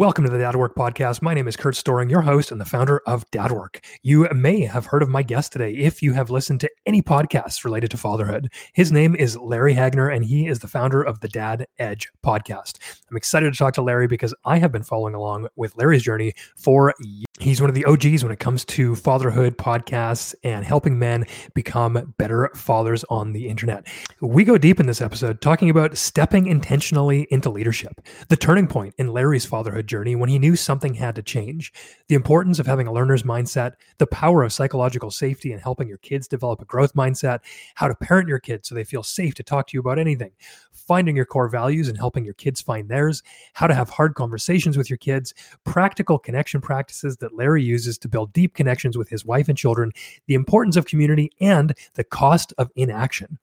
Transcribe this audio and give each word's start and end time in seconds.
Welcome 0.00 0.24
to 0.24 0.30
the 0.30 0.38
Dad 0.38 0.56
Work 0.56 0.74
Podcast. 0.74 1.20
My 1.20 1.34
name 1.34 1.46
is 1.46 1.58
Kurt 1.58 1.74
Storring, 1.74 2.08
your 2.08 2.22
host 2.22 2.50
and 2.50 2.58
the 2.58 2.64
founder 2.64 3.02
of 3.06 3.30
Dad 3.32 3.52
Work. 3.52 3.84
You 4.02 4.26
may 4.34 4.62
have 4.62 4.86
heard 4.86 5.02
of 5.02 5.10
my 5.10 5.22
guest 5.22 5.52
today 5.52 5.74
if 5.74 6.02
you 6.02 6.14
have 6.14 6.30
listened 6.30 6.60
to 6.60 6.70
any 6.86 7.02
podcasts 7.02 7.66
related 7.66 7.90
to 7.90 7.98
fatherhood. 7.98 8.50
His 8.72 8.90
name 8.90 9.14
is 9.14 9.36
Larry 9.36 9.74
Hagner, 9.74 10.08
and 10.08 10.24
he 10.24 10.46
is 10.46 10.60
the 10.60 10.68
founder 10.68 11.02
of 11.02 11.20
the 11.20 11.28
Dad 11.28 11.66
Edge 11.78 12.08
podcast. 12.24 12.78
I'm 13.10 13.16
excited 13.18 13.52
to 13.52 13.58
talk 13.58 13.74
to 13.74 13.82
Larry 13.82 14.06
because 14.06 14.34
I 14.46 14.56
have 14.56 14.72
been 14.72 14.84
following 14.84 15.14
along 15.14 15.48
with 15.56 15.76
Larry's 15.76 16.02
journey 16.02 16.32
for 16.56 16.94
years. 17.00 17.26
He's 17.38 17.60
one 17.60 17.70
of 17.70 17.74
the 17.74 17.86
OGs 17.86 18.22
when 18.22 18.32
it 18.32 18.38
comes 18.38 18.66
to 18.66 18.94
fatherhood 18.94 19.56
podcasts 19.56 20.34
and 20.44 20.62
helping 20.62 20.98
men 20.98 21.24
become 21.54 22.14
better 22.18 22.50
fathers 22.54 23.02
on 23.08 23.32
the 23.32 23.48
internet. 23.48 23.86
We 24.20 24.44
go 24.44 24.58
deep 24.58 24.78
in 24.78 24.86
this 24.86 25.00
episode 25.00 25.40
talking 25.40 25.70
about 25.70 25.96
stepping 25.96 26.46
intentionally 26.46 27.26
into 27.30 27.48
leadership, 27.48 28.00
the 28.28 28.36
turning 28.36 28.66
point 28.66 28.94
in 28.98 29.08
Larry's 29.08 29.46
fatherhood 29.46 29.89
journey 29.90 30.14
when 30.14 30.30
he 30.30 30.38
knew 30.38 30.56
something 30.56 30.94
had 30.94 31.16
to 31.16 31.22
change, 31.22 31.72
the 32.08 32.14
importance 32.14 32.58
of 32.58 32.66
having 32.66 32.86
a 32.86 32.92
learner's 32.92 33.24
mindset, 33.24 33.72
the 33.98 34.06
power 34.06 34.44
of 34.44 34.52
psychological 34.52 35.10
safety 35.10 35.52
and 35.52 35.60
helping 35.60 35.88
your 35.88 35.98
kids 35.98 36.28
develop 36.28 36.62
a 36.62 36.64
growth 36.64 36.94
mindset, 36.94 37.40
how 37.74 37.88
to 37.88 37.94
parent 37.96 38.28
your 38.28 38.38
kids 38.38 38.68
so 38.68 38.74
they 38.74 38.84
feel 38.84 39.02
safe 39.02 39.34
to 39.34 39.42
talk 39.42 39.66
to 39.66 39.76
you 39.76 39.80
about 39.80 39.98
anything, 39.98 40.30
finding 40.72 41.16
your 41.16 41.26
core 41.26 41.48
values 41.48 41.88
and 41.88 41.98
helping 41.98 42.24
your 42.24 42.34
kids 42.34 42.62
find 42.62 42.88
theirs, 42.88 43.22
how 43.52 43.66
to 43.66 43.74
have 43.74 43.90
hard 43.90 44.14
conversations 44.14 44.78
with 44.78 44.88
your 44.88 44.96
kids, 44.96 45.34
practical 45.64 46.18
connection 46.18 46.60
practices 46.60 47.16
that 47.16 47.34
Larry 47.34 47.62
uses 47.62 47.98
to 47.98 48.08
build 48.08 48.32
deep 48.32 48.54
connections 48.54 48.96
with 48.96 49.08
his 49.08 49.24
wife 49.24 49.48
and 49.48 49.58
children, 49.58 49.92
the 50.26 50.34
importance 50.34 50.76
of 50.76 50.86
community, 50.86 51.30
and 51.40 51.74
the 51.94 52.04
cost 52.04 52.54
of 52.56 52.70
inaction. 52.76 53.38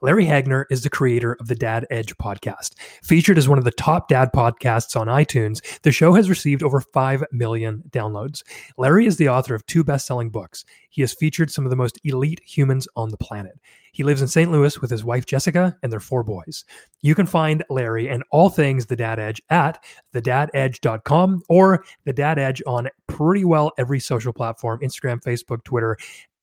Larry 0.00 0.24
Hagner 0.24 0.66
is 0.70 0.82
the 0.82 0.90
creator 0.90 1.36
of 1.40 1.48
the 1.48 1.54
Dad 1.54 1.86
Edge 1.90 2.16
podcast. 2.16 2.74
Featured 3.02 3.38
as 3.38 3.48
one 3.48 3.58
of 3.58 3.64
the 3.64 3.70
top 3.70 4.08
dad 4.08 4.30
podcasts 4.34 4.98
on 4.98 5.06
iTunes, 5.06 5.60
the 5.82 5.92
show 5.92 6.12
has 6.14 6.28
received 6.28 6.62
over 6.62 6.80
5 6.80 7.24
million 7.32 7.82
downloads. 7.90 8.42
Larry 8.76 9.06
is 9.06 9.16
the 9.16 9.28
author 9.28 9.54
of 9.54 9.64
two 9.66 9.84
best 9.84 10.06
selling 10.06 10.30
books. 10.30 10.64
He 10.90 11.00
has 11.02 11.12
featured 11.12 11.50
some 11.50 11.64
of 11.64 11.70
the 11.70 11.76
most 11.76 11.98
elite 12.04 12.40
humans 12.44 12.86
on 12.96 13.10
the 13.10 13.16
planet. 13.16 13.58
He 13.92 14.02
lives 14.02 14.20
in 14.20 14.28
St. 14.28 14.50
Louis 14.50 14.80
with 14.80 14.90
his 14.90 15.04
wife 15.04 15.24
Jessica 15.24 15.76
and 15.82 15.92
their 15.92 16.00
four 16.00 16.24
boys. 16.24 16.64
You 17.02 17.14
can 17.14 17.26
find 17.26 17.64
Larry 17.70 18.08
and 18.08 18.24
all 18.32 18.48
things 18.48 18.86
The 18.86 18.96
Dad 18.96 19.20
Edge 19.20 19.40
at 19.50 19.82
thedadedge.com 20.12 21.42
or 21.48 21.84
The 22.04 22.12
Dad 22.12 22.38
Edge 22.38 22.60
on 22.66 22.88
pretty 23.06 23.44
well 23.44 23.72
every 23.78 24.00
social 24.00 24.32
platform 24.32 24.80
Instagram, 24.80 25.22
Facebook, 25.22 25.62
Twitter, 25.62 25.96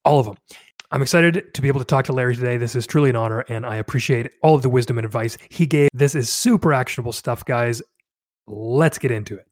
all 0.06 0.20
of 0.20 0.26
them. 0.26 0.38
I'm 0.94 1.02
excited 1.02 1.54
to 1.54 1.62
be 1.62 1.70
able 1.70 1.80
to 1.80 1.86
talk 1.86 2.04
to 2.06 2.14
Larry 2.14 2.36
today. 2.36 2.58
This 2.58 2.76
is 2.76 2.86
truly 2.86 3.10
an 3.10 3.16
honor, 3.16 3.46
and 3.48 3.66
I 3.66 3.78
appreciate 3.78 4.30
all 4.44 4.56
of 4.56 4.62
the 4.62 4.68
wisdom 4.68 4.98
and 4.98 5.06
advice 5.06 5.38
he 5.50 5.66
gave. 5.66 5.88
This 5.94 6.16
is 6.16 6.30
super 6.30 6.74
actionable 6.74 7.14
stuff, 7.14 7.46
guys. 7.46 7.82
Let's 8.46 8.98
get 8.98 9.10
into 9.10 9.38
it. 9.38 9.48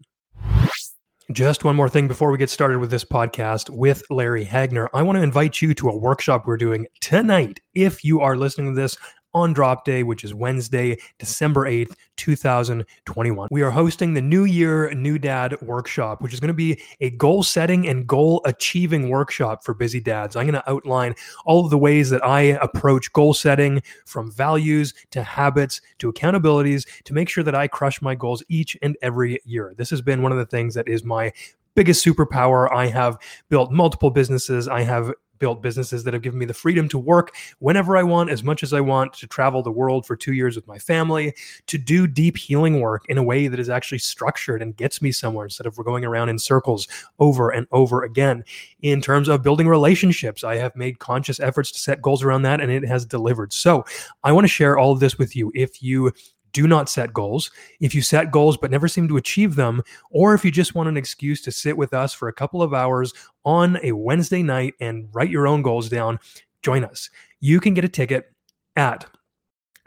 Just 1.32 1.64
one 1.64 1.78
more 1.78 1.88
thing 1.88 2.10
before 2.10 2.30
we 2.30 2.38
get 2.38 2.50
started 2.50 2.80
with 2.80 2.92
this 2.92 3.06
podcast 3.06 3.70
with 3.70 4.04
Larry 4.10 4.44
Hagner. 4.44 4.90
I 4.94 5.02
want 5.02 5.16
to 5.18 5.22
invite 5.22 5.62
you 5.62 5.74
to 5.76 5.88
a 5.88 5.96
workshop 5.96 6.46
we're 6.46 6.58
doing 6.58 6.88
tonight. 7.00 7.62
If 7.74 8.04
you 8.04 8.20
are 8.20 8.36
listening 8.36 8.76
to 8.76 8.82
this 8.82 8.98
on 9.34 9.54
drop 9.54 9.86
day, 9.86 10.04
which 10.04 10.24
is 10.24 10.34
Wednesday, 10.34 10.98
December 11.18 11.66
8th, 11.66 11.94
2021. 12.18 13.48
We 13.52 13.62
are 13.62 13.72
hosting 13.72 14.14
the 14.14 14.22
New 14.22 14.46
Year 14.46 14.94
New 14.94 15.20
Dad 15.20 15.60
workshop, 15.62 16.22
which 16.22 16.34
is 16.34 16.40
going 16.40 16.50
to 16.50 16.54
be 16.54 16.82
a 17.00 17.12
goal 17.12 17.44
setting 17.44 17.88
and 17.88 18.08
goal 18.08 18.42
achieving 18.46 19.10
workshop 19.10 19.64
for 19.64 19.74
busy 19.74 20.00
dads. 20.00 20.36
I'm 20.36 20.46
going 20.46 20.62
to 20.62 20.70
outline 20.70 21.16
all 21.46 21.64
of 21.64 21.70
the 21.70 21.78
ways 21.78 22.10
that 22.10 22.26
I 22.26 22.42
approach 22.42 23.12
goal 23.14 23.34
setting 23.34 23.82
from 24.06 24.32
values 24.32 24.94
to 25.12 25.24
habits 25.24 25.82
to 26.00 26.12
accountabilities 26.12 26.88
to 27.04 27.14
make 27.14 27.30
sure 27.30 27.44
that 27.44 27.56
I 27.56 27.68
crush 27.68 28.02
my 28.02 28.16
goals 28.16 28.44
each 28.50 28.78
and 28.82 28.98
every 29.02 29.40
year. 29.46 29.74
This 29.78 29.90
has 29.92 30.02
been 30.02 30.22
one 30.22 30.32
of 30.32 30.38
the 30.38 30.46
things 30.46 30.74
that 30.74 30.88
is 30.88 31.04
my 31.04 31.32
biggest 31.76 32.06
superpower. 32.06 32.70
I 32.74 32.88
have 32.88 33.18
built 33.50 33.72
multiple 33.72 34.10
businesses. 34.10 34.68
I 34.68 34.82
have 34.82 35.14
built 35.40 35.62
businesses 35.62 36.04
that 36.04 36.14
have 36.14 36.22
given 36.22 36.40
me 36.40 36.46
the 36.46 36.54
freedom 36.54 36.88
to 36.90 37.00
work 37.00 37.36
whenever 37.60 37.98
I 37.98 38.04
want, 38.04 38.30
as 38.30 38.44
much 38.44 38.64
as 38.64 38.74
I 38.74 38.82
want, 38.82 39.14
to 39.14 39.28
travel 39.28 39.64
the 39.64 39.72
world 39.72 40.06
for 40.06 40.16
two 40.16 40.34
years 40.34 40.56
with 40.56 40.68
my 40.68 40.78
family, 40.78 41.34
to 41.68 41.78
do 41.78 42.08
deep 42.08 42.38
healing 42.38 42.82
work 42.82 43.06
in 43.10 43.18
a 43.18 43.24
way 43.24 43.48
that 43.48 43.60
is 43.60 43.70
actually 43.70 44.00
structured 44.00 44.62
and 44.62 44.76
gets 44.76 45.02
me 45.02 45.12
somewhere 45.12 45.46
instead 45.46 45.66
of 45.66 45.76
going 45.76 46.06
around 46.06 46.30
in 46.30 46.38
circles 46.38 46.88
over 47.20 47.50
and 47.50 47.68
over 47.72 48.04
again. 48.04 48.44
In 48.82 49.02
terms 49.02 49.28
of 49.28 49.44
building 49.44 49.68
relationships, 49.68 50.44
I 50.44 50.56
have 50.56 50.76
made 50.76 51.00
conscious 51.00 51.40
efforts 51.40 51.72
to 51.72 51.80
set 51.80 52.02
goals 52.02 52.24
around 52.24 52.44
that 52.44 52.62
and 52.62 52.72
it 52.72 52.86
has 52.86 53.06
delivered. 53.06 53.54
So 53.54 53.86
I 54.24 54.32
want 54.32 54.44
to 54.44 54.50
share 54.50 54.78
all 54.78 54.92
of 54.92 55.00
this 55.00 55.18
with 55.18 55.36
you. 55.36 55.52
If 55.56 55.82
you 55.82 56.12
do 56.54 56.68
not 56.68 56.90
set 56.90 57.14
goals. 57.14 57.52
If 57.80 57.94
you 57.96 58.02
set 58.02 58.32
goals 58.32 58.58
but 58.58 58.72
never 58.72 58.88
seem 58.88 59.08
to 59.08 59.18
achieve 59.18 59.56
them, 59.56 59.84
or 60.10 60.34
if 60.34 60.44
you 60.44 60.52
just 60.52 60.76
want 60.76 60.90
an 60.90 60.98
excuse 60.98 61.42
to 61.44 61.52
sit 61.52 61.78
with 61.78 61.94
us 61.94 62.14
for 62.14 62.28
a 62.28 62.34
couple 62.34 62.62
of 62.62 62.74
hours 62.74 63.14
on 63.46 63.78
a 63.84 63.92
Wednesday 63.92 64.44
night 64.44 64.74
and 64.80 65.08
write 65.12 65.30
your 65.30 65.48
own 65.48 65.62
goals 65.62 65.90
down, 65.90 66.20
join 66.62 66.84
us. 66.84 67.10
You 67.40 67.60
can 67.60 67.74
get 67.74 67.86
a 67.86 67.90
ticket 67.90 68.32
at 68.76 69.06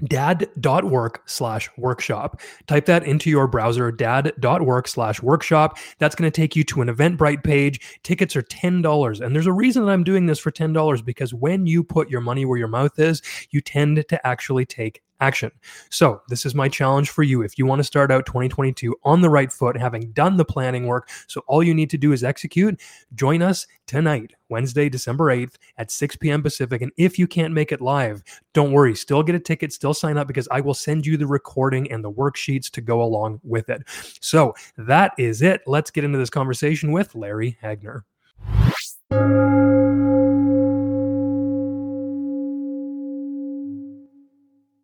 dad.work 0.04 1.22
slash 1.26 1.70
workshop. 1.76 2.40
Type 2.66 2.86
that 2.86 3.04
into 3.04 3.30
your 3.30 3.46
browser, 3.46 3.92
dad.work 3.92 4.88
slash 4.88 5.22
workshop. 5.22 5.78
That's 5.98 6.14
going 6.14 6.30
to 6.30 6.34
take 6.34 6.56
you 6.56 6.64
to 6.64 6.82
an 6.82 6.88
Eventbrite 6.88 7.44
page. 7.44 8.00
Tickets 8.02 8.34
are 8.36 8.42
$10. 8.42 9.20
And 9.20 9.34
there's 9.34 9.46
a 9.46 9.52
reason 9.52 9.84
that 9.84 9.92
I'm 9.92 10.04
doing 10.04 10.26
this 10.26 10.38
for 10.38 10.50
$10 10.50 11.04
because 11.04 11.32
when 11.32 11.66
you 11.66 11.84
put 11.84 12.10
your 12.10 12.20
money 12.20 12.44
where 12.44 12.58
your 12.58 12.68
mouth 12.68 12.98
is, 12.98 13.22
you 13.50 13.60
tend 13.60 14.04
to 14.08 14.26
actually 14.26 14.66
take 14.66 15.02
action. 15.22 15.52
So, 15.88 16.20
this 16.28 16.44
is 16.44 16.54
my 16.54 16.68
challenge 16.68 17.10
for 17.10 17.22
you. 17.22 17.42
If 17.42 17.56
you 17.56 17.64
want 17.64 17.78
to 17.78 17.84
start 17.84 18.10
out 18.10 18.26
2022 18.26 18.94
on 19.04 19.20
the 19.20 19.30
right 19.30 19.52
foot, 19.52 19.76
having 19.76 20.10
done 20.12 20.36
the 20.36 20.44
planning 20.44 20.86
work, 20.86 21.08
so 21.28 21.42
all 21.46 21.62
you 21.62 21.74
need 21.74 21.90
to 21.90 21.98
do 21.98 22.12
is 22.12 22.24
execute, 22.24 22.80
join 23.14 23.40
us 23.40 23.66
tonight, 23.86 24.32
Wednesday, 24.48 24.88
December 24.88 25.26
8th 25.26 25.54
at 25.78 25.90
6 25.90 26.16
p.m. 26.16 26.42
Pacific. 26.42 26.82
And 26.82 26.90
if 26.96 27.18
you 27.18 27.28
can't 27.28 27.54
make 27.54 27.70
it 27.70 27.80
live, 27.80 28.22
don't 28.52 28.72
worry, 28.72 28.96
still 28.96 29.22
get 29.22 29.36
a 29.36 29.40
ticket, 29.40 29.72
still 29.72 29.94
sign 29.94 30.18
up 30.18 30.26
because 30.26 30.48
I 30.50 30.60
will 30.60 30.74
send 30.74 31.06
you 31.06 31.16
the 31.16 31.26
recording 31.26 31.90
and 31.92 32.04
the 32.04 32.12
worksheets 32.12 32.68
to 32.72 32.80
go 32.80 33.02
along 33.02 33.40
with 33.44 33.70
it. 33.70 33.82
So, 34.20 34.54
that 34.76 35.12
is 35.18 35.40
it. 35.40 35.62
Let's 35.66 35.92
get 35.92 36.04
into 36.04 36.18
this 36.18 36.30
conversation 36.30 36.90
with 36.90 37.14
Larry 37.14 37.56
Hagner. 37.62 38.04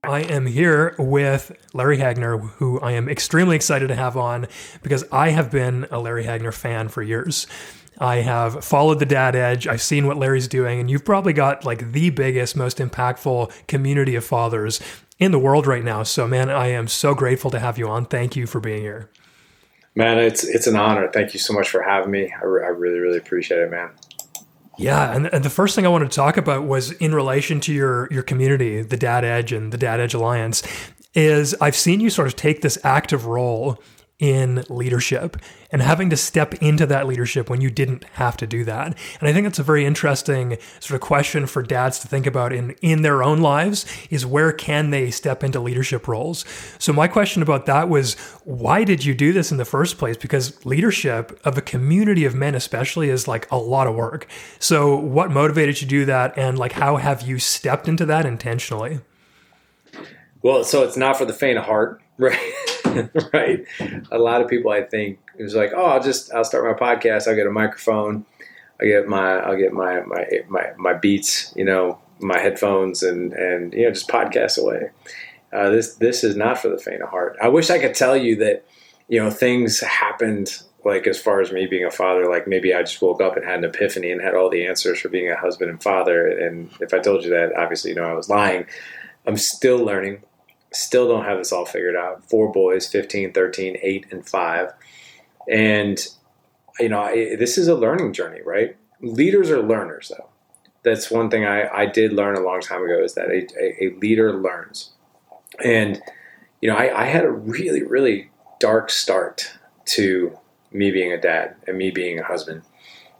I 0.09 0.21
am 0.21 0.47
here 0.47 0.95
with 0.99 1.53
Larry 1.75 1.99
Hagner, 1.99 2.39
who 2.39 2.81
I 2.81 2.93
am 2.93 3.11
extremely 3.11 3.57
excited 3.57 3.89
to 3.89 3.95
have 3.95 4.17
on 4.17 4.47
because 4.83 5.05
I 5.13 5.29
have 5.31 5.51
been 5.51 5.87
a 5.91 6.01
Larry 6.01 6.25
Hagner 6.25 6.51
fan 6.51 6.89
for 6.89 7.03
years. 7.03 7.47
I 7.99 8.17
have 8.17 8.65
followed 8.65 9.01
the 9.01 9.07
Dad 9.07 9.37
Edge. 9.37 9.67
I've 9.67 9.83
seen 9.83 10.07
what 10.07 10.17
Larry's 10.17 10.49
doing, 10.49 10.81
and 10.81 10.91
you've 10.91 11.05
probably 11.05 11.35
got 11.35 11.67
like 11.67 11.93
the 11.93 12.09
biggest, 12.09 12.57
most 12.57 12.79
impactful 12.79 13.53
community 13.67 14.15
of 14.15 14.25
fathers 14.25 14.81
in 15.19 15.31
the 15.31 15.39
world 15.39 15.67
right 15.67 15.85
now. 15.85 16.05
So, 16.05 16.27
man, 16.27 16.49
I 16.49 16.69
am 16.69 16.89
so 16.89 17.15
grateful 17.15 17.51
to 17.51 17.59
have 17.59 17.77
you 17.77 17.87
on. 17.89 18.07
Thank 18.07 18.35
you 18.35 18.47
for 18.47 18.61
being 18.61 18.81
here. 18.81 19.11
Man, 19.95 20.19
it's 20.19 20.43
it's 20.43 20.67
an 20.67 20.77
honor. 20.77 21.11
Thank 21.13 21.35
you 21.35 21.41
so 21.41 21.53
much 21.53 21.69
for 21.69 21.83
having 21.83 22.11
me. 22.11 22.33
I, 22.33 22.45
re- 22.47 22.65
I 22.65 22.69
really, 22.69 22.99
really 22.99 23.19
appreciate 23.19 23.61
it, 23.61 23.71
man. 23.71 23.91
Yeah, 24.79 25.15
and, 25.15 25.27
and 25.27 25.45
the 25.45 25.51
first 25.51 25.75
thing 25.75 25.85
I 25.85 25.89
wanted 25.89 26.11
to 26.11 26.15
talk 26.15 26.37
about 26.37 26.65
was 26.65 26.93
in 26.93 27.15
relation 27.15 27.61
to 27.61 27.73
your 27.73 28.09
your 28.13 28.23
community, 28.23 28.81
the 28.83 28.97
Dad 28.97 29.25
Edge 29.25 29.53
and 29.53 29.73
the 29.73 29.79
Dad 29.79 30.01
Edge 30.01 30.15
Alliance, 30.15 30.63
is 31.15 31.55
I've 31.61 31.77
seen 31.77 32.01
you 32.01 32.11
sort 32.11 32.29
of 32.29 32.37
take 32.37 32.63
this 32.63 32.79
active 32.85 33.27
role 33.27 33.83
in 34.19 34.65
leadership 34.69 35.37
and 35.71 35.81
having 35.81 36.11
to 36.11 36.17
step 36.17 36.55
into 36.55 36.87
that 36.87 37.07
leadership 37.07 37.49
when 37.49 37.61
you 37.61 37.71
didn't 37.71 38.03
have 38.15 38.37
to 38.37 38.47
do 38.47 38.65
that. 38.65 38.87
And 39.21 39.29
I 39.29 39.33
think 39.33 39.45
that's 39.45 39.61
a 39.61 39.65
very 39.65 39.85
interesting 39.87 40.59
sort 40.81 40.97
of 40.97 41.01
question 41.01 41.47
for 41.47 41.63
dads 41.63 42.01
to 42.01 42.09
think 42.09 42.27
about 42.27 42.53
in 42.53 42.73
in 42.83 43.03
their 43.03 43.23
own 43.23 43.39
lives 43.39 43.87
is 44.11 44.27
where 44.27 44.53
can 44.53 44.91
they 44.91 45.11
step 45.11 45.45
into 45.45 45.61
leadership 45.61 46.09
roles? 46.09 46.45
So 46.79 46.93
my 46.93 47.07
question 47.07 47.43
about 47.43 47.67
that 47.67 47.89
was 47.89 48.15
why 48.45 48.83
did 48.83 49.05
you 49.05 49.15
do 49.15 49.33
this 49.33 49.53
in 49.53 49.59
the 49.59 49.65
first 49.65 49.99
place? 49.99 50.17
Because 50.17 50.65
leadership 50.67 51.39
of 51.45 51.57
a 51.57 51.63
community 51.63 52.25
of 52.25 52.35
men 52.35 52.57
especially 52.57 53.11
is 53.11 53.29
like 53.29 53.49
a 53.53 53.57
lot 53.57 53.87
of 53.87 53.95
work. 53.95 54.27
So 54.59 54.97
what 54.97 55.31
motivated 55.31 55.81
you 55.81 55.87
to 55.87 55.91
do 55.91 56.05
that 56.07 56.37
and 56.37 56.59
like 56.59 56.73
how 56.73 56.97
have 56.97 57.23
you 57.23 57.39
stepped 57.39 57.87
into 57.87 58.05
that 58.07 58.27
intentionally? 58.27 59.01
Well, 60.43 60.65
so 60.65 60.83
it's 60.85 60.97
not 60.97 61.17
for 61.17 61.25
the 61.25 61.33
faint 61.33 61.59
of 61.59 61.65
heart, 61.65 62.01
right? 62.19 62.39
right? 63.33 63.65
A 64.11 64.19
lot 64.19 64.41
of 64.41 64.49
people, 64.49 64.71
I 64.71 64.83
think, 64.83 65.19
is 65.37 65.55
like, 65.55 65.73
oh, 65.75 65.85
I'll 65.85 66.03
just 66.03 66.33
I'll 66.33 66.45
start 66.45 66.65
my 66.65 66.87
podcast. 66.87 67.29
I'll 67.29 67.37
get 67.37 67.47
a 67.47 67.51
microphone. 67.51 68.25
I 68.81 68.87
get 68.87 69.09
my 69.09 69.39
I'll 69.39 69.57
get 69.57 69.73
my 69.73 70.01
my 70.03 70.27
my 70.49 70.73
my 70.77 70.95
beats, 70.95 71.53
you 71.57 71.65
know, 71.65 71.99
my 72.21 72.39
headphones, 72.39 73.03
and 73.03 73.33
and 73.33 73.73
you 73.73 73.85
know, 73.85 73.91
just 73.91 74.09
podcast 74.09 74.59
away. 74.59 74.91
Uh, 75.53 75.71
this 75.71 75.95
this 75.95 76.25
is 76.25 76.37
not 76.37 76.59
for 76.59 76.69
the 76.69 76.79
faint 76.79 77.03
of 77.03 77.09
heart. 77.09 77.37
I 77.43 77.49
wish 77.49 77.71
I 77.71 77.79
could 77.79 77.95
tell 77.95 78.17
you 78.17 78.37
that 78.37 78.65
you 79.09 79.19
know 79.23 79.31
things 79.31 79.81
happened 79.81 80.63
like 80.85 81.07
as 81.07 81.21
far 81.21 81.41
as 81.41 81.51
me 81.51 81.67
being 81.67 81.85
a 81.85 81.91
father 81.91 82.31
like 82.31 82.47
maybe 82.47 82.73
i 82.73 82.83
just 82.83 83.03
woke 83.03 83.21
up 83.21 83.37
and 83.37 83.45
had 83.45 83.59
an 83.59 83.65
epiphany 83.65 84.13
and 84.13 84.21
had 84.21 84.35
all 84.35 84.49
the 84.49 84.67
answers 84.67 85.01
for 85.01 85.09
being 85.09 85.31
a 85.31 85.37
husband 85.37 85.71
and 85.71 85.83
father 85.83 86.29
and 86.29 86.71
if 86.81 86.95
i 86.95 86.99
told 86.99 87.25
you 87.25 87.31
that 87.31 87.53
obviously 87.57 87.91
you 87.91 87.97
know 87.97 88.05
i 88.05 88.13
was 88.13 88.29
lying 88.29 88.65
i'm 89.27 89.37
still 89.37 89.79
learning 89.79 90.23
still 90.73 91.09
don't 91.09 91.25
have 91.25 91.39
this 91.39 91.53
all 91.53 91.65
figured 91.65 91.97
out. 91.97 92.29
Four 92.29 92.53
boys, 92.53 92.87
15, 92.87 93.33
13, 93.33 93.79
8, 93.83 94.07
and 94.11 94.29
5. 94.29 94.73
And 95.51 96.07
you 96.79 96.89
know, 96.89 97.01
I, 97.01 97.37
this 97.37 97.59
is 97.59 97.69
a 97.69 97.75
learning 97.75 98.13
journey, 98.13 98.41
right? 98.45 98.77
Leaders 99.01 99.51
are 99.51 99.63
learners, 99.63 100.13
though. 100.17 100.29
That's 100.83 101.11
one 101.11 101.29
thing 101.29 101.45
I, 101.45 101.69
I 101.69 101.87
did 101.87 102.13
learn 102.13 102.37
a 102.37 102.41
long 102.41 102.61
time 102.61 102.83
ago 102.83 103.03
is 103.03 103.15
that 103.15 103.31
a, 103.31 103.47
a, 103.61 103.89
a 103.89 103.97
leader 103.99 104.33
learns. 104.33 104.93
And, 105.63 106.01
you 106.61 106.71
know, 106.71 106.77
I, 106.77 107.03
I 107.03 107.05
had 107.07 107.25
a 107.25 107.31
really, 107.31 107.83
really 107.83 108.31
dark 108.61 108.91
start 108.91 109.53
to 109.87 110.39
me 110.71 110.91
being 110.91 111.13
a 111.13 111.21
dad 111.21 111.57
and 111.67 111.79
me 111.79 111.91
being 111.91 112.19
a 112.19 112.25
husband. 112.25 112.63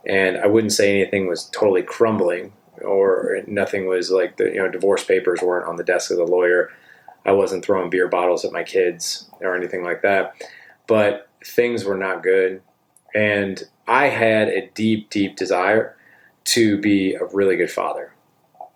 And 0.05 0.37
I 0.37 0.47
wouldn't 0.47 0.73
say 0.73 1.01
anything 1.01 1.27
was 1.27 1.49
totally 1.49 1.83
crumbling 1.83 2.53
or 2.81 3.39
nothing 3.45 3.87
was 3.87 4.09
like 4.09 4.37
the, 4.37 4.45
you 4.45 4.57
know, 4.57 4.69
divorce 4.69 5.03
papers 5.03 5.41
weren't 5.41 5.67
on 5.67 5.75
the 5.75 5.83
desk 5.83 6.11
of 6.11 6.17
the 6.17 6.23
lawyer. 6.23 6.71
I 7.25 7.31
wasn't 7.31 7.63
throwing 7.63 7.89
beer 7.89 8.07
bottles 8.07 8.45
at 8.45 8.51
my 8.51 8.63
kids 8.63 9.29
or 9.41 9.55
anything 9.55 9.83
like 9.83 10.01
that. 10.01 10.35
But 10.87 11.27
things 11.45 11.83
were 11.85 11.97
not 11.97 12.23
good 12.23 12.61
and 13.13 13.63
I 13.87 14.07
had 14.07 14.49
a 14.49 14.67
deep, 14.73 15.09
deep 15.09 15.35
desire 15.35 15.95
to 16.45 16.77
be 16.79 17.15
a 17.15 17.25
really 17.25 17.55
good 17.55 17.71
father. 17.71 18.13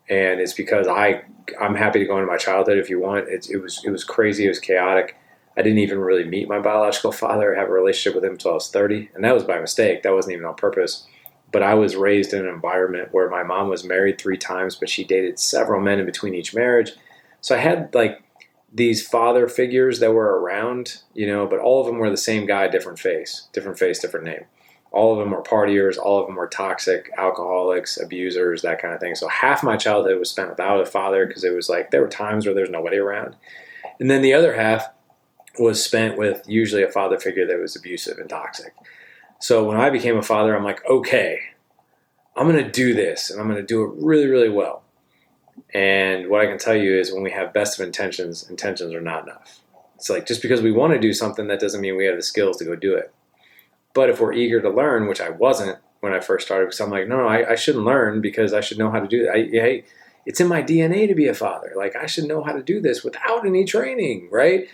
And 0.09 0.39
it's 0.39 0.53
because 0.53 0.87
I 0.87 1.23
I'm 1.59 1.75
happy 1.75 1.99
to 1.99 2.05
go 2.05 2.17
into 2.17 2.31
my 2.31 2.37
childhood 2.37 2.77
if 2.77 2.89
you 2.89 2.99
want. 2.99 3.27
It, 3.27 3.49
it 3.49 3.57
was 3.57 3.81
it 3.85 3.91
was 3.91 4.03
crazy. 4.03 4.45
It 4.45 4.49
was 4.49 4.59
chaotic. 4.59 5.15
I 5.55 5.61
didn't 5.61 5.79
even 5.79 5.99
really 5.99 6.23
meet 6.23 6.47
my 6.47 6.59
biological 6.59 7.11
father, 7.23 7.53
have 7.55 7.69
a 7.69 7.73
relationship 7.73 8.15
with 8.15 8.25
him 8.25 8.33
until 8.33 8.51
I 8.51 8.55
was 8.55 8.71
30, 8.71 9.11
and 9.13 9.23
that 9.23 9.33
was 9.33 9.43
by 9.43 9.59
mistake. 9.59 10.03
That 10.03 10.13
wasn't 10.13 10.33
even 10.33 10.45
on 10.45 10.55
purpose. 10.55 11.05
But 11.51 11.61
I 11.61 11.75
was 11.75 11.95
raised 11.95 12.33
in 12.33 12.41
an 12.41 12.47
environment 12.47 13.09
where 13.11 13.29
my 13.29 13.43
mom 13.43 13.69
was 13.69 13.83
married 13.83 14.19
three 14.19 14.37
times, 14.37 14.75
but 14.75 14.89
she 14.89 15.03
dated 15.03 15.37
several 15.37 15.79
men 15.79 15.99
in 15.99 16.05
between 16.05 16.33
each 16.33 16.55
marriage. 16.55 16.91
So 17.41 17.55
I 17.55 17.59
had 17.59 17.93
like 17.93 18.23
these 18.73 19.05
father 19.05 19.47
figures 19.47 19.99
that 19.99 20.13
were 20.13 20.39
around, 20.39 21.01
you 21.13 21.27
know, 21.27 21.45
but 21.45 21.59
all 21.59 21.79
of 21.79 21.85
them 21.85 21.99
were 21.99 22.09
the 22.09 22.17
same 22.17 22.45
guy, 22.45 22.67
different 22.67 22.99
face, 22.99 23.47
different 23.53 23.77
face, 23.77 23.99
different 23.99 24.25
name. 24.25 24.45
All 24.91 25.13
of 25.13 25.19
them 25.19 25.31
were 25.31 25.43
partiers, 25.43 25.97
all 25.97 26.19
of 26.19 26.27
them 26.27 26.35
were 26.35 26.47
toxic, 26.47 27.09
alcoholics, 27.17 27.99
abusers, 27.99 28.61
that 28.61 28.81
kind 28.81 28.93
of 28.93 28.99
thing. 28.99 29.15
So 29.15 29.27
half 29.27 29.63
my 29.63 29.77
childhood 29.77 30.19
was 30.19 30.29
spent 30.29 30.49
without 30.49 30.81
a 30.81 30.85
father 30.85 31.25
because 31.25 31.43
it 31.43 31.53
was 31.53 31.69
like 31.69 31.91
there 31.91 32.01
were 32.01 32.07
times 32.07 32.45
where 32.45 32.55
there's 32.55 32.69
nobody 32.69 32.97
around. 32.97 33.35
And 33.99 34.09
then 34.09 34.21
the 34.21 34.33
other 34.33 34.55
half 34.55 34.87
was 35.59 35.83
spent 35.83 36.17
with 36.17 36.43
usually 36.47 36.83
a 36.83 36.91
father 36.91 37.19
figure 37.19 37.45
that 37.45 37.59
was 37.59 37.75
abusive 37.75 38.17
and 38.17 38.29
toxic. 38.29 38.73
So 39.39 39.63
when 39.67 39.77
I 39.77 39.89
became 39.89 40.17
a 40.17 40.23
father, 40.23 40.55
I'm 40.55 40.63
like, 40.63 40.83
okay, 40.89 41.39
I'm 42.35 42.49
going 42.49 42.63
to 42.63 42.71
do 42.71 42.93
this 42.93 43.29
and 43.29 43.39
I'm 43.39 43.47
going 43.47 43.61
to 43.61 43.65
do 43.65 43.83
it 43.83 43.91
really, 43.97 44.27
really 44.27 44.49
well. 44.49 44.82
And 45.73 46.29
what 46.29 46.41
I 46.41 46.45
can 46.45 46.57
tell 46.57 46.75
you 46.75 46.97
is 46.97 47.11
when 47.11 47.23
we 47.23 47.31
have 47.31 47.53
best 47.53 47.79
of 47.79 47.85
intentions, 47.85 48.49
intentions 48.49 48.93
are 48.93 49.01
not 49.01 49.23
enough. 49.23 49.59
It's 49.95 50.09
like 50.09 50.27
just 50.27 50.41
because 50.41 50.61
we 50.61 50.71
want 50.71 50.93
to 50.93 50.99
do 50.99 51.13
something, 51.13 51.47
that 51.47 51.59
doesn't 51.59 51.81
mean 51.81 51.97
we 51.97 52.05
have 52.05 52.15
the 52.15 52.23
skills 52.23 52.57
to 52.57 52.65
go 52.65 52.75
do 52.75 52.95
it. 52.95 53.13
But 53.93 54.09
if 54.09 54.19
we're 54.19 54.33
eager 54.33 54.61
to 54.61 54.69
learn, 54.69 55.07
which 55.07 55.21
I 55.21 55.29
wasn't 55.29 55.77
when 56.01 56.13
I 56.13 56.19
first 56.19 56.45
started, 56.45 56.65
because 56.65 56.81
I'm 56.81 56.89
like, 56.89 57.07
no, 57.07 57.17
no, 57.17 57.27
I, 57.27 57.51
I 57.51 57.55
shouldn't 57.55 57.85
learn 57.85 58.21
because 58.21 58.53
I 58.53 58.61
should 58.61 58.77
know 58.77 58.91
how 58.91 58.99
to 58.99 59.07
do 59.07 59.29
it. 59.31 59.85
It's 60.25 60.39
in 60.39 60.47
my 60.47 60.61
DNA 60.61 61.07
to 61.07 61.15
be 61.15 61.27
a 61.27 61.33
father. 61.33 61.73
Like 61.75 61.95
I 61.95 62.05
should 62.05 62.25
know 62.25 62.43
how 62.43 62.53
to 62.53 62.63
do 62.63 62.81
this 62.81 63.03
without 63.03 63.45
any 63.45 63.65
training, 63.65 64.29
right? 64.31 64.67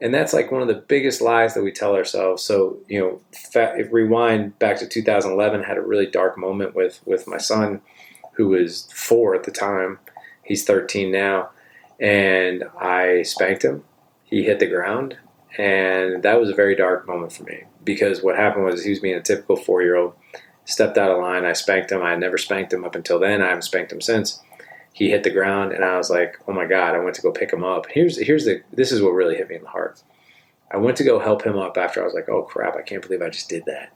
And 0.00 0.12
that's 0.12 0.32
like 0.32 0.50
one 0.50 0.60
of 0.60 0.68
the 0.68 0.74
biggest 0.74 1.20
lies 1.20 1.54
that 1.54 1.62
we 1.62 1.72
tell 1.72 1.94
ourselves. 1.94 2.42
So 2.42 2.78
you 2.88 3.00
know, 3.00 3.20
if 3.32 3.92
rewind 3.92 4.58
back 4.58 4.78
to 4.78 4.88
2011, 4.88 5.62
had 5.62 5.78
a 5.78 5.82
really 5.82 6.06
dark 6.06 6.36
moment 6.36 6.74
with 6.74 7.00
with 7.06 7.26
my 7.26 7.38
son, 7.38 7.80
who 8.32 8.48
was 8.48 8.88
four 8.92 9.34
at 9.34 9.44
the 9.44 9.50
time, 9.50 9.98
He's 10.44 10.64
13 10.64 11.10
now, 11.10 11.50
and 11.98 12.64
I 12.78 13.22
spanked 13.22 13.64
him. 13.64 13.84
He 14.24 14.44
hit 14.44 14.58
the 14.58 14.66
ground, 14.66 15.16
and 15.58 16.22
that 16.22 16.40
was 16.40 16.50
a 16.50 16.54
very 16.54 16.74
dark 16.74 17.06
moment 17.06 17.32
for 17.32 17.44
me 17.44 17.64
because 17.84 18.22
what 18.22 18.36
happened 18.36 18.64
was 18.64 18.84
he 18.84 18.90
was 18.90 19.00
being 19.00 19.16
a 19.16 19.22
typical 19.22 19.56
four 19.56 19.82
year 19.82 19.96
old, 19.96 20.14
stepped 20.64 20.98
out 20.98 21.10
of 21.10 21.18
line. 21.18 21.44
I 21.44 21.52
spanked 21.52 21.92
him. 21.92 22.02
I 22.02 22.10
had 22.10 22.20
never 22.20 22.38
spanked 22.38 22.72
him 22.72 22.84
up 22.84 22.94
until 22.94 23.18
then. 23.18 23.42
I 23.42 23.48
haven't 23.48 23.62
spanked 23.62 23.92
him 23.92 24.00
since. 24.00 24.40
He 24.92 25.10
hit 25.10 25.24
the 25.24 25.30
ground, 25.30 25.72
and 25.72 25.84
I 25.84 25.96
was 25.96 26.10
like, 26.10 26.38
"Oh 26.46 26.52
my 26.52 26.66
god!" 26.66 26.94
I 26.94 27.00
went 27.00 27.16
to 27.16 27.22
go 27.22 27.32
pick 27.32 27.52
him 27.52 27.64
up. 27.64 27.86
Here's 27.90 28.16
here's 28.18 28.44
the 28.44 28.62
this 28.72 28.92
is 28.92 29.02
what 29.02 29.10
really 29.10 29.36
hit 29.36 29.48
me 29.48 29.56
in 29.56 29.62
the 29.62 29.68
heart. 29.68 30.02
I 30.70 30.76
went 30.76 30.96
to 30.98 31.04
go 31.04 31.18
help 31.18 31.44
him 31.44 31.58
up 31.58 31.76
after 31.76 32.00
I 32.00 32.04
was 32.04 32.14
like, 32.14 32.28
"Oh 32.28 32.42
crap! 32.42 32.76
I 32.76 32.82
can't 32.82 33.02
believe 33.02 33.22
I 33.22 33.28
just 33.28 33.48
did 33.48 33.64
that." 33.66 33.92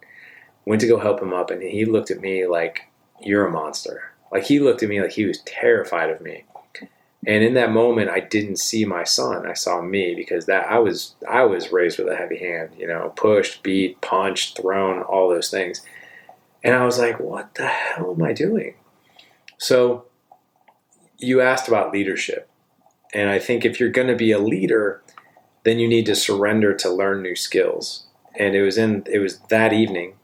Went 0.65 0.81
to 0.83 0.89
go 0.89 0.99
help 0.99 1.23
him 1.23 1.33
up, 1.33 1.51
and 1.51 1.63
he 1.63 1.85
looked 1.85 2.11
at 2.11 2.21
me 2.21 2.47
like, 2.47 2.83
"You're 3.21 3.47
a 3.47 3.51
monster." 3.51 4.13
Like 4.33 4.45
he 4.45 4.61
looked 4.61 4.83
at 4.83 4.89
me 4.89 5.01
like 5.01 5.13
he 5.13 5.25
was 5.25 5.41
terrified 5.43 6.11
of 6.11 6.21
me. 6.21 6.45
And 7.27 7.43
in 7.43 7.55
that 7.55 7.73
moment, 7.73 8.11
I 8.11 8.21
didn't 8.21 8.57
see 8.57 8.85
my 8.85 9.03
son. 9.05 9.47
I 9.47 9.53
saw 9.53 9.83
me 9.83 10.15
because 10.15 10.47
that 10.47 10.71
I 10.71 10.79
was 10.79 11.17
I 11.29 11.43
was 11.45 11.73
raised 11.73 11.99
with 11.99 12.09
a 12.09 12.17
heavy 12.17 12.39
hand. 12.39 12.71
You 12.79 12.87
know, 12.87 13.13
pushed, 13.17 13.63
beat, 13.63 14.01
punched, 14.01 14.57
thrown, 14.57 15.03
all 15.03 15.29
those 15.29 15.51
things. 15.51 15.83
And 16.63 16.75
I 16.75 16.85
was 16.85 16.99
like, 16.99 17.19
what 17.21 17.55
the 17.55 17.67
hell 17.67 18.15
am 18.17 18.23
I 18.23 18.33
doing? 18.33 18.75
So 19.59 20.07
you 21.19 21.41
asked 21.41 21.69
about 21.69 21.93
leadership. 21.93 22.49
And 23.13 23.29
I 23.29 23.39
think 23.39 23.65
if 23.65 23.81
you're 23.81 23.89
going 23.91 24.09
to 24.09 24.17
be 24.17 24.33
a 24.33 24.39
leader, 24.39 25.03
then 25.65 25.79
you 25.79 25.89
need 25.89 26.07
to 26.07 26.15
surrender 26.15 26.75
to 26.75 26.91
learn 26.91 27.23
new 27.23 27.37
skills. 27.37 28.07
And 28.37 28.55
it 28.55 28.63
was 28.63 28.79
in 28.79 29.05
it 29.11 29.19
was 29.19 29.41
that 29.49 29.73
evening. 29.73 30.15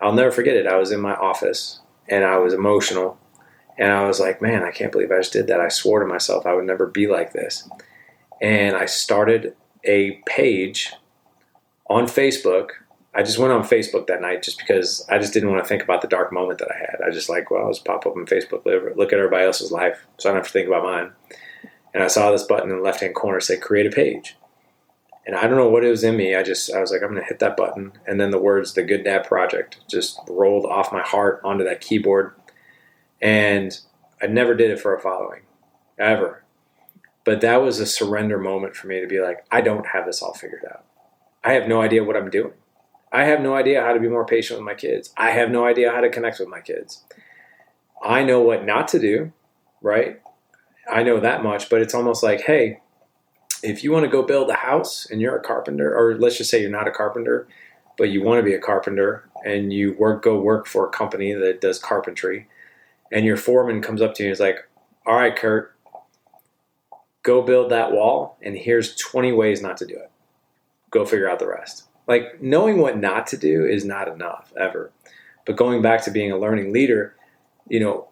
I'll 0.00 0.12
never 0.12 0.30
forget 0.30 0.56
it. 0.56 0.66
I 0.66 0.76
was 0.76 0.90
in 0.90 1.00
my 1.00 1.14
office 1.14 1.80
and 2.12 2.24
I 2.24 2.36
was 2.36 2.52
emotional. 2.52 3.18
And 3.78 3.90
I 3.90 4.06
was 4.06 4.20
like, 4.20 4.42
man, 4.42 4.62
I 4.62 4.70
can't 4.70 4.92
believe 4.92 5.10
I 5.10 5.16
just 5.16 5.32
did 5.32 5.46
that. 5.46 5.60
I 5.60 5.68
swore 5.68 6.00
to 6.00 6.06
myself 6.06 6.44
I 6.44 6.52
would 6.52 6.66
never 6.66 6.86
be 6.86 7.06
like 7.06 7.32
this. 7.32 7.66
And 8.40 8.76
I 8.76 8.84
started 8.84 9.56
a 9.84 10.22
page 10.26 10.92
on 11.88 12.04
Facebook. 12.04 12.68
I 13.14 13.22
just 13.22 13.38
went 13.38 13.52
on 13.52 13.62
Facebook 13.62 14.06
that 14.08 14.20
night 14.20 14.42
just 14.42 14.58
because 14.58 15.06
I 15.08 15.18
just 15.18 15.32
didn't 15.32 15.50
want 15.50 15.64
to 15.64 15.68
think 15.68 15.82
about 15.82 16.02
the 16.02 16.08
dark 16.08 16.32
moment 16.32 16.58
that 16.58 16.70
I 16.70 16.78
had. 16.78 17.00
I 17.06 17.10
just 17.10 17.30
like, 17.30 17.50
well, 17.50 17.64
I'll 17.64 17.72
just 17.72 17.84
pop 17.84 18.06
up 18.06 18.14
on 18.14 18.26
Facebook, 18.26 18.64
look 18.96 19.12
at 19.12 19.18
everybody 19.18 19.46
else's 19.46 19.72
life 19.72 20.06
so 20.18 20.28
I 20.28 20.32
don't 20.32 20.40
have 20.40 20.46
to 20.46 20.52
think 20.52 20.68
about 20.68 20.84
mine. 20.84 21.12
And 21.94 22.02
I 22.02 22.08
saw 22.08 22.30
this 22.30 22.44
button 22.44 22.70
in 22.70 22.76
the 22.76 22.82
left 22.82 23.00
hand 23.00 23.14
corner 23.14 23.40
say 23.40 23.56
create 23.56 23.86
a 23.86 23.90
page. 23.90 24.36
And 25.24 25.36
I 25.36 25.46
don't 25.46 25.56
know 25.56 25.68
what 25.68 25.84
it 25.84 25.90
was 25.90 26.02
in 26.02 26.16
me. 26.16 26.34
I 26.34 26.42
just, 26.42 26.72
I 26.72 26.80
was 26.80 26.90
like, 26.90 27.02
I'm 27.02 27.14
to 27.14 27.22
hit 27.22 27.38
that 27.38 27.56
button. 27.56 27.92
And 28.06 28.20
then 28.20 28.30
the 28.30 28.40
words, 28.40 28.74
the 28.74 28.82
Good 28.82 29.04
Dad 29.04 29.24
Project, 29.24 29.78
just 29.88 30.20
rolled 30.28 30.66
off 30.66 30.92
my 30.92 31.02
heart 31.02 31.40
onto 31.44 31.64
that 31.64 31.80
keyboard. 31.80 32.34
And 33.20 33.78
I 34.20 34.26
never 34.26 34.54
did 34.54 34.70
it 34.70 34.80
for 34.80 34.94
a 34.94 35.00
following, 35.00 35.42
ever. 35.98 36.42
But 37.24 37.40
that 37.40 37.62
was 37.62 37.78
a 37.78 37.86
surrender 37.86 38.38
moment 38.38 38.74
for 38.74 38.88
me 38.88 39.00
to 39.00 39.06
be 39.06 39.20
like, 39.20 39.44
I 39.50 39.60
don't 39.60 39.86
have 39.86 40.06
this 40.06 40.22
all 40.22 40.34
figured 40.34 40.64
out. 40.68 40.84
I 41.44 41.52
have 41.52 41.68
no 41.68 41.80
idea 41.80 42.02
what 42.02 42.16
I'm 42.16 42.30
doing. 42.30 42.54
I 43.12 43.24
have 43.24 43.40
no 43.40 43.54
idea 43.54 43.82
how 43.82 43.92
to 43.92 44.00
be 44.00 44.08
more 44.08 44.26
patient 44.26 44.58
with 44.58 44.66
my 44.66 44.74
kids. 44.74 45.12
I 45.16 45.30
have 45.30 45.50
no 45.50 45.66
idea 45.66 45.92
how 45.92 46.00
to 46.00 46.08
connect 46.08 46.40
with 46.40 46.48
my 46.48 46.60
kids. 46.60 47.04
I 48.02 48.24
know 48.24 48.40
what 48.40 48.64
not 48.64 48.88
to 48.88 48.98
do, 48.98 49.32
right? 49.82 50.20
I 50.90 51.04
know 51.04 51.20
that 51.20 51.44
much, 51.44 51.68
but 51.68 51.80
it's 51.80 51.94
almost 51.94 52.22
like, 52.22 52.40
hey, 52.40 52.80
if 53.62 53.84
you 53.84 53.92
want 53.92 54.04
to 54.04 54.10
go 54.10 54.22
build 54.22 54.50
a 54.50 54.54
house 54.54 55.06
and 55.10 55.20
you're 55.20 55.36
a 55.36 55.42
carpenter, 55.42 55.96
or 55.96 56.16
let's 56.18 56.38
just 56.38 56.50
say 56.50 56.60
you're 56.60 56.70
not 56.70 56.88
a 56.88 56.92
carpenter, 56.92 57.46
but 57.96 58.10
you 58.10 58.22
want 58.22 58.38
to 58.38 58.42
be 58.42 58.54
a 58.54 58.60
carpenter 58.60 59.28
and 59.44 59.72
you 59.72 59.94
work 59.98 60.22
go 60.22 60.38
work 60.38 60.66
for 60.66 60.86
a 60.86 60.90
company 60.90 61.32
that 61.32 61.60
does 61.60 61.78
carpentry, 61.78 62.48
and 63.10 63.24
your 63.24 63.36
foreman 63.36 63.82
comes 63.82 64.00
up 64.00 64.14
to 64.14 64.22
you 64.22 64.28
and 64.28 64.32
is 64.32 64.40
like, 64.40 64.68
"All 65.06 65.16
right, 65.16 65.34
Kurt, 65.34 65.74
go 67.22 67.42
build 67.42 67.70
that 67.70 67.92
wall, 67.92 68.38
and 68.42 68.56
here's 68.56 68.96
20 68.96 69.32
ways 69.32 69.62
not 69.62 69.76
to 69.78 69.86
do 69.86 69.94
it. 69.94 70.10
Go 70.90 71.04
figure 71.04 71.28
out 71.28 71.38
the 71.38 71.48
rest." 71.48 71.84
Like 72.06 72.42
knowing 72.42 72.78
what 72.78 72.98
not 72.98 73.26
to 73.28 73.36
do 73.36 73.64
is 73.64 73.84
not 73.84 74.08
enough 74.08 74.52
ever. 74.58 74.92
But 75.44 75.56
going 75.56 75.82
back 75.82 76.04
to 76.04 76.10
being 76.10 76.30
a 76.30 76.38
learning 76.38 76.72
leader, 76.72 77.16
you 77.68 77.80
know, 77.80 78.08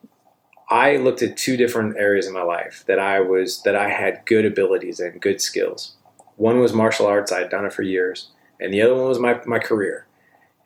I 0.71 0.97
looked 0.97 1.21
at 1.23 1.37
two 1.37 1.57
different 1.57 1.97
areas 1.97 2.29
in 2.29 2.33
my 2.33 2.43
life 2.43 2.85
that 2.87 3.01
I 3.01 3.21
was 3.21 3.63
that 3.63 3.75
I 3.75 3.91
had 3.91 4.25
good 4.25 4.47
abilities 4.47 5.01
and 5.01 5.21
good 5.21 5.41
skills. 5.41 5.97
One 6.37 6.61
was 6.61 6.73
martial 6.73 7.07
arts; 7.07 7.33
I 7.33 7.41
had 7.41 7.51
done 7.51 7.67
it 7.67 7.73
for 7.73 7.83
years, 7.83 8.31
and 8.61 8.73
the 8.73 8.81
other 8.81 8.95
one 8.95 9.09
was 9.09 9.19
my 9.19 9.41
my 9.47 9.59
career. 9.59 10.07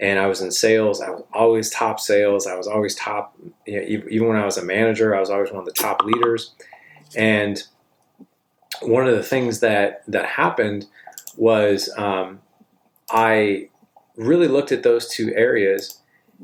And 0.00 0.18
I 0.18 0.26
was 0.26 0.40
in 0.40 0.50
sales. 0.50 1.00
I 1.00 1.08
was 1.11 1.23
always 1.32 1.70
top 1.70 2.00
sales. 2.00 2.46
I 2.46 2.56
was 2.56 2.66
always 2.66 2.94
top. 2.96 3.38
You 3.66 3.80
know, 3.80 4.06
even 4.11 4.28
when 4.28 4.37
I 4.37 4.44
was 4.44 4.58
a 4.58 4.64
manager, 4.64 5.14
I 5.14 5.20
was 5.20 5.30
always 5.30 5.50
one 5.50 5.61
of 5.61 5.64
the 5.66 5.73
top 5.73 6.04
leaders. 6.04 6.52
And 7.16 7.62
one 8.82 9.06
of 9.06 9.14
the 9.14 9.23
things 9.23 9.61
that 9.61 10.02
that 10.08 10.26
happened 10.26 10.87
was 11.37 11.88
um, 11.96 12.40
I 13.11 13.68
really 14.16 14.49
looked 14.49 14.73
at 14.73 14.82
those 14.82 15.08
two 15.08 15.32
areas, 15.34 16.02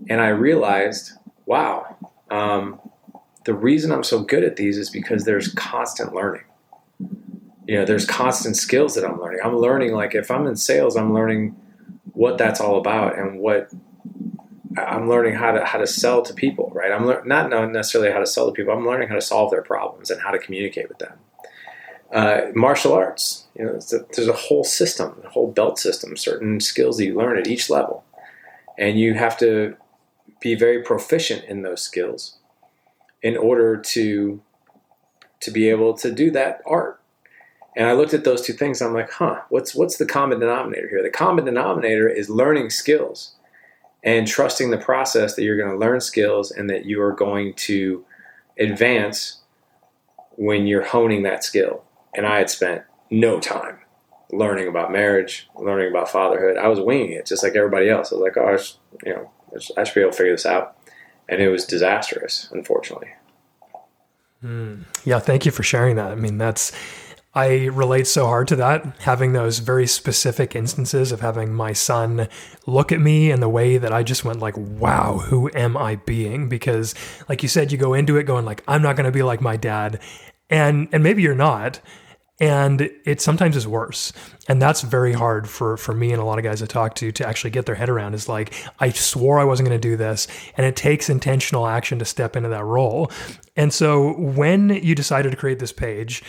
and 0.08 0.20
I 0.20 0.28
realized, 0.28 1.12
wow. 1.44 1.96
Um, 2.30 2.80
the 3.44 3.54
reason 3.54 3.92
I'm 3.92 4.04
so 4.04 4.22
good 4.22 4.44
at 4.44 4.56
these 4.56 4.76
is 4.76 4.90
because 4.90 5.24
there's 5.24 5.52
constant 5.54 6.14
learning. 6.14 6.44
You 7.66 7.78
know, 7.78 7.84
there's 7.84 8.04
constant 8.04 8.56
skills 8.56 8.94
that 8.94 9.04
I'm 9.04 9.20
learning. 9.20 9.40
I'm 9.44 9.56
learning, 9.56 9.92
like, 9.92 10.14
if 10.14 10.30
I'm 10.30 10.46
in 10.46 10.56
sales, 10.56 10.96
I'm 10.96 11.14
learning 11.14 11.56
what 12.12 12.38
that's 12.38 12.60
all 12.60 12.78
about 12.78 13.18
and 13.18 13.38
what 13.38 13.70
I'm 14.76 15.08
learning 15.08 15.34
how 15.34 15.52
to 15.52 15.64
how 15.64 15.78
to 15.78 15.86
sell 15.86 16.22
to 16.22 16.34
people, 16.34 16.70
right? 16.74 16.92
I'm 16.92 17.06
le- 17.06 17.24
not 17.24 17.50
necessarily 17.72 18.12
how 18.12 18.18
to 18.18 18.26
sell 18.26 18.46
to 18.46 18.52
people. 18.52 18.72
I'm 18.74 18.86
learning 18.86 19.08
how 19.08 19.14
to 19.14 19.20
solve 19.20 19.50
their 19.50 19.62
problems 19.62 20.10
and 20.10 20.20
how 20.20 20.30
to 20.30 20.38
communicate 20.38 20.88
with 20.88 20.98
them. 20.98 21.12
Uh, 22.12 22.46
martial 22.54 22.92
arts, 22.92 23.46
you 23.56 23.64
know, 23.64 23.74
a, 23.74 23.98
there's 24.14 24.28
a 24.28 24.32
whole 24.32 24.64
system, 24.64 25.20
a 25.24 25.28
whole 25.28 25.50
belt 25.50 25.78
system, 25.78 26.16
certain 26.16 26.60
skills 26.60 26.96
that 26.96 27.04
you 27.04 27.14
learn 27.14 27.38
at 27.38 27.46
each 27.46 27.70
level. 27.70 28.04
and 28.80 28.98
you 28.98 29.14
have 29.14 29.36
to 29.38 29.76
be 30.40 30.54
very 30.54 30.82
proficient 30.82 31.44
in 31.44 31.62
those 31.62 31.82
skills 31.82 32.39
in 33.22 33.36
order 33.36 33.76
to 33.76 34.40
to 35.40 35.50
be 35.50 35.70
able 35.70 35.94
to 35.94 36.12
do 36.12 36.30
that 36.30 36.60
art. 36.66 37.00
And 37.76 37.86
I 37.86 37.92
looked 37.92 38.12
at 38.14 38.24
those 38.24 38.42
two 38.42 38.52
things. 38.52 38.82
I'm 38.82 38.92
like, 38.92 39.10
huh, 39.10 39.40
what's 39.48 39.74
what's 39.74 39.96
the 39.96 40.06
common 40.06 40.40
denominator 40.40 40.88
here? 40.88 41.02
The 41.02 41.10
common 41.10 41.44
denominator 41.44 42.08
is 42.08 42.28
learning 42.28 42.70
skills 42.70 43.34
and 44.02 44.26
trusting 44.26 44.70
the 44.70 44.78
process 44.78 45.34
that 45.34 45.42
you're 45.42 45.56
going 45.56 45.70
to 45.70 45.78
learn 45.78 46.00
skills 46.00 46.50
and 46.50 46.68
that 46.70 46.84
you 46.84 47.00
are 47.02 47.12
going 47.12 47.54
to 47.54 48.04
advance 48.58 49.40
when 50.32 50.66
you're 50.66 50.84
honing 50.84 51.22
that 51.22 51.44
skill. 51.44 51.84
And 52.14 52.26
I 52.26 52.38
had 52.38 52.50
spent 52.50 52.82
no 53.10 53.40
time 53.40 53.78
learning 54.32 54.68
about 54.68 54.92
marriage, 54.92 55.48
learning 55.56 55.90
about 55.90 56.10
fatherhood. 56.10 56.56
I 56.56 56.68
was 56.68 56.80
winging 56.80 57.12
it 57.12 57.26
just 57.26 57.42
like 57.42 57.54
everybody 57.54 57.88
else. 57.88 58.12
I 58.12 58.16
was 58.16 58.22
like, 58.22 58.36
oh, 58.36 58.54
I 58.54 58.56
should, 58.56 58.76
you 59.04 59.14
know, 59.14 59.30
I 59.76 59.84
should 59.84 59.94
be 59.94 60.00
able 60.00 60.12
to 60.12 60.16
figure 60.16 60.32
this 60.32 60.46
out. 60.46 60.76
And 61.30 61.40
it 61.40 61.48
was 61.48 61.64
disastrous, 61.64 62.48
unfortunately. 62.52 63.08
Mm. 64.44 64.84
Yeah, 65.04 65.20
thank 65.20 65.46
you 65.46 65.52
for 65.52 65.62
sharing 65.62 65.96
that. 65.96 66.10
I 66.10 66.16
mean, 66.16 66.36
that's 66.36 66.72
I 67.32 67.66
relate 67.66 68.08
so 68.08 68.26
hard 68.26 68.48
to 68.48 68.56
that, 68.56 68.84
having 69.02 69.32
those 69.32 69.60
very 69.60 69.86
specific 69.86 70.56
instances 70.56 71.12
of 71.12 71.20
having 71.20 71.54
my 71.54 71.72
son 71.72 72.28
look 72.66 72.90
at 72.90 72.98
me 72.98 73.30
in 73.30 73.38
the 73.38 73.48
way 73.48 73.78
that 73.78 73.92
I 73.92 74.02
just 74.02 74.24
went 74.24 74.40
like, 74.40 74.56
wow, 74.56 75.18
who 75.18 75.48
am 75.54 75.76
I 75.76 75.96
being? 75.96 76.48
Because 76.48 76.92
like 77.28 77.44
you 77.44 77.48
said, 77.48 77.70
you 77.70 77.78
go 77.78 77.94
into 77.94 78.16
it 78.16 78.24
going 78.24 78.44
like, 78.44 78.64
I'm 78.66 78.82
not 78.82 78.96
going 78.96 79.04
to 79.04 79.12
be 79.12 79.22
like 79.22 79.40
my 79.40 79.56
dad. 79.56 80.00
And, 80.48 80.88
and 80.90 81.04
maybe 81.04 81.22
you're 81.22 81.36
not. 81.36 81.78
And 82.40 82.90
it 83.04 83.20
sometimes 83.20 83.54
is 83.54 83.68
worse. 83.68 84.14
And 84.48 84.60
that's 84.62 84.80
very 84.80 85.12
hard 85.12 85.48
for, 85.48 85.76
for 85.76 85.94
me 85.94 86.10
and 86.10 86.20
a 86.20 86.24
lot 86.24 86.38
of 86.38 86.44
guys 86.44 86.62
I 86.62 86.66
talk 86.66 86.94
to 86.96 87.12
to 87.12 87.28
actually 87.28 87.50
get 87.50 87.66
their 87.66 87.74
head 87.74 87.90
around 87.90 88.14
is 88.14 88.28
like, 88.28 88.54
I 88.80 88.90
swore 88.90 89.38
I 89.38 89.44
wasn't 89.44 89.68
going 89.68 89.78
to 89.78 89.88
do 89.88 89.96
this. 89.96 90.26
And 90.56 90.64
it 90.64 90.74
takes 90.74 91.10
intentional 91.10 91.66
action 91.66 91.98
to 91.98 92.04
step 92.06 92.36
into 92.36 92.48
that 92.48 92.64
role. 92.64 93.12
And 93.56 93.72
so 93.72 94.14
when 94.14 94.70
you 94.70 94.94
decided 94.94 95.30
to 95.30 95.36
create 95.36 95.58
this 95.58 95.72
page, 95.72 96.22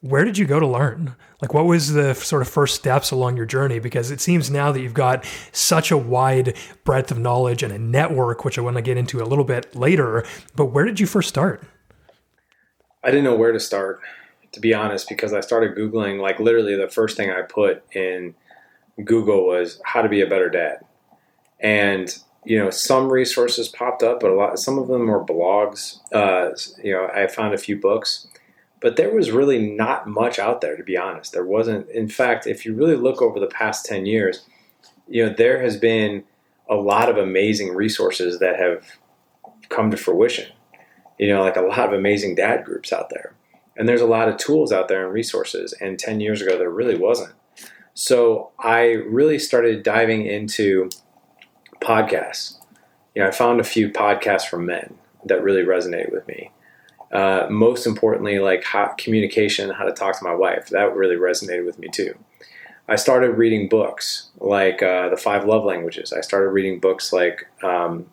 where 0.00 0.24
did 0.24 0.38
you 0.38 0.46
go 0.46 0.60
to 0.60 0.66
learn? 0.66 1.14
Like, 1.42 1.54
what 1.54 1.66
was 1.66 1.92
the 1.92 2.14
sort 2.14 2.42
of 2.42 2.48
first 2.48 2.76
steps 2.76 3.10
along 3.10 3.36
your 3.36 3.46
journey? 3.46 3.78
Because 3.78 4.10
it 4.10 4.20
seems 4.20 4.50
now 4.50 4.72
that 4.72 4.80
you've 4.80 4.94
got 4.94 5.24
such 5.52 5.90
a 5.90 5.96
wide 5.96 6.56
breadth 6.84 7.10
of 7.10 7.18
knowledge 7.18 7.62
and 7.62 7.72
a 7.72 7.78
network, 7.78 8.44
which 8.44 8.58
I 8.58 8.62
want 8.62 8.76
to 8.76 8.82
get 8.82 8.96
into 8.96 9.22
a 9.22 9.26
little 9.26 9.44
bit 9.44 9.74
later. 9.74 10.24
But 10.56 10.66
where 10.66 10.84
did 10.84 11.00
you 11.00 11.06
first 11.06 11.28
start? 11.28 11.62
I 13.02 13.10
didn't 13.10 13.24
know 13.24 13.36
where 13.36 13.52
to 13.52 13.60
start, 13.60 14.00
to 14.58 14.62
be 14.62 14.74
honest, 14.74 15.08
because 15.08 15.32
I 15.32 15.40
started 15.40 15.76
Googling, 15.76 16.20
like, 16.20 16.40
literally 16.40 16.76
the 16.76 16.88
first 16.88 17.16
thing 17.16 17.30
I 17.30 17.42
put 17.42 17.82
in 17.94 18.34
Google 19.04 19.46
was 19.46 19.80
how 19.84 20.02
to 20.02 20.08
be 20.08 20.20
a 20.20 20.26
better 20.26 20.50
dad. 20.50 20.80
And 21.60 22.16
you 22.44 22.58
know, 22.58 22.70
some 22.70 23.10
resources 23.10 23.68
popped 23.68 24.02
up, 24.02 24.20
but 24.20 24.30
a 24.30 24.34
lot, 24.34 24.58
some 24.58 24.78
of 24.78 24.88
them 24.88 25.06
were 25.08 25.22
blogs. 25.22 25.98
Uh, 26.12 26.56
you 26.82 26.92
know, 26.92 27.06
I 27.12 27.26
found 27.26 27.52
a 27.52 27.58
few 27.58 27.78
books 27.78 28.26
but 28.80 28.96
there 28.96 29.12
was 29.12 29.30
really 29.30 29.70
not 29.70 30.06
much 30.06 30.38
out 30.38 30.60
there 30.60 30.76
to 30.76 30.82
be 30.82 30.96
honest 30.96 31.32
there 31.32 31.44
wasn't 31.44 31.88
in 31.90 32.08
fact 32.08 32.46
if 32.46 32.64
you 32.64 32.74
really 32.74 32.96
look 32.96 33.20
over 33.20 33.40
the 33.40 33.46
past 33.46 33.84
10 33.84 34.06
years 34.06 34.44
you 35.08 35.24
know 35.24 35.32
there 35.32 35.60
has 35.62 35.76
been 35.76 36.24
a 36.68 36.74
lot 36.74 37.08
of 37.08 37.16
amazing 37.16 37.74
resources 37.74 38.38
that 38.38 38.58
have 38.58 38.84
come 39.68 39.90
to 39.90 39.96
fruition 39.96 40.50
you 41.18 41.28
know 41.28 41.42
like 41.42 41.56
a 41.56 41.62
lot 41.62 41.86
of 41.86 41.92
amazing 41.92 42.34
dad 42.34 42.64
groups 42.64 42.92
out 42.92 43.10
there 43.10 43.34
and 43.78 43.88
there's 43.88 44.00
a 44.00 44.06
lot 44.06 44.28
of 44.28 44.36
tools 44.36 44.72
out 44.72 44.88
there 44.88 45.04
and 45.04 45.14
resources 45.14 45.72
and 45.80 45.98
10 45.98 46.20
years 46.20 46.42
ago 46.42 46.58
there 46.58 46.70
really 46.70 46.96
wasn't 46.96 47.32
so 47.94 48.50
i 48.58 48.90
really 48.90 49.38
started 49.38 49.82
diving 49.82 50.26
into 50.26 50.90
podcasts 51.80 52.58
you 53.14 53.22
know 53.22 53.28
i 53.28 53.30
found 53.30 53.60
a 53.60 53.64
few 53.64 53.88
podcasts 53.88 54.46
from 54.46 54.66
men 54.66 54.94
that 55.24 55.42
really 55.42 55.62
resonated 55.62 56.12
with 56.12 56.26
me 56.28 56.50
uh, 57.10 57.46
most 57.48 57.86
importantly, 57.86 58.38
like 58.38 58.64
how, 58.64 58.94
communication, 58.98 59.70
how 59.70 59.84
to 59.84 59.92
talk 59.92 60.18
to 60.18 60.24
my 60.24 60.34
wife. 60.34 60.68
That 60.68 60.94
really 60.94 61.16
resonated 61.16 61.64
with 61.64 61.78
me 61.78 61.88
too. 61.88 62.14
I 62.88 62.96
started 62.96 63.32
reading 63.32 63.68
books 63.68 64.30
like 64.38 64.82
uh, 64.82 65.08
the 65.08 65.16
Five 65.16 65.44
Love 65.44 65.64
Languages. 65.64 66.12
I 66.12 66.20
started 66.20 66.50
reading 66.50 66.80
books 66.80 67.12
like 67.12 67.46
um, 67.62 68.06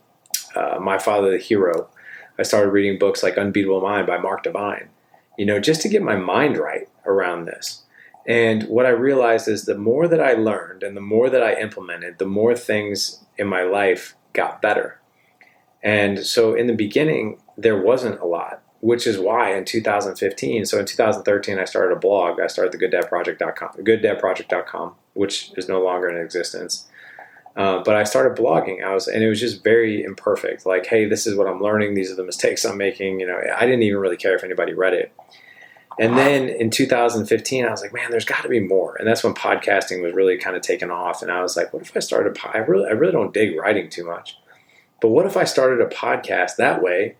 uh, 0.55 0.79
My 0.81 0.97
Father 0.97 1.31
the 1.31 1.37
Hero. 1.37 1.89
I 2.37 2.43
started 2.43 2.71
reading 2.71 2.99
books 2.99 3.23
like 3.23 3.37
Unbeatable 3.37 3.81
Mind 3.81 4.07
by 4.07 4.17
Mark 4.17 4.43
Divine. 4.43 4.89
You 5.37 5.45
know, 5.45 5.59
just 5.59 5.81
to 5.81 5.89
get 5.89 6.01
my 6.01 6.15
mind 6.15 6.57
right 6.57 6.87
around 7.05 7.45
this. 7.45 7.83
And 8.27 8.63
what 8.63 8.85
I 8.85 8.89
realized 8.89 9.47
is 9.47 9.65
the 9.65 9.77
more 9.77 10.07
that 10.07 10.21
I 10.21 10.33
learned 10.33 10.81
and 10.81 10.97
the 10.97 11.01
more 11.01 11.29
that 11.29 11.43
I 11.43 11.59
implemented, 11.59 12.17
the 12.17 12.25
more 12.25 12.55
things 12.55 13.23
in 13.37 13.47
my 13.47 13.63
life 13.63 14.15
got 14.33 14.61
better. 14.61 14.99
And 15.83 16.25
so 16.25 16.55
in 16.55 16.65
the 16.65 16.73
beginning, 16.73 17.39
there 17.57 17.79
wasn't 17.79 18.19
a 18.19 18.25
lot 18.25 18.63
which 18.85 19.07
is 19.07 19.17
why 19.17 19.55
in 19.57 19.65
2015, 19.65 20.63
so 20.63 20.77
in 20.77 20.85
2013, 20.85 21.57
I 21.57 21.65
started 21.65 21.95
a 21.95 21.99
blog. 21.99 22.39
I 22.39 22.45
started 22.45 22.71
the 22.71 22.77
gooddadproject.com, 22.77 23.69
gooddadproject.com, 23.79 24.93
which 25.13 25.51
is 25.57 25.67
no 25.67 25.81
longer 25.81 26.07
in 26.07 26.23
existence. 26.23 26.87
Uh, 27.55 27.81
but 27.83 27.95
I 27.95 28.03
started 28.03 28.41
blogging. 28.41 28.83
I 28.83 28.93
was, 28.93 29.07
and 29.07 29.23
it 29.23 29.29
was 29.29 29.39
just 29.39 29.63
very 29.63 30.03
imperfect. 30.03 30.65
Like, 30.65 30.85
hey, 30.85 31.05
this 31.05 31.25
is 31.25 31.35
what 31.35 31.47
I'm 31.47 31.61
learning. 31.61 31.93
These 31.93 32.11
are 32.11 32.15
the 32.15 32.23
mistakes 32.23 32.65
I'm 32.65 32.77
making. 32.77 33.19
You 33.21 33.27
know, 33.27 33.41
I 33.55 33.65
didn't 33.65 33.83
even 33.83 33.99
really 33.99 34.17
care 34.17 34.35
if 34.35 34.43
anybody 34.43 34.73
read 34.73 34.93
it. 34.93 35.13
And 35.97 36.17
then 36.17 36.49
in 36.49 36.69
2015, 36.69 37.65
I 37.65 37.71
was 37.71 37.81
like, 37.81 37.93
man, 37.93 38.11
there's 38.11 38.25
got 38.25 38.41
to 38.41 38.49
be 38.49 38.59
more. 38.59 38.97
And 38.97 39.07
that's 39.07 39.23
when 39.23 39.33
podcasting 39.33 40.01
was 40.01 40.13
really 40.13 40.37
kind 40.37 40.57
of 40.57 40.61
taken 40.61 40.91
off. 40.91 41.21
And 41.21 41.31
I 41.31 41.41
was 41.41 41.55
like, 41.55 41.71
what 41.71 41.83
if 41.83 41.95
I 41.95 42.01
started? 42.01 42.37
I 42.43 42.57
really, 42.57 42.89
I 42.89 42.91
really 42.91 43.13
don't 43.13 43.33
dig 43.33 43.57
writing 43.57 43.89
too 43.89 44.05
much. 44.05 44.37
But 44.99 45.09
what 45.09 45.25
if 45.25 45.37
I 45.37 45.45
started 45.45 45.79
a 45.79 45.87
podcast 45.87 46.57
that 46.57 46.81
way? 46.83 47.15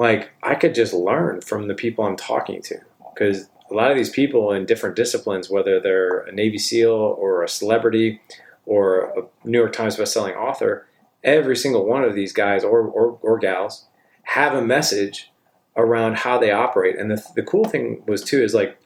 like 0.00 0.30
I 0.42 0.54
could 0.54 0.74
just 0.74 0.94
learn 0.94 1.42
from 1.42 1.68
the 1.68 1.74
people 1.74 2.06
I'm 2.06 2.16
talking 2.16 2.62
to 2.62 2.78
because 3.12 3.50
a 3.70 3.74
lot 3.74 3.90
of 3.90 3.98
these 3.98 4.08
people 4.08 4.50
in 4.50 4.64
different 4.64 4.96
disciplines, 4.96 5.50
whether 5.50 5.78
they're 5.78 6.20
a 6.20 6.32
Navy 6.32 6.56
SEAL 6.56 6.90
or 6.90 7.42
a 7.42 7.48
celebrity 7.48 8.18
or 8.66 9.12
a 9.18 9.48
New 9.48 9.58
York 9.58 9.72
Times 9.72 9.96
bestselling 9.96 10.36
author, 10.36 10.86
every 11.24 11.56
single 11.56 11.86
one 11.86 12.04
of 12.04 12.14
these 12.14 12.32
guys 12.32 12.64
or, 12.64 12.82
or, 12.82 13.18
or 13.22 13.38
gals 13.38 13.86
have 14.22 14.54
a 14.54 14.62
message 14.62 15.30
around 15.76 16.18
how 16.18 16.38
they 16.38 16.50
operate. 16.50 16.98
And 16.98 17.10
the, 17.10 17.24
the 17.34 17.42
cool 17.42 17.64
thing 17.64 18.02
was 18.06 18.22
too 18.22 18.42
is 18.42 18.54
like 18.54 18.80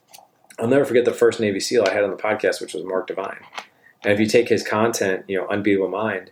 I'll 0.59 0.69
never 0.69 0.85
forget 0.85 1.05
the 1.05 1.13
first 1.13 1.41
Navy 1.41 1.59
SEAL 1.59 1.85
I 1.89 1.93
had 1.93 2.05
on 2.05 2.11
the 2.11 2.17
podcast, 2.17 2.61
which 2.61 2.75
was 2.75 2.85
Mark 2.85 3.07
Divine. 3.07 3.41
And 4.05 4.13
if 4.13 4.21
you 4.21 4.27
take 4.27 4.49
his 4.49 4.67
content, 4.67 5.25
you 5.27 5.37
know, 5.37 5.49
Unbeatable 5.49 5.89
Mind, 5.89 6.31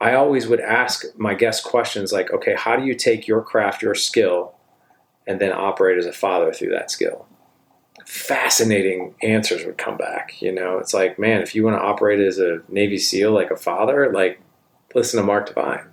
I 0.00 0.14
always 0.14 0.48
would 0.48 0.60
ask 0.60 1.04
my 1.16 1.34
guests 1.34 1.64
questions 1.64 2.12
like, 2.12 2.32
okay, 2.32 2.54
how 2.56 2.74
do 2.74 2.84
you 2.84 2.94
take 2.94 3.28
your 3.28 3.40
craft, 3.40 3.82
your 3.82 3.94
skill, 3.94 4.54
and 5.26 5.40
then 5.40 5.52
operate 5.52 5.98
as 5.98 6.06
a 6.06 6.12
father 6.12 6.52
through 6.52 6.70
that 6.70 6.90
skill? 6.90 7.26
Fascinating 8.12 9.14
answers 9.22 9.64
would 9.64 9.78
come 9.78 9.96
back. 9.96 10.40
You 10.42 10.52
know, 10.52 10.78
it's 10.78 10.92
like, 10.92 11.18
man, 11.18 11.40
if 11.40 11.54
you 11.54 11.64
want 11.64 11.76
to 11.76 11.82
operate 11.82 12.20
as 12.20 12.38
a 12.38 12.60
Navy 12.68 12.98
SEAL, 12.98 13.32
like 13.32 13.50
a 13.50 13.56
father, 13.56 14.12
like 14.12 14.40
listen 14.94 15.18
to 15.18 15.26
Mark 15.26 15.46
Divine. 15.46 15.86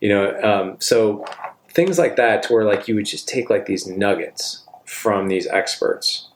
You 0.00 0.08
know, 0.08 0.40
um, 0.42 0.76
so 0.80 1.24
things 1.68 1.98
like 1.98 2.16
that, 2.16 2.44
to 2.44 2.52
where 2.52 2.64
like 2.64 2.88
you 2.88 2.94
would 2.94 3.06
just 3.06 3.28
take 3.28 3.50
like 3.50 3.66
these 3.66 3.86
nuggets 3.86 4.64
from 4.86 5.28
these 5.28 5.46
experts 5.46 6.28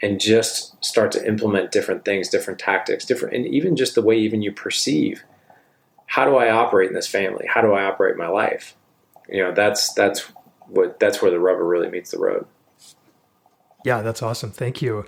and 0.00 0.20
just 0.20 0.82
start 0.84 1.12
to 1.12 1.26
implement 1.26 1.72
different 1.72 2.04
things, 2.04 2.28
different 2.28 2.58
tactics, 2.58 3.04
different, 3.04 3.34
and 3.34 3.46
even 3.46 3.76
just 3.76 3.94
the 3.94 4.02
way 4.02 4.16
even 4.16 4.42
you 4.42 4.52
perceive 4.52 5.24
how 6.12 6.26
do 6.26 6.36
I 6.36 6.50
operate 6.50 6.88
in 6.88 6.94
this 6.94 7.08
family? 7.08 7.46
How 7.48 7.62
do 7.62 7.72
I 7.72 7.84
operate 7.84 8.18
my 8.18 8.28
life? 8.28 8.76
You 9.30 9.44
know, 9.44 9.52
that's 9.54 9.94
that's 9.94 10.20
what 10.68 11.00
that's 11.00 11.22
where 11.22 11.30
the 11.30 11.40
rubber 11.40 11.64
really 11.64 11.88
meets 11.88 12.10
the 12.10 12.18
road. 12.18 12.46
Yeah, 13.84 14.02
that's 14.02 14.22
awesome. 14.22 14.50
Thank 14.50 14.82
you 14.82 15.04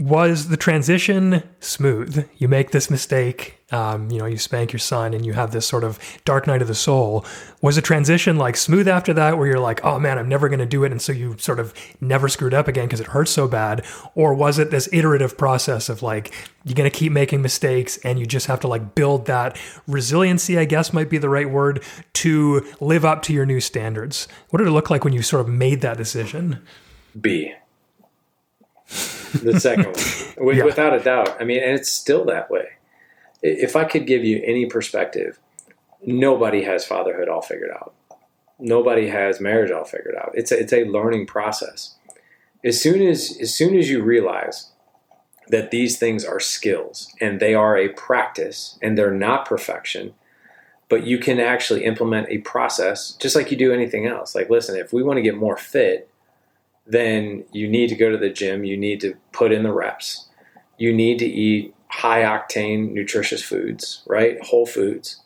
was 0.00 0.48
the 0.48 0.56
transition 0.56 1.42
smooth? 1.60 2.26
You 2.38 2.48
make 2.48 2.70
this 2.70 2.88
mistake, 2.90 3.60
um, 3.70 4.10
you 4.10 4.18
know, 4.18 4.24
you 4.24 4.38
spank 4.38 4.72
your 4.72 4.78
son 4.78 5.12
and 5.12 5.26
you 5.26 5.34
have 5.34 5.52
this 5.52 5.66
sort 5.66 5.84
of 5.84 5.98
dark 6.24 6.46
night 6.46 6.62
of 6.62 6.68
the 6.68 6.74
soul. 6.74 7.26
Was 7.60 7.76
the 7.76 7.82
transition 7.82 8.38
like 8.38 8.56
smooth 8.56 8.88
after 8.88 9.12
that 9.12 9.36
where 9.36 9.46
you're 9.46 9.60
like, 9.60 9.84
oh 9.84 9.98
man, 9.98 10.16
I'm 10.16 10.28
never 10.28 10.48
going 10.48 10.58
to 10.58 10.64
do 10.66 10.84
it? 10.84 10.90
And 10.90 11.02
so 11.02 11.12
you 11.12 11.36
sort 11.36 11.60
of 11.60 11.74
never 12.00 12.30
screwed 12.30 12.54
up 12.54 12.66
again 12.66 12.86
because 12.86 13.00
it 13.00 13.08
hurts 13.08 13.30
so 13.30 13.46
bad? 13.46 13.84
Or 14.14 14.32
was 14.32 14.58
it 14.58 14.70
this 14.70 14.88
iterative 14.90 15.36
process 15.36 15.90
of 15.90 16.02
like, 16.02 16.32
you're 16.64 16.74
going 16.74 16.90
to 16.90 16.98
keep 16.98 17.12
making 17.12 17.42
mistakes 17.42 17.98
and 17.98 18.18
you 18.18 18.24
just 18.24 18.46
have 18.46 18.60
to 18.60 18.68
like 18.68 18.94
build 18.94 19.26
that 19.26 19.60
resiliency, 19.86 20.58
I 20.58 20.64
guess 20.64 20.94
might 20.94 21.10
be 21.10 21.18
the 21.18 21.28
right 21.28 21.50
word, 21.50 21.84
to 22.14 22.66
live 22.80 23.04
up 23.04 23.20
to 23.24 23.34
your 23.34 23.44
new 23.44 23.60
standards? 23.60 24.28
What 24.48 24.60
did 24.60 24.68
it 24.68 24.72
look 24.72 24.88
like 24.88 25.04
when 25.04 25.12
you 25.12 25.20
sort 25.20 25.42
of 25.42 25.48
made 25.48 25.82
that 25.82 25.98
decision? 25.98 26.62
B 27.20 27.52
the 28.90 29.58
second 29.60 29.86
one, 30.36 30.56
yeah. 30.56 30.64
without 30.64 30.94
a 30.94 31.00
doubt. 31.00 31.40
I 31.40 31.44
mean, 31.44 31.62
and 31.62 31.72
it's 31.72 31.90
still 31.90 32.24
that 32.26 32.50
way. 32.50 32.68
If 33.42 33.76
I 33.76 33.84
could 33.84 34.06
give 34.06 34.24
you 34.24 34.42
any 34.44 34.66
perspective, 34.66 35.38
nobody 36.04 36.64
has 36.64 36.84
fatherhood 36.84 37.28
all 37.28 37.42
figured 37.42 37.70
out. 37.70 37.94
Nobody 38.58 39.08
has 39.08 39.40
marriage 39.40 39.70
all 39.70 39.84
figured 39.84 40.16
out. 40.16 40.32
It's 40.34 40.52
a, 40.52 40.58
it's 40.58 40.72
a 40.72 40.84
learning 40.84 41.26
process. 41.26 41.94
As 42.62 42.80
soon 42.80 43.00
as 43.00 43.38
as 43.40 43.54
soon 43.54 43.74
as 43.76 43.88
you 43.88 44.02
realize 44.02 44.70
that 45.48 45.70
these 45.70 45.98
things 45.98 46.24
are 46.24 46.38
skills 46.38 47.12
and 47.20 47.40
they 47.40 47.54
are 47.54 47.76
a 47.76 47.88
practice 47.88 48.78
and 48.82 48.96
they're 48.98 49.10
not 49.10 49.46
perfection, 49.46 50.14
but 50.88 51.06
you 51.06 51.18
can 51.18 51.40
actually 51.40 51.84
implement 51.84 52.28
a 52.28 52.38
process 52.38 53.12
just 53.12 53.34
like 53.34 53.50
you 53.50 53.56
do 53.56 53.72
anything 53.72 54.06
else. 54.06 54.34
Like, 54.34 54.50
listen, 54.50 54.76
if 54.76 54.92
we 54.92 55.02
want 55.02 55.16
to 55.16 55.22
get 55.22 55.36
more 55.36 55.56
fit, 55.56 56.09
then 56.90 57.44
you 57.52 57.68
need 57.68 57.88
to 57.88 57.96
go 57.96 58.10
to 58.10 58.18
the 58.18 58.30
gym, 58.30 58.64
you 58.64 58.76
need 58.76 59.00
to 59.00 59.14
put 59.32 59.52
in 59.52 59.62
the 59.62 59.72
reps, 59.72 60.28
you 60.78 60.92
need 60.92 61.18
to 61.18 61.26
eat 61.26 61.74
high 61.88 62.22
octane, 62.22 62.92
nutritious 62.92 63.42
foods, 63.42 64.02
right? 64.06 64.42
Whole 64.44 64.66
foods. 64.66 65.20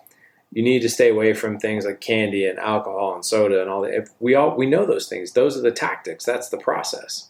You 0.51 0.63
need 0.63 0.83
to 0.83 0.89
stay 0.89 1.11
away 1.11 1.35
from 1.35 1.59
things 1.59 1.85
like 1.85 2.01
candy 2.01 2.47
and 2.47 2.59
alcohol 2.59 3.15
and 3.15 3.25
soda 3.25 3.61
and 3.61 3.69
all 3.69 3.83
that. 3.83 3.95
If 3.95 4.11
we 4.21 4.35
all 4.35 4.57
we 4.57 4.67
know 4.67 4.87
those 4.87 5.09
things. 5.09 5.33
Those 5.33 5.57
are 5.57 5.63
the 5.63 5.73
tactics. 5.73 6.25
That's 6.25 6.49
the 6.49 6.59
process. 6.59 7.29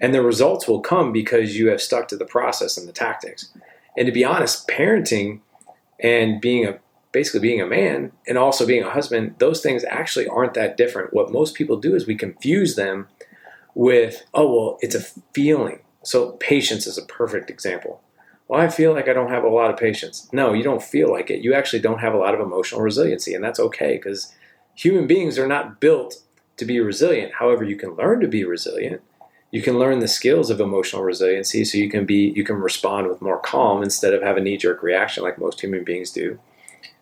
And 0.00 0.14
the 0.14 0.22
results 0.22 0.68
will 0.68 0.80
come 0.80 1.12
because 1.12 1.56
you 1.56 1.68
have 1.68 1.80
stuck 1.80 2.08
to 2.08 2.16
the 2.16 2.24
process 2.24 2.76
and 2.76 2.88
the 2.88 2.92
tactics. 2.92 3.52
And 3.96 4.06
to 4.06 4.12
be 4.12 4.24
honest, 4.24 4.68
parenting 4.68 5.40
and 6.00 6.40
being 6.40 6.66
a 6.66 6.78
basically 7.10 7.40
being 7.40 7.60
a 7.60 7.66
man 7.66 8.12
and 8.26 8.36
also 8.36 8.66
being 8.66 8.82
a 8.82 8.90
husband, 8.90 9.34
those 9.38 9.62
things 9.62 9.84
actually 9.88 10.26
aren't 10.28 10.54
that 10.54 10.76
different. 10.76 11.14
What 11.14 11.32
most 11.32 11.54
people 11.54 11.76
do 11.76 11.94
is 11.94 12.06
we 12.06 12.14
confuse 12.14 12.76
them 12.76 13.08
with, 13.78 14.26
oh, 14.34 14.52
well, 14.52 14.78
it's 14.80 14.96
a 14.96 15.04
feeling. 15.32 15.78
So 16.02 16.32
patience 16.32 16.84
is 16.88 16.98
a 16.98 17.06
perfect 17.06 17.48
example. 17.48 18.00
Well, 18.48 18.60
I 18.60 18.70
feel 18.70 18.92
like 18.92 19.08
I 19.08 19.12
don't 19.12 19.30
have 19.30 19.44
a 19.44 19.48
lot 19.48 19.70
of 19.70 19.76
patience. 19.76 20.28
No, 20.32 20.52
you 20.52 20.64
don't 20.64 20.82
feel 20.82 21.12
like 21.12 21.30
it. 21.30 21.44
You 21.44 21.54
actually 21.54 21.78
don't 21.78 22.00
have 22.00 22.12
a 22.12 22.18
lot 22.18 22.34
of 22.34 22.40
emotional 22.40 22.80
resiliency, 22.80 23.34
and 23.34 23.44
that's 23.44 23.60
okay 23.60 23.94
because 23.94 24.34
human 24.74 25.06
beings 25.06 25.38
are 25.38 25.46
not 25.46 25.80
built 25.80 26.22
to 26.56 26.64
be 26.64 26.80
resilient. 26.80 27.34
However, 27.34 27.62
you 27.62 27.76
can 27.76 27.94
learn 27.94 28.18
to 28.18 28.26
be 28.26 28.42
resilient. 28.42 29.00
You 29.52 29.62
can 29.62 29.78
learn 29.78 30.00
the 30.00 30.08
skills 30.08 30.50
of 30.50 30.60
emotional 30.60 31.04
resiliency 31.04 31.64
so 31.64 31.78
you 31.78 31.88
can 31.88 32.04
be 32.04 32.32
you 32.34 32.42
can 32.42 32.56
respond 32.56 33.06
with 33.06 33.22
more 33.22 33.38
calm 33.38 33.84
instead 33.84 34.12
of 34.12 34.22
have 34.22 34.36
a 34.36 34.40
knee-jerk 34.40 34.82
reaction 34.82 35.22
like 35.22 35.38
most 35.38 35.60
human 35.60 35.84
beings 35.84 36.10
do. 36.10 36.40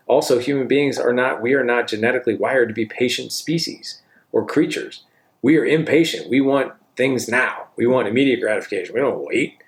Also, 0.06 0.38
human 0.38 0.68
beings 0.68 0.98
are 0.98 1.14
not, 1.14 1.40
we 1.40 1.54
are 1.54 1.64
not 1.64 1.88
genetically 1.88 2.36
wired 2.36 2.68
to 2.68 2.74
be 2.74 2.84
patient 2.84 3.32
species 3.32 4.02
or 4.30 4.44
creatures. 4.44 5.04
We 5.46 5.58
are 5.58 5.64
impatient. 5.64 6.28
We 6.28 6.40
want 6.40 6.72
things 6.96 7.28
now. 7.28 7.68
We 7.76 7.86
want 7.86 8.08
immediate 8.08 8.40
gratification. 8.40 8.92
We 8.96 9.00
don't 9.00 9.24
wait. 9.24 9.62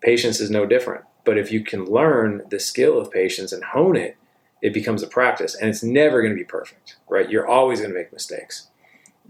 Patience 0.00 0.38
is 0.38 0.48
no 0.48 0.64
different. 0.64 1.06
But 1.24 1.36
if 1.36 1.50
you 1.50 1.64
can 1.64 1.86
learn 1.86 2.42
the 2.50 2.60
skill 2.60 3.00
of 3.00 3.10
patience 3.10 3.50
and 3.50 3.64
hone 3.64 3.96
it, 3.96 4.16
it 4.62 4.72
becomes 4.72 5.02
a 5.02 5.08
practice. 5.08 5.56
And 5.56 5.68
it's 5.68 5.82
never 5.82 6.22
going 6.22 6.32
to 6.34 6.38
be 6.38 6.44
perfect, 6.44 6.98
right? 7.08 7.28
You're 7.28 7.48
always 7.48 7.80
going 7.80 7.90
to 7.92 7.98
make 7.98 8.12
mistakes. 8.12 8.68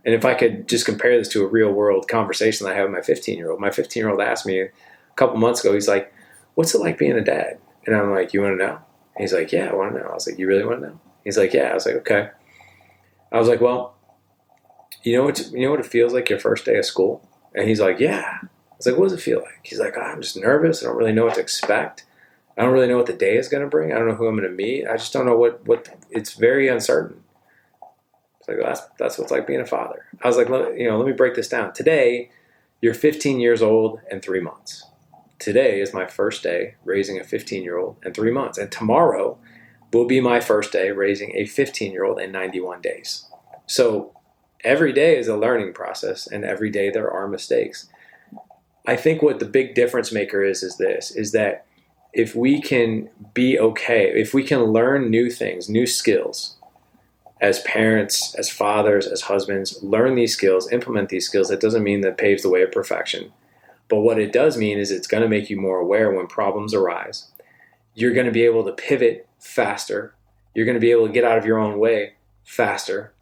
And 0.04 0.14
if 0.14 0.26
I 0.26 0.34
could 0.34 0.68
just 0.68 0.84
compare 0.84 1.16
this 1.16 1.28
to 1.28 1.42
a 1.42 1.48
real 1.48 1.72
world 1.72 2.06
conversation 2.06 2.66
that 2.66 2.74
I 2.74 2.76
have 2.76 2.90
with 2.90 2.98
my 2.98 3.00
15 3.00 3.38
year 3.38 3.50
old, 3.50 3.58
my 3.58 3.70
15 3.70 3.98
year 3.98 4.10
old 4.10 4.20
asked 4.20 4.44
me 4.44 4.60
a 4.60 4.68
couple 5.16 5.38
months 5.38 5.60
ago, 5.64 5.72
he's 5.72 5.88
like, 5.88 6.12
What's 6.54 6.74
it 6.74 6.82
like 6.82 6.98
being 6.98 7.12
a 7.12 7.24
dad? 7.24 7.60
And 7.86 7.96
I'm 7.96 8.10
like, 8.10 8.34
You 8.34 8.42
want 8.42 8.58
to 8.60 8.66
know? 8.66 8.78
he's 9.16 9.32
like, 9.32 9.52
Yeah, 9.52 9.70
I 9.70 9.74
want 9.74 9.94
to 9.94 10.00
know. 10.00 10.08
I 10.08 10.12
was 10.12 10.26
like, 10.26 10.38
You 10.38 10.48
really 10.48 10.66
want 10.66 10.82
to 10.82 10.88
know? 10.88 11.00
He's 11.24 11.38
like, 11.38 11.54
Yeah. 11.54 11.70
I 11.70 11.74
was 11.74 11.86
like, 11.86 11.94
Okay. 11.94 12.28
I 13.32 13.38
was 13.38 13.48
like, 13.48 13.62
Well, 13.62 13.94
you 15.10 15.16
know 15.16 15.24
what? 15.24 15.50
You 15.50 15.60
know 15.60 15.70
what 15.70 15.80
it 15.80 15.86
feels 15.86 16.12
like 16.12 16.28
your 16.30 16.38
first 16.38 16.64
day 16.64 16.76
of 16.76 16.84
school? 16.84 17.26
And 17.54 17.68
he's 17.68 17.80
like, 17.80 17.98
Yeah. 17.98 18.38
I 18.42 18.46
was 18.76 18.86
like, 18.86 18.96
What 18.96 19.08
does 19.08 19.18
it 19.18 19.22
feel 19.22 19.40
like? 19.40 19.60
He's 19.62 19.80
like, 19.80 19.94
oh, 19.96 20.02
I'm 20.02 20.22
just 20.22 20.36
nervous. 20.36 20.82
I 20.82 20.86
don't 20.86 20.96
really 20.96 21.12
know 21.12 21.24
what 21.24 21.34
to 21.34 21.40
expect. 21.40 22.04
I 22.56 22.62
don't 22.62 22.72
really 22.72 22.88
know 22.88 22.96
what 22.96 23.06
the 23.06 23.12
day 23.12 23.36
is 23.36 23.48
going 23.48 23.62
to 23.62 23.68
bring. 23.68 23.92
I 23.92 23.98
don't 23.98 24.08
know 24.08 24.14
who 24.14 24.26
I'm 24.26 24.36
going 24.36 24.48
to 24.48 24.54
meet. 24.54 24.86
I 24.86 24.96
just 24.96 25.12
don't 25.12 25.26
know 25.26 25.36
what 25.36 25.66
what. 25.66 25.88
It's 26.10 26.34
very 26.34 26.68
uncertain. 26.68 27.22
It's 28.40 28.48
like 28.48 28.58
that's 28.60 28.82
that's 28.98 29.18
what's 29.18 29.30
like 29.30 29.46
being 29.46 29.60
a 29.60 29.66
father. 29.66 30.04
I 30.22 30.26
was 30.26 30.36
like, 30.36 30.48
you 30.48 30.88
know, 30.88 30.98
let 30.98 31.06
me 31.06 31.12
break 31.12 31.34
this 31.34 31.48
down. 31.48 31.72
Today, 31.72 32.30
you're 32.80 32.94
15 32.94 33.40
years 33.40 33.62
old 33.62 34.00
and 34.10 34.22
three 34.22 34.40
months 34.40 34.84
today 35.38 35.80
is 35.80 35.94
my 35.94 36.06
first 36.06 36.42
day 36.42 36.74
raising 36.84 37.18
a 37.18 37.24
15 37.24 37.62
year 37.62 37.78
old 37.78 37.96
and 38.04 38.14
three 38.14 38.30
months. 38.30 38.58
And 38.58 38.70
tomorrow 38.70 39.38
will 39.92 40.06
be 40.06 40.20
my 40.20 40.40
first 40.40 40.72
day 40.72 40.90
raising 40.90 41.34
a 41.34 41.46
15 41.46 41.92
year 41.92 42.04
old 42.04 42.20
in 42.20 42.32
91 42.32 42.80
days. 42.80 43.26
So 43.66 44.12
every 44.64 44.92
day 44.92 45.16
is 45.16 45.28
a 45.28 45.36
learning 45.36 45.72
process, 45.72 46.26
and 46.26 46.44
every 46.44 46.70
day 46.70 46.90
there 46.90 47.10
are 47.10 47.28
mistakes. 47.28 47.88
I 48.86 48.96
think 48.96 49.22
what 49.22 49.38
the 49.38 49.46
big 49.46 49.74
difference 49.74 50.12
maker 50.12 50.42
is 50.42 50.62
is 50.62 50.76
this 50.78 51.10
is 51.10 51.32
that 51.32 51.66
if 52.12 52.34
we 52.34 52.60
can 52.60 53.10
be 53.34 53.58
okay, 53.58 54.10
if 54.14 54.32
we 54.32 54.42
can 54.42 54.64
learn 54.64 55.10
new 55.10 55.30
things, 55.30 55.68
new 55.68 55.86
skills 55.86 56.56
as 57.40 57.60
parents, 57.60 58.34
as 58.34 58.50
fathers, 58.50 59.06
as 59.06 59.22
husbands, 59.22 59.78
learn 59.82 60.14
these 60.14 60.32
skills, 60.32 60.72
implement 60.72 61.08
these 61.08 61.26
skills, 61.26 61.48
that 61.48 61.60
doesn't 61.60 61.84
mean 61.84 62.00
that 62.00 62.18
paves 62.18 62.42
the 62.42 62.48
way 62.48 62.62
of 62.62 62.72
perfection. 62.72 63.32
But 63.88 64.00
what 64.00 64.18
it 64.18 64.32
does 64.32 64.56
mean 64.56 64.78
is 64.78 64.90
it's 64.90 65.06
going 65.06 65.22
to 65.22 65.28
make 65.28 65.48
you 65.48 65.56
more 65.56 65.78
aware 65.78 66.10
when 66.10 66.26
problems 66.26 66.74
arise. 66.74 67.30
You're 67.94 68.12
going 68.12 68.26
to 68.26 68.32
be 68.32 68.44
able 68.44 68.64
to 68.64 68.72
pivot 68.72 69.28
faster. 69.38 70.14
You're 70.54 70.66
going 70.66 70.74
to 70.74 70.80
be 70.80 70.90
able 70.90 71.06
to 71.06 71.12
get 71.12 71.24
out 71.24 71.38
of 71.38 71.46
your 71.46 71.58
own 71.58 71.78
way 71.78 72.14
faster. 72.44 73.12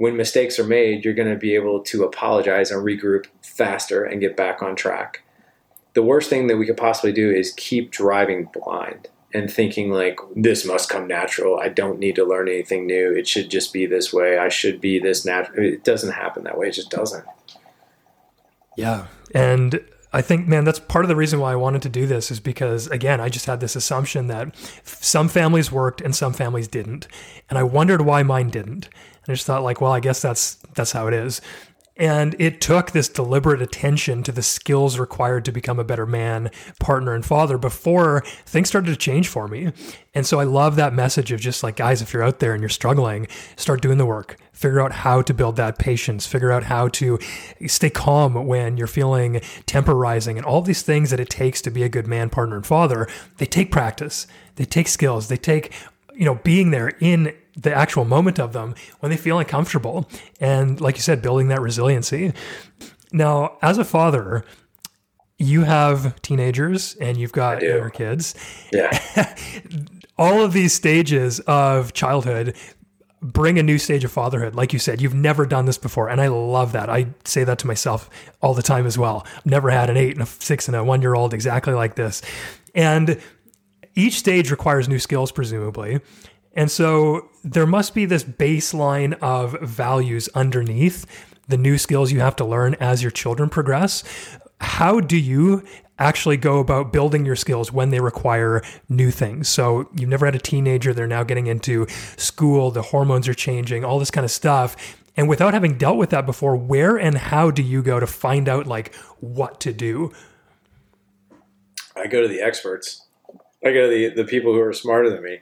When 0.00 0.16
mistakes 0.16 0.58
are 0.58 0.64
made, 0.64 1.04
you're 1.04 1.12
going 1.12 1.28
to 1.28 1.36
be 1.36 1.54
able 1.54 1.80
to 1.80 2.04
apologize 2.04 2.70
and 2.70 2.82
regroup 2.82 3.26
faster 3.42 4.02
and 4.02 4.18
get 4.18 4.34
back 4.34 4.62
on 4.62 4.74
track. 4.74 5.20
The 5.92 6.02
worst 6.02 6.30
thing 6.30 6.46
that 6.46 6.56
we 6.56 6.64
could 6.64 6.78
possibly 6.78 7.12
do 7.12 7.30
is 7.30 7.52
keep 7.54 7.90
driving 7.90 8.46
blind 8.46 9.08
and 9.34 9.52
thinking 9.52 9.90
like 9.90 10.18
this 10.34 10.64
must 10.64 10.88
come 10.88 11.06
natural. 11.06 11.60
I 11.60 11.68
don't 11.68 11.98
need 11.98 12.14
to 12.14 12.24
learn 12.24 12.48
anything 12.48 12.86
new. 12.86 13.12
It 13.12 13.28
should 13.28 13.50
just 13.50 13.74
be 13.74 13.84
this 13.84 14.10
way. 14.10 14.38
I 14.38 14.48
should 14.48 14.80
be 14.80 14.98
this 14.98 15.26
natural. 15.26 15.62
It 15.62 15.84
doesn't 15.84 16.14
happen 16.14 16.44
that 16.44 16.56
way. 16.56 16.68
It 16.68 16.72
just 16.72 16.90
doesn't. 16.90 17.26
Yeah. 18.78 19.08
And 19.34 19.84
I 20.14 20.22
think, 20.22 20.48
man, 20.48 20.64
that's 20.64 20.80
part 20.80 21.04
of 21.04 21.10
the 21.10 21.14
reason 21.14 21.40
why 21.40 21.52
I 21.52 21.56
wanted 21.56 21.82
to 21.82 21.90
do 21.90 22.06
this 22.06 22.30
is 22.30 22.40
because, 22.40 22.86
again, 22.86 23.20
I 23.20 23.28
just 23.28 23.44
had 23.44 23.60
this 23.60 23.76
assumption 23.76 24.28
that 24.28 24.56
some 24.82 25.28
families 25.28 25.70
worked 25.70 26.00
and 26.00 26.16
some 26.16 26.32
families 26.32 26.68
didn't, 26.68 27.06
and 27.50 27.58
I 27.58 27.64
wondered 27.64 28.00
why 28.00 28.22
mine 28.22 28.48
didn't. 28.48 28.88
I 29.30 29.34
just 29.34 29.46
thought, 29.46 29.62
like, 29.62 29.80
well, 29.80 29.92
I 29.92 30.00
guess 30.00 30.20
that's 30.20 30.54
that's 30.74 30.92
how 30.92 31.06
it 31.06 31.14
is. 31.14 31.40
And 32.00 32.34
it 32.38 32.62
took 32.62 32.92
this 32.92 33.10
deliberate 33.10 33.60
attention 33.60 34.22
to 34.22 34.32
the 34.32 34.42
skills 34.42 34.98
required 34.98 35.44
to 35.44 35.52
become 35.52 35.78
a 35.78 35.84
better 35.84 36.06
man, 36.06 36.50
partner, 36.78 37.12
and 37.12 37.22
father 37.22 37.58
before 37.58 38.22
things 38.46 38.68
started 38.68 38.90
to 38.90 38.96
change 38.96 39.28
for 39.28 39.46
me. 39.46 39.74
And 40.14 40.26
so 40.26 40.40
I 40.40 40.44
love 40.44 40.76
that 40.76 40.94
message 40.94 41.30
of 41.30 41.40
just 41.40 41.62
like, 41.62 41.76
guys, 41.76 42.00
if 42.00 42.14
you're 42.14 42.22
out 42.22 42.38
there 42.38 42.54
and 42.54 42.62
you're 42.62 42.70
struggling, 42.70 43.28
start 43.56 43.82
doing 43.82 43.98
the 43.98 44.06
work. 44.06 44.38
Figure 44.54 44.80
out 44.80 44.92
how 44.92 45.20
to 45.20 45.34
build 45.34 45.56
that 45.56 45.78
patience. 45.78 46.26
Figure 46.26 46.50
out 46.50 46.62
how 46.64 46.88
to 46.88 47.18
stay 47.66 47.90
calm 47.90 48.46
when 48.46 48.78
you're 48.78 48.86
feeling 48.86 49.42
temper 49.66 49.94
rising 49.94 50.38
and 50.38 50.46
all 50.46 50.62
these 50.62 50.80
things 50.80 51.10
that 51.10 51.20
it 51.20 51.28
takes 51.28 51.60
to 51.60 51.70
be 51.70 51.82
a 51.82 51.88
good 51.90 52.06
man, 52.06 52.30
partner, 52.30 52.56
and 52.56 52.66
father. 52.66 53.08
They 53.36 53.46
take 53.46 53.70
practice, 53.70 54.26
they 54.56 54.64
take 54.64 54.88
skills, 54.88 55.28
they 55.28 55.36
take 55.36 55.70
you 56.20 56.26
know, 56.26 56.34
being 56.34 56.70
there 56.70 56.88
in 57.00 57.34
the 57.56 57.74
actual 57.74 58.04
moment 58.04 58.38
of 58.38 58.52
them 58.52 58.74
when 59.00 59.10
they 59.10 59.16
feel 59.16 59.38
uncomfortable. 59.38 60.08
And 60.40 60.80
like 60.80 60.96
you 60.96 61.02
said, 61.02 61.22
building 61.22 61.48
that 61.48 61.60
resiliency. 61.60 62.32
Now, 63.12 63.58
as 63.62 63.78
a 63.78 63.84
father, 63.84 64.44
you 65.38 65.64
have 65.64 66.20
teenagers 66.22 66.94
and 66.96 67.16
you've 67.16 67.32
got 67.32 67.62
your 67.62 67.90
kids. 67.90 68.34
Yeah. 68.72 68.90
All 70.18 70.42
of 70.42 70.52
these 70.52 70.74
stages 70.74 71.40
of 71.40 71.94
childhood 71.94 72.54
bring 73.22 73.58
a 73.58 73.62
new 73.62 73.78
stage 73.78 74.04
of 74.04 74.12
fatherhood. 74.12 74.54
Like 74.54 74.72
you 74.72 74.78
said, 74.78 75.00
you've 75.00 75.14
never 75.14 75.46
done 75.46 75.66
this 75.66 75.78
before. 75.78 76.08
And 76.08 76.20
I 76.20 76.28
love 76.28 76.72
that. 76.72 76.88
I 76.88 77.08
say 77.24 77.44
that 77.44 77.58
to 77.60 77.66
myself 77.66 78.08
all 78.40 78.54
the 78.54 78.62
time 78.62 78.86
as 78.86 78.96
well. 78.96 79.26
I've 79.36 79.46
never 79.46 79.70
had 79.70 79.90
an 79.90 79.96
eight 79.96 80.14
and 80.14 80.22
a 80.22 80.26
six 80.26 80.68
and 80.68 80.76
a 80.76 80.84
one 80.84 81.02
year 81.02 81.14
old 81.14 81.34
exactly 81.34 81.74
like 81.74 81.96
this. 81.96 82.22
And 82.74 83.20
each 83.94 84.18
stage 84.18 84.50
requires 84.50 84.88
new 84.88 84.98
skills, 84.98 85.32
presumably. 85.32 86.00
And 86.54 86.70
so 86.70 87.29
there 87.42 87.66
must 87.66 87.94
be 87.94 88.04
this 88.04 88.24
baseline 88.24 89.14
of 89.20 89.56
values 89.60 90.28
underneath 90.34 91.06
the 91.48 91.56
new 91.56 91.78
skills 91.78 92.12
you 92.12 92.20
have 92.20 92.36
to 92.36 92.44
learn 92.44 92.74
as 92.74 93.02
your 93.02 93.10
children 93.10 93.48
progress. 93.48 94.04
How 94.60 95.00
do 95.00 95.16
you 95.16 95.64
actually 95.98 96.36
go 96.36 96.58
about 96.58 96.92
building 96.92 97.26
your 97.26 97.36
skills 97.36 97.72
when 97.72 97.90
they 97.90 98.00
require 98.00 98.62
new 98.88 99.10
things? 99.10 99.48
So 99.48 99.88
you've 99.94 100.08
never 100.08 100.26
had 100.26 100.34
a 100.34 100.40
teenager, 100.40 100.94
they're 100.94 101.06
now 101.06 101.24
getting 101.24 101.46
into 101.46 101.86
school, 102.16 102.70
the 102.70 102.82
hormones 102.82 103.26
are 103.26 103.34
changing, 103.34 103.84
all 103.84 103.98
this 103.98 104.10
kind 104.10 104.24
of 104.24 104.30
stuff. 104.30 104.76
And 105.16 105.28
without 105.28 105.54
having 105.54 105.76
dealt 105.76 105.98
with 105.98 106.10
that 106.10 106.24
before, 106.24 106.56
where 106.56 106.96
and 106.96 107.18
how 107.18 107.50
do 107.50 107.62
you 107.62 107.82
go 107.82 107.98
to 108.00 108.06
find 108.06 108.48
out 108.48 108.66
like 108.66 108.94
what 109.18 109.60
to 109.60 109.72
do? 109.72 110.12
I 111.96 112.06
go 112.06 112.22
to 112.22 112.28
the 112.28 112.40
experts. 112.40 113.06
I 113.64 113.72
go 113.72 113.88
to 113.88 113.88
the, 113.88 114.22
the 114.22 114.24
people 114.24 114.54
who 114.54 114.60
are 114.60 114.72
smarter 114.72 115.10
than 115.10 115.22
me. 115.22 115.40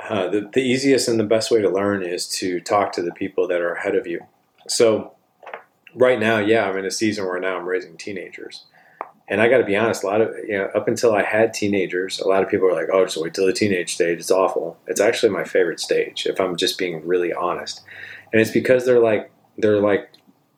Uh, 0.00 0.28
the, 0.28 0.50
the 0.52 0.60
easiest 0.60 1.08
and 1.08 1.18
the 1.18 1.24
best 1.24 1.50
way 1.50 1.60
to 1.60 1.70
learn 1.70 2.02
is 2.02 2.28
to 2.28 2.60
talk 2.60 2.92
to 2.92 3.02
the 3.02 3.12
people 3.12 3.48
that 3.48 3.60
are 3.60 3.74
ahead 3.74 3.94
of 3.94 4.06
you. 4.06 4.24
So, 4.68 5.14
right 5.94 6.18
now, 6.18 6.38
yeah, 6.38 6.68
I'm 6.68 6.76
in 6.76 6.84
a 6.84 6.90
season 6.90 7.24
where 7.24 7.40
now 7.40 7.56
I'm 7.56 7.66
raising 7.66 7.96
teenagers. 7.96 8.64
And 9.28 9.40
I 9.40 9.48
got 9.48 9.58
to 9.58 9.64
be 9.64 9.76
honest, 9.76 10.04
a 10.04 10.06
lot 10.06 10.20
of, 10.20 10.34
you 10.46 10.56
know, 10.56 10.66
up 10.74 10.86
until 10.86 11.14
I 11.14 11.22
had 11.22 11.52
teenagers, 11.52 12.20
a 12.20 12.28
lot 12.28 12.44
of 12.44 12.48
people 12.48 12.68
are 12.68 12.74
like, 12.74 12.88
oh, 12.92 13.04
just 13.04 13.16
wait 13.16 13.34
till 13.34 13.46
the 13.46 13.52
teenage 13.52 13.94
stage. 13.94 14.20
It's 14.20 14.30
awful. 14.30 14.78
It's 14.86 15.00
actually 15.00 15.30
my 15.30 15.42
favorite 15.42 15.80
stage, 15.80 16.26
if 16.26 16.40
I'm 16.40 16.56
just 16.56 16.78
being 16.78 17.04
really 17.04 17.32
honest. 17.32 17.82
And 18.32 18.40
it's 18.40 18.52
because 18.52 18.86
they're 18.86 19.00
like, 19.00 19.32
they're 19.58 19.80
like 19.80 20.10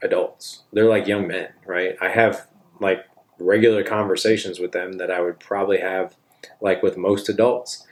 adults. 0.03 0.65
They're 0.73 0.89
like 0.89 1.07
young 1.07 1.27
men, 1.27 1.49
right? 1.67 1.97
I 2.01 2.11
have 2.11 2.47
like 2.79 3.07
regular 3.39 3.85
conversations 3.85 4.59
with 4.59 4.73
them 4.73 4.95
that 4.95 5.11
I 5.11 5.21
would 5.21 5.39
probably 5.39 5.79
have 5.79 6.17
like 6.61 6.83
with 6.83 6.97
most 6.97 7.29
adults 7.29 7.87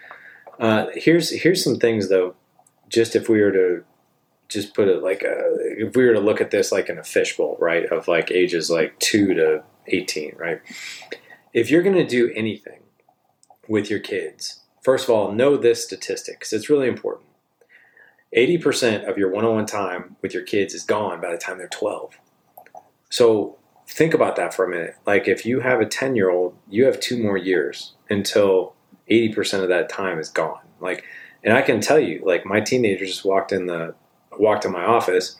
uh, 0.58 0.86
here's 0.94 1.30
here's 1.30 1.62
some 1.62 1.76
things 1.76 2.08
though 2.08 2.34
just 2.88 3.16
if 3.16 3.28
we 3.28 3.40
were 3.40 3.52
to 3.52 3.84
just 4.48 4.74
put 4.74 4.88
it 4.88 5.02
like 5.02 5.22
a, 5.22 5.56
if 5.78 5.96
we 5.96 6.04
were 6.04 6.14
to 6.14 6.20
look 6.20 6.40
at 6.40 6.50
this 6.50 6.70
like 6.70 6.88
in 6.88 6.98
a 6.98 7.04
fishbowl, 7.04 7.56
right, 7.60 7.86
of 7.86 8.08
like 8.08 8.30
ages 8.30 8.70
like 8.70 8.98
two 8.98 9.34
to 9.34 9.62
18, 9.88 10.36
right? 10.36 10.60
If 11.52 11.70
you're 11.70 11.82
going 11.82 11.96
to 11.96 12.06
do 12.06 12.32
anything 12.34 12.80
with 13.68 13.90
your 13.90 13.98
kids, 13.98 14.60
first 14.82 15.04
of 15.04 15.10
all, 15.10 15.32
know 15.32 15.56
this 15.56 15.82
statistic 15.82 16.38
because 16.38 16.52
it's 16.52 16.70
really 16.70 16.88
important. 16.88 17.26
80% 18.36 19.08
of 19.08 19.16
your 19.16 19.30
one 19.30 19.44
on 19.44 19.54
one 19.54 19.66
time 19.66 20.16
with 20.20 20.34
your 20.34 20.42
kids 20.42 20.74
is 20.74 20.84
gone 20.84 21.20
by 21.20 21.32
the 21.32 21.38
time 21.38 21.58
they're 21.58 21.68
12. 21.68 22.18
So 23.08 23.58
think 23.88 24.14
about 24.14 24.36
that 24.36 24.52
for 24.52 24.64
a 24.64 24.68
minute. 24.68 24.96
Like 25.06 25.26
if 25.26 25.46
you 25.46 25.60
have 25.60 25.80
a 25.80 25.86
10 25.86 26.14
year 26.14 26.30
old, 26.30 26.54
you 26.68 26.84
have 26.84 27.00
two 27.00 27.20
more 27.20 27.36
years 27.36 27.94
until 28.10 28.75
80% 29.10 29.62
of 29.62 29.68
that 29.68 29.88
time 29.88 30.18
is 30.18 30.28
gone. 30.28 30.60
Like, 30.80 31.04
and 31.44 31.52
I 31.52 31.62
can 31.62 31.80
tell 31.80 31.98
you, 31.98 32.22
like 32.24 32.44
my 32.44 32.60
teenager 32.60 33.06
just 33.06 33.24
walked 33.24 33.52
in 33.52 33.66
the, 33.66 33.94
walked 34.38 34.64
in 34.64 34.72
my 34.72 34.84
office, 34.84 35.36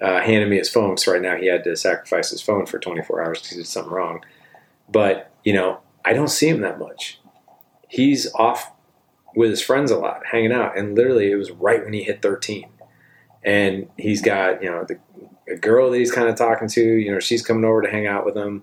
uh, 0.00 0.20
handed 0.20 0.48
me 0.48 0.58
his 0.58 0.68
phone. 0.68 0.96
So 0.96 1.12
right 1.12 1.22
now 1.22 1.36
he 1.36 1.46
had 1.46 1.64
to 1.64 1.76
sacrifice 1.76 2.30
his 2.30 2.40
phone 2.40 2.66
for 2.66 2.78
24 2.78 3.22
hours 3.22 3.38
because 3.38 3.50
he 3.50 3.56
did 3.56 3.66
something 3.66 3.92
wrong. 3.92 4.22
But, 4.88 5.32
you 5.44 5.52
know, 5.52 5.80
I 6.04 6.12
don't 6.12 6.28
see 6.28 6.48
him 6.48 6.60
that 6.60 6.78
much. 6.78 7.20
He's 7.88 8.32
off 8.34 8.72
with 9.34 9.50
his 9.50 9.62
friends 9.62 9.90
a 9.90 9.98
lot, 9.98 10.26
hanging 10.26 10.52
out. 10.52 10.76
And 10.78 10.94
literally 10.94 11.30
it 11.30 11.36
was 11.36 11.50
right 11.50 11.84
when 11.84 11.92
he 11.92 12.02
hit 12.02 12.22
13. 12.22 12.68
And 13.42 13.88
he's 13.96 14.22
got, 14.22 14.62
you 14.62 14.70
know, 14.70 14.84
the 14.84 14.98
a 15.50 15.56
girl 15.56 15.90
that 15.90 15.98
he's 15.98 16.12
kind 16.12 16.28
of 16.28 16.36
talking 16.36 16.68
to. 16.68 16.82
You 16.82 17.12
know, 17.12 17.20
she's 17.20 17.44
coming 17.44 17.64
over 17.64 17.82
to 17.82 17.90
hang 17.90 18.06
out 18.06 18.24
with 18.24 18.36
him. 18.36 18.62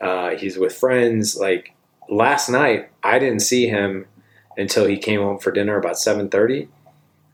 Uh, 0.00 0.30
he's 0.30 0.58
with 0.58 0.76
friends. 0.76 1.36
Like 1.36 1.74
last 2.08 2.48
night, 2.48 2.90
I 3.02 3.18
didn't 3.18 3.40
see 3.40 3.68
him 3.68 4.06
until 4.56 4.86
he 4.86 4.98
came 4.98 5.20
home 5.20 5.38
for 5.38 5.52
dinner 5.52 5.76
about 5.76 5.98
seven 5.98 6.28
thirty, 6.28 6.68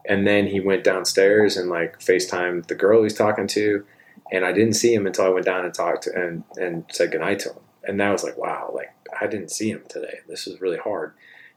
and 0.06 0.26
then 0.26 0.46
he 0.46 0.60
went 0.60 0.84
downstairs 0.84 1.56
and 1.56 1.70
like 1.70 2.00
Facetimed 2.00 2.66
the 2.66 2.74
girl 2.74 3.02
he's 3.02 3.14
talking 3.14 3.46
to, 3.48 3.84
and 4.30 4.44
I 4.44 4.52
didn't 4.52 4.74
see 4.74 4.94
him 4.94 5.06
until 5.06 5.26
I 5.26 5.30
went 5.30 5.46
down 5.46 5.64
and 5.64 5.74
talked 5.74 6.04
to, 6.04 6.14
and 6.14 6.44
and 6.56 6.84
said 6.90 7.12
goodnight 7.12 7.40
to 7.40 7.50
him. 7.50 7.62
And 7.84 8.00
that 8.00 8.12
was 8.12 8.24
like, 8.24 8.36
wow, 8.36 8.70
like 8.74 8.92
I 9.20 9.26
didn't 9.26 9.50
see 9.50 9.70
him 9.70 9.82
today. 9.88 10.20
This 10.28 10.46
is 10.46 10.60
really 10.60 10.78
hard. 10.78 11.14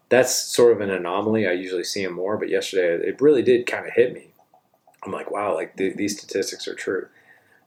That's 0.10 0.34
sort 0.34 0.72
of 0.72 0.82
an 0.82 0.90
anomaly. 0.90 1.48
I 1.48 1.52
usually 1.52 1.84
see 1.84 2.04
him 2.04 2.14
more, 2.14 2.38
but 2.38 2.50
yesterday 2.50 3.08
it 3.08 3.22
really 3.22 3.44
did 3.44 3.66
kind 3.66 3.86
of 3.86 3.94
hit 3.94 4.14
me. 4.14 4.32
I'm 5.04 5.12
like, 5.12 5.32
wow, 5.32 5.54
like 5.54 5.76
th- 5.76 5.96
these 5.96 6.18
statistics 6.18 6.68
are 6.68 6.76
true. 6.76 7.08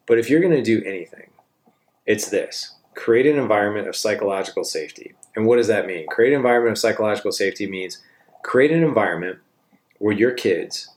But 0.07 0.19
if 0.19 0.29
you're 0.29 0.41
going 0.41 0.57
to 0.57 0.63
do 0.63 0.83
anything, 0.85 1.31
it's 2.07 2.31
this 2.31 2.75
create 2.95 3.27
an 3.27 3.39
environment 3.39 3.89
of 3.89 3.97
psychological 3.97 4.65
safety. 4.65 5.15
And 5.37 5.47
what 5.47 5.57
does 5.57 5.69
that 5.69 5.87
mean? 5.87 6.07
Create 6.09 6.33
an 6.33 6.39
environment 6.39 6.73
of 6.73 6.79
psychological 6.79 7.33
safety 7.33 7.67
means 7.67 8.03
create 8.43 8.73
an 8.73 8.83
environment 8.83 9.39
where 9.99 10.15
your 10.15 10.33
kids 10.33 10.91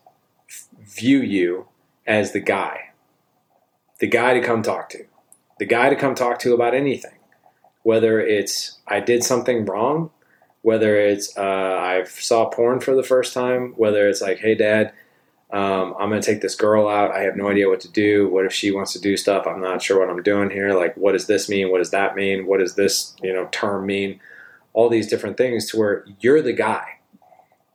view 0.79 1.19
you 1.19 1.67
as 2.07 2.31
the 2.31 2.39
guy, 2.39 2.91
the 3.99 4.07
guy 4.07 4.33
to 4.33 4.41
come 4.41 4.63
talk 4.63 4.89
to, 4.89 5.05
the 5.59 5.65
guy 5.65 5.89
to 5.89 5.95
come 5.95 6.15
talk 6.15 6.39
to 6.39 6.53
about 6.53 6.73
anything. 6.73 7.17
Whether 7.83 8.21
it's 8.21 8.79
I 8.87 9.01
did 9.01 9.23
something 9.23 9.65
wrong, 9.65 10.09
whether 10.61 10.97
it's 10.97 11.37
uh, 11.37 11.41
I 11.41 12.05
saw 12.05 12.49
porn 12.49 12.79
for 12.79 12.95
the 12.95 13.03
first 13.03 13.33
time, 13.33 13.73
whether 13.75 14.07
it's 14.07 14.21
like, 14.21 14.39
hey, 14.39 14.55
dad, 14.55 14.93
um, 15.53 15.93
I'm 15.99 16.09
going 16.09 16.19
to 16.19 16.25
take 16.25 16.41
this 16.41 16.55
girl 16.55 16.87
out. 16.87 17.11
I 17.11 17.21
have 17.21 17.35
no 17.35 17.47
idea 17.47 17.69
what 17.69 17.79
to 17.81 17.87
do. 17.87 18.27
What 18.27 18.45
if 18.45 18.51
she 18.51 18.71
wants 18.71 18.91
to 18.93 18.99
do 18.99 19.15
stuff? 19.15 19.45
I'm 19.45 19.61
not 19.61 19.83
sure 19.83 19.99
what 19.99 20.09
I'm 20.09 20.23
doing 20.23 20.49
here. 20.49 20.73
Like, 20.73 20.97
what 20.97 21.11
does 21.11 21.27
this 21.27 21.47
mean? 21.47 21.69
What 21.69 21.77
does 21.77 21.91
that 21.91 22.15
mean? 22.15 22.47
What 22.47 22.59
does 22.59 22.73
this, 22.73 23.15
you 23.21 23.31
know, 23.31 23.47
term 23.51 23.85
mean? 23.85 24.19
All 24.73 24.89
these 24.89 25.07
different 25.07 25.37
things 25.37 25.69
to 25.69 25.77
where 25.77 26.05
you're 26.19 26.41
the 26.41 26.53
guy. 26.53 26.97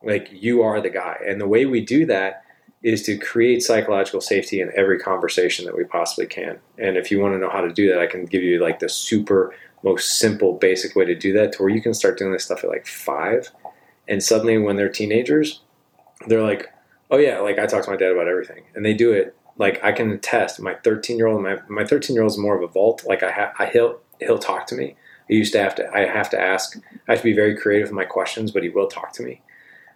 Like, 0.03 0.27
you 0.29 0.61
are 0.61 0.81
the 0.81 0.89
guy. 0.89 1.19
And 1.25 1.39
the 1.39 1.47
way 1.47 1.65
we 1.65 1.79
do 1.79 2.05
that 2.07 2.43
is 2.83 3.01
to 3.03 3.17
create 3.17 3.63
psychological 3.63 4.19
safety 4.19 4.59
in 4.59 4.71
every 4.75 4.99
conversation 4.99 5.63
that 5.65 5.77
we 5.77 5.85
possibly 5.85 6.27
can. 6.27 6.59
And 6.77 6.97
if 6.97 7.09
you 7.11 7.21
want 7.21 7.33
to 7.35 7.39
know 7.39 7.49
how 7.49 7.61
to 7.61 7.71
do 7.71 7.89
that, 7.89 7.99
I 7.99 8.07
can 8.07 8.25
give 8.25 8.43
you 8.43 8.61
like 8.61 8.79
the 8.79 8.89
super 8.89 9.55
most 9.83 10.19
simple, 10.19 10.57
basic 10.57 10.97
way 10.97 11.05
to 11.05 11.15
do 11.15 11.31
that 11.31 11.53
to 11.53 11.63
where 11.63 11.71
you 11.71 11.81
can 11.81 11.93
start 11.93 12.17
doing 12.17 12.33
this 12.33 12.43
stuff 12.43 12.65
at 12.65 12.69
like 12.69 12.87
five. 12.87 13.49
And 14.09 14.21
suddenly, 14.21 14.57
when 14.57 14.75
they're 14.75 14.89
teenagers, 14.89 15.61
they're 16.27 16.43
like, 16.43 16.73
Oh 17.09 17.17
yeah, 17.17 17.39
like 17.39 17.57
I 17.57 17.65
talk 17.65 17.83
to 17.85 17.91
my 17.91 17.97
dad 17.97 18.11
about 18.11 18.27
everything, 18.27 18.63
and 18.75 18.85
they 18.85 18.93
do 18.93 19.11
it. 19.11 19.35
Like 19.57 19.83
I 19.83 19.91
can 19.91 20.11
attest, 20.11 20.59
my 20.59 20.75
13 20.75 21.17
year 21.17 21.27
old, 21.27 21.41
my 21.41 21.57
my 21.67 21.83
13 21.83 22.13
year 22.13 22.23
old 22.23 22.31
is 22.31 22.37
more 22.37 22.55
of 22.55 22.63
a 22.63 22.67
vault. 22.67 23.03
Like 23.05 23.23
I, 23.23 23.31
ha- 23.31 23.53
I 23.57 23.65
he'll 23.67 23.99
he'll 24.19 24.39
talk 24.39 24.67
to 24.67 24.75
me. 24.75 24.95
I 25.29 25.33
used 25.33 25.53
to 25.53 25.59
have 25.59 25.75
to 25.75 25.89
I 25.93 26.05
have 26.05 26.29
to 26.31 26.39
ask. 26.39 26.77
I 27.07 27.11
have 27.11 27.19
to 27.19 27.23
be 27.23 27.33
very 27.33 27.57
creative 27.57 27.89
with 27.89 27.95
my 27.95 28.05
questions, 28.05 28.51
but 28.51 28.63
he 28.63 28.69
will 28.69 28.87
talk 28.87 29.13
to 29.13 29.23
me. 29.23 29.41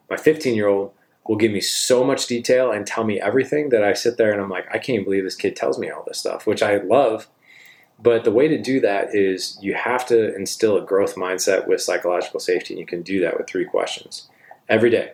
My 0.09 0.17
15 0.17 0.55
year 0.55 0.67
old 0.67 0.91
will 1.27 1.35
give 1.37 1.51
me 1.51 1.61
so 1.61 2.03
much 2.03 2.27
detail 2.27 2.71
and 2.71 2.85
tell 2.85 3.03
me 3.03 3.21
everything 3.21 3.69
that 3.69 3.83
I 3.83 3.93
sit 3.93 4.17
there 4.17 4.31
and 4.31 4.41
I'm 4.41 4.49
like, 4.49 4.67
I 4.73 4.77
can't 4.77 5.05
believe 5.05 5.23
this 5.23 5.35
kid 5.35 5.55
tells 5.55 5.79
me 5.79 5.89
all 5.89 6.03
this 6.05 6.19
stuff, 6.19 6.45
which 6.45 6.61
I 6.61 6.77
love. 6.77 7.27
But 7.97 8.25
the 8.25 8.31
way 8.31 8.49
to 8.49 8.61
do 8.61 8.81
that 8.81 9.15
is 9.15 9.57
you 9.61 9.75
have 9.75 10.05
to 10.07 10.35
instill 10.35 10.75
a 10.75 10.85
growth 10.85 11.15
mindset 11.15 11.67
with 11.67 11.81
psychological 11.81 12.41
safety, 12.41 12.73
and 12.73 12.79
you 12.79 12.85
can 12.85 13.01
do 13.01 13.21
that 13.21 13.37
with 13.37 13.47
three 13.47 13.63
questions 13.63 14.29
every 14.67 14.89
day. 14.89 15.13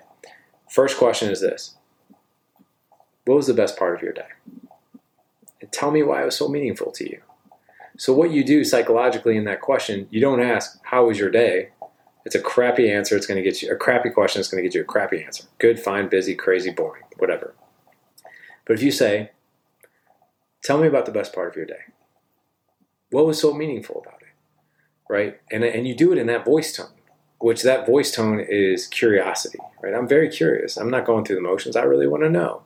First 0.68 0.98
question 0.98 1.30
is 1.30 1.42
this 1.42 1.76
what 3.26 3.36
was 3.36 3.48
the 3.48 3.54
best 3.54 3.78
part 3.78 3.96
of 3.96 4.02
your 4.02 4.14
day? 4.14 4.28
And 5.62 5.72
tell 5.72 5.92
me 5.92 6.04
why 6.04 6.22
it 6.22 6.26
was 6.26 6.38
so 6.38 6.48
meaningful 6.48 6.92
to 6.94 7.10
you. 7.10 7.22
So, 7.98 8.14
what 8.14 8.32
you 8.32 8.44
do 8.44 8.64
psychologically 8.64 9.36
in 9.36 9.44
that 9.44 9.62
question, 9.62 10.08
you 10.10 10.22
don't 10.22 10.42
ask, 10.42 10.80
How 10.84 11.06
was 11.06 11.20
your 11.20 11.30
day? 11.30 11.70
It's 12.26 12.36
a 12.36 12.42
crappy 12.42 12.92
answer. 12.92 13.16
It's 13.16 13.26
going 13.26 13.42
to 13.42 13.50
get 13.50 13.62
you 13.62 13.72
a 13.72 13.76
crappy 13.76 14.10
question. 14.10 14.40
It's 14.40 14.50
going 14.50 14.64
to 14.64 14.68
get 14.68 14.76
you 14.76 14.82
a 14.82 14.86
crappy 14.86 15.24
answer. 15.24 15.46
Good, 15.58 15.80
fine, 15.80 16.08
busy, 16.08 16.36
crazy, 16.36 16.70
boring, 16.70 17.04
whatever. 17.18 17.56
But 18.66 18.74
if 18.76 18.84
you 18.84 18.92
say, 18.92 19.32
Tell 20.62 20.78
me 20.78 20.88
about 20.88 21.06
the 21.06 21.12
best 21.12 21.34
part 21.34 21.50
of 21.50 21.56
your 21.56 21.66
day, 21.66 21.94
what 23.12 23.26
was 23.26 23.40
so 23.40 23.54
meaningful 23.54 24.02
about 24.02 24.22
it? 24.22 24.28
Right? 25.10 25.40
And, 25.52 25.64
and 25.64 25.88
you 25.88 25.96
do 25.96 26.12
it 26.12 26.18
in 26.18 26.28
that 26.28 26.46
voice 26.46 26.76
tone, 26.76 26.92
which 27.40 27.64
that 27.64 27.86
voice 27.86 28.12
tone 28.12 28.40
is 28.40 28.86
curiosity, 28.88 29.60
right? 29.82 29.94
I'm 29.94 30.08
very 30.08 30.30
curious. 30.30 30.78
I'm 30.78 30.92
not 30.92 31.06
going 31.06 31.26
through 31.26 31.38
the 31.38 31.42
motions. 31.42 31.76
I 31.76 31.84
really 31.84 32.08
want 32.08 32.24
to 32.24 32.30
know 32.30 32.64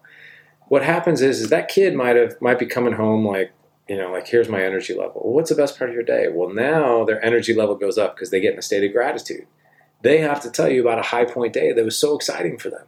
what 0.73 0.83
happens 0.83 1.21
is, 1.21 1.39
is 1.39 1.49
that 1.49 1.67
kid 1.67 1.93
might 1.93 2.15
have 2.15 2.41
might 2.41 2.57
be 2.57 2.65
coming 2.65 2.93
home 2.93 3.27
like 3.27 3.53
you 3.88 3.95
know 3.95 4.12
like 4.12 4.25
here's 4.25 4.49
my 4.49 4.63
energy 4.63 4.95
level. 4.95 5.21
Well, 5.23 5.33
what's 5.36 5.51
the 5.51 5.55
best 5.55 5.77
part 5.77 5.91
of 5.91 5.93
your 5.93 6.01
day? 6.01 6.29
Well 6.29 6.49
now 6.49 7.05
their 7.05 7.23
energy 7.23 7.53
level 7.53 7.75
goes 7.75 7.99
up 7.99 8.15
because 8.15 8.31
they 8.31 8.41
get 8.41 8.53
in 8.53 8.57
a 8.57 8.63
state 8.63 8.83
of 8.83 8.91
gratitude. 8.91 9.45
They 10.01 10.17
have 10.17 10.41
to 10.41 10.49
tell 10.49 10.67
you 10.67 10.81
about 10.81 10.97
a 10.97 11.03
high 11.03 11.25
point 11.25 11.53
day 11.53 11.73
that 11.73 11.86
was 11.86 11.95
so 11.95 12.15
exciting 12.15 12.57
for 12.57 12.71
them. 12.71 12.88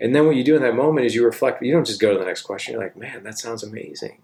And 0.00 0.14
then 0.14 0.24
what 0.24 0.36
you 0.36 0.42
do 0.42 0.56
in 0.56 0.62
that 0.62 0.74
moment 0.74 1.04
is 1.04 1.14
you 1.14 1.26
reflect 1.26 1.62
you 1.62 1.74
don't 1.74 1.86
just 1.86 2.00
go 2.00 2.14
to 2.14 2.18
the 2.18 2.24
next 2.24 2.40
question 2.40 2.72
you're 2.72 2.82
like 2.82 2.96
man 2.96 3.22
that 3.24 3.38
sounds 3.38 3.62
amazing. 3.62 4.22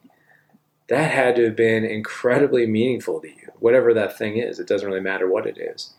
That 0.89 1.11
had 1.11 1.37
to 1.37 1.45
have 1.45 1.57
been 1.57 1.85
incredibly 1.85 2.67
meaningful 2.67 3.21
to 3.21 3.29
you 3.29 3.53
whatever 3.59 3.93
that 3.93 4.17
thing 4.17 4.39
is 4.39 4.59
it 4.59 4.67
doesn't 4.67 4.89
really 4.89 5.03
matter 5.03 5.29
what 5.29 5.47
it 5.47 5.59
is. 5.59 5.93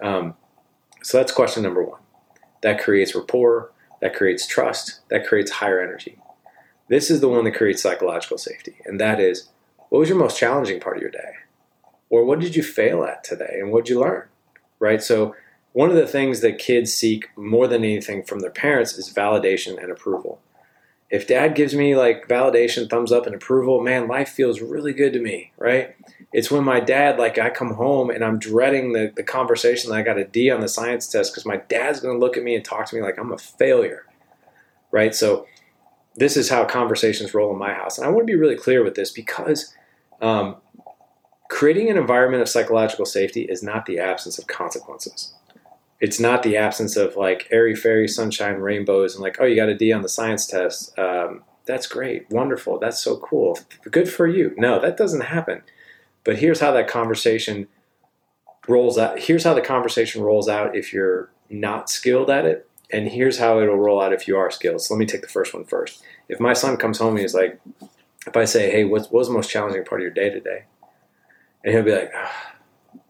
Um, 0.00 0.34
so 1.00 1.18
that's 1.18 1.30
question 1.30 1.62
number 1.62 1.84
one. 1.84 2.00
That 2.62 2.80
creates 2.80 3.14
rapport 3.14 3.70
that 4.00 4.14
creates 4.14 4.46
trust, 4.46 5.00
that 5.10 5.26
creates 5.26 5.50
higher 5.50 5.80
energy. 5.80 6.18
This 6.88 7.10
is 7.10 7.20
the 7.20 7.28
one 7.28 7.44
that 7.44 7.54
creates 7.54 7.82
psychological 7.82 8.38
safety, 8.38 8.76
and 8.84 8.98
that 9.00 9.20
is 9.20 9.48
what 9.88 10.00
was 10.00 10.08
your 10.08 10.18
most 10.18 10.38
challenging 10.38 10.80
part 10.80 10.96
of 10.96 11.02
your 11.02 11.10
day? 11.10 11.32
Or 12.10 12.24
what 12.24 12.40
did 12.40 12.56
you 12.56 12.62
fail 12.62 13.04
at 13.04 13.24
today 13.24 13.58
and 13.60 13.70
what 13.70 13.84
did 13.84 13.92
you 13.92 14.00
learn? 14.00 14.24
Right? 14.78 15.02
So, 15.02 15.34
one 15.72 15.90
of 15.90 15.96
the 15.96 16.06
things 16.06 16.40
that 16.40 16.58
kids 16.58 16.92
seek 16.92 17.28
more 17.36 17.68
than 17.68 17.84
anything 17.84 18.24
from 18.24 18.40
their 18.40 18.50
parents 18.50 18.94
is 18.94 19.12
validation 19.12 19.80
and 19.80 19.92
approval. 19.92 20.40
If 21.10 21.26
dad 21.26 21.54
gives 21.54 21.74
me 21.74 21.96
like 21.96 22.28
validation, 22.28 22.88
thumbs 22.88 23.12
up, 23.12 23.26
and 23.26 23.34
approval, 23.34 23.80
man, 23.80 24.08
life 24.08 24.28
feels 24.28 24.60
really 24.60 24.92
good 24.92 25.12
to 25.14 25.20
me, 25.20 25.52
right? 25.56 25.96
It's 26.32 26.50
when 26.50 26.64
my 26.64 26.80
dad, 26.80 27.18
like, 27.18 27.38
I 27.38 27.48
come 27.48 27.74
home 27.74 28.10
and 28.10 28.22
I'm 28.22 28.38
dreading 28.38 28.92
the, 28.92 29.10
the 29.16 29.22
conversation 29.22 29.90
that 29.90 29.96
I 29.96 30.02
got 30.02 30.18
a 30.18 30.24
D 30.24 30.50
on 30.50 30.60
the 30.60 30.68
science 30.68 31.08
test 31.08 31.32
because 31.32 31.46
my 31.46 31.56
dad's 31.56 32.00
going 32.00 32.14
to 32.14 32.20
look 32.20 32.36
at 32.36 32.42
me 32.42 32.54
and 32.54 32.64
talk 32.64 32.86
to 32.86 32.96
me 32.96 33.00
like 33.00 33.18
I'm 33.18 33.32
a 33.32 33.38
failure, 33.38 34.04
right? 34.90 35.14
So, 35.14 35.46
this 36.16 36.36
is 36.36 36.50
how 36.50 36.64
conversations 36.64 37.32
roll 37.32 37.52
in 37.52 37.58
my 37.58 37.72
house. 37.72 37.96
And 37.96 38.06
I 38.06 38.10
want 38.10 38.26
to 38.26 38.32
be 38.32 38.38
really 38.38 38.56
clear 38.56 38.82
with 38.82 38.96
this 38.96 39.12
because 39.12 39.72
um, 40.20 40.56
creating 41.48 41.88
an 41.90 41.96
environment 41.96 42.42
of 42.42 42.48
psychological 42.48 43.06
safety 43.06 43.42
is 43.42 43.62
not 43.62 43.86
the 43.86 44.00
absence 44.00 44.38
of 44.38 44.48
consequences. 44.48 45.32
It's 46.00 46.20
not 46.20 46.42
the 46.42 46.56
absence 46.56 46.96
of 46.96 47.16
like 47.16 47.48
airy 47.50 47.74
fairy 47.74 48.08
sunshine 48.08 48.56
rainbows 48.56 49.14
and 49.14 49.22
like 49.22 49.36
oh 49.40 49.44
you 49.44 49.56
got 49.56 49.68
a 49.68 49.74
D 49.76 49.92
on 49.92 50.02
the 50.02 50.08
science 50.08 50.46
test. 50.46 50.96
Um, 50.98 51.42
that's 51.66 51.86
great, 51.86 52.30
wonderful, 52.30 52.78
that's 52.78 53.00
so 53.00 53.16
cool, 53.18 53.58
good 53.90 54.08
for 54.08 54.26
you. 54.26 54.54
No, 54.56 54.80
that 54.80 54.96
doesn't 54.96 55.22
happen. 55.22 55.62
But 56.24 56.38
here's 56.38 56.60
how 56.60 56.72
that 56.72 56.88
conversation 56.88 57.68
rolls 58.68 58.98
out. 58.98 59.18
Here's 59.18 59.44
how 59.44 59.54
the 59.54 59.60
conversation 59.60 60.22
rolls 60.22 60.48
out 60.48 60.76
if 60.76 60.92
you're 60.92 61.30
not 61.50 61.90
skilled 61.90 62.30
at 62.30 62.44
it. 62.44 62.68
And 62.90 63.08
here's 63.08 63.38
how 63.38 63.60
it'll 63.60 63.76
roll 63.76 64.00
out 64.00 64.12
if 64.12 64.26
you 64.26 64.36
are 64.36 64.50
skilled. 64.50 64.80
So 64.80 64.94
let 64.94 64.98
me 64.98 65.06
take 65.06 65.20
the 65.20 65.28
first 65.28 65.52
one 65.52 65.64
first. 65.64 66.02
If 66.28 66.40
my 66.40 66.52
son 66.52 66.76
comes 66.76 66.98
home 66.98 67.10
and 67.10 67.20
he's 67.20 67.34
like, 67.34 67.60
if 68.26 68.36
I 68.36 68.44
say, 68.44 68.70
hey, 68.70 68.84
what 68.84 69.12
was 69.12 69.28
the 69.28 69.34
most 69.34 69.50
challenging 69.50 69.84
part 69.84 70.00
of 70.00 70.04
your 70.04 70.12
day 70.12 70.30
today? 70.30 70.64
And 71.64 71.74
he'll 71.74 71.82
be 71.82 71.92
like, 71.92 72.12
oh, 72.14 73.00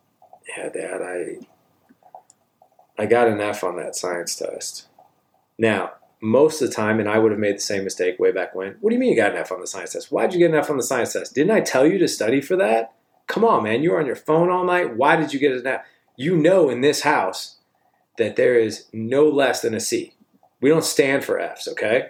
yeah, 0.56 0.68
dad, 0.68 1.02
I, 1.02 1.46
I 2.98 3.06
got 3.06 3.28
an 3.28 3.40
F 3.40 3.62
on 3.62 3.76
that 3.76 3.94
science 3.94 4.34
test. 4.34 4.86
Now, 5.56 5.92
most 6.20 6.60
of 6.60 6.68
the 6.68 6.74
time, 6.74 6.98
and 6.98 7.08
I 7.08 7.18
would 7.18 7.30
have 7.30 7.40
made 7.40 7.56
the 7.56 7.60
same 7.60 7.84
mistake 7.84 8.18
way 8.18 8.32
back 8.32 8.54
when. 8.54 8.76
What 8.80 8.90
do 8.90 8.94
you 8.94 9.00
mean 9.00 9.10
you 9.10 9.16
got 9.16 9.32
an 9.32 9.38
F 9.38 9.52
on 9.52 9.60
the 9.60 9.66
science 9.66 9.92
test? 9.92 10.10
Why'd 10.10 10.32
you 10.32 10.40
get 10.40 10.50
an 10.50 10.56
F 10.56 10.70
on 10.70 10.76
the 10.76 10.82
science 10.82 11.12
test? 11.12 11.34
Didn't 11.34 11.52
I 11.52 11.60
tell 11.60 11.86
you 11.86 11.98
to 11.98 12.08
study 12.08 12.40
for 12.40 12.56
that? 12.56 12.92
Come 13.28 13.44
on, 13.44 13.62
man. 13.62 13.82
You 13.82 13.92
were 13.92 14.00
on 14.00 14.06
your 14.06 14.16
phone 14.16 14.50
all 14.50 14.64
night. 14.64 14.96
Why 14.96 15.16
did 15.16 15.32
you 15.32 15.38
get 15.38 15.52
an 15.52 15.66
F? 15.66 15.82
You 16.16 16.36
know, 16.36 16.68
in 16.70 16.80
this 16.80 17.02
house, 17.02 17.58
that 18.16 18.34
there 18.34 18.58
is 18.58 18.86
no 18.92 19.28
less 19.28 19.62
than 19.62 19.74
a 19.74 19.80
C. 19.80 20.14
We 20.60 20.68
don't 20.68 20.84
stand 20.84 21.24
for 21.24 21.38
F's, 21.38 21.68
okay? 21.68 22.08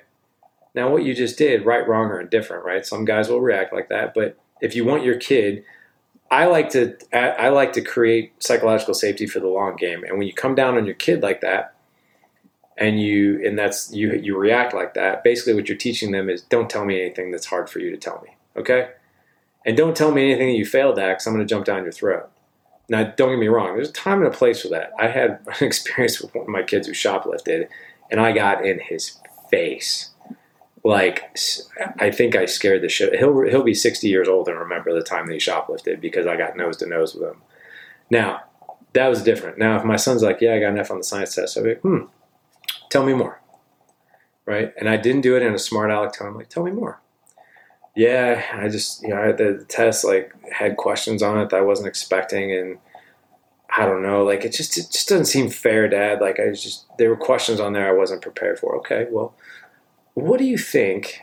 Now, 0.75 0.91
what 0.91 1.05
you 1.05 1.15
just 1.15 1.37
did, 1.37 1.67
right, 1.67 1.87
wrong, 1.87 2.07
or 2.07 2.21
indifferent, 2.21 2.65
right? 2.65 2.87
Some 2.87 3.05
guys 3.05 3.29
will 3.29 3.43
react 3.43 3.75
like 3.75 3.91
that, 3.91 4.15
but 4.15 4.39
if 4.61 4.75
you 4.75 4.85
want 4.85 5.05
your 5.05 5.19
kid, 5.19 5.65
I 6.31 6.47
like 6.47 6.71
to 6.71 6.97
I 7.13 7.49
like 7.49 7.73
to 7.75 7.81
create 7.81 8.33
psychological 8.43 8.95
safety 8.95 9.27
for 9.27 9.41
the 9.41 9.49
long 9.49 9.77
game. 9.77 10.05
And 10.05 10.19
when 10.19 10.27
you 10.27 10.35
come 10.35 10.55
down 10.55 10.77
on 10.77 10.85
your 10.85 10.95
kid 10.95 11.23
like 11.23 11.41
that, 11.41 11.75
and 12.77 13.01
you 13.01 13.45
and 13.47 13.59
that's 13.59 13.93
you 13.93 14.13
you 14.13 14.37
react 14.37 14.75
like 14.75 14.95
that, 14.95 15.25
basically 15.25 15.55
what 15.55 15.69
you're 15.69 15.79
teaching 15.79 16.13
them 16.13 16.29
is 16.29 16.43
don't 16.43 16.69
tell 16.69 16.85
me 16.85 17.01
anything 17.01 17.31
that's 17.31 17.47
hard 17.47 17.71
for 17.71 17.79
you 17.79 17.91
to 17.91 17.97
tell 17.97 18.23
me, 18.23 18.37
okay? 18.57 18.91
And 19.65 19.77
don't 19.77 19.97
tell 19.97 20.13
me 20.13 20.31
anything 20.31 20.49
that 20.49 20.59
you 20.59 20.65
failed 20.65 20.99
at, 20.99 21.09
because 21.09 21.27
I'm 21.27 21.35
going 21.35 21.47
to 21.47 21.53
jump 21.53 21.65
down 21.65 21.83
your 21.83 21.93
throat. 21.93 22.31
Now, 22.89 23.05
don't 23.05 23.31
get 23.31 23.39
me 23.39 23.49
wrong. 23.49 23.75
There's 23.75 23.91
a 23.91 23.93
time 23.93 24.23
and 24.23 24.33
a 24.33 24.37
place 24.37 24.63
for 24.63 24.69
that. 24.69 24.93
I 24.99 25.09
had 25.09 25.41
an 25.61 25.67
experience 25.67 26.21
with 26.21 26.35
one 26.35 26.45
of 26.45 26.49
my 26.49 26.63
kids 26.63 26.87
who 26.87 26.95
shoplifted, 26.95 27.69
and 28.11 28.21
I 28.21 28.33
got 28.33 28.65
in 28.65 28.81
his 28.81 29.19
face. 29.51 30.11
Like, 30.85 31.37
I 31.99 32.11
think 32.11 32.37
I 32.37 32.47
scared 32.47 32.83
the 32.83 32.89
shit. 32.89 33.19
He'll 33.19 33.43
he'll 33.43 33.63
be 33.63 33.75
60 33.75 34.09
years 34.09 34.29
old 34.29 34.49
and 34.49 34.59
remember 34.59 34.95
the 34.95 35.03
time 35.03 35.27
that 35.27 35.33
he 35.33 35.39
shoplifted 35.39 36.01
because 36.01 36.27
I 36.27 36.37
got 36.37 36.57
nose 36.57 36.77
to 36.79 36.87
nose 36.87 37.15
with 37.15 37.29
him. 37.29 37.43
Now, 38.11 38.43
that 38.93 39.09
was 39.09 39.23
different. 39.23 39.59
Now, 39.59 39.77
if 39.77 39.85
my 39.85 39.97
son's 39.97 40.23
like, 40.23 40.41
"Yeah, 40.41 40.55
I 40.55 40.61
got 40.61 40.73
an 40.73 40.79
F 40.79 40.91
on 40.91 40.99
the 40.99 41.05
science 41.05 41.35
test," 41.35 41.59
I'd 41.59 41.65
be 41.65 41.71
like, 41.71 41.81
"Hmm, 41.81 42.05
tell 42.91 43.05
me 43.05 43.13
more." 43.13 43.41
Right? 44.47 44.73
And 44.79 44.89
I 44.89 44.97
didn't 44.97 45.21
do 45.23 45.37
it 45.37 45.43
in 45.43 45.53
a 45.53 45.59
smart 45.59 45.91
aleck 45.91 46.15
tone. 46.15 46.29
I'm 46.29 46.37
like, 46.37 46.49
"Tell 46.49 46.63
me 46.63 46.71
more." 46.71 47.01
yeah, 47.99 48.45
I 48.55 48.69
just 48.69 49.03
you 49.03 49.09
know 49.09 49.33
the 49.33 49.65
test 49.69 50.05
like 50.05 50.33
had 50.53 50.77
questions 50.77 51.21
on 51.21 51.41
it 51.41 51.51
that 51.51 51.57
I 51.57 51.63
wasn't 51.63 51.89
expecting, 51.89 52.53
and 52.53 52.79
I 53.77 53.87
don't 53.87 54.03
know, 54.03 54.23
like 54.23 54.45
it 54.45 54.53
just 54.53 54.79
it 54.79 54.93
just 54.93 55.09
doesn't 55.09 55.25
seem 55.25 55.51
fair, 55.51 55.89
Dad. 55.89 56.21
Like 56.21 56.39
I 56.39 56.53
just 56.53 56.87
there 56.97 57.11
were 57.11 57.17
questions 57.17 57.59
on 57.59 57.73
there 57.73 57.89
I 57.89 57.99
wasn't 57.99 58.23
prepared 58.23 58.61
for. 58.61 58.77
Okay, 58.77 59.09
well, 59.11 59.35
what 60.23 60.39
do 60.39 60.45
you 60.45 60.59
think 60.59 61.23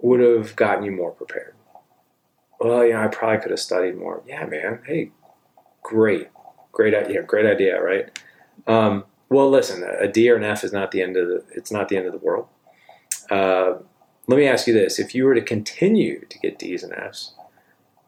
would 0.00 0.20
have 0.20 0.56
gotten 0.56 0.84
you 0.84 0.92
more 0.92 1.12
prepared? 1.12 1.54
Well, 2.60 2.86
yeah, 2.86 3.04
I 3.04 3.08
probably 3.08 3.38
could 3.40 3.50
have 3.50 3.60
studied 3.60 3.96
more. 3.96 4.22
Yeah, 4.26 4.46
man. 4.46 4.80
Hey, 4.86 5.10
great, 5.82 6.28
great 6.72 6.94
idea, 6.94 7.22
great 7.22 7.46
idea, 7.46 7.82
right? 7.82 8.18
Um, 8.66 9.04
well, 9.28 9.50
listen, 9.50 9.82
a 9.82 10.08
D 10.08 10.30
or 10.30 10.36
an 10.36 10.44
F 10.44 10.64
is 10.64 10.72
not 10.72 10.90
the 10.90 11.02
end 11.02 11.16
of 11.16 11.28
the. 11.28 11.44
It's 11.50 11.72
not 11.72 11.88
the 11.88 11.96
end 11.96 12.06
of 12.06 12.12
the 12.12 12.18
world. 12.18 12.46
Uh, 13.30 13.74
let 14.26 14.36
me 14.36 14.46
ask 14.46 14.66
you 14.66 14.72
this: 14.72 14.98
If 14.98 15.14
you 15.14 15.24
were 15.24 15.34
to 15.34 15.42
continue 15.42 16.24
to 16.26 16.38
get 16.38 16.58
D's 16.58 16.82
and 16.82 16.92
F's, 16.92 17.34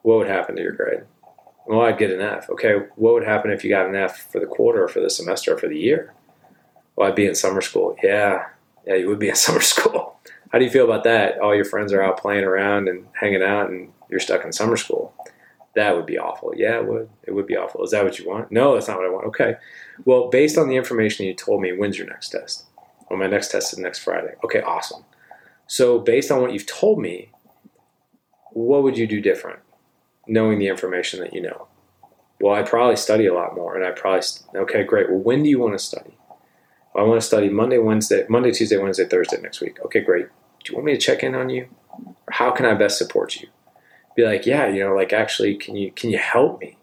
what 0.03 0.19
would 0.19 0.29
happen 0.29 0.57
to 0.57 0.62
your 0.62 0.73
grade? 0.73 1.03
Well, 1.66 1.81
I'd 1.81 1.99
get 1.99 2.12
an 2.12 2.21
F. 2.21 2.49
Okay, 2.49 2.75
what 2.95 3.14
would 3.14 3.25
happen 3.25 3.51
if 3.51 3.64
you 3.64 3.71
got 3.71 3.88
an 3.88 3.97
F 3.97 4.31
for 4.31 4.40
the 4.40 4.47
quarter, 4.47 4.85
or 4.85 4.88
for 4.88 5.01
the 5.01 5.11
semester, 5.11 5.55
or 5.55 5.59
for 5.59 5.69
the 5.69 5.79
year? 5.79 6.14
Well, 6.95 7.09
I'd 7.09 7.16
be 7.16 7.27
in 7.27 7.35
summer 7.35 7.61
school. 7.61 7.97
Yeah, 8.03 8.45
yeah, 8.87 8.94
you 8.94 9.09
would 9.09 9.18
be 9.18 9.29
in 9.29 9.35
summer 9.46 9.61
school. 9.61 10.18
How 10.51 10.59
do 10.59 10.64
you 10.64 10.70
feel 10.70 10.85
about 10.85 11.05
that? 11.05 11.38
All 11.38 11.55
your 11.55 11.64
friends 11.64 11.92
are 11.92 12.03
out 12.03 12.20
playing 12.20 12.44
around 12.44 12.88
and 12.88 13.07
hanging 13.20 13.42
out, 13.42 13.68
and 13.70 13.92
you're 14.09 14.20
stuck 14.20 14.44
in 14.44 14.53
summer 14.53 14.77
school. 14.77 15.14
That 15.75 15.94
would 15.94 16.07
be 16.07 16.18
awful. 16.18 16.53
Yeah, 16.57 16.79
it 16.79 16.87
would. 16.87 17.11
It 17.25 17.33
would 17.33 17.46
be 17.46 17.57
awful. 17.57 17.85
Is 17.85 17.90
that 17.90 18.05
what 18.05 18.18
you 18.18 18.27
want? 18.27 18.51
No, 18.51 18.75
that's 18.75 18.88
not 18.88 18.96
what 18.96 19.07
I 19.07 19.11
want. 19.11 19.27
Okay. 19.27 19.57
Well, 20.05 20.31
based 20.31 20.57
on 20.57 20.68
the 20.68 20.77
information 20.77 21.27
you 21.27 21.35
told 21.35 21.61
me, 21.61 21.72
when's 21.72 21.99
your 21.99 22.07
next 22.07 22.31
test? 22.31 22.64
Well, 23.11 23.18
my 23.18 23.27
next 23.27 23.49
test 23.49 23.72
is 23.72 23.79
next 23.79 23.99
Friday. 23.99 24.35
Okay, 24.44 24.62
awesome. 24.62 25.05
So, 25.66 25.99
based 25.99 26.31
on 26.31 26.40
what 26.40 26.53
you've 26.53 26.66
told 26.66 26.99
me, 26.99 27.31
what 28.53 28.83
would 28.83 28.96
you 28.96 29.07
do 29.07 29.20
different, 29.20 29.59
knowing 30.27 30.59
the 30.59 30.68
information 30.68 31.20
that 31.20 31.35
you 31.35 31.42
know? 31.42 31.66
Well, 32.40 32.55
I 32.55 32.62
probably 32.62 32.96
study 32.96 33.27
a 33.27 33.35
lot 33.35 33.55
more, 33.55 33.77
and 33.77 33.85
I 33.85 33.90
probably 33.90 34.22
okay, 34.55 34.85
great. 34.85 35.11
Well, 35.11 35.18
when 35.18 35.42
do 35.42 35.51
you 35.51 35.59
want 35.59 35.75
to 35.75 35.79
study? 35.79 36.16
I 36.97 37.03
want 37.03 37.21
to 37.21 37.27
study 37.27 37.49
Monday, 37.49 37.79
Wednesday, 37.79 38.25
Monday, 38.29 38.53
Tuesday, 38.53 38.77
Wednesday, 38.77 39.07
Thursday 39.07 39.41
next 39.41 39.61
week. 39.61 39.79
Okay, 39.85 40.01
great. 40.01 40.27
Do 40.65 40.73
you 40.73 40.75
want 40.75 40.87
me 40.87 40.93
to 40.93 41.01
check 41.01 41.23
in 41.23 41.35
on 41.35 41.51
you? 41.51 41.69
How 42.31 42.51
can 42.51 42.67
I 42.67 42.75
best 42.75 42.99
support 42.99 43.41
you? 43.41 43.49
Be 44.17 44.25
like, 44.25 44.47
yeah, 44.47 44.67
you 44.67 44.81
know, 44.81 44.95
like 44.95 45.13
actually, 45.13 45.57
can 45.57 45.77
you 45.77 45.93
can 45.93 46.11
you 46.11 46.19
help 46.19 46.61
me? 46.61 46.79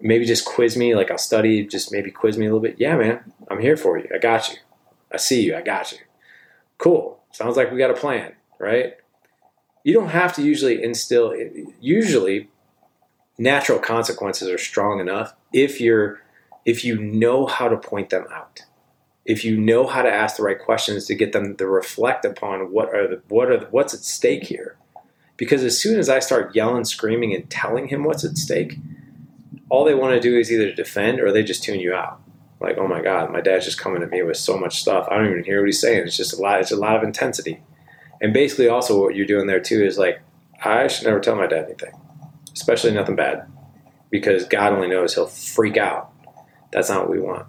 Maybe 0.00 0.24
just 0.24 0.44
quiz 0.44 0.76
me. 0.76 0.94
Like 0.94 1.10
I'll 1.10 1.18
study, 1.18 1.66
just 1.66 1.92
maybe 1.92 2.10
quiz 2.10 2.38
me 2.38 2.46
a 2.46 2.48
little 2.48 2.60
bit. 2.60 2.76
Yeah, 2.78 2.96
man, 2.96 3.32
I'm 3.50 3.60
here 3.60 3.76
for 3.76 3.98
you. 3.98 4.08
I 4.14 4.18
got 4.18 4.48
you. 4.50 4.56
I 5.12 5.16
see 5.16 5.42
you. 5.42 5.56
I 5.56 5.62
got 5.62 5.92
you. 5.92 5.98
Cool 6.78 7.18
Sounds 7.32 7.56
like 7.56 7.70
we 7.70 7.78
got 7.78 7.90
a 7.90 7.94
plan, 7.94 8.32
right? 8.58 8.96
You 9.84 9.94
don't 9.94 10.08
have 10.08 10.34
to 10.34 10.42
usually 10.42 10.82
instill, 10.82 11.34
usually 11.80 12.48
natural 13.38 13.78
consequences 13.78 14.48
are 14.48 14.58
strong 14.58 14.98
enough 14.98 15.34
if 15.52 15.80
you're 15.80 16.20
if 16.64 16.84
you 16.84 16.98
know 17.00 17.46
how 17.46 17.68
to 17.68 17.76
point 17.76 18.10
them 18.10 18.26
out 18.32 18.64
if 19.28 19.44
you 19.44 19.56
know 19.56 19.86
how 19.86 20.02
to 20.02 20.10
ask 20.10 20.36
the 20.36 20.42
right 20.42 20.58
questions 20.58 21.06
to 21.06 21.14
get 21.14 21.32
them 21.32 21.54
to 21.56 21.66
reflect 21.66 22.24
upon 22.24 22.72
what 22.72 22.92
are 22.92 23.06
the 23.06 23.22
what 23.28 23.50
are 23.50 23.58
the, 23.58 23.66
what's 23.66 23.94
at 23.94 24.00
stake 24.00 24.44
here 24.44 24.76
because 25.36 25.62
as 25.62 25.80
soon 25.80 25.98
as 25.98 26.08
i 26.08 26.18
start 26.18 26.54
yelling 26.54 26.84
screaming 26.84 27.34
and 27.34 27.48
telling 27.48 27.88
him 27.88 28.04
what's 28.04 28.24
at 28.24 28.36
stake 28.36 28.78
all 29.68 29.84
they 29.84 29.94
want 29.94 30.14
to 30.14 30.20
do 30.20 30.36
is 30.36 30.50
either 30.50 30.72
defend 30.72 31.20
or 31.20 31.30
they 31.30 31.42
just 31.42 31.62
tune 31.62 31.78
you 31.78 31.94
out 31.94 32.20
like, 32.60 32.76
oh 32.78 32.88
my 32.88 33.00
God, 33.00 33.32
my 33.32 33.40
dad's 33.40 33.64
just 33.64 33.78
coming 33.78 34.02
at 34.02 34.10
me 34.10 34.22
with 34.22 34.36
so 34.36 34.58
much 34.58 34.80
stuff. 34.80 35.06
I 35.10 35.16
don't 35.16 35.30
even 35.30 35.44
hear 35.44 35.60
what 35.60 35.66
he's 35.66 35.80
saying. 35.80 36.06
It's 36.06 36.16
just 36.16 36.36
a 36.36 36.40
lot. 36.40 36.60
It's 36.60 36.72
a 36.72 36.76
lot 36.76 36.96
of 36.96 37.02
intensity. 37.02 37.62
And 38.20 38.32
basically, 38.32 38.68
also 38.68 39.00
what 39.00 39.14
you're 39.14 39.26
doing 39.26 39.46
there 39.46 39.60
too 39.60 39.84
is 39.84 39.96
like, 39.96 40.20
I 40.62 40.88
should 40.88 41.06
never 41.06 41.20
tell 41.20 41.36
my 41.36 41.46
dad 41.46 41.66
anything, 41.66 41.92
especially 42.52 42.90
nothing 42.90 43.14
bad, 43.14 43.48
because 44.10 44.44
God 44.44 44.72
only 44.72 44.88
knows 44.88 45.14
he'll 45.14 45.28
freak 45.28 45.76
out. 45.76 46.12
That's 46.72 46.88
not 46.88 47.02
what 47.02 47.10
we 47.10 47.20
want. 47.20 47.46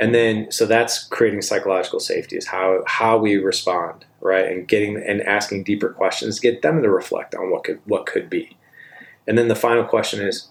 And 0.00 0.14
then, 0.14 0.50
so 0.50 0.64
that's 0.64 1.04
creating 1.04 1.42
psychological 1.42 2.00
safety 2.00 2.36
is 2.36 2.46
how 2.46 2.82
how 2.86 3.18
we 3.18 3.36
respond, 3.36 4.06
right? 4.20 4.46
And 4.46 4.66
getting 4.66 4.96
and 4.96 5.20
asking 5.22 5.64
deeper 5.64 5.90
questions, 5.90 6.40
get 6.40 6.62
them 6.62 6.82
to 6.82 6.88
reflect 6.88 7.34
on 7.34 7.50
what 7.50 7.64
could 7.64 7.80
what 7.84 8.06
could 8.06 8.30
be. 8.30 8.56
And 9.28 9.36
then 9.36 9.48
the 9.48 9.54
final 9.54 9.84
question 9.84 10.26
is, 10.26 10.48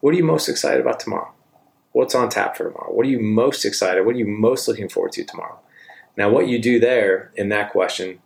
what 0.00 0.12
are 0.12 0.16
you 0.16 0.24
most 0.24 0.48
excited 0.48 0.80
about 0.80 0.98
tomorrow? 0.98 1.32
What's 1.92 2.14
on 2.14 2.28
tap 2.28 2.56
for 2.56 2.64
tomorrow? 2.64 2.92
What 2.92 3.06
are 3.06 3.08
you 3.08 3.20
most 3.20 3.64
excited? 3.64 4.04
What 4.04 4.16
are 4.16 4.18
you 4.18 4.26
most 4.26 4.66
looking 4.66 4.88
forward 4.88 5.12
to 5.12 5.24
tomorrow? 5.24 5.60
Now, 6.16 6.28
what 6.28 6.48
you 6.48 6.58
do 6.58 6.80
there 6.80 7.30
in 7.36 7.48
that 7.50 7.70
question 7.70 8.18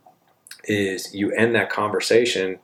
is 0.63 1.13
you 1.13 1.31
end 1.33 1.53
that 1.53 1.69
conversation 1.69 2.57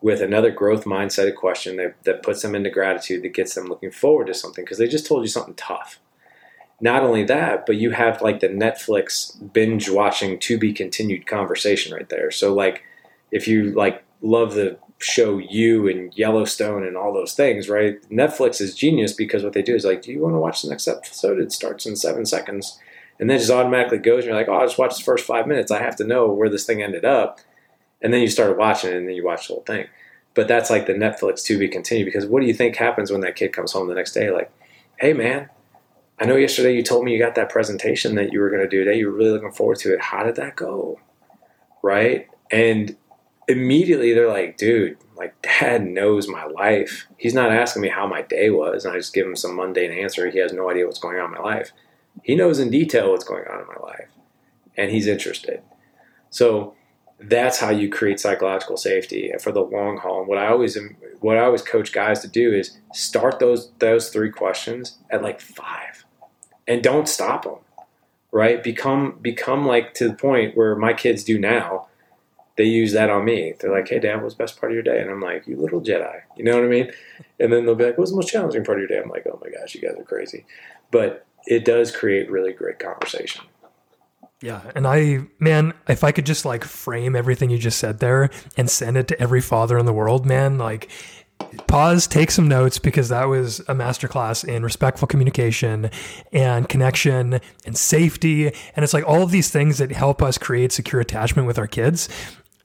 with 0.00 0.20
another 0.20 0.50
growth 0.50 0.84
mindset 0.84 1.34
question 1.36 1.76
that, 1.76 2.02
that 2.02 2.24
puts 2.24 2.42
them 2.42 2.56
into 2.56 2.70
gratitude, 2.70 3.22
that 3.22 3.34
gets 3.34 3.54
them 3.54 3.66
looking 3.66 3.92
forward 3.92 4.26
to 4.26 4.34
something 4.34 4.64
because 4.64 4.78
they 4.78 4.88
just 4.88 5.06
told 5.06 5.22
you 5.22 5.28
something 5.28 5.54
tough. 5.54 6.00
Not 6.82 7.04
only 7.04 7.24
that, 7.24 7.64
but 7.64 7.76
you 7.76 7.92
have 7.92 8.20
like 8.20 8.40
the 8.40 8.48
Netflix 8.48 9.52
binge 9.52 9.88
watching 9.88 10.38
to 10.40 10.58
be 10.58 10.72
continued 10.72 11.26
conversation 11.26 11.94
right 11.94 12.08
there. 12.08 12.30
So, 12.30 12.52
like, 12.52 12.82
if 13.30 13.48
you 13.48 13.70
like 13.70 14.04
love 14.20 14.54
the 14.54 14.76
show 14.98 15.38
you 15.38 15.88
and 15.88 16.12
Yellowstone 16.16 16.84
and 16.84 16.96
all 16.96 17.12
those 17.12 17.34
things, 17.34 17.68
right? 17.68 18.02
Netflix 18.10 18.60
is 18.60 18.74
genius 18.74 19.12
because 19.12 19.42
what 19.42 19.52
they 19.52 19.62
do 19.62 19.74
is 19.74 19.84
like, 19.84 20.02
do 20.02 20.12
you 20.12 20.20
want 20.20 20.34
to 20.34 20.38
watch 20.38 20.62
the 20.62 20.70
next 20.70 20.88
episode? 20.88 21.38
It 21.38 21.52
starts 21.52 21.86
in 21.86 21.96
seven 21.96 22.26
seconds 22.26 22.78
and 23.18 23.28
then 23.28 23.38
just 23.38 23.50
automatically 23.50 23.98
goes 23.98 24.24
and 24.24 24.26
you're 24.26 24.34
like, 24.34 24.48
oh, 24.48 24.54
I'll 24.54 24.66
just 24.66 24.78
watch 24.78 24.96
the 24.96 25.04
first 25.04 25.26
five 25.26 25.46
minutes. 25.46 25.70
I 25.70 25.82
have 25.82 25.96
to 25.96 26.04
know 26.04 26.32
where 26.32 26.48
this 26.48 26.66
thing 26.66 26.82
ended 26.82 27.04
up. 27.04 27.40
And 28.00 28.12
then 28.12 28.20
you 28.20 28.28
started 28.28 28.56
watching 28.56 28.90
it 28.90 28.96
and 28.96 29.08
then 29.08 29.14
you 29.14 29.24
watch 29.24 29.48
the 29.48 29.54
whole 29.54 29.62
thing. 29.64 29.86
But 30.34 30.48
that's 30.48 30.70
like 30.70 30.86
the 30.86 30.94
Netflix 30.94 31.44
to 31.44 31.58
be 31.58 31.68
continued 31.68 32.06
because 32.06 32.26
what 32.26 32.40
do 32.40 32.46
you 32.46 32.54
think 32.54 32.76
happens 32.76 33.10
when 33.10 33.20
that 33.20 33.36
kid 33.36 33.52
comes 33.52 33.72
home 33.72 33.88
the 33.88 33.94
next 33.94 34.12
day? 34.12 34.30
Like, 34.30 34.50
hey 34.98 35.12
man, 35.12 35.50
I 36.22 36.24
know 36.24 36.36
yesterday 36.36 36.76
you 36.76 36.84
told 36.84 37.04
me 37.04 37.12
you 37.12 37.18
got 37.18 37.34
that 37.34 37.48
presentation 37.48 38.14
that 38.14 38.32
you 38.32 38.38
were 38.38 38.48
going 38.48 38.62
to 38.62 38.68
do 38.68 38.84
today. 38.84 38.96
You 38.96 39.06
were 39.06 39.16
really 39.16 39.32
looking 39.32 39.50
forward 39.50 39.78
to 39.78 39.92
it. 39.92 40.00
How 40.00 40.22
did 40.22 40.36
that 40.36 40.54
go? 40.54 41.00
Right? 41.82 42.28
And 42.48 42.96
immediately 43.48 44.14
they're 44.14 44.30
like, 44.30 44.56
dude, 44.56 44.98
like 45.16 45.34
dad 45.42 45.84
knows 45.84 46.28
my 46.28 46.44
life. 46.44 47.08
He's 47.16 47.34
not 47.34 47.50
asking 47.50 47.82
me 47.82 47.88
how 47.88 48.06
my 48.06 48.22
day 48.22 48.50
was, 48.50 48.84
and 48.84 48.94
I 48.94 48.98
just 48.98 49.12
give 49.12 49.26
him 49.26 49.34
some 49.34 49.56
mundane 49.56 49.90
answer. 49.90 50.30
He 50.30 50.38
has 50.38 50.52
no 50.52 50.70
idea 50.70 50.86
what's 50.86 51.00
going 51.00 51.18
on 51.18 51.34
in 51.34 51.42
my 51.42 51.42
life. 51.42 51.72
He 52.22 52.36
knows 52.36 52.60
in 52.60 52.70
detail 52.70 53.10
what's 53.10 53.24
going 53.24 53.48
on 53.48 53.60
in 53.60 53.66
my 53.66 53.82
life, 53.82 54.08
and 54.76 54.92
he's 54.92 55.08
interested. 55.08 55.60
So 56.30 56.76
that's 57.18 57.58
how 57.58 57.70
you 57.70 57.88
create 57.88 58.20
psychological 58.20 58.76
safety 58.76 59.32
for 59.40 59.50
the 59.50 59.60
long 59.60 59.96
haul. 59.96 60.20
And 60.20 60.28
what 60.28 60.38
I 60.38 60.48
always 60.48 60.78
what 61.20 61.36
I 61.36 61.44
always 61.44 61.62
coach 61.62 61.92
guys 61.92 62.20
to 62.20 62.28
do 62.28 62.52
is 62.52 62.78
start 62.92 63.38
those 63.38 63.72
those 63.78 64.10
three 64.10 64.30
questions 64.30 64.98
at 65.10 65.22
like 65.22 65.40
five, 65.40 66.01
and 66.66 66.82
don't 66.82 67.08
stop 67.08 67.44
them. 67.44 67.56
Right? 68.30 68.62
Become 68.62 69.18
become 69.20 69.66
like 69.66 69.92
to 69.94 70.08
the 70.08 70.14
point 70.14 70.56
where 70.56 70.74
my 70.74 70.94
kids 70.94 71.22
do 71.22 71.38
now 71.38 71.88
they 72.56 72.64
use 72.64 72.92
that 72.92 73.10
on 73.10 73.24
me. 73.24 73.54
They're 73.58 73.72
like, 73.72 73.88
"Hey, 73.88 73.98
Dad, 73.98 74.22
what's 74.22 74.34
the 74.34 74.42
best 74.42 74.60
part 74.60 74.72
of 74.72 74.74
your 74.74 74.82
day?" 74.82 75.00
And 75.00 75.10
I'm 75.10 75.20
like, 75.20 75.46
"You 75.46 75.56
little 75.56 75.80
Jedi," 75.80 76.20
you 76.36 76.44
know 76.44 76.54
what 76.54 76.64
I 76.64 76.68
mean? 76.68 76.92
And 77.40 77.52
then 77.52 77.64
they'll 77.64 77.74
be 77.74 77.84
like, 77.84 77.98
"What's 77.98 78.10
the 78.10 78.16
most 78.16 78.28
challenging 78.28 78.64
part 78.64 78.78
of 78.78 78.80
your 78.80 78.88
day?" 78.88 79.02
I'm 79.02 79.10
like, 79.10 79.26
"Oh 79.26 79.40
my 79.42 79.50
gosh, 79.50 79.74
you 79.74 79.80
guys 79.80 79.98
are 79.98 80.04
crazy," 80.04 80.44
but 80.90 81.26
it 81.46 81.64
does 81.64 81.94
create 81.94 82.30
really 82.30 82.52
great 82.52 82.78
conversation. 82.78 83.44
Yeah. 84.42 84.60
And 84.74 84.86
I, 84.86 85.26
man, 85.38 85.72
if 85.88 86.02
I 86.02 86.10
could 86.12 86.26
just 86.26 86.44
like 86.44 86.64
frame 86.64 87.14
everything 87.14 87.48
you 87.48 87.58
just 87.58 87.78
said 87.78 88.00
there 88.00 88.28
and 88.56 88.68
send 88.68 88.96
it 88.96 89.08
to 89.08 89.20
every 89.20 89.40
father 89.40 89.78
in 89.78 89.86
the 89.86 89.92
world, 89.92 90.26
man, 90.26 90.58
like 90.58 90.90
pause, 91.66 92.06
take 92.06 92.30
some 92.30 92.48
notes 92.48 92.78
because 92.78 93.08
that 93.08 93.24
was 93.24 93.60
a 93.60 93.74
masterclass 93.74 94.44
in 94.44 94.62
respectful 94.62 95.08
communication 95.08 95.90
and 96.32 96.68
connection 96.68 97.40
and 97.64 97.76
safety. 97.76 98.46
And 98.76 98.82
it's 98.82 98.94
like 98.94 99.06
all 99.06 99.22
of 99.22 99.30
these 99.30 99.50
things 99.50 99.78
that 99.78 99.92
help 99.92 100.22
us 100.22 100.38
create 100.38 100.72
secure 100.72 101.00
attachment 101.00 101.46
with 101.46 101.58
our 101.58 101.66
kids. 101.66 102.08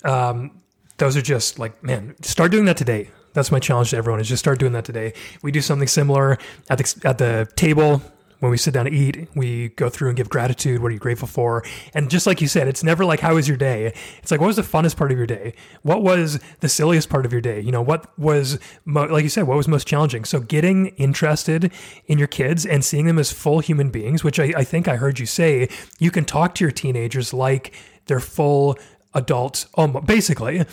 Um, 0.03 0.61
those 0.97 1.15
are 1.15 1.21
just 1.21 1.59
like, 1.59 1.83
man, 1.83 2.15
start 2.21 2.51
doing 2.51 2.65
that 2.65 2.77
today. 2.77 3.09
That's 3.33 3.51
my 3.51 3.59
challenge 3.59 3.91
to 3.91 3.97
everyone 3.97 4.19
is 4.19 4.27
just 4.27 4.39
start 4.39 4.57
doing 4.57 4.73
that 4.73 4.85
today. 4.85 5.13
We 5.43 5.51
do 5.51 5.61
something 5.61 5.87
similar 5.87 6.39
at 6.69 6.79
the, 6.79 7.01
at 7.07 7.17
the 7.19 7.47
table 7.55 8.01
when 8.39 8.51
we 8.51 8.57
sit 8.57 8.73
down 8.73 8.85
to 8.85 8.91
eat, 8.91 9.27
we 9.35 9.69
go 9.69 9.89
through 9.89 10.09
and 10.09 10.17
give 10.17 10.29
gratitude. 10.29 10.81
What 10.81 10.89
are 10.89 10.93
you 10.93 10.99
grateful 10.99 11.27
for? 11.27 11.63
And 11.93 12.09
just 12.09 12.27
like 12.27 12.41
you 12.41 12.47
said, 12.47 12.67
it's 12.67 12.83
never 12.83 13.03
like, 13.03 13.19
how 13.19 13.35
was 13.35 13.47
your 13.47 13.57
day? 13.57 13.93
It's 14.21 14.31
like, 14.31 14.39
what 14.39 14.47
was 14.47 14.57
the 14.57 14.61
funnest 14.61 14.95
part 14.95 15.11
of 15.11 15.17
your 15.17 15.27
day? 15.27 15.53
What 15.81 16.03
was 16.03 16.39
the 16.59 16.69
silliest 16.69 17.09
part 17.09 17.25
of 17.25 17.31
your 17.31 17.41
day? 17.41 17.59
You 17.59 17.71
know, 17.71 17.81
what 17.81 18.17
was, 18.17 18.59
mo- 18.85 19.05
like 19.05 19.23
you 19.23 19.29
said, 19.29 19.47
what 19.47 19.57
was 19.57 19.67
most 19.67 19.87
challenging? 19.87 20.25
So 20.25 20.39
getting 20.39 20.87
interested 20.97 21.71
in 22.05 22.17
your 22.17 22.27
kids 22.27 22.65
and 22.65 22.85
seeing 22.85 23.05
them 23.07 23.17
as 23.17 23.31
full 23.31 23.59
human 23.59 23.89
beings, 23.89 24.23
which 24.23 24.39
I, 24.39 24.53
I 24.55 24.63
think 24.63 24.87
I 24.87 24.97
heard 24.97 25.19
you 25.19 25.25
say, 25.25 25.69
you 25.99 26.11
can 26.11 26.25
talk 26.25 26.53
to 26.55 26.63
your 26.63 26.71
teenagers 26.71 27.33
like 27.33 27.73
they're 28.05 28.19
full 28.19 28.77
adults, 29.13 29.65
basically. 30.05 30.63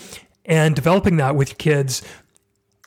And 0.46 0.76
developing 0.76 1.16
that 1.16 1.36
with 1.36 1.56
kids 1.56 2.02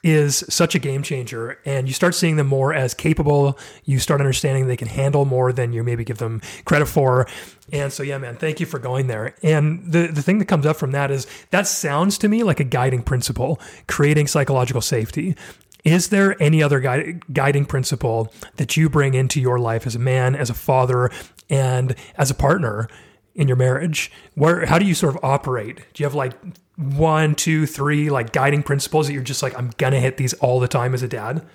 is 0.04 0.44
such 0.50 0.76
a 0.76 0.80
game 0.80 1.02
changer 1.02 1.60
and 1.66 1.88
you 1.88 1.94
start 1.94 2.14
seeing 2.14 2.36
them 2.36 2.48
more 2.48 2.74
as 2.74 2.94
capable. 2.94 3.58
You 3.84 4.00
start 4.00 4.22
understanding 4.22 4.68
they 4.68 4.78
can 4.78 4.88
handle 4.88 5.26
more 5.26 5.52
than 5.52 5.74
you 5.74 5.84
maybe 5.84 6.04
give 6.04 6.20
them 6.20 6.42
credit 6.66 6.86
for. 6.86 7.28
And 7.72 7.92
so 7.92 8.04
yeah 8.04 8.18
man 8.18 8.36
thank 8.36 8.60
you 8.60 8.66
for 8.66 8.80
going 8.80 9.08
there. 9.08 9.36
And 9.42 9.92
the 9.92 10.08
the 10.08 10.22
thing 10.22 10.40
that 10.40 10.46
comes 10.46 10.66
up 10.66 10.78
from 10.78 10.92
that 10.92 11.10
is 11.12 11.26
that 11.50 11.68
sounds 11.68 12.18
to 12.20 12.28
me 12.28 12.44
like 12.44 12.60
a 12.60 12.64
guiding 12.64 13.02
principle 13.02 13.60
creating 13.88 14.28
psychological 14.28 14.82
safety. 14.82 15.36
Is 15.84 16.10
there 16.10 16.42
any 16.42 16.62
other 16.62 16.80
guide, 16.80 17.34
guiding 17.34 17.66
principle 17.66 18.34
that 18.58 18.76
you 18.76 18.90
bring 18.90 19.14
into 19.14 19.40
your 19.40 19.58
life 19.58 19.88
as 19.88 19.96
a 19.96 20.00
man 20.00 20.36
as 20.36 20.50
a 20.50 20.54
father 20.54 21.10
and 21.50 21.96
as 22.18 22.30
a 22.30 22.36
partner 22.36 22.88
in 23.36 23.48
your 23.48 23.58
marriage? 23.58 24.12
Where 24.36 24.66
how 24.66 24.80
do 24.80 24.86
you 24.86 24.94
sort 24.94 25.16
of 25.16 25.24
operate? 25.24 25.78
Do 25.94 26.04
you 26.04 26.06
have 26.06 26.16
like 26.16 26.34
one, 26.78 27.34
two, 27.34 27.66
three 27.66 28.10
like 28.10 28.32
guiding 28.32 28.64
principles 28.64 29.08
that 29.08 29.14
you're 29.14 29.24
just 29.24 29.44
like, 29.44 29.58
I'm 29.58 29.72
gonna 29.78 30.00
hit 30.00 30.18
these 30.18 30.34
all 30.36 30.60
the 30.60 30.68
time 30.68 30.94
as 30.94 31.04
a 31.04 31.08
dad? 31.08 31.46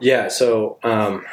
Yeah. 0.00 0.28
So 0.28 0.78
um, 0.82 1.24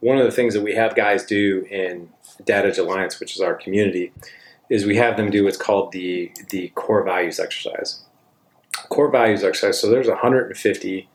one 0.00 0.18
of 0.18 0.24
the 0.24 0.32
things 0.32 0.54
that 0.54 0.62
we 0.62 0.74
have 0.74 0.96
guys 0.96 1.24
do 1.24 1.66
in 1.70 2.08
Dad 2.44 2.66
Alliance, 2.78 3.20
which 3.20 3.36
is 3.36 3.42
our 3.42 3.54
community, 3.54 4.12
is 4.70 4.86
we 4.86 4.96
have 4.96 5.16
them 5.16 5.30
do 5.30 5.44
what's 5.44 5.56
called 5.56 5.92
the 5.92 6.32
the 6.48 6.68
core 6.68 7.04
values 7.04 7.38
exercise. 7.38 8.02
Core 8.88 9.10
values 9.10 9.44
exercise. 9.44 9.78
So 9.78 9.90
there's 9.90 10.08
150 10.08 11.08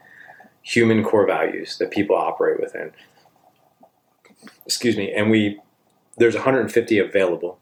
human 0.61 1.03
core 1.03 1.25
values 1.25 1.77
that 1.79 1.91
people 1.91 2.15
operate 2.15 2.59
within. 2.59 2.91
Excuse 4.65 4.95
me, 4.95 5.11
and 5.11 5.31
we 5.31 5.59
there's 6.17 6.35
150 6.35 6.99
available, 6.99 7.57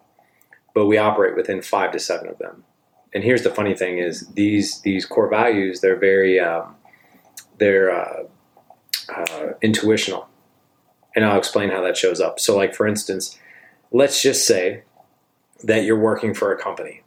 but 0.73 0.86
we 0.86 0.97
operate 0.97 1.36
within 1.38 1.62
five 1.62 1.91
to 1.93 1.99
seven 1.99 2.28
of 2.28 2.38
them 2.39 2.65
and 3.13 3.23
here's 3.23 3.43
the 3.43 3.49
funny 3.49 3.76
thing 3.76 3.99
is 3.99 4.28
these 4.30 4.82
these 4.82 5.06
core 5.06 5.30
values 5.30 5.82
they're 5.82 5.99
very 5.99 6.39
um, 6.39 6.76
they're 7.58 7.91
uh, 7.91 8.23
uh, 9.15 9.54
intuitional. 9.62 10.28
And 11.15 11.23
i'll 11.23 11.38
explain 11.38 11.69
how 11.69 11.82
that 11.82 11.95
shows 11.95 12.19
up. 12.19 12.39
So 12.39 12.58
like 12.58 12.73
for 12.73 12.88
instance 12.88 13.38
let's 13.91 14.21
just 14.21 14.47
say 14.47 14.84
that 15.63 15.84
you're 15.84 15.99
working 15.99 16.34
for 16.34 16.52
a 16.52 16.62
company 16.62 17.04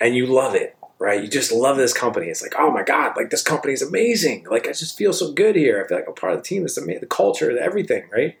and 0.00 0.16
you 0.16 0.26
love 0.26 0.54
it 0.54 0.76
right? 0.98 1.20
You 1.20 1.28
just 1.28 1.50
love 1.50 1.78
this 1.78 1.92
company. 1.92 2.28
It's 2.28 2.42
like 2.42 2.54
oh 2.58 2.70
my 2.70 2.82
god 2.82 3.16
like 3.16 3.30
this 3.30 3.42
company 3.42 3.74
is 3.74 3.82
amazing. 3.82 4.46
Like 4.50 4.66
i 4.66 4.72
just 4.72 4.96
feel 4.96 5.12
so 5.12 5.32
good 5.32 5.56
here. 5.56 5.82
I 5.84 5.88
feel 5.88 5.98
like 5.98 6.08
i'm 6.08 6.14
part 6.14 6.32
of 6.32 6.38
the 6.38 6.44
team. 6.44 6.62
This 6.62 6.78
amazing 6.78 7.00
the 7.00 7.06
culture 7.06 7.56
everything 7.58 8.08
right? 8.10 8.38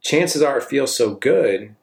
Chances 0.00 0.42
are 0.42 0.58
it 0.58 0.64
feels 0.64 0.94
so 0.94 1.14
good. 1.14 1.74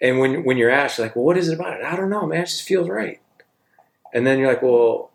And 0.00 0.18
when 0.18 0.44
when 0.44 0.58
you're 0.58 0.70
asked 0.70 0.98
like 0.98 1.16
well 1.16 1.24
what 1.24 1.38
is 1.38 1.48
it 1.48 1.54
about 1.54 1.80
it? 1.80 1.84
I 1.84 1.96
don't 1.96 2.10
know 2.10 2.26
man. 2.26 2.42
It 2.42 2.46
just 2.46 2.64
feels 2.64 2.88
right 2.90 3.21
and 4.12 4.26
then 4.26 4.38
you're 4.38 4.48
like, 4.48 4.62
well, 4.62 5.10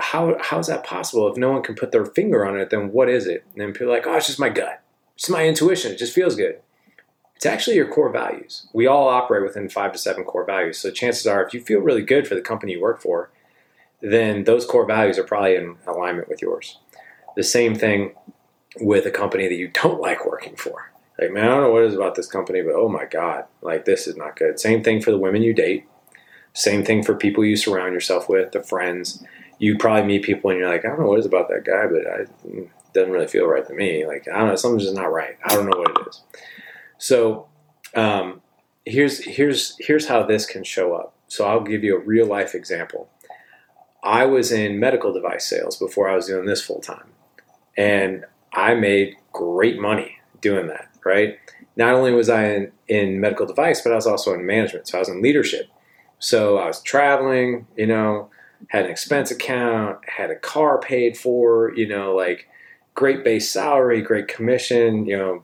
how 0.00 0.36
how 0.40 0.58
is 0.58 0.68
that 0.68 0.84
possible? 0.84 1.28
If 1.28 1.36
no 1.36 1.52
one 1.52 1.62
can 1.62 1.74
put 1.74 1.92
their 1.92 2.06
finger 2.06 2.46
on 2.46 2.58
it, 2.58 2.70
then 2.70 2.92
what 2.92 3.08
is 3.08 3.26
it? 3.26 3.44
And 3.52 3.60
then 3.60 3.72
people 3.72 3.88
are 3.88 3.96
like, 3.96 4.06
oh, 4.06 4.14
it's 4.14 4.26
just 4.26 4.40
my 4.40 4.48
gut. 4.48 4.82
It's 5.16 5.28
my 5.28 5.46
intuition. 5.46 5.92
It 5.92 5.98
just 5.98 6.14
feels 6.14 6.36
good. 6.36 6.60
It's 7.34 7.46
actually 7.46 7.76
your 7.76 7.88
core 7.88 8.10
values. 8.10 8.66
We 8.72 8.86
all 8.86 9.08
operate 9.08 9.42
within 9.42 9.68
five 9.68 9.92
to 9.92 9.98
seven 9.98 10.24
core 10.24 10.44
values. 10.44 10.78
So 10.78 10.90
chances 10.90 11.26
are, 11.26 11.44
if 11.44 11.54
you 11.54 11.60
feel 11.60 11.80
really 11.80 12.02
good 12.02 12.26
for 12.26 12.34
the 12.34 12.40
company 12.40 12.72
you 12.72 12.80
work 12.80 13.00
for, 13.00 13.30
then 14.00 14.44
those 14.44 14.66
core 14.66 14.86
values 14.86 15.18
are 15.18 15.24
probably 15.24 15.54
in 15.56 15.76
alignment 15.86 16.28
with 16.28 16.42
yours. 16.42 16.78
The 17.36 17.44
same 17.44 17.74
thing 17.74 18.14
with 18.80 19.06
a 19.06 19.10
company 19.10 19.48
that 19.48 19.54
you 19.54 19.68
don't 19.68 20.00
like 20.00 20.26
working 20.26 20.56
for. 20.56 20.92
Like, 21.20 21.32
man, 21.32 21.44
I 21.44 21.48
don't 21.48 21.62
know 21.62 21.72
what 21.72 21.82
it 21.82 21.88
is 21.88 21.94
about 21.94 22.14
this 22.14 22.28
company, 22.28 22.62
but 22.62 22.74
oh 22.74 22.88
my 22.88 23.04
God, 23.04 23.44
like 23.60 23.84
this 23.84 24.06
is 24.06 24.16
not 24.16 24.36
good. 24.36 24.60
Same 24.60 24.82
thing 24.82 25.00
for 25.00 25.10
the 25.10 25.18
women 25.18 25.42
you 25.42 25.52
date 25.52 25.86
same 26.52 26.84
thing 26.84 27.02
for 27.02 27.14
people 27.14 27.44
you 27.44 27.56
surround 27.56 27.92
yourself 27.92 28.28
with, 28.28 28.52
the 28.52 28.62
friends. 28.62 29.22
You 29.58 29.76
probably 29.76 30.04
meet 30.04 30.24
people 30.24 30.50
and 30.50 30.58
you're 30.58 30.68
like, 30.68 30.84
I 30.84 30.88
don't 30.88 31.00
know 31.00 31.06
what 31.06 31.18
is 31.18 31.26
about 31.26 31.48
that 31.48 31.64
guy, 31.64 31.86
but 31.86 32.50
it 32.50 32.70
doesn't 32.92 33.12
really 33.12 33.26
feel 33.26 33.46
right 33.46 33.66
to 33.66 33.74
me. 33.74 34.06
Like, 34.06 34.26
I 34.28 34.38
don't 34.38 34.48
know, 34.48 34.56
something's 34.56 34.84
just 34.84 34.94
not 34.94 35.12
right. 35.12 35.36
I 35.44 35.54
don't 35.54 35.68
know 35.68 35.78
what 35.78 35.90
it 35.90 36.08
is. 36.08 36.22
So, 36.98 37.48
um, 37.94 38.42
here's 38.88 39.22
here's 39.24 39.76
here's 39.78 40.08
how 40.08 40.22
this 40.22 40.46
can 40.46 40.64
show 40.64 40.94
up. 40.94 41.14
So 41.28 41.46
I'll 41.46 41.60
give 41.60 41.84
you 41.84 41.96
a 41.96 42.00
real 42.00 42.26
life 42.26 42.54
example. 42.54 43.08
I 44.02 44.26
was 44.26 44.50
in 44.52 44.80
medical 44.80 45.12
device 45.12 45.44
sales 45.44 45.76
before 45.76 46.08
I 46.08 46.16
was 46.16 46.26
doing 46.26 46.46
this 46.46 46.62
full 46.62 46.80
time, 46.80 47.12
and 47.76 48.24
I 48.52 48.74
made 48.74 49.16
great 49.32 49.80
money 49.80 50.18
doing 50.40 50.68
that. 50.68 50.88
Right? 51.04 51.38
Not 51.76 51.94
only 51.94 52.12
was 52.12 52.28
I 52.28 52.44
in, 52.48 52.72
in 52.88 53.20
medical 53.20 53.46
device, 53.46 53.80
but 53.80 53.92
I 53.92 53.96
was 53.96 54.06
also 54.06 54.34
in 54.34 54.44
management. 54.44 54.88
So 54.88 54.98
I 54.98 55.00
was 55.00 55.08
in 55.08 55.22
leadership. 55.22 55.68
So 56.18 56.58
I 56.58 56.66
was 56.66 56.82
traveling, 56.82 57.66
you 57.76 57.86
know, 57.86 58.30
had 58.68 58.84
an 58.84 58.90
expense 58.90 59.30
account, 59.30 59.98
had 60.08 60.30
a 60.30 60.36
car 60.36 60.80
paid 60.80 61.16
for, 61.16 61.72
you 61.74 61.86
know, 61.86 62.14
like 62.14 62.48
great 62.94 63.24
base 63.24 63.50
salary, 63.50 64.02
great 64.02 64.28
commission, 64.28 65.06
you 65.06 65.16
know, 65.16 65.42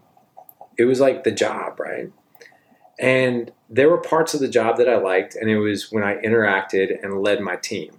it 0.77 0.85
was 0.85 1.01
like 1.01 1.23
the 1.23 1.31
job, 1.31 1.79
right? 1.79 2.11
And 2.99 3.53
there 3.71 3.89
were 3.89 3.99
parts 3.99 4.35
of 4.35 4.41
the 4.41 4.49
job 4.49 4.77
that 4.79 4.89
I 4.89 4.97
liked, 4.97 5.37
and 5.37 5.49
it 5.49 5.59
was 5.59 5.91
when 5.93 6.03
I 6.03 6.17
interacted 6.17 7.03
and 7.03 7.23
led 7.23 7.41
my 7.41 7.57
team. 7.57 7.93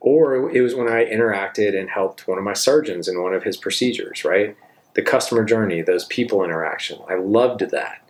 Or 0.00 0.50
it 0.50 0.60
was 0.60 0.74
when 0.74 0.88
I 0.88 1.04
interacted 1.04 1.78
and 1.78 1.90
helped 1.90 2.26
one 2.26 2.38
of 2.38 2.44
my 2.44 2.54
surgeons 2.54 3.06
in 3.06 3.22
one 3.22 3.34
of 3.34 3.44
his 3.44 3.56
procedures, 3.56 4.24
right? 4.24 4.56
The 4.94 5.02
customer 5.02 5.44
journey, 5.44 5.82
those 5.82 6.06
people 6.06 6.42
interaction. 6.42 6.98
I 7.08 7.14
loved 7.14 7.60
that 7.70 8.09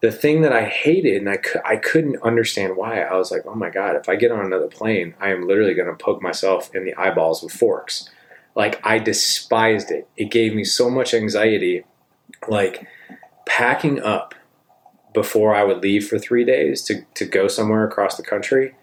the 0.00 0.10
thing 0.10 0.40
that 0.42 0.52
I 0.52 0.64
hated 0.64 1.18
and 1.18 1.28
I, 1.28 1.36
cu- 1.36 1.60
I 1.64 1.76
couldn't 1.76 2.22
understand 2.22 2.76
why, 2.76 3.02
I 3.02 3.16
was 3.16 3.30
like, 3.30 3.42
oh 3.46 3.54
my 3.54 3.68
God, 3.68 3.96
if 3.96 4.08
I 4.08 4.16
get 4.16 4.32
on 4.32 4.44
another 4.44 4.66
plane, 4.66 5.14
I 5.20 5.30
am 5.30 5.46
literally 5.46 5.74
going 5.74 5.88
to 5.88 6.04
poke 6.04 6.22
myself 6.22 6.74
in 6.74 6.84
the 6.84 6.94
eyeballs 6.94 7.42
with 7.42 7.52
forks. 7.52 8.08
Like, 8.54 8.84
I 8.84 8.98
despised 8.98 9.90
it. 9.90 10.08
It 10.16 10.30
gave 10.30 10.54
me 10.54 10.64
so 10.64 10.90
much 10.90 11.12
anxiety. 11.12 11.84
Like, 12.48 12.86
packing 13.44 14.00
up 14.00 14.34
before 15.12 15.54
I 15.54 15.64
would 15.64 15.82
leave 15.82 16.08
for 16.08 16.18
three 16.18 16.44
days 16.44 16.82
to, 16.84 17.02
to 17.14 17.26
go 17.26 17.46
somewhere 17.46 17.86
across 17.86 18.16
the 18.16 18.22
country, 18.22 18.74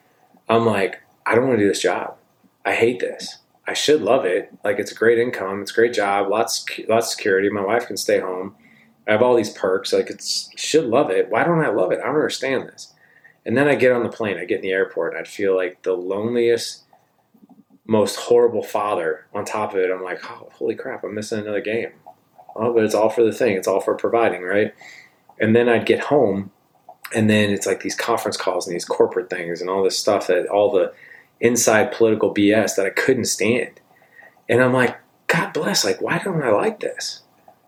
I'm 0.48 0.66
like, 0.66 1.02
I 1.26 1.34
don't 1.34 1.48
want 1.48 1.58
to 1.58 1.64
do 1.64 1.70
this 1.70 1.82
job. 1.82 2.16
I 2.64 2.76
hate 2.76 3.00
this. 3.00 3.40
I 3.66 3.74
should 3.74 4.02
love 4.02 4.24
it. 4.24 4.56
Like, 4.64 4.78
it's 4.78 4.92
a 4.92 4.96
great 4.96 5.18
income, 5.18 5.62
it's 5.62 5.72
a 5.72 5.76
great 5.76 5.94
job, 5.94 6.30
lots, 6.30 6.64
lots 6.88 7.08
of 7.08 7.12
security. 7.12 7.50
My 7.50 7.66
wife 7.66 7.88
can 7.88 7.98
stay 7.98 8.20
home 8.20 8.56
I 9.08 9.12
have 9.14 9.22
all 9.22 9.36
these 9.36 9.52
perks. 9.52 9.94
Like 9.94 10.12
should 10.58 10.86
love 10.86 11.10
it. 11.10 11.30
Why 11.30 11.44
don't 11.44 11.64
I 11.64 11.70
love 11.70 11.92
it? 11.92 12.00
I 12.00 12.06
don't 12.06 12.16
understand 12.16 12.68
this. 12.68 12.94
And 13.46 13.58
then 13.58 13.68
I 13.68 13.76
get 13.76 13.94
on 13.94 14.04
the 14.04 14.10
plane. 14.10 14.38
I 14.38 14.46
get 14.46 14.58
in 14.58 14.64
the 14.64 14.72
airport, 14.72 15.14
and 15.14 15.22
I 15.22 15.24
feel 15.24 15.56
like 15.56 15.84
the 15.84 15.94
loneliest, 15.94 16.84
most 17.86 18.18
horrible 18.18 18.64
father. 18.64 19.26
On 19.34 19.46
top 19.46 19.72
of 19.74 19.80
it, 19.80 19.90
I'm 19.90 20.04
like, 20.04 20.20
oh, 20.30 20.50
holy 20.54 20.76
crap! 20.76 21.06
I'm 21.06 21.16
missing 21.16 21.40
another 21.40 21.62
game. 21.62 21.92
Oh, 22.56 22.74
but 22.74 22.84
it's 22.84 22.96
all 22.96 23.10
for 23.10 23.24
the 23.24 23.32
thing. 23.32 23.56
It's 23.56 23.68
all 23.68 23.80
for 23.80 23.96
providing, 23.96 24.42
right? 24.42 24.74
And 25.40 25.56
then 25.56 25.70
I'd 25.70 25.86
get 25.86 26.02
home, 26.02 26.52
and 27.16 27.30
then 27.30 27.52
it's 27.52 27.66
like 27.66 27.82
these 27.82 27.96
conference 27.96 28.36
calls 28.36 28.68
and 28.68 28.76
these 28.76 28.84
corporate 28.84 29.30
things 29.30 29.62
and 29.62 29.70
all 29.70 29.84
this 29.84 29.98
stuff 29.98 30.28
that 30.28 30.48
all 30.48 30.72
the 30.72 30.92
inside 31.40 31.94
political 31.94 32.34
BS 32.34 32.76
that 32.76 32.86
I 32.86 32.90
couldn't 32.90 33.26
stand. 33.26 33.80
And 34.50 34.62
I'm 34.62 34.74
like, 34.74 34.98
God 35.28 35.54
bless. 35.54 35.86
Like, 35.86 36.02
why 36.02 36.20
don't 36.20 36.44
I 36.44 36.52
like 36.52 36.80
this? 36.80 37.22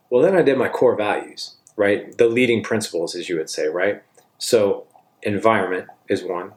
Well, 0.09 0.23
then 0.23 0.35
I 0.35 0.41
did 0.41 0.57
my 0.57 0.69
core 0.69 0.95
values, 0.95 1.55
right? 1.75 2.17
The 2.17 2.27
leading 2.27 2.63
principles, 2.63 3.15
as 3.15 3.29
you 3.29 3.37
would 3.37 3.49
say, 3.49 3.67
right? 3.67 4.03
So, 4.37 4.87
environment 5.23 5.87
is 6.07 6.23
one, 6.23 6.53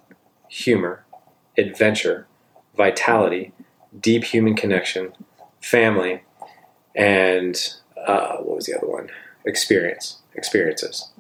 humor, 0.48 1.04
adventure, 1.58 2.26
vitality, 2.76 3.52
deep 3.98 4.24
human 4.24 4.54
connection, 4.56 5.12
family, 5.60 6.22
and 6.96 7.74
uh, 8.06 8.36
what 8.38 8.56
was 8.56 8.66
the 8.66 8.76
other 8.76 8.88
one? 8.88 9.08
Experience, 9.44 10.18
experiences. 10.34 11.10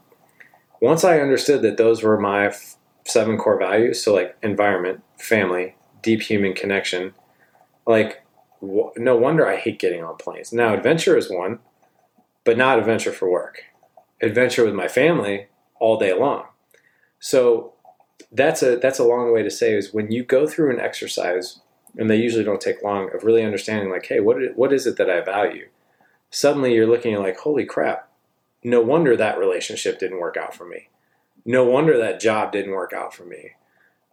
once 0.80 1.04
I 1.04 1.20
understood 1.20 1.62
that 1.62 1.76
those 1.76 2.02
were 2.02 2.18
my 2.18 2.46
f- 2.46 2.76
seven 3.06 3.38
core 3.38 3.58
values, 3.58 4.02
so 4.02 4.14
like 4.14 4.36
environment, 4.42 5.02
family, 5.18 5.76
deep 6.02 6.22
human 6.22 6.54
connection, 6.54 7.14
like 7.86 8.24
no 8.62 9.16
wonder 9.16 9.46
I 9.46 9.56
hate 9.56 9.78
getting 9.80 10.04
on 10.04 10.16
planes. 10.16 10.52
Now, 10.52 10.72
adventure 10.74 11.16
is 11.16 11.30
one, 11.30 11.58
but 12.44 12.56
not 12.56 12.78
adventure 12.78 13.12
for 13.12 13.30
work. 13.30 13.64
Adventure 14.20 14.64
with 14.64 14.74
my 14.74 14.88
family 14.88 15.46
all 15.78 15.98
day 15.98 16.12
long. 16.12 16.44
So 17.18 17.74
that's 18.30 18.62
a 18.62 18.76
that's 18.76 18.98
a 18.98 19.04
long 19.04 19.32
way 19.32 19.42
to 19.42 19.50
say 19.50 19.74
is 19.74 19.92
when 19.92 20.10
you 20.10 20.24
go 20.24 20.46
through 20.46 20.70
an 20.70 20.80
exercise, 20.80 21.60
and 21.96 22.08
they 22.08 22.16
usually 22.16 22.44
don't 22.44 22.60
take 22.60 22.82
long, 22.82 23.10
of 23.14 23.24
really 23.24 23.44
understanding 23.44 23.90
like, 23.90 24.06
hey, 24.06 24.20
what 24.20 24.36
what 24.56 24.72
is 24.72 24.86
it 24.86 24.96
that 24.96 25.10
I 25.10 25.20
value? 25.20 25.68
Suddenly 26.30 26.74
you're 26.74 26.86
looking 26.86 27.14
at 27.14 27.20
like, 27.20 27.38
holy 27.38 27.64
crap, 27.64 28.08
no 28.64 28.80
wonder 28.80 29.16
that 29.16 29.38
relationship 29.38 29.98
didn't 29.98 30.20
work 30.20 30.36
out 30.36 30.54
for 30.54 30.64
me. 30.64 30.88
No 31.44 31.64
wonder 31.64 31.98
that 31.98 32.20
job 32.20 32.52
didn't 32.52 32.72
work 32.72 32.92
out 32.92 33.12
for 33.12 33.24
me. 33.24 33.52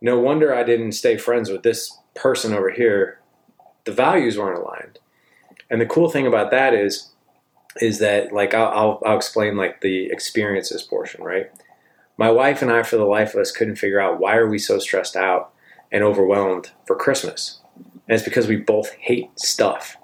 No 0.01 0.19
wonder 0.19 0.53
I 0.53 0.63
didn't 0.63 0.93
stay 0.93 1.17
friends 1.17 1.49
with 1.49 1.63
this 1.63 1.97
person 2.15 2.53
over 2.53 2.71
here. 2.71 3.19
The 3.86 3.91
values 3.91 4.38
weren't 4.38 4.59
aligned. 4.59 4.99
And 5.69 5.80
the 5.80 5.86
cool 5.86 6.09
thing 6.09 6.25
about 6.25 6.51
that 6.51 6.73
is, 6.73 7.11
is 7.80 7.99
that 7.99 8.32
like 8.32 8.53
I'll, 8.53 8.67
I'll, 8.67 9.03
I'll 9.05 9.17
explain 9.17 9.57
like 9.57 9.82
the 9.82 10.05
experiences 10.11 10.84
portion, 10.84 11.23
right? 11.23 11.51
My 12.17 12.30
wife 12.30 12.61
and 12.61 12.71
I, 12.71 12.84
for 12.84 12.97
the 12.97 13.05
life 13.05 13.34
of 13.34 13.39
us, 13.39 13.51
couldn't 13.51 13.77
figure 13.77 13.99
out 13.99 14.19
why 14.19 14.36
are 14.36 14.49
we 14.49 14.59
so 14.59 14.77
stressed 14.80 15.15
out 15.15 15.53
and 15.91 16.03
overwhelmed 16.03 16.71
for 16.86 16.95
Christmas. 16.95 17.61
And 17.75 18.15
it's 18.15 18.23
because 18.23 18.47
we 18.47 18.57
both 18.57 18.91
hate 18.93 19.39
stuff, 19.39 19.97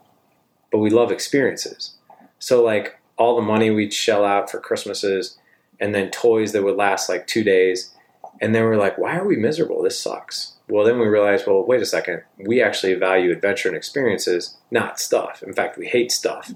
but 0.71 0.77
we 0.77 0.89
love 0.89 1.11
experiences. 1.11 1.95
So 2.39 2.63
like 2.63 2.99
all 3.17 3.35
the 3.35 3.41
money 3.41 3.69
we'd 3.69 3.93
shell 3.93 4.23
out 4.23 4.49
for 4.49 4.59
Christmases 4.59 5.37
and 5.79 5.93
then 5.93 6.09
toys 6.11 6.51
that 6.53 6.63
would 6.63 6.77
last 6.77 7.09
like 7.09 7.27
two 7.27 7.43
days. 7.43 7.93
And 8.41 8.53
then 8.53 8.63
we're 8.63 8.77
like, 8.77 8.97
why 8.97 9.17
are 9.17 9.25
we 9.25 9.35
miserable? 9.35 9.81
This 9.81 9.99
sucks. 9.99 10.53
Well, 10.67 10.85
then 10.85 10.99
we 10.99 11.07
realized, 11.07 11.47
well, 11.47 11.65
wait 11.65 11.81
a 11.81 11.85
second. 11.85 12.23
We 12.37 12.61
actually 12.61 12.93
value 12.95 13.31
adventure 13.31 13.69
and 13.69 13.77
experiences, 13.77 14.57
not 14.71 14.99
stuff. 14.99 15.43
In 15.43 15.53
fact, 15.53 15.77
we 15.77 15.87
hate 15.87 16.11
stuff. 16.11 16.51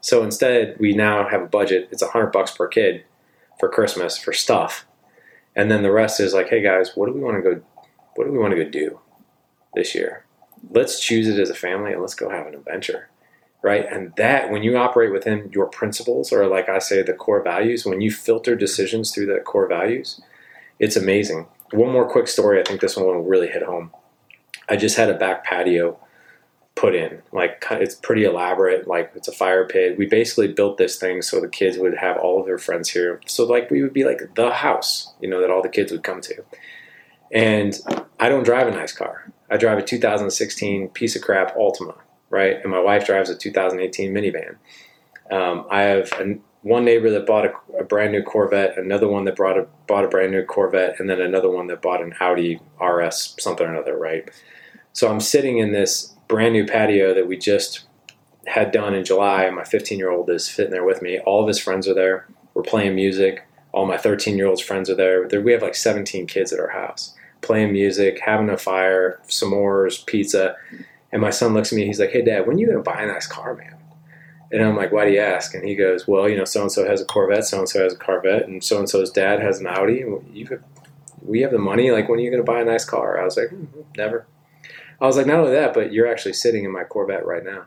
So 0.00 0.22
instead, 0.22 0.76
we 0.78 0.94
now 0.94 1.28
have 1.28 1.42
a 1.42 1.46
budget. 1.46 1.88
It's 1.90 2.02
a 2.02 2.08
hundred 2.08 2.32
bucks 2.32 2.52
per 2.52 2.68
kid 2.68 3.04
for 3.58 3.68
Christmas 3.68 4.16
for 4.16 4.32
stuff. 4.32 4.86
And 5.54 5.70
then 5.70 5.82
the 5.82 5.92
rest 5.92 6.20
is 6.20 6.32
like, 6.32 6.48
hey 6.48 6.62
guys, 6.62 6.92
what 6.94 7.06
do 7.06 7.12
we 7.12 7.20
want 7.20 7.36
to 7.36 7.42
go 7.42 7.62
what 8.14 8.24
do 8.24 8.32
we 8.32 8.38
want 8.38 8.54
to 8.54 8.64
go 8.64 8.68
do 8.68 9.00
this 9.74 9.94
year? 9.94 10.24
Let's 10.70 11.00
choose 11.00 11.28
it 11.28 11.38
as 11.38 11.48
a 11.48 11.54
family 11.54 11.92
and 11.92 12.00
let's 12.00 12.14
go 12.14 12.28
have 12.28 12.46
an 12.46 12.54
adventure 12.54 13.08
right? 13.62 13.86
And 13.90 14.14
that, 14.16 14.50
when 14.50 14.62
you 14.62 14.76
operate 14.76 15.12
within 15.12 15.50
your 15.52 15.66
principles, 15.66 16.32
or 16.32 16.46
like 16.46 16.68
I 16.68 16.78
say, 16.78 17.02
the 17.02 17.12
core 17.12 17.42
values, 17.42 17.84
when 17.84 18.00
you 18.00 18.10
filter 18.10 18.56
decisions 18.56 19.12
through 19.12 19.26
the 19.26 19.40
core 19.40 19.68
values, 19.68 20.20
it's 20.78 20.96
amazing. 20.96 21.46
One 21.72 21.92
more 21.92 22.08
quick 22.08 22.26
story. 22.26 22.60
I 22.60 22.64
think 22.64 22.80
this 22.80 22.96
one 22.96 23.06
will 23.06 23.22
really 23.22 23.48
hit 23.48 23.62
home. 23.62 23.92
I 24.68 24.76
just 24.76 24.96
had 24.96 25.10
a 25.10 25.18
back 25.18 25.44
patio 25.44 25.98
put 26.80 26.94
in. 26.94 27.22
Like 27.32 27.64
it's 27.70 27.94
pretty 27.94 28.24
elaborate. 28.24 28.88
Like 28.88 29.12
it's 29.14 29.28
a 29.28 29.32
fire 29.32 29.66
pit. 29.66 29.98
We 29.98 30.06
basically 30.06 30.48
built 30.48 30.78
this 30.78 30.96
thing 30.96 31.22
so 31.22 31.40
the 31.40 31.48
kids 31.48 31.78
would 31.78 31.96
have 31.96 32.16
all 32.18 32.40
of 32.40 32.46
their 32.46 32.58
friends 32.58 32.88
here. 32.88 33.20
So 33.26 33.44
like 33.44 33.70
we 33.70 33.82
would 33.82 33.92
be 33.92 34.04
like 34.04 34.34
the 34.34 34.50
house, 34.50 35.12
you 35.20 35.28
know, 35.28 35.40
that 35.40 35.50
all 35.50 35.62
the 35.62 35.68
kids 35.68 35.92
would 35.92 36.02
come 36.02 36.20
to. 36.22 36.42
And 37.32 37.78
I 38.18 38.28
don't 38.28 38.44
drive 38.44 38.66
a 38.66 38.72
nice 38.72 38.92
car. 38.92 39.32
I 39.50 39.56
drive 39.56 39.78
a 39.78 39.82
2016 39.82 40.88
piece 40.88 41.16
of 41.16 41.22
crap 41.22 41.54
Altima 41.56 41.96
right? 42.30 42.58
And 42.62 42.70
my 42.70 42.80
wife 42.80 43.04
drives 43.04 43.28
a 43.28 43.36
2018 43.36 44.14
minivan. 44.14 44.56
Um, 45.30 45.66
I 45.70 45.82
have 45.82 46.12
a, 46.12 46.38
one 46.62 46.84
neighbor 46.84 47.10
that 47.10 47.26
bought 47.26 47.46
a, 47.46 47.52
a, 47.78 47.84
brand 47.84 48.12
new 48.12 48.22
Corvette, 48.22 48.78
another 48.78 49.08
one 49.08 49.24
that 49.24 49.36
brought 49.36 49.58
a, 49.58 49.66
bought 49.86 50.04
a 50.04 50.08
brand 50.08 50.32
new 50.32 50.44
Corvette, 50.44 50.98
and 50.98 51.10
then 51.10 51.20
another 51.20 51.50
one 51.50 51.66
that 51.66 51.82
bought 51.82 52.02
an 52.02 52.14
Audi 52.20 52.60
RS 52.80 53.36
something 53.38 53.66
or 53.66 53.70
another, 53.70 53.96
right? 53.96 54.30
So 54.92 55.10
I'm 55.10 55.20
sitting 55.20 55.58
in 55.58 55.72
this 55.72 56.16
brand 56.30 56.52
new 56.52 56.64
patio 56.64 57.12
that 57.12 57.26
we 57.26 57.36
just 57.36 57.86
had 58.46 58.70
done 58.70 58.94
in 58.94 59.04
July. 59.04 59.50
My 59.50 59.64
15 59.64 59.98
year 59.98 60.10
old 60.10 60.30
is 60.30 60.46
sitting 60.46 60.70
there 60.70 60.84
with 60.84 61.02
me. 61.02 61.18
All 61.18 61.42
of 61.42 61.48
his 61.48 61.58
friends 61.58 61.88
are 61.88 61.94
there. 61.94 62.28
We're 62.54 62.62
playing 62.62 62.94
music. 62.94 63.46
All 63.72 63.84
my 63.84 63.98
13 63.98 64.38
year 64.38 64.46
old's 64.46 64.62
friends 64.62 64.88
are 64.88 64.94
there. 64.94 65.28
We 65.40 65.52
have 65.52 65.62
like 65.62 65.74
17 65.74 66.26
kids 66.26 66.52
at 66.52 66.60
our 66.60 66.70
house 66.70 67.14
playing 67.42 67.72
music, 67.72 68.20
having 68.20 68.50
a 68.50 68.56
fire, 68.56 69.18
s'mores, 69.26 70.04
pizza. 70.04 70.56
And 71.10 71.22
my 71.22 71.30
son 71.30 71.54
looks 71.54 71.72
at 71.72 71.76
me, 71.76 71.86
he's 71.86 71.98
like, 71.98 72.10
Hey 72.10 72.22
dad, 72.22 72.46
when 72.46 72.56
are 72.56 72.60
you 72.60 72.66
gonna 72.66 72.82
buy 72.82 73.02
a 73.02 73.06
nice 73.06 73.26
car, 73.26 73.54
man? 73.54 73.76
And 74.52 74.62
I'm 74.62 74.76
like, 74.76 74.92
Why 74.92 75.06
do 75.06 75.12
you 75.12 75.20
ask? 75.20 75.54
And 75.54 75.66
he 75.66 75.74
goes, 75.74 76.06
Well, 76.06 76.28
you 76.28 76.36
know, 76.36 76.44
so 76.44 76.62
and 76.62 76.70
so 76.70 76.86
has 76.86 77.00
a 77.00 77.04
Corvette, 77.04 77.44
so 77.44 77.58
and 77.58 77.68
so 77.68 77.82
has 77.82 77.94
a 77.94 77.96
Corvette, 77.96 78.46
and 78.46 78.62
so 78.62 78.78
and 78.78 78.88
so's 78.88 79.10
dad 79.10 79.40
has 79.40 79.58
an 79.58 79.66
Audi. 79.66 80.02
And 80.02 80.62
we 81.22 81.40
have 81.40 81.50
the 81.50 81.58
money. 81.58 81.90
Like, 81.90 82.08
when 82.08 82.18
are 82.20 82.22
you 82.22 82.30
gonna 82.30 82.44
buy 82.44 82.60
a 82.60 82.64
nice 82.64 82.84
car? 82.84 83.20
I 83.20 83.24
was 83.24 83.36
like, 83.36 83.48
hmm, 83.48 83.64
Never. 83.96 84.26
I 85.00 85.06
was 85.06 85.16
like, 85.16 85.26
Not 85.26 85.40
only 85.40 85.52
that, 85.52 85.74
but 85.74 85.92
you're 85.92 86.08
actually 86.08 86.34
sitting 86.34 86.64
in 86.64 86.72
my 86.72 86.84
Corvette 86.84 87.26
right 87.26 87.44
now. 87.44 87.64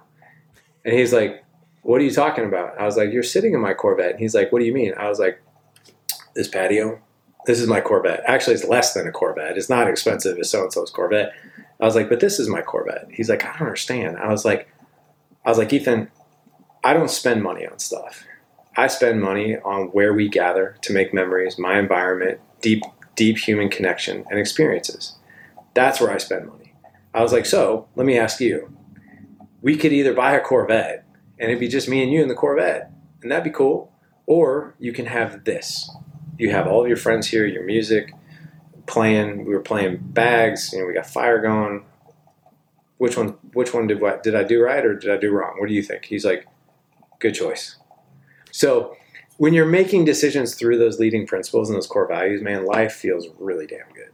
And 0.85 0.93
he's 0.93 1.13
like, 1.13 1.43
What 1.81 2.01
are 2.01 2.03
you 2.03 2.11
talking 2.11 2.45
about? 2.45 2.79
I 2.79 2.85
was 2.85 2.97
like, 2.97 3.11
You're 3.11 3.23
sitting 3.23 3.53
in 3.53 3.59
my 3.59 3.73
Corvette. 3.73 4.11
And 4.11 4.19
he's 4.19 4.35
like, 4.35 4.51
What 4.51 4.59
do 4.59 4.65
you 4.65 4.73
mean? 4.73 4.93
I 4.97 5.09
was 5.09 5.19
like, 5.19 5.41
This 6.35 6.47
patio. 6.47 6.99
This 7.45 7.59
is 7.59 7.67
my 7.67 7.81
Corvette. 7.81 8.23
Actually, 8.25 8.53
it's 8.53 8.63
less 8.63 8.93
than 8.93 9.05
a 9.05 9.11
Corvette. 9.11 9.57
It's 9.57 9.69
not 9.69 9.89
expensive 9.89 10.39
as 10.39 10.49
so 10.49 10.63
and 10.63 10.71
so's 10.71 10.89
Corvette 10.89 11.33
I 11.83 11.85
was 11.85 11.95
like, 11.95 12.07
but 12.07 12.21
this 12.21 12.39
is 12.39 12.47
my 12.47 12.61
Corvette. 12.61 13.09
He's 13.11 13.29
like, 13.29 13.43
I 13.43 13.51
don't 13.51 13.63
understand. 13.63 14.17
I 14.17 14.29
was 14.29 14.45
like, 14.45 14.69
I 15.45 15.49
was 15.49 15.57
like, 15.57 15.73
Ethan, 15.73 16.09
I 16.81 16.93
don't 16.93 17.09
spend 17.09 17.43
money 17.43 17.67
on 17.67 17.77
stuff. 17.77 18.23
I 18.77 18.87
spend 18.87 19.21
money 19.21 19.57
on 19.57 19.87
where 19.87 20.13
we 20.13 20.29
gather 20.29 20.77
to 20.81 20.93
make 20.93 21.13
memories, 21.13 21.59
my 21.59 21.77
environment, 21.77 22.39
deep, 22.61 22.83
deep 23.17 23.37
human 23.37 23.69
connection 23.69 24.23
and 24.29 24.39
experiences. 24.39 25.17
That's 25.73 25.99
where 25.99 26.09
I 26.09 26.19
spend 26.19 26.47
money. 26.47 26.62
I 27.13 27.21
was 27.21 27.31
like, 27.31 27.45
so 27.45 27.87
let 27.95 28.05
me 28.05 28.17
ask 28.17 28.39
you. 28.39 28.75
We 29.61 29.77
could 29.77 29.93
either 29.93 30.13
buy 30.13 30.33
a 30.33 30.41
Corvette 30.41 31.05
and 31.39 31.49
it'd 31.49 31.59
be 31.59 31.67
just 31.67 31.89
me 31.89 32.01
and 32.01 32.11
you 32.11 32.21
in 32.21 32.27
the 32.27 32.35
Corvette, 32.35 32.91
and 33.21 33.31
that'd 33.31 33.43
be 33.43 33.49
cool. 33.49 33.91
Or 34.25 34.75
you 34.79 34.93
can 34.93 35.07
have 35.07 35.43
this. 35.43 35.89
You 36.37 36.51
have 36.51 36.67
all 36.67 36.81
of 36.81 36.87
your 36.87 36.97
friends 36.97 37.27
here, 37.27 37.45
your 37.45 37.63
music, 37.63 38.13
playing. 38.85 39.45
We 39.45 39.53
were 39.53 39.61
playing 39.61 39.97
bags. 40.01 40.71
You 40.71 40.79
know, 40.79 40.85
we 40.85 40.93
got 40.93 41.05
fire 41.05 41.41
going. 41.41 41.85
Which 42.97 43.17
one? 43.17 43.35
Which 43.53 43.73
one 43.73 43.87
did 43.87 43.99
what? 43.99 44.23
Did 44.23 44.35
I 44.35 44.43
do 44.43 44.61
right 44.61 44.85
or 44.85 44.95
did 44.95 45.11
I 45.11 45.17
do 45.17 45.31
wrong? 45.31 45.55
What 45.59 45.67
do 45.67 45.75
you 45.75 45.83
think? 45.83 46.05
He's 46.05 46.23
like, 46.25 46.47
good 47.19 47.33
choice. 47.33 47.75
So 48.51 48.95
when 49.37 49.53
you're 49.53 49.65
making 49.65 50.05
decisions 50.05 50.55
through 50.55 50.77
those 50.77 50.99
leading 50.99 51.27
principles 51.27 51.69
and 51.69 51.75
those 51.75 51.87
core 51.87 52.07
values, 52.07 52.41
man, 52.41 52.65
life 52.65 52.93
feels 52.93 53.27
really 53.39 53.67
damn 53.67 53.91
good. 53.93 54.11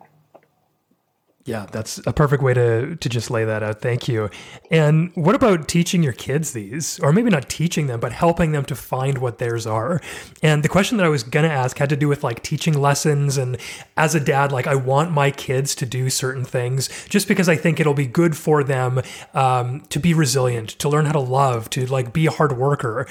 Yeah, 1.49 1.65
that's 1.71 1.99
a 2.05 2.13
perfect 2.13 2.43
way 2.43 2.53
to 2.53 2.95
to 2.95 3.09
just 3.09 3.31
lay 3.31 3.43
that 3.43 3.63
out. 3.63 3.81
Thank 3.81 4.07
you. 4.07 4.29
And 4.69 5.11
what 5.15 5.33
about 5.33 5.67
teaching 5.67 6.03
your 6.03 6.13
kids 6.13 6.53
these, 6.53 6.99
or 6.99 7.11
maybe 7.11 7.31
not 7.31 7.49
teaching 7.49 7.87
them, 7.87 7.99
but 7.99 8.11
helping 8.11 8.51
them 8.51 8.65
to 8.65 8.75
find 8.75 9.17
what 9.17 9.39
theirs 9.39 9.65
are? 9.65 9.99
And 10.43 10.61
the 10.61 10.69
question 10.69 10.97
that 10.97 11.07
I 11.07 11.09
was 11.09 11.23
gonna 11.23 11.47
ask 11.47 11.75
had 11.79 11.89
to 11.89 11.97
do 11.97 12.07
with 12.07 12.23
like 12.23 12.43
teaching 12.43 12.79
lessons. 12.79 13.39
And 13.39 13.57
as 13.97 14.13
a 14.13 14.19
dad, 14.19 14.51
like 14.51 14.67
I 14.67 14.75
want 14.75 15.11
my 15.11 15.31
kids 15.31 15.73
to 15.75 15.87
do 15.87 16.11
certain 16.11 16.45
things 16.45 16.87
just 17.09 17.27
because 17.27 17.49
I 17.49 17.55
think 17.55 17.79
it'll 17.79 17.95
be 17.95 18.05
good 18.05 18.37
for 18.37 18.63
them 18.63 19.01
um, 19.33 19.81
to 19.89 19.99
be 19.99 20.13
resilient, 20.13 20.69
to 20.77 20.87
learn 20.87 21.07
how 21.07 21.13
to 21.13 21.19
love, 21.19 21.67
to 21.71 21.87
like 21.87 22.13
be 22.13 22.27
a 22.27 22.31
hard 22.31 22.59
worker. 22.59 23.07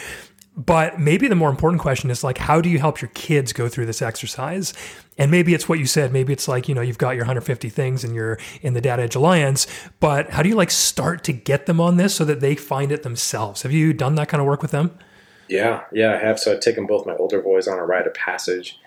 But 0.59 0.99
maybe 0.99 1.29
the 1.29 1.37
more 1.37 1.51
important 1.51 1.81
question 1.81 2.11
is 2.11 2.25
like, 2.25 2.37
how 2.37 2.61
do 2.61 2.69
you 2.69 2.81
help 2.81 3.01
your 3.01 3.13
kids 3.15 3.53
go 3.53 3.69
through 3.69 3.87
this 3.87 4.03
exercise? 4.03 4.75
And 5.17 5.31
maybe 5.31 5.55
it's 5.55 5.69
what 5.69 5.79
you 5.79 5.87
said. 5.87 6.13
Maybe 6.13 6.33
it's 6.33 6.49
like, 6.49 6.69
you 6.69 6.75
know, 6.75 6.81
you've 6.81 6.99
got 6.99 7.11
your 7.13 7.23
150 7.23 7.69
things 7.69 8.03
and 8.03 8.13
you're 8.13 8.41
in 8.61 8.75
the 8.75 8.81
Dad 8.81 8.99
Edge 8.99 9.15
Alliance, 9.15 9.69
but 10.01 10.31
how 10.31 10.43
do 10.43 10.49
you 10.49 10.57
like 10.57 10.73
start 10.73 11.23
to 11.25 11.33
get 11.33 11.67
them 11.67 11.81
on 11.81 11.97
this 11.97 12.13
so 12.13 12.25
that 12.25 12.41
they 12.41 12.57
find 12.57 12.91
it 12.91 13.05
themselves? 13.05 13.63
Have 13.63 13.71
you 13.71 13.93
done 13.93 14.17
that 14.17 14.29
kind 14.29 14.41
of 14.41 14.49
work 14.49 14.61
with 14.61 14.73
them? 14.73 14.99
Yeah, 15.47 15.85
yeah, 15.93 16.15
I 16.15 16.19
have. 16.19 16.41
So 16.41 16.53
I've 16.53 16.61
taken 16.61 16.87
both 16.87 17.07
my 17.07 17.15
older 17.15 17.41
boys 17.41 17.69
on 17.69 17.79
a 17.79 17.87
rite 17.87 18.09
of 18.09 18.15
passage. 18.15 18.81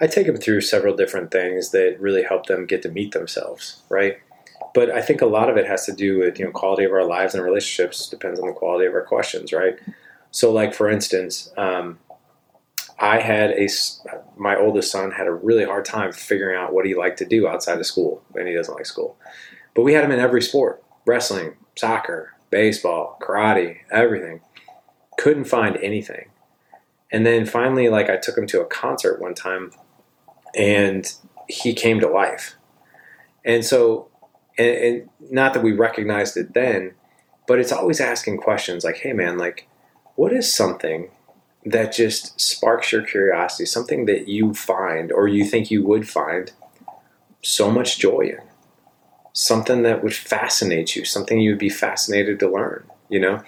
I 0.00 0.06
take 0.06 0.28
them 0.28 0.36
through 0.36 0.60
several 0.60 0.94
different 0.94 1.32
things 1.32 1.70
that 1.70 1.96
really 1.98 2.22
help 2.22 2.46
them 2.46 2.64
get 2.64 2.82
to 2.82 2.88
meet 2.88 3.10
themselves, 3.10 3.82
right? 3.88 4.18
But 4.72 4.90
I 4.90 5.02
think 5.02 5.20
a 5.20 5.26
lot 5.26 5.50
of 5.50 5.56
it 5.56 5.66
has 5.66 5.84
to 5.86 5.92
do 5.92 6.20
with, 6.20 6.38
you 6.38 6.44
know, 6.44 6.52
quality 6.52 6.84
of 6.84 6.92
our 6.92 7.04
lives 7.04 7.34
and 7.34 7.42
relationships 7.42 8.08
depends 8.08 8.38
on 8.38 8.46
the 8.46 8.52
quality 8.52 8.86
of 8.86 8.94
our 8.94 9.02
questions, 9.02 9.52
right? 9.52 9.76
So, 10.30 10.52
like 10.52 10.74
for 10.74 10.88
instance, 10.88 11.52
um, 11.56 11.98
I 12.98 13.20
had 13.20 13.52
a 13.52 13.68
my 14.36 14.56
oldest 14.56 14.90
son 14.90 15.12
had 15.12 15.26
a 15.26 15.32
really 15.32 15.64
hard 15.64 15.84
time 15.84 16.12
figuring 16.12 16.56
out 16.56 16.72
what 16.72 16.84
he 16.84 16.94
liked 16.94 17.18
to 17.18 17.24
do 17.24 17.46
outside 17.46 17.78
of 17.78 17.86
school, 17.86 18.22
and 18.34 18.48
he 18.48 18.54
doesn't 18.54 18.74
like 18.74 18.86
school. 18.86 19.16
But 19.74 19.82
we 19.82 19.94
had 19.94 20.04
him 20.04 20.10
in 20.10 20.18
every 20.18 20.42
sport: 20.42 20.82
wrestling, 21.06 21.54
soccer, 21.76 22.34
baseball, 22.50 23.18
karate, 23.22 23.78
everything. 23.90 24.40
Couldn't 25.16 25.44
find 25.44 25.76
anything. 25.78 26.30
And 27.10 27.24
then 27.24 27.46
finally, 27.46 27.88
like 27.88 28.10
I 28.10 28.16
took 28.16 28.36
him 28.36 28.46
to 28.48 28.60
a 28.60 28.66
concert 28.66 29.20
one 29.20 29.34
time, 29.34 29.70
and 30.56 31.10
he 31.48 31.74
came 31.74 32.00
to 32.00 32.08
life. 32.08 32.56
And 33.44 33.64
so, 33.64 34.08
and, 34.58 34.76
and 34.76 35.10
not 35.30 35.54
that 35.54 35.62
we 35.62 35.72
recognized 35.72 36.36
it 36.36 36.52
then, 36.52 36.94
but 37.46 37.60
it's 37.60 37.72
always 37.72 38.00
asking 38.00 38.38
questions 38.38 38.84
like, 38.84 38.96
"Hey, 38.96 39.12
man, 39.12 39.38
like." 39.38 39.68
What 40.18 40.32
is 40.32 40.52
something 40.52 41.08
that 41.64 41.92
just 41.92 42.40
sparks 42.40 42.90
your 42.90 43.02
curiosity, 43.02 43.64
something 43.64 44.06
that 44.06 44.26
you 44.26 44.52
find 44.52 45.12
or 45.12 45.28
you 45.28 45.44
think 45.44 45.70
you 45.70 45.86
would 45.86 46.08
find 46.08 46.50
so 47.40 47.70
much 47.70 48.00
joy 48.00 48.22
in, 48.22 48.40
something 49.32 49.82
that 49.82 50.02
would 50.02 50.12
fascinate 50.12 50.96
you, 50.96 51.04
something 51.04 51.38
you 51.38 51.50
would 51.50 51.58
be 51.58 51.68
fascinated 51.68 52.40
to 52.40 52.50
learn, 52.50 52.82
you 53.08 53.20
know? 53.20 53.44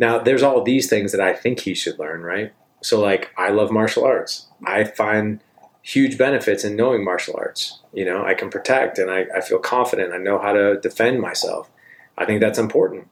Now, 0.00 0.18
there's 0.18 0.42
all 0.42 0.64
these 0.64 0.90
things 0.90 1.12
that 1.12 1.20
I 1.20 1.34
think 1.34 1.60
he 1.60 1.72
should 1.72 2.00
learn, 2.00 2.22
right? 2.22 2.52
So, 2.82 3.00
like, 3.00 3.30
I 3.36 3.50
love 3.50 3.70
martial 3.70 4.04
arts. 4.04 4.48
I 4.66 4.82
find 4.82 5.38
huge 5.82 6.18
benefits 6.18 6.64
in 6.64 6.74
knowing 6.74 7.04
martial 7.04 7.36
arts. 7.38 7.78
You 7.92 8.04
know, 8.04 8.24
I 8.24 8.34
can 8.34 8.50
protect 8.50 8.98
and 8.98 9.08
I, 9.08 9.26
I 9.36 9.40
feel 9.40 9.60
confident. 9.60 10.12
I 10.12 10.18
know 10.18 10.40
how 10.40 10.52
to 10.52 10.80
defend 10.80 11.20
myself. 11.20 11.70
I 12.16 12.26
think 12.26 12.40
that's 12.40 12.58
important. 12.58 13.06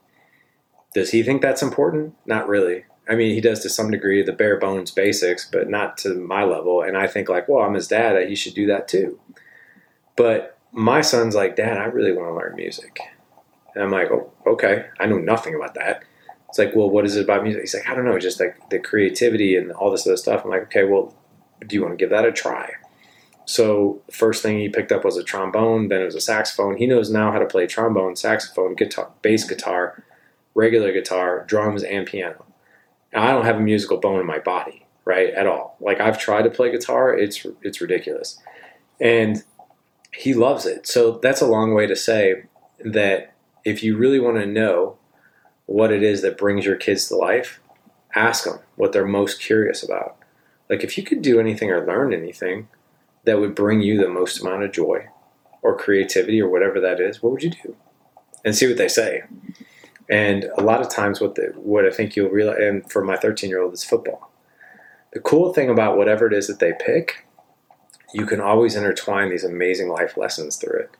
Does 0.93 1.11
he 1.11 1.23
think 1.23 1.41
that's 1.41 1.63
important? 1.63 2.15
Not 2.25 2.49
really. 2.49 2.83
I 3.09 3.15
mean, 3.15 3.33
he 3.33 3.41
does 3.41 3.61
to 3.61 3.69
some 3.69 3.91
degree 3.91 4.21
the 4.21 4.33
bare 4.33 4.59
bones 4.59 4.91
basics, 4.91 5.49
but 5.49 5.69
not 5.69 5.97
to 5.99 6.13
my 6.15 6.43
level. 6.43 6.81
And 6.81 6.97
I 6.97 7.07
think 7.07 7.29
like, 7.29 7.47
well, 7.47 7.63
I'm 7.63 7.73
his 7.73 7.87
dad. 7.87 8.27
He 8.27 8.35
should 8.35 8.53
do 8.53 8.67
that 8.67 8.87
too. 8.87 9.19
But 10.15 10.57
my 10.71 11.01
son's 11.01 11.35
like, 11.35 11.55
Dad, 11.55 11.77
I 11.77 11.85
really 11.85 12.11
want 12.11 12.29
to 12.29 12.33
learn 12.33 12.55
music. 12.55 12.99
And 13.73 13.83
I'm 13.83 13.91
like, 13.91 14.11
oh, 14.11 14.31
okay. 14.45 14.87
I 14.99 15.05
know 15.05 15.19
nothing 15.19 15.55
about 15.55 15.75
that. 15.75 16.03
It's 16.49 16.57
like, 16.57 16.75
well, 16.75 16.89
what 16.89 17.05
is 17.05 17.15
it 17.15 17.23
about 17.23 17.43
music? 17.43 17.61
He's 17.61 17.73
like, 17.73 17.89
I 17.89 17.95
don't 17.95 18.05
know, 18.05 18.17
just 18.19 18.39
like 18.39 18.69
the 18.69 18.79
creativity 18.79 19.55
and 19.55 19.71
all 19.71 19.91
this 19.91 20.07
other 20.07 20.17
stuff. 20.17 20.43
I'm 20.43 20.49
like, 20.49 20.63
okay, 20.63 20.83
well, 20.83 21.15
do 21.65 21.75
you 21.75 21.81
want 21.81 21.93
to 21.93 21.97
give 21.97 22.09
that 22.09 22.25
a 22.25 22.31
try? 22.31 22.71
So 23.45 24.01
first 24.11 24.43
thing 24.43 24.59
he 24.59 24.67
picked 24.67 24.91
up 24.91 25.05
was 25.05 25.17
a 25.17 25.23
trombone, 25.23 25.87
then 25.87 26.01
it 26.01 26.05
was 26.05 26.15
a 26.15 26.21
saxophone. 26.21 26.77
He 26.77 26.85
knows 26.85 27.09
now 27.09 27.31
how 27.31 27.39
to 27.39 27.45
play 27.45 27.65
trombone, 27.65 28.15
saxophone, 28.15 28.75
guitar, 28.75 29.11
bass 29.21 29.45
guitar, 29.45 30.03
regular 30.53 30.91
guitar, 30.91 31.45
drums, 31.47 31.83
and 31.83 32.05
piano. 32.05 32.43
I 33.13 33.31
don't 33.31 33.45
have 33.45 33.57
a 33.57 33.61
musical 33.61 33.97
bone 33.97 34.19
in 34.19 34.25
my 34.25 34.39
body, 34.39 34.85
right, 35.05 35.33
at 35.33 35.47
all. 35.47 35.77
Like 35.79 35.99
I've 35.99 36.19
tried 36.19 36.43
to 36.43 36.49
play 36.49 36.71
guitar, 36.71 37.15
it's 37.17 37.45
it's 37.61 37.81
ridiculous, 37.81 38.39
and 38.99 39.43
he 40.13 40.33
loves 40.33 40.65
it. 40.65 40.87
So 40.87 41.19
that's 41.19 41.41
a 41.41 41.47
long 41.47 41.73
way 41.73 41.87
to 41.87 41.95
say 41.95 42.43
that 42.83 43.33
if 43.63 43.83
you 43.83 43.97
really 43.97 44.19
want 44.19 44.37
to 44.37 44.45
know 44.45 44.97
what 45.65 45.91
it 45.91 46.01
is 46.01 46.21
that 46.21 46.37
brings 46.37 46.65
your 46.65 46.75
kids 46.75 47.07
to 47.07 47.15
life, 47.15 47.59
ask 48.15 48.45
them 48.45 48.59
what 48.75 48.93
they're 48.93 49.05
most 49.05 49.39
curious 49.39 49.83
about. 49.83 50.17
Like 50.69 50.83
if 50.83 50.97
you 50.97 51.03
could 51.03 51.21
do 51.21 51.39
anything 51.39 51.69
or 51.69 51.85
learn 51.85 52.13
anything 52.13 52.67
that 53.25 53.39
would 53.39 53.55
bring 53.55 53.81
you 53.81 53.97
the 53.97 54.09
most 54.09 54.41
amount 54.41 54.63
of 54.63 54.71
joy 54.71 55.07
or 55.61 55.77
creativity 55.77 56.41
or 56.41 56.49
whatever 56.49 56.79
that 56.79 56.99
is, 56.99 57.21
what 57.21 57.31
would 57.31 57.43
you 57.43 57.51
do? 57.51 57.75
And 58.45 58.55
see 58.55 58.67
what 58.67 58.77
they 58.77 58.87
say. 58.87 59.23
And 60.09 60.45
a 60.57 60.63
lot 60.63 60.81
of 60.81 60.89
times, 60.89 61.19
what 61.19 61.35
the, 61.35 61.53
what 61.55 61.85
I 61.85 61.91
think 61.91 62.15
you'll 62.15 62.29
realize, 62.29 62.59
and 62.59 62.89
for 62.89 63.03
my 63.03 63.17
13 63.17 63.49
year 63.49 63.61
old, 63.61 63.73
is 63.73 63.83
football. 63.83 64.31
The 65.11 65.19
cool 65.19 65.53
thing 65.53 65.69
about 65.69 65.97
whatever 65.97 66.27
it 66.27 66.33
is 66.33 66.47
that 66.47 66.59
they 66.59 66.73
pick, 66.79 67.25
you 68.13 68.25
can 68.25 68.39
always 68.39 68.75
intertwine 68.75 69.29
these 69.29 69.43
amazing 69.43 69.89
life 69.89 70.15
lessons 70.15 70.55
through 70.55 70.79
it. 70.79 70.91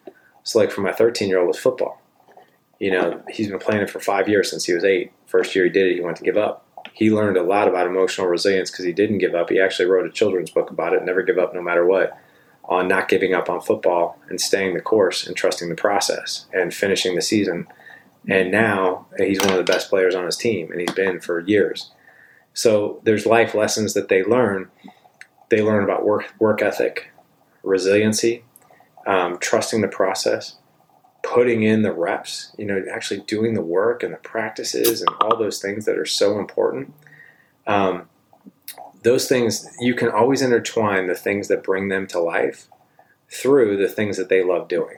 So, 0.44 0.60
like 0.60 0.72
for 0.72 0.82
my 0.82 0.92
13 0.92 1.30
year 1.30 1.40
old, 1.40 1.48
was 1.48 1.60
football. 1.60 2.02
You 2.80 2.92
know, 2.92 3.22
he's 3.30 3.48
been 3.48 3.60
playing 3.60 3.82
it 3.82 3.90
for 3.90 4.00
five 4.00 4.30
years 4.30 4.50
since 4.50 4.66
he 4.66 4.74
was 4.74 4.84
eight. 4.84 5.12
First 5.26 5.56
year 5.56 5.66
he 5.66 5.72
did 5.72 5.88
it, 5.88 5.96
he 5.96 6.02
went 6.02 6.18
to 6.18 6.24
give 6.24 6.38
up. 6.38 6.66
He 6.94 7.12
learned 7.12 7.38
a 7.38 7.44
lot 7.44 7.68
about 7.68 7.88
emotional 7.88 8.28
resilience 8.28 8.72
because 8.72 8.86
he 8.86 8.92
didn't 8.94 9.20
give 9.20 9.36
up. 9.36 9.50
He 9.50 9.60
actually 9.60 9.90
wrote 9.90 10.08
a 10.08 10.12
children's 10.12 10.50
book 10.50 10.70
about 10.70 10.94
it, 10.94 11.04
Never 11.04 11.22
Give 11.22 11.38
Up 11.38 11.54
No 11.54 11.62
Matter 11.62 11.86
What, 11.86 12.18
on 12.66 12.88
not 12.88 13.08
giving 13.08 13.34
up 13.34 13.50
on 13.50 13.62
football 13.62 14.20
and 14.30 14.40
staying 14.40 14.74
the 14.74 14.82
course 14.82 15.26
and 15.26 15.36
trusting 15.36 15.70
the 15.70 15.76
process 15.76 16.46
and 16.54 16.74
finishing 16.74 17.16
the 17.16 17.22
season 17.22 17.68
and 18.28 18.52
now 18.52 19.08
he's 19.18 19.40
one 19.40 19.52
of 19.52 19.58
the 19.58 19.64
best 19.64 19.90
players 19.90 20.16
on 20.16 20.26
his 20.26 20.38
team, 20.38 20.72
and 20.72 20.82
he's 20.82 20.94
been 20.94 21.20
for 21.20 21.40
years. 21.40 21.92
So 22.54 23.00
there's 23.04 23.26
life 23.26 23.54
lessons 23.54 23.94
that 23.94 24.10
they 24.10 24.24
learn. 24.24 24.70
They 25.50 25.62
learn 25.62 25.84
about 25.84 26.06
work 26.06 26.34
work 26.40 26.62
ethic, 26.62 27.12
resiliency, 27.64 28.44
um, 29.06 29.38
trusting 29.40 29.82
the 29.82 29.88
process, 29.88 30.56
putting 31.24 31.64
in 31.64 31.84
the 31.84 31.94
reps. 31.94 32.54
You 32.58 32.66
know, 32.66 32.84
actually 32.92 33.22
doing 33.22 33.54
the 33.54 33.62
work 33.62 34.04
and 34.04 34.14
the 34.14 34.18
practices 34.18 35.02
and 35.02 35.10
all 35.22 35.38
those 35.38 35.62
things 35.62 35.86
that 35.86 35.98
are 35.98 36.06
so 36.06 36.40
important. 36.40 36.94
Um, 37.66 38.10
those 39.04 39.28
things 39.28 39.70
you 39.80 39.94
can 39.94 40.10
always 40.10 40.42
intertwine 40.42 41.08
the 41.08 41.16
things 41.16 41.48
that 41.48 41.64
bring 41.64 41.88
them 41.88 42.08
to 42.08 42.20
life 42.20 42.68
through 43.30 43.78
the 43.78 43.88
things 43.88 44.18
that 44.18 44.30
they 44.30 44.44
love 44.44 44.68
doing. 44.68 44.98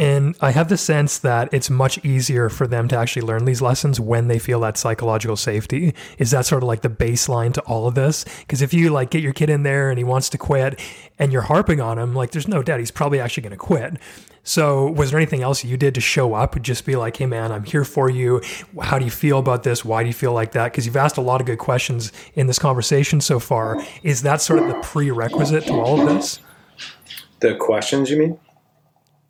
And 0.00 0.34
I 0.40 0.52
have 0.52 0.70
the 0.70 0.78
sense 0.78 1.18
that 1.18 1.52
it's 1.52 1.68
much 1.68 2.02
easier 2.02 2.48
for 2.48 2.66
them 2.66 2.88
to 2.88 2.96
actually 2.96 3.20
learn 3.20 3.44
these 3.44 3.60
lessons 3.60 4.00
when 4.00 4.28
they 4.28 4.38
feel 4.38 4.58
that 4.60 4.78
psychological 4.78 5.36
safety. 5.36 5.94
Is 6.16 6.30
that 6.30 6.46
sort 6.46 6.62
of 6.62 6.68
like 6.68 6.80
the 6.80 6.88
baseline 6.88 7.52
to 7.52 7.60
all 7.64 7.86
of 7.86 7.94
this? 7.94 8.24
Because 8.38 8.62
if 8.62 8.72
you 8.72 8.88
like 8.88 9.10
get 9.10 9.22
your 9.22 9.34
kid 9.34 9.50
in 9.50 9.62
there 9.62 9.90
and 9.90 9.98
he 9.98 10.04
wants 10.04 10.30
to 10.30 10.38
quit 10.38 10.80
and 11.18 11.30
you're 11.30 11.42
harping 11.42 11.82
on 11.82 11.98
him, 11.98 12.14
like 12.14 12.30
there's 12.30 12.48
no 12.48 12.62
doubt 12.62 12.80
he's 12.80 12.90
probably 12.90 13.20
actually 13.20 13.42
going 13.42 13.50
to 13.50 13.58
quit. 13.58 13.98
So, 14.42 14.90
was 14.90 15.10
there 15.10 15.20
anything 15.20 15.42
else 15.42 15.64
you 15.64 15.76
did 15.76 15.94
to 15.96 16.00
show 16.00 16.32
up? 16.32 16.58
Just 16.62 16.86
be 16.86 16.96
like, 16.96 17.18
hey, 17.18 17.26
man, 17.26 17.52
I'm 17.52 17.64
here 17.64 17.84
for 17.84 18.08
you. 18.08 18.40
How 18.80 18.98
do 18.98 19.04
you 19.04 19.10
feel 19.10 19.38
about 19.38 19.64
this? 19.64 19.84
Why 19.84 20.02
do 20.02 20.06
you 20.06 20.14
feel 20.14 20.32
like 20.32 20.52
that? 20.52 20.72
Because 20.72 20.86
you've 20.86 20.96
asked 20.96 21.18
a 21.18 21.20
lot 21.20 21.42
of 21.42 21.46
good 21.46 21.58
questions 21.58 22.10
in 22.32 22.46
this 22.46 22.58
conversation 22.58 23.20
so 23.20 23.38
far. 23.38 23.84
Is 24.02 24.22
that 24.22 24.40
sort 24.40 24.60
of 24.60 24.68
the 24.68 24.80
prerequisite 24.80 25.66
to 25.66 25.74
all 25.74 26.00
of 26.00 26.08
this? 26.08 26.40
The 27.40 27.54
questions, 27.56 28.10
you 28.10 28.16
mean? 28.16 28.38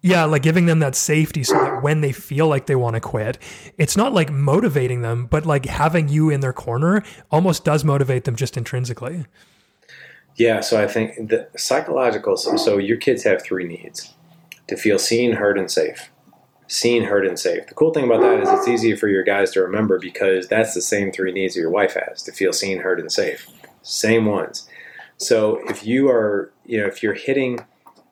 Yeah, 0.02 0.24
like 0.24 0.42
giving 0.42 0.64
them 0.64 0.78
that 0.78 0.94
safety 0.94 1.44
so 1.44 1.54
that 1.54 1.82
when 1.82 2.00
they 2.00 2.12
feel 2.12 2.48
like 2.48 2.66
they 2.66 2.76
want 2.76 2.94
to 2.94 3.00
quit, 3.00 3.38
it's 3.76 3.96
not 3.96 4.14
like 4.14 4.30
motivating 4.30 5.02
them, 5.02 5.26
but 5.26 5.44
like 5.44 5.66
having 5.66 6.08
you 6.08 6.30
in 6.30 6.40
their 6.40 6.54
corner 6.54 7.02
almost 7.30 7.64
does 7.64 7.84
motivate 7.84 8.24
them 8.24 8.34
just 8.34 8.56
intrinsically. 8.56 9.26
Yeah, 10.36 10.60
so 10.60 10.82
I 10.82 10.86
think 10.86 11.28
the 11.28 11.48
psychological, 11.56 12.38
so, 12.38 12.56
so 12.56 12.78
your 12.78 12.96
kids 12.96 13.24
have 13.24 13.42
three 13.42 13.66
needs 13.66 14.14
to 14.68 14.76
feel 14.76 14.98
seen, 14.98 15.32
heard, 15.32 15.58
and 15.58 15.70
safe. 15.70 16.10
Seen, 16.66 17.02
heard, 17.02 17.26
and 17.26 17.38
safe. 17.38 17.66
The 17.66 17.74
cool 17.74 17.92
thing 17.92 18.04
about 18.04 18.22
that 18.22 18.40
is 18.40 18.48
it's 18.48 18.68
easier 18.68 18.96
for 18.96 19.08
your 19.08 19.24
guys 19.24 19.50
to 19.50 19.60
remember 19.60 19.98
because 19.98 20.48
that's 20.48 20.72
the 20.72 20.80
same 20.80 21.12
three 21.12 21.32
needs 21.32 21.54
that 21.54 21.60
your 21.60 21.70
wife 21.70 21.94
has 21.94 22.22
to 22.22 22.32
feel 22.32 22.54
seen, 22.54 22.78
heard, 22.78 23.00
and 23.00 23.12
safe. 23.12 23.48
Same 23.82 24.24
ones. 24.24 24.66
So 25.18 25.60
if 25.68 25.84
you 25.84 26.08
are, 26.08 26.52
you 26.64 26.80
know, 26.80 26.86
if 26.86 27.02
you're 27.02 27.12
hitting 27.12 27.66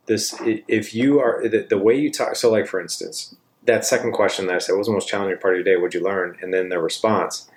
this 0.09 0.35
if 0.43 0.95
you 0.95 1.21
are 1.21 1.47
the, 1.49 1.67
the, 1.69 1.79
way 1.79 1.97
you 1.97 2.11
talk 2.11 2.35
so 2.35 2.51
like 2.51 2.67
for 2.67 2.81
instance 2.81 3.37
that 3.65 3.85
second 3.85 4.13
question 4.13 4.47
that 4.47 4.57
i 4.57 4.59
said 4.59 4.73
what 4.73 4.79
was 4.79 4.87
the 4.89 4.93
most 4.93 5.09
challenging 5.09 5.39
part 5.39 5.55
of 5.55 5.59
your 5.59 5.65
day? 5.65 5.77
What'd 5.81 5.95
you 5.95 6.03
learn? 6.03 6.37
And 6.41 6.53
then 6.53 6.71
their 6.71 6.81
response. 6.81 7.49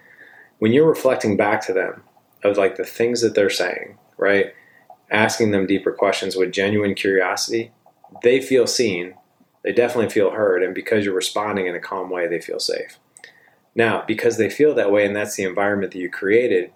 When 0.59 0.73
you're 0.73 0.87
reflecting 0.87 1.37
back 1.37 1.65
to 1.65 1.73
them 1.73 2.03
of 2.43 2.57
like 2.57 2.75
the 2.75 2.83
things 2.83 3.21
that 3.21 3.33
they're 3.33 3.49
saying 3.49 3.97
right 4.17 4.53
asking 5.09 5.51
them 5.51 5.65
deeper 5.65 5.91
questions 5.91 6.35
with 6.35 6.51
genuine 6.51 6.93
curiosity 6.93 7.71
they 8.23 8.41
feel 8.41 8.67
seen 8.67 9.15
they 9.63 9.71
definitely 9.71 10.09
feel 10.09 10.31
heard 10.31 10.63
and 10.63 10.75
because 10.75 11.05
you're 11.05 11.13
responding 11.13 11.67
in 11.67 11.75
a 11.75 11.79
calm 11.79 12.09
way 12.09 12.27
they 12.27 12.41
feel 12.41 12.59
safe. 12.59 12.97
Now 13.73 14.03
because 14.05 14.37
they 14.37 14.49
feel 14.49 14.75
that 14.75 14.91
way 14.91 15.05
and 15.05 15.15
that's 15.15 15.35
the 15.35 15.43
environment 15.43 15.93
that 15.93 15.99
you 15.99 16.09
created 16.09 16.71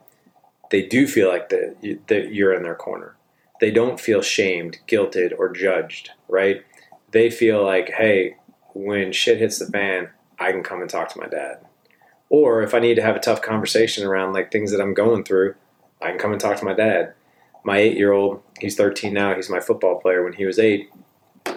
they 0.72 0.82
do 0.82 1.08
feel 1.08 1.30
like 1.30 1.50
that 1.50 2.30
you're 2.32 2.54
in 2.54 2.64
their 2.64 2.76
corner 2.76 3.16
they 3.60 3.72
don't 3.72 4.00
feel 4.00 4.22
shamed, 4.22 4.80
guilted, 4.88 5.34
or 5.38 5.50
judged, 5.50 6.12
right? 6.28 6.64
They 7.12 7.30
feel 7.30 7.64
like, 7.64 7.90
hey, 7.90 8.36
when 8.74 9.12
shit 9.12 9.40
hits 9.40 9.60
the 9.60 9.66
fan, 9.68 10.10
I 10.40 10.52
can 10.52 10.64
come 10.64 10.82
and 10.82 10.90
talk 10.90 11.10
to 11.10 11.20
my 11.20 11.28
dad. 11.28 11.66
Or 12.30 12.62
if 12.62 12.74
I 12.74 12.80
need 12.80 12.96
to 12.96 13.02
have 13.02 13.16
a 13.16 13.20
tough 13.20 13.42
conversation 13.42 14.06
around 14.06 14.34
like 14.34 14.52
things 14.52 14.72
that 14.72 14.82
I'm 14.82 14.94
going 14.94 15.24
through, 15.24 15.56
I 16.02 16.10
can 16.10 16.20
come 16.20 16.32
and 16.32 16.42
talk 16.42 16.58
to 16.58 16.66
my 16.66 16.74
dad. 16.74 17.14
My 17.64 17.78
eight 17.78 17.98
year 17.98 18.12
old, 18.12 18.44
he's 18.60 18.76
13 18.76 19.14
now, 19.14 19.36
he's 19.36 19.50
my 19.50 19.60
football 19.60 20.00
player. 20.00 20.24
When 20.24 20.34
he 20.34 20.46
was 20.46 20.60
eight, 20.60 20.90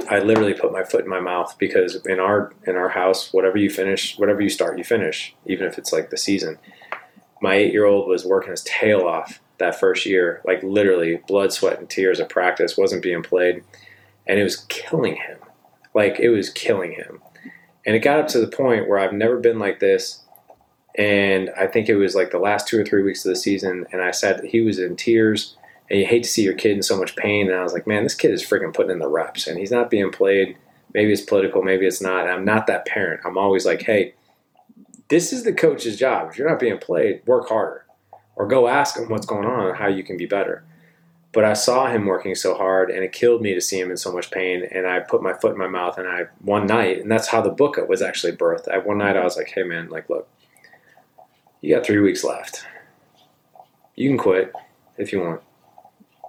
I 0.09 0.21
literally 0.21 0.55
put 0.55 0.73
my 0.73 0.85
foot 0.85 1.05
in 1.05 1.11
my 1.11 1.21
mouth 1.21 1.57
because 1.59 1.97
in 2.07 2.21
our 2.21 2.53
in 2.67 2.77
our 2.77 2.91
house, 2.91 3.33
whatever 3.33 3.59
you 3.59 3.69
finish, 3.69 4.19
whatever 4.19 4.41
you 4.41 4.49
start, 4.49 4.79
you 4.79 4.85
finish, 4.85 5.35
even 5.47 5.67
if 5.67 5.79
it's 5.79 5.93
like 5.93 6.11
the 6.11 6.17
season. 6.17 6.59
My 7.43 7.57
eight 7.57 7.73
year 7.73 7.85
old 7.85 8.09
was 8.09 8.25
working 8.25 8.51
his 8.51 8.63
tail 8.63 9.03
off 9.03 9.41
that 9.59 9.79
first 9.79 10.07
year, 10.07 10.41
like 10.45 10.63
literally 10.63 11.21
blood, 11.29 11.53
sweat, 11.53 11.79
and 11.79 11.89
tears 11.89 12.21
of 12.21 12.29
practice, 12.29 12.77
wasn't 12.77 13.03
being 13.03 13.23
played. 13.23 13.63
And 14.27 14.39
it 14.39 14.45
was 14.45 14.65
killing 14.69 15.17
him. 15.17 15.39
Like 15.95 16.19
it 16.19 16.31
was 16.31 16.51
killing 16.51 16.93
him. 16.93 17.21
And 17.85 17.97
it 17.97 18.01
got 18.01 18.21
up 18.21 18.29
to 18.29 18.41
the 18.41 18.49
point 18.49 18.89
where 18.89 18.99
I've 18.99 19.13
never 19.13 19.39
been 19.39 19.59
like 19.59 19.81
this. 19.81 20.23
And 20.97 21.51
I 21.59 21.67
think 21.67 21.89
it 21.89 21.97
was 21.97 22.15
like 22.15 22.31
the 22.31 22.39
last 22.39 22.67
two 22.69 22.81
or 22.81 22.85
three 22.85 23.03
weeks 23.03 23.25
of 23.25 23.31
the 23.31 23.37
season. 23.37 23.87
And 23.93 24.03
I 24.03 24.11
said 24.11 24.45
he 24.45 24.61
was 24.61 24.79
in 24.79 24.97
tears. 24.97 25.57
And 25.91 25.99
you 25.99 26.07
hate 26.07 26.23
to 26.23 26.29
see 26.29 26.43
your 26.43 26.55
kid 26.55 26.73
in 26.73 26.83
so 26.83 26.99
much 26.99 27.17
pain. 27.17 27.49
And 27.49 27.59
I 27.59 27.63
was 27.63 27.73
like, 27.73 27.87
man, 27.87 28.03
this 28.03 28.15
kid 28.15 28.33
is 28.33 28.45
freaking 28.45 28.75
putting 28.75 28.93
in 28.93 28.99
the 28.99 29.09
reps. 29.09 29.47
And 29.47 29.59
he's 29.59 29.71
not 29.71 29.91
being 29.91 30.11
played. 30.11 30.57
Maybe 30.93 31.13
it's 31.13 31.23
political, 31.23 31.63
maybe 31.63 31.87
it's 31.87 32.01
not. 32.01 32.23
And 32.23 32.31
I'm 32.31 32.45
not 32.45 32.67
that 32.67 32.87
parent. 32.87 33.21
I'm 33.25 33.39
always 33.39 33.65
like, 33.65 33.83
hey, 33.83 34.15
this 35.09 35.33
is 35.33 35.45
the 35.45 35.53
coach's 35.53 35.99
job. 35.99 36.31
If 36.31 36.39
you're 36.39 36.49
not 36.49 36.61
being 36.61 36.79
played, 36.79 37.23
work 37.27 37.49
harder 37.49 37.87
or 38.39 38.47
go 38.47 38.69
ask 38.69 38.97
him 38.97 39.09
what's 39.09 39.27
going 39.27 39.47
on 39.47 39.67
and 39.67 39.77
how 39.77 39.89
you 39.89 40.05
can 40.05 40.17
be 40.17 40.25
better. 40.25 40.65
But 41.33 41.45
I 41.45 41.53
saw 41.53 41.89
him 41.89 42.07
working 42.07 42.35
so 42.35 42.55
hard, 42.55 42.91
and 42.91 43.05
it 43.05 43.13
killed 43.13 43.43
me 43.43 43.53
to 43.53 43.61
see 43.61 43.79
him 43.79 43.91
in 43.91 43.99
so 43.99 44.11
much 44.11 44.31
pain. 44.31 44.67
And 44.71 44.87
I 44.87 45.01
put 45.01 45.23
my 45.23 45.35
foot 45.35 45.53
in 45.53 45.59
my 45.59 45.67
mouth, 45.67 45.99
and 45.99 46.09
I 46.09 46.29
one 46.41 46.67
night, 46.67 47.01
and 47.01 47.11
that's 47.11 47.29
how 47.29 47.43
the 47.43 47.51
book 47.51 47.77
was 47.87 48.01
actually 48.01 48.33
birthed. 48.33 48.69
I, 48.69 48.79
one 48.79 48.99
night 48.99 49.17
I 49.17 49.25
was 49.25 49.37
like, 49.37 49.49
"Hey 49.49 49.65
man, 49.65 49.91
like, 49.91 50.09
look, 50.09 50.27
you 51.61 51.75
got 51.75 51.85
three 51.85 52.01
weeks 52.01 52.25
left. 52.25 52.65
You 53.97 54.09
can 54.09 54.19
quit 54.19 54.53
if 54.97 55.13
you 55.13 55.21
want, 55.21 55.43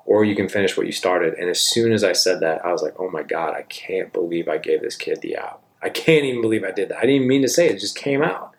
or 0.05 0.25
you 0.25 0.35
can 0.35 0.49
finish 0.49 0.75
what 0.75 0.87
you 0.87 0.91
started. 0.91 1.35
And 1.35 1.49
as 1.49 1.59
soon 1.59 1.93
as 1.93 2.03
I 2.03 2.13
said 2.13 2.39
that, 2.39 2.65
I 2.65 2.71
was 2.71 2.81
like, 2.81 2.95
oh 2.99 3.09
my 3.09 3.23
God, 3.23 3.53
I 3.53 3.61
can't 3.63 4.11
believe 4.11 4.47
I 4.47 4.57
gave 4.57 4.81
this 4.81 4.95
kid 4.95 5.21
the 5.21 5.37
out. 5.37 5.61
I 5.81 5.89
can't 5.89 6.25
even 6.25 6.41
believe 6.41 6.63
I 6.63 6.71
did 6.71 6.89
that. 6.89 6.97
I 6.97 7.05
didn't 7.05 7.27
mean 7.27 7.41
to 7.43 7.47
say 7.47 7.67
it, 7.67 7.75
it 7.75 7.79
just 7.79 7.95
came 7.95 8.21
out. 8.21 8.53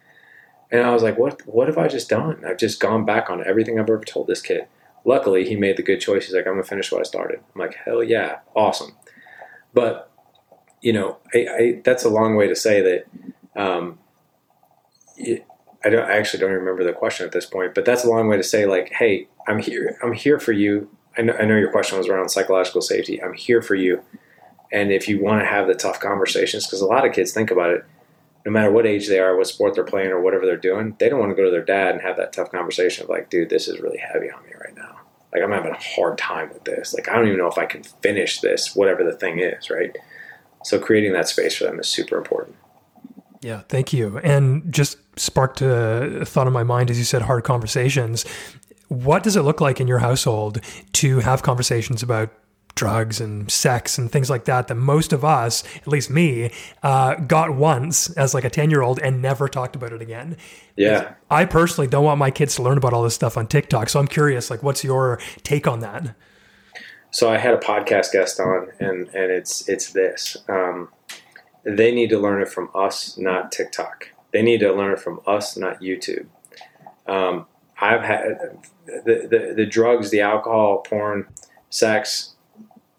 And 0.73 0.83
I 0.83 0.91
was 0.91 1.03
like, 1.03 1.19
what, 1.19 1.47
what 1.47 1.67
have 1.69 1.79
I 1.79 1.89
just 1.89 2.09
done? 2.09 2.45
I've 2.47 2.59
just 2.59 2.81
gone 2.81 3.05
back 3.05 3.29
on 3.29 3.47
everything 3.47 3.79
I've 3.79 3.91
ever 3.91 4.05
told 4.05 4.27
this 4.27 4.41
kid. 4.41 4.67
Luckily, 5.05 5.49
he 5.49 5.57
made 5.57 5.77
the 5.77 5.83
good 5.83 6.01
choice. 6.01 6.27
He's 6.27 6.35
like, 6.35 6.47
I'm 6.47 6.53
going 6.53 6.63
to 6.63 6.69
finish 6.69 6.93
what 6.93 7.01
I 7.01 7.05
started. 7.05 7.41
I'm 7.55 7.61
like, 7.61 7.75
hell 7.75 8.05
yeah, 8.05 8.41
awesome. 8.55 8.95
But, 9.75 10.11
you 10.81 10.93
know, 10.93 11.19
I, 11.35 11.39
I, 11.39 11.81
that's 11.85 12.05
a 12.05 12.09
long 12.09 12.37
way 12.37 12.47
to 12.47 12.55
say 12.55 12.81
that 12.83 13.61
um, 13.61 13.99
it, 15.17 15.47
I 15.85 15.89
don't 15.89 16.09
I 16.09 16.17
actually 16.19 16.41
don't 16.41 16.53
remember 16.53 16.85
the 16.85 16.93
question 16.93 17.27
at 17.27 17.33
this 17.33 17.47
point, 17.47 17.75
but 17.75 17.85
that's 17.85 18.05
a 18.05 18.11
long 18.11 18.29
way 18.29 18.37
to 18.37 18.43
say 18.43 18.67
like, 18.67 18.93
hey, 18.93 19.29
I'm 19.49 19.59
here. 19.59 19.99
I'm 20.03 20.13
here 20.13 20.39
for 20.39 20.53
you. 20.53 20.91
I 21.17 21.23
know, 21.23 21.33
I 21.33 21.45
know 21.45 21.57
your 21.57 21.73
question 21.73 21.99
was 21.99 22.09
around 22.09 22.29
psychological 22.29 22.83
safety. 22.83 23.23
I'm 23.23 23.35
here 23.35 23.63
for 23.63 23.75
you. 23.75 24.03
And 24.73 24.93
if 24.93 25.09
you 25.09 25.21
want 25.21 25.41
to 25.41 25.47
have 25.47 25.67
the 25.67 25.75
tough 25.75 25.99
conversations, 25.99 26.67
because 26.67 26.81
a 26.81 26.87
lot 26.87 27.07
of 27.07 27.13
kids 27.13 27.33
think 27.33 27.51
about 27.51 27.71
it, 27.71 27.85
no 28.45 28.53
matter 28.53 28.71
what 28.71 28.87
age 28.87 29.09
they 29.09 29.19
are, 29.19 29.37
what 29.37 29.47
sport 29.47 29.75
they're 29.75 29.85
playing, 29.85 30.11
or 30.11 30.21
whatever 30.21 30.47
they're 30.47 30.57
doing, 30.57 30.97
they 30.99 31.09
don't 31.09 31.21
want 31.21 31.31
to 31.31 31.37
go 31.37 31.45
to 31.45 31.51
their 31.51 31.65
dad 31.65 31.93
and 31.93 32.01
have 32.01 32.17
that 32.17 32.33
tough 32.33 32.51
conversation 32.51 33.05
of 33.05 33.11
like, 33.11 33.31
dude, 33.31 33.51
this 33.51 33.69
is 33.69 33.81
really 33.81 33.99
heavy 33.99 34.31
on 34.31 34.43
me 34.45 34.53
right 34.61 34.75
now. 34.77 35.01
Like, 35.33 35.43
I'm 35.43 35.53
having 35.53 35.73
a 35.73 35.79
hard 35.79 36.19
time 36.19 36.49
with 36.49 36.65
this. 36.65 36.95
Like, 36.95 37.09
I 37.09 37.15
don't 37.15 37.27
even 37.27 37.39
know 37.39 37.47
if 37.47 37.59
I 37.59 37.67
can 37.67 37.83
finish 37.83 38.41
this, 38.41 38.75
whatever 38.75 39.05
the 39.05 39.13
thing 39.13 39.39
is, 39.39 39.71
right? 39.71 39.97
So, 40.65 40.79
creating 40.79 41.13
that 41.13 41.29
space 41.29 41.55
for 41.55 41.65
them 41.65 41.79
is 41.79 41.89
super 41.89 42.17
important. 42.17 42.57
Yeah, 43.41 43.63
thank 43.69 43.93
you. 43.93 44.19
And 44.19 44.73
just 44.73 44.99
sparked 45.19 45.63
a 45.63 46.25
thought 46.25 46.47
in 46.47 46.53
my 46.53 46.63
mind 46.63 46.91
as 46.91 46.99
you 46.99 47.05
said 47.05 47.23
hard 47.23 47.45
conversations. 47.45 48.25
What 48.89 49.23
does 49.23 49.37
it 49.37 49.43
look 49.43 49.61
like 49.61 49.81
in 49.81 49.87
your 49.87 50.01
household 50.01 50.61
to 50.95 51.21
have 51.21 51.43
conversations 51.43 52.03
about 52.03 52.33
drugs 52.75 53.21
and 53.21 53.51
sex 53.51 53.99
and 53.99 54.11
things 54.11 54.31
like 54.31 54.45
that 54.45 54.69
that 54.69 54.75
most 54.75 55.13
of 55.13 55.25
us, 55.25 55.65
at 55.77 55.89
least 55.89 56.11
me, 56.11 56.51
uh, 56.83 57.15
got 57.17 57.55
once 57.55 58.11
as 58.11 58.35
like 58.35 58.45
a 58.45 58.51
10 58.51 58.71
year 58.71 58.83
old 58.83 58.99
and 59.01 59.21
never 59.21 59.49
talked 59.49 59.77
about 59.77 59.93
it 59.93 60.01
again. 60.01 60.37
Yeah. 60.77 61.15
I 61.31 61.45
personally 61.45 61.89
don't 61.89 62.05
want 62.05 62.19
my 62.19 62.31
kids 62.31 62.55
to 62.57 62.63
learn 62.63 62.79
about 62.79 62.93
all 62.93 63.03
this 63.03 63.15
stuff 63.15 63.37
on 63.37 63.47
TikTok. 63.47 63.89
So 63.89 64.01
I'm 64.01 64.09
curious, 64.09 64.51
like, 64.51 64.63
what's 64.63 64.83
your 64.85 65.21
take 65.43 65.67
on 65.67 65.81
that? 65.81 66.15
So 67.11 67.31
I 67.31 67.39
had 67.39 67.55
a 67.55 67.59
podcast 67.59 68.13
guest 68.13 68.39
on 68.41 68.69
and, 68.79 69.09
and 69.09 69.31
it's, 69.31 69.69
it's 69.69 69.93
this, 69.93 70.37
um, 70.49 70.89
they 71.65 71.93
need 71.93 72.09
to 72.11 72.19
learn 72.19 72.41
it 72.41 72.49
from 72.49 72.71
us, 72.75 73.19
not 73.19 73.53
TikTok. 73.53 74.09
They 74.33 74.43
need 74.43 74.61
to 74.61 74.73
learn 74.73 74.93
it 74.93 75.01
from 75.01 75.21
us, 75.27 75.57
not 75.57 75.81
YouTube. 75.81 76.27
Um, 77.07 77.47
I've 77.81 78.03
had 78.03 78.59
the, 78.87 79.27
the, 79.29 79.55
the 79.57 79.67
drugs, 79.67 80.11
the 80.11 80.21
alcohol, 80.21 80.79
porn, 80.79 81.27
sex. 81.71 82.37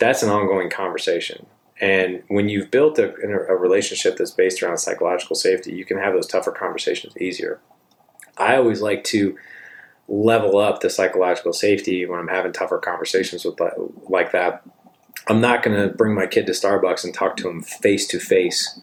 That's 0.02 0.22
an 0.22 0.30
ongoing 0.30 0.70
conversation. 0.70 1.46
And 1.80 2.24
when 2.28 2.50
you've 2.50 2.70
built 2.70 3.00
a, 3.00 3.14
a 3.14 3.56
relationship 3.56 4.18
that's 4.18 4.32
based 4.32 4.62
around 4.62 4.80
psychological 4.80 5.36
safety, 5.36 5.74
you 5.74 5.86
can 5.86 5.98
have 5.98 6.14
those 6.14 6.28
tougher 6.28 6.52
conversations 6.52 7.16
easier. 7.18 7.62
I 8.38 8.58
always 8.58 8.82
like 8.82 9.06
to 9.06 9.38
level 10.08 10.58
up 10.58 10.82
the 10.82 10.90
psychological 10.90 11.54
safety 11.54 12.06
when 12.06 12.20
I'm 12.20 12.28
having 12.28 12.52
tougher 12.52 12.80
conversations 12.80 13.46
with 13.46 13.60
like 14.10 14.34
that 14.34 14.64
I'm 15.28 15.42
not 15.42 15.64
going 15.64 15.80
to 15.80 15.96
bring 15.96 16.16
my 16.16 16.28
kid 16.28 16.46
to 16.48 16.52
Starbucks 16.52 17.04
and 17.04 17.14
talk 17.14 17.38
to 17.38 17.50
him 17.50 17.62
face 17.62 18.08
to 18.08 18.20
face 18.20 18.82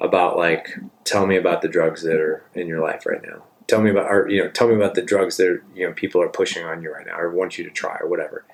about 0.00 0.36
like, 0.36 0.78
tell 1.04 1.26
me 1.26 1.36
about 1.36 1.62
the 1.62 1.68
drugs 1.68 2.02
that 2.02 2.16
are 2.16 2.44
in 2.54 2.66
your 2.66 2.80
life 2.80 3.06
right 3.06 3.22
now. 3.22 3.44
Tell 3.66 3.80
me 3.80 3.90
about, 3.90 4.10
or, 4.10 4.28
you 4.28 4.42
know, 4.42 4.50
tell 4.50 4.68
me 4.68 4.74
about 4.74 4.94
the 4.94 5.02
drugs 5.02 5.36
that 5.36 5.46
are, 5.46 5.64
you 5.74 5.86
know 5.86 5.92
people 5.92 6.20
are 6.20 6.28
pushing 6.28 6.64
on 6.64 6.82
you 6.82 6.92
right 6.92 7.06
now, 7.06 7.18
or 7.18 7.30
want 7.30 7.56
you 7.56 7.64
to 7.64 7.70
try, 7.70 7.96
or 8.00 8.08
whatever. 8.08 8.44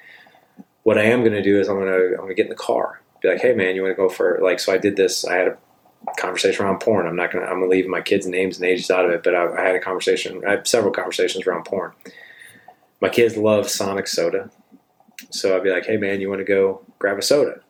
What 0.86 0.98
I 0.98 1.02
am 1.02 1.22
going 1.22 1.32
to 1.32 1.42
do 1.42 1.58
is 1.58 1.68
I'm 1.68 1.80
going 1.80 1.88
to 1.88 2.10
I'm 2.10 2.18
going 2.18 2.28
to 2.28 2.34
get 2.34 2.46
in 2.46 2.50
the 2.50 2.54
car, 2.54 3.00
be 3.20 3.28
like, 3.28 3.40
hey 3.40 3.54
man, 3.54 3.74
you 3.74 3.82
want 3.82 3.90
to 3.90 4.00
go 4.00 4.08
for 4.08 4.38
like? 4.40 4.60
So 4.60 4.72
I 4.72 4.78
did 4.78 4.94
this. 4.94 5.24
I 5.24 5.34
had 5.34 5.48
a 5.48 5.56
conversation 6.16 6.64
around 6.64 6.78
porn. 6.78 7.08
I'm 7.08 7.16
not 7.16 7.32
going 7.32 7.44
to 7.44 7.50
I'm 7.50 7.58
going 7.58 7.68
to 7.68 7.76
leave 7.76 7.88
my 7.88 8.00
kids' 8.00 8.24
names 8.24 8.56
and 8.56 8.64
ages 8.64 8.88
out 8.88 9.04
of 9.04 9.10
it, 9.10 9.24
but 9.24 9.34
I, 9.34 9.52
I 9.52 9.66
had 9.66 9.74
a 9.74 9.80
conversation. 9.80 10.44
I 10.46 10.50
had 10.50 10.68
several 10.68 10.92
conversations 10.92 11.44
around 11.44 11.64
porn. 11.64 11.90
My 13.00 13.08
kids 13.08 13.36
love 13.36 13.68
Sonic 13.68 14.06
soda. 14.06 14.48
So 15.30 15.56
I'd 15.56 15.64
be 15.64 15.72
like, 15.72 15.86
hey 15.86 15.96
man, 15.96 16.20
you 16.20 16.28
want 16.28 16.38
to 16.38 16.44
go 16.44 16.86
grab 17.00 17.18
a 17.18 17.22
soda? 17.22 17.62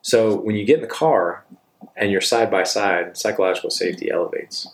So 0.00 0.34
when 0.34 0.56
you 0.56 0.64
get 0.64 0.76
in 0.76 0.80
the 0.80 0.86
car 0.86 1.44
and 1.96 2.10
you're 2.10 2.22
side 2.22 2.50
by 2.50 2.62
side, 2.62 3.18
psychological 3.18 3.68
safety 3.68 4.10
elevates 4.10 4.66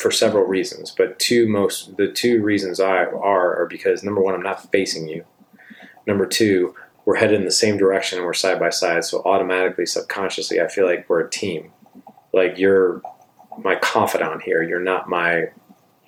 for 0.00 0.10
several 0.10 0.42
reasons. 0.42 0.90
But 0.90 1.20
two 1.20 1.46
most 1.46 1.96
the 1.98 2.10
two 2.10 2.42
reasons 2.42 2.80
I 2.80 3.04
are 3.04 3.62
are 3.62 3.66
because 3.70 4.02
number 4.02 4.20
one, 4.20 4.34
I'm 4.34 4.42
not 4.42 4.72
facing 4.72 5.08
you. 5.08 5.24
Number 6.06 6.26
two, 6.26 6.74
we're 7.04 7.16
headed 7.16 7.38
in 7.38 7.44
the 7.44 7.50
same 7.50 7.76
direction 7.76 8.18
and 8.18 8.26
we're 8.26 8.34
side 8.34 8.58
by 8.58 8.70
side. 8.70 9.04
So 9.04 9.22
automatically, 9.24 9.86
subconsciously, 9.86 10.60
I 10.60 10.68
feel 10.68 10.86
like 10.86 11.08
we're 11.08 11.20
a 11.20 11.30
team. 11.30 11.72
Like 12.32 12.58
you're 12.58 13.02
my 13.58 13.76
confidant 13.76 14.42
here. 14.42 14.62
You're 14.62 14.80
not 14.80 15.08
my 15.08 15.48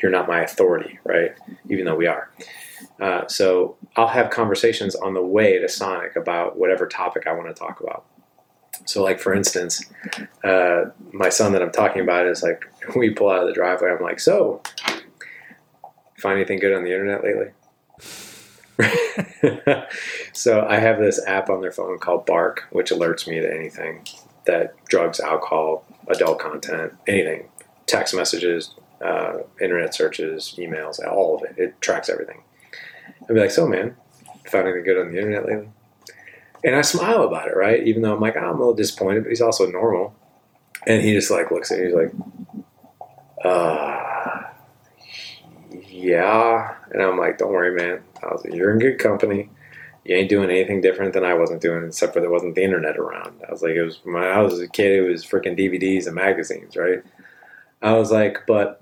you're 0.03 0.13
not 0.13 0.29
my 0.29 0.43
authority, 0.43 0.99
right? 1.05 1.33
Even 1.71 1.87
though 1.87 1.95
we 1.95 2.07
are. 2.07 2.31
Uh, 3.01 3.27
so 3.29 3.77
I'll 3.97 4.09
have 4.09 4.31
conversations 4.31 4.95
on 4.95 5.15
the 5.15 5.23
way 5.23 5.59
to 5.59 5.69
Sonic 5.69 6.17
about 6.17 6.59
whatever 6.59 6.87
topic 6.87 7.27
I 7.27 7.33
want 7.33 7.49
to 7.49 7.55
talk 7.55 7.81
about. 7.81 8.05
So, 8.85 9.03
like 9.03 9.19
for 9.19 9.35
instance, 9.35 9.85
uh, 10.45 10.87
my 11.13 11.31
son 11.31 11.53
that 11.53 11.63
I'm 11.63 11.73
talking 11.73 12.03
about 12.03 12.27
is 12.27 12.43
like, 12.43 12.65
we 12.97 13.11
pull 13.11 13.31
out 13.31 13.43
of 13.43 13.49
the 13.49 13.55
driveway. 13.55 13.91
I'm 13.91 14.03
like, 14.03 14.21
so, 14.21 14.63
find 16.19 16.37
anything 16.37 16.59
good 16.59 16.75
on 16.75 16.85
the 16.85 16.93
internet 16.93 17.25
lately? 17.25 17.49
so 20.33 20.67
I 20.69 20.79
have 20.79 20.99
this 20.99 21.25
app 21.27 21.49
on 21.49 21.61
their 21.61 21.73
phone 21.73 21.99
called 21.99 22.27
Bark, 22.27 22.65
which 22.71 22.91
alerts 22.91 23.27
me 23.27 23.41
to 23.41 23.53
anything 23.53 24.07
that 24.45 24.75
drugs, 24.87 25.21
alcohol, 25.21 25.85
adult 26.09 26.39
content, 26.39 26.95
anything, 27.07 27.49
text 27.87 28.15
messages, 28.15 28.75
uh, 29.05 29.39
internet 29.61 29.95
searches, 29.95 30.55
emails, 30.59 31.05
all 31.07 31.37
of 31.37 31.43
it. 31.45 31.55
It 31.59 31.81
tracks 31.81 32.09
everything. 32.09 32.43
I'd 33.23 33.35
be 33.35 33.41
like, 33.41 33.51
so 33.51 33.67
man, 33.67 33.97
found 34.47 34.67
anything 34.67 34.85
good 34.85 34.99
on 34.99 35.11
the 35.11 35.19
internet 35.19 35.47
lately? 35.47 35.69
And 36.65 36.75
I 36.75 36.83
smile 36.83 37.23
about 37.23 37.49
it, 37.49 37.57
right? 37.57 37.87
Even 37.87 38.03
though 38.03 38.15
I'm 38.15 38.21
like, 38.21 38.37
oh, 38.37 38.41
I'm 38.41 38.57
a 38.57 38.59
little 38.59 38.75
disappointed, 38.75 39.25
but 39.25 39.31
he's 39.31 39.41
also 39.41 39.67
normal. 39.67 40.15
And 40.87 41.03
he 41.03 41.13
just 41.13 41.31
like 41.31 41.51
looks 41.51 41.71
at 41.71 41.79
me, 41.79 41.87
he's 41.87 41.95
like, 41.95 42.13
uh, 43.45 44.43
yeah. 45.89 46.75
And 46.91 47.03
I'm 47.03 47.19
like, 47.19 47.39
don't 47.39 47.53
worry, 47.53 47.75
man. 47.75 48.03
I 48.27 48.33
was 48.33 48.45
like, 48.45 48.55
you're 48.55 48.73
in 48.73 48.79
good 48.79 48.99
company. 48.99 49.51
You 50.05 50.15
ain't 50.17 50.29
doing 50.29 50.51
anything 50.51 50.81
different 50.81 51.15
than 51.15 51.25
I 51.25 51.35
wasn't 51.35 51.63
doing, 51.63 51.85
except 51.85 52.15
for 52.15 52.21
there 52.21 52.31
wasn't 52.31 52.55
the 52.55 52.63
internet 52.63 52.97
around. 52.97 53.41
I 53.47 53.51
was 53.51 53.63
like, 53.63 53.73
it 53.73 53.83
was 53.83 54.01
when 54.05 54.23
I 54.23 54.41
was 54.41 54.61
a 54.61 54.69
kid, 54.69 54.93
it 54.93 55.09
was 55.09 55.25
freaking 55.25 55.59
DVDs 55.59 56.07
and 56.07 56.15
magazines, 56.15 56.77
right? 56.77 57.03
I 57.83 57.93
was 57.95 58.13
like, 58.13 58.47
but 58.47 58.81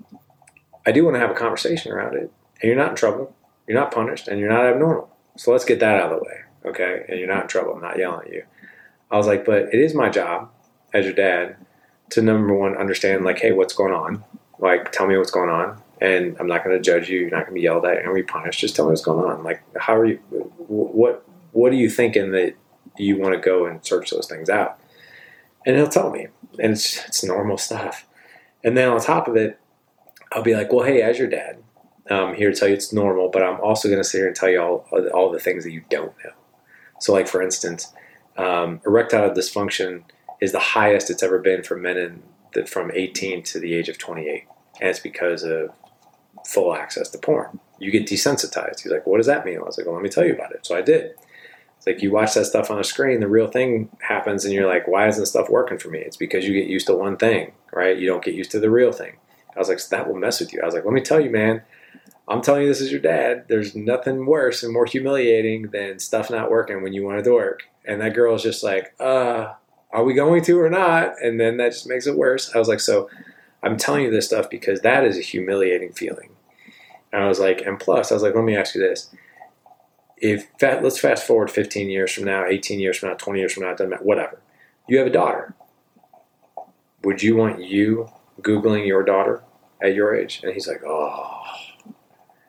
I 0.85 0.91
do 0.91 1.03
want 1.03 1.15
to 1.15 1.19
have 1.19 1.31
a 1.31 1.35
conversation 1.35 1.91
around 1.91 2.15
it. 2.15 2.31
And 2.61 2.69
you're 2.69 2.75
not 2.75 2.91
in 2.91 2.95
trouble. 2.95 3.35
You're 3.67 3.79
not 3.79 3.91
punished 3.91 4.27
and 4.27 4.39
you're 4.39 4.49
not 4.49 4.65
abnormal. 4.65 5.09
So 5.35 5.51
let's 5.51 5.65
get 5.65 5.79
that 5.79 5.99
out 5.99 6.11
of 6.11 6.19
the 6.19 6.25
way. 6.25 6.39
Okay. 6.65 7.05
And 7.09 7.19
you're 7.19 7.27
not 7.27 7.43
in 7.43 7.47
trouble. 7.47 7.73
I'm 7.73 7.81
not 7.81 7.97
yelling 7.97 8.27
at 8.27 8.33
you. 8.33 8.43
I 9.09 9.17
was 9.17 9.27
like, 9.27 9.45
but 9.45 9.73
it 9.73 9.79
is 9.79 9.93
my 9.93 10.09
job 10.09 10.51
as 10.93 11.05
your 11.05 11.13
dad 11.13 11.57
to 12.11 12.21
number 12.21 12.53
one, 12.53 12.77
understand 12.77 13.25
like, 13.25 13.39
hey, 13.39 13.51
what's 13.51 13.73
going 13.73 13.93
on? 13.93 14.23
Like, 14.59 14.91
tell 14.91 15.07
me 15.07 15.17
what's 15.17 15.31
going 15.31 15.49
on. 15.49 15.81
And 16.01 16.35
I'm 16.39 16.47
not 16.47 16.63
going 16.63 16.75
to 16.75 16.81
judge 16.81 17.09
you. 17.09 17.21
You're 17.21 17.29
not 17.29 17.45
going 17.45 17.51
to 17.51 17.53
be 17.53 17.61
yelled 17.61 17.85
at. 17.85 17.95
You're 17.95 18.03
going 18.03 18.17
to 18.17 18.23
be 18.23 18.27
punished. 18.27 18.59
Just 18.59 18.75
tell 18.75 18.85
me 18.85 18.89
what's 18.89 19.01
going 19.01 19.25
on. 19.25 19.43
Like, 19.43 19.61
how 19.77 19.95
are 19.95 20.05
you? 20.05 20.17
What 20.67 21.25
What 21.51 21.71
are 21.71 21.75
you 21.75 21.89
thinking 21.89 22.31
that 22.31 22.55
you 22.97 23.17
want 23.17 23.33
to 23.33 23.39
go 23.39 23.65
and 23.65 23.85
search 23.85 24.11
those 24.11 24.27
things 24.27 24.49
out? 24.49 24.79
And 25.65 25.75
he'll 25.75 25.87
tell 25.87 26.11
me, 26.11 26.27
and 26.59 26.73
it's 26.73 27.05
it's 27.05 27.23
normal 27.23 27.57
stuff. 27.57 28.05
And 28.63 28.75
then 28.75 28.89
on 28.89 28.99
top 28.99 29.27
of 29.27 29.35
it, 29.35 29.59
I'll 30.31 30.43
be 30.43 30.55
like, 30.55 30.71
well, 30.73 30.85
hey, 30.85 31.01
as 31.01 31.17
your 31.17 31.29
dad, 31.29 31.63
I'm 32.09 32.35
here 32.35 32.51
to 32.51 32.59
tell 32.59 32.67
you 32.67 32.73
it's 32.73 32.93
normal, 32.93 33.29
but 33.29 33.41
I'm 33.41 33.59
also 33.61 33.87
going 33.87 34.01
to 34.01 34.07
sit 34.07 34.19
here 34.19 34.27
and 34.27 34.35
tell 34.35 34.49
you 34.49 34.61
all, 34.61 34.87
all 35.13 35.31
the 35.31 35.39
things 35.39 35.63
that 35.63 35.71
you 35.71 35.83
don't 35.89 36.13
know. 36.23 36.31
So, 36.99 37.13
like 37.13 37.27
for 37.27 37.41
instance, 37.41 37.93
um, 38.37 38.81
erectile 38.85 39.29
dysfunction 39.31 40.03
is 40.41 40.51
the 40.51 40.59
highest 40.59 41.09
it's 41.09 41.23
ever 41.23 41.39
been 41.39 41.63
for 41.63 41.75
men 41.77 41.97
in 41.97 42.23
the, 42.53 42.65
from 42.65 42.91
18 42.93 43.43
to 43.43 43.59
the 43.59 43.73
age 43.73 43.89
of 43.89 43.97
28, 43.97 44.45
and 44.81 44.89
it's 44.89 44.99
because 44.99 45.43
of 45.43 45.71
full 46.45 46.75
access 46.75 47.09
to 47.09 47.17
porn. 47.17 47.59
You 47.79 47.91
get 47.91 48.05
desensitized. 48.05 48.81
He's 48.81 48.91
like, 48.91 49.05
"What 49.05 49.17
does 49.17 49.25
that 49.27 49.45
mean?" 49.45 49.57
I 49.57 49.63
was 49.63 49.77
like, 49.77 49.85
"Well, 49.85 49.95
let 49.95 50.03
me 50.03 50.09
tell 50.09 50.25
you 50.25 50.33
about 50.33 50.51
it." 50.51 50.65
So 50.65 50.75
I 50.75 50.81
did. 50.81 51.15
It's 51.77 51.87
like 51.87 52.01
you 52.01 52.11
watch 52.11 52.33
that 52.33 52.45
stuff 52.45 52.71
on 52.71 52.79
a 52.79 52.83
screen, 52.83 53.19
the 53.19 53.27
real 53.27 53.47
thing 53.47 53.89
happens, 53.99 54.45
and 54.45 54.53
you're 54.53 54.67
like, 54.67 54.87
"Why 54.87 55.07
isn't 55.07 55.25
stuff 55.25 55.49
working 55.49 55.77
for 55.77 55.89
me?" 55.89 55.99
It's 55.99 56.17
because 56.17 56.47
you 56.47 56.53
get 56.53 56.67
used 56.67 56.87
to 56.87 56.95
one 56.95 57.17
thing, 57.17 57.51
right? 57.73 57.97
You 57.97 58.07
don't 58.07 58.23
get 58.23 58.35
used 58.35 58.51
to 58.51 58.59
the 58.59 58.69
real 58.69 58.91
thing. 58.91 59.17
I 59.55 59.59
was 59.59 59.69
like, 59.69 59.79
so 59.79 59.95
"That 59.95 60.07
will 60.07 60.15
mess 60.15 60.39
with 60.39 60.53
you." 60.53 60.61
I 60.61 60.65
was 60.65 60.73
like, 60.73 60.85
"Let 60.85 60.93
me 60.93 61.01
tell 61.01 61.19
you, 61.19 61.29
man." 61.29 61.61
I'm 62.27 62.41
telling 62.41 62.63
you, 62.63 62.67
this 62.67 62.81
is 62.81 62.91
your 62.91 63.01
dad. 63.01 63.45
There's 63.49 63.75
nothing 63.75 64.25
worse 64.25 64.63
and 64.63 64.73
more 64.73 64.85
humiliating 64.85 65.69
than 65.69 65.99
stuff 65.99 66.31
not 66.31 66.49
working 66.49 66.81
when 66.81 66.91
you 66.91 67.05
want 67.05 67.19
it 67.19 67.23
to 67.23 67.33
work. 67.33 67.63
And 67.85 68.01
that 68.01 68.15
girl 68.15 68.31
girl's 68.31 68.41
just 68.41 68.63
like, 68.63 68.95
uh, 68.99 69.53
are 69.91 70.03
we 70.03 70.13
going 70.13 70.43
to 70.43 70.59
or 70.59 70.69
not? 70.69 71.21
And 71.21 71.39
then 71.39 71.57
that 71.57 71.71
just 71.71 71.87
makes 71.87 72.07
it 72.07 72.17
worse. 72.17 72.53
I 72.55 72.57
was 72.57 72.67
like, 72.67 72.79
so 72.79 73.09
I'm 73.63 73.77
telling 73.77 74.03
you 74.03 74.11
this 74.11 74.25
stuff 74.25 74.49
because 74.49 74.81
that 74.81 75.05
is 75.05 75.17
a 75.17 75.21
humiliating 75.21 75.93
feeling. 75.93 76.34
And 77.15 77.23
I 77.23 77.29
was 77.29 77.39
like, 77.39 77.61
and 77.61 77.79
plus, 77.79 78.11
I 78.11 78.15
was 78.15 78.23
like, 78.23 78.35
let 78.35 78.43
me 78.43 78.57
ask 78.57 78.75
you 78.75 78.81
this. 78.81 79.09
If 80.17 80.49
fat, 80.59 80.83
let's 80.83 80.99
fast 80.99 81.25
forward 81.25 81.49
15 81.49 81.89
years 81.89 82.11
from 82.11 82.25
now, 82.25 82.45
18 82.45 82.77
years 82.77 82.97
from 82.97 83.07
now, 83.07 83.15
20 83.15 83.39
years 83.39 83.53
from 83.53 83.63
now, 83.63 83.71
doesn't 83.71 83.89
matter, 83.89 84.03
whatever. 84.03 84.41
You 84.89 84.97
have 84.97 85.07
a 85.07 85.11
daughter. 85.11 85.55
Would 87.05 87.23
you 87.23 87.37
want 87.37 87.63
you 87.63 88.09
Googling 88.41 88.85
your 88.85 89.01
daughter 89.01 89.43
at 89.81 89.95
your 89.95 90.13
age? 90.13 90.41
And 90.43 90.51
he's 90.51 90.67
like, 90.67 90.83
oh. 90.85 91.41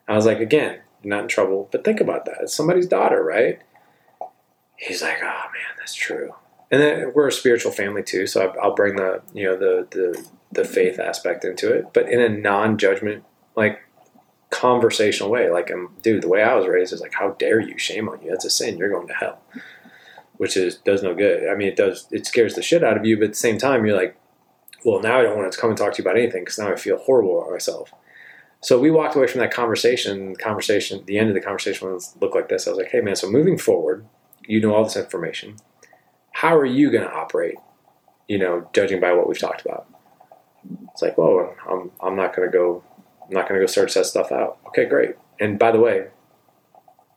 I 0.08 0.16
was 0.16 0.26
like, 0.26 0.40
again, 0.40 0.80
not 1.04 1.22
in 1.22 1.28
trouble, 1.28 1.68
but 1.70 1.84
think 1.84 2.00
about 2.00 2.24
that. 2.24 2.38
It's 2.40 2.56
somebody's 2.56 2.88
daughter, 2.88 3.22
right? 3.22 3.60
He's 4.74 5.00
like, 5.00 5.18
oh 5.22 5.26
man, 5.26 5.76
that's 5.78 5.94
true. 5.94 6.34
And 6.72 6.82
then 6.82 7.12
we're 7.14 7.28
a 7.28 7.32
spiritual 7.32 7.70
family 7.70 8.02
too, 8.02 8.26
so 8.26 8.52
I'll 8.60 8.74
bring 8.74 8.96
the 8.96 9.22
you 9.32 9.44
know 9.44 9.56
the 9.56 9.86
the 9.90 10.26
the 10.50 10.64
faith 10.64 10.98
aspect 10.98 11.44
into 11.44 11.72
it, 11.72 11.92
but 11.92 12.08
in 12.10 12.20
a 12.20 12.28
non-judgment 12.28 13.22
like 13.54 13.85
conversational 14.56 15.30
way. 15.30 15.50
Like, 15.50 15.70
um, 15.70 15.94
dude, 16.02 16.22
the 16.22 16.28
way 16.28 16.42
I 16.42 16.54
was 16.54 16.66
raised 16.66 16.92
is 16.92 17.00
like, 17.00 17.14
how 17.14 17.30
dare 17.32 17.60
you? 17.60 17.78
Shame 17.78 18.08
on 18.08 18.22
you. 18.22 18.30
That's 18.30 18.44
a 18.44 18.50
sin. 18.50 18.78
You're 18.78 18.90
going 18.90 19.08
to 19.08 19.14
hell, 19.14 19.40
which 20.36 20.56
is 20.56 20.76
does 20.78 21.02
no 21.02 21.14
good. 21.14 21.48
I 21.48 21.54
mean, 21.54 21.68
it 21.68 21.76
does. 21.76 22.06
It 22.10 22.26
scares 22.26 22.54
the 22.54 22.62
shit 22.62 22.82
out 22.82 22.96
of 22.96 23.04
you, 23.04 23.16
but 23.16 23.24
at 23.24 23.30
the 23.30 23.36
same 23.36 23.58
time, 23.58 23.84
you're 23.84 23.96
like, 23.96 24.18
well, 24.84 25.00
now 25.00 25.18
I 25.18 25.22
don't 25.22 25.36
want 25.36 25.52
to 25.52 25.58
come 25.58 25.70
and 25.70 25.78
talk 25.78 25.94
to 25.94 26.02
you 26.02 26.08
about 26.08 26.18
anything 26.18 26.42
because 26.42 26.58
now 26.58 26.72
I 26.72 26.76
feel 26.76 26.98
horrible 26.98 27.40
about 27.40 27.52
myself. 27.52 27.92
So 28.60 28.80
we 28.80 28.90
walked 28.90 29.14
away 29.14 29.26
from 29.26 29.40
that 29.40 29.52
conversation. 29.52 30.34
Conversation. 30.36 31.04
The 31.06 31.18
end 31.18 31.28
of 31.28 31.34
the 31.34 31.40
conversation 31.40 31.92
was 31.92 32.16
look 32.20 32.34
like 32.34 32.48
this. 32.48 32.66
I 32.66 32.70
was 32.70 32.78
like, 32.78 32.90
hey 32.90 33.00
man, 33.00 33.16
so 33.16 33.30
moving 33.30 33.58
forward, 33.58 34.06
you 34.46 34.60
know 34.60 34.74
all 34.74 34.84
this 34.84 34.96
information. 34.96 35.56
How 36.32 36.56
are 36.56 36.66
you 36.66 36.90
going 36.90 37.04
to 37.04 37.12
operate? 37.12 37.56
You 38.28 38.38
know, 38.38 38.68
judging 38.72 39.00
by 39.00 39.12
what 39.12 39.28
we've 39.28 39.38
talked 39.38 39.64
about. 39.64 39.86
It's 40.92 41.02
like, 41.02 41.16
well, 41.16 41.54
I'm 41.70 41.90
I'm 42.00 42.16
not 42.16 42.34
going 42.34 42.50
to 42.50 42.52
go. 42.52 42.82
I'm 43.26 43.34
not 43.34 43.48
going 43.48 43.60
to 43.60 43.66
go 43.66 43.70
search 43.70 43.94
that 43.94 44.06
stuff 44.06 44.30
out. 44.30 44.58
Okay, 44.68 44.84
great. 44.84 45.16
And 45.40 45.58
by 45.58 45.72
the 45.72 45.80
way, 45.80 46.08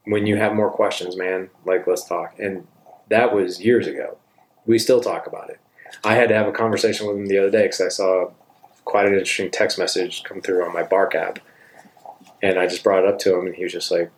when 0.06 0.26
you 0.26 0.38
have 0.38 0.56
more 0.56 0.72
questions, 0.72 1.16
man, 1.16 1.50
like 1.66 1.86
let's 1.88 2.04
talk. 2.04 2.38
And 2.40 2.68
that 3.10 3.34
was 3.34 3.64
years 3.64 3.88
ago. 3.88 4.18
We 4.66 4.80
still 4.80 5.02
talk 5.02 5.28
about 5.28 5.50
it. 5.50 5.60
I 6.04 6.16
had 6.16 6.30
to 6.30 6.36
have 6.36 6.48
a 6.48 6.52
conversation 6.52 7.08
with 7.08 7.18
him 7.18 7.28
the 7.28 7.38
other 7.38 7.50
day 7.50 7.64
because 7.64 7.82
I 7.82 7.90
saw 7.90 8.32
quite 8.86 9.08
an 9.08 9.14
interesting 9.14 9.52
text 9.52 9.78
message 9.78 10.24
come 10.24 10.42
through 10.42 10.64
on 10.64 10.74
my 10.74 10.84
Bark 10.84 11.16
app, 11.16 11.40
and 12.42 12.58
I 12.58 12.68
just 12.68 12.84
brought 12.84 13.04
it 13.04 13.10
up 13.10 13.20
to 13.20 13.38
him, 13.38 13.46
and 13.46 13.56
he 13.56 13.64
was 13.64 13.74
just 13.74 13.92
like, 13.92 14.12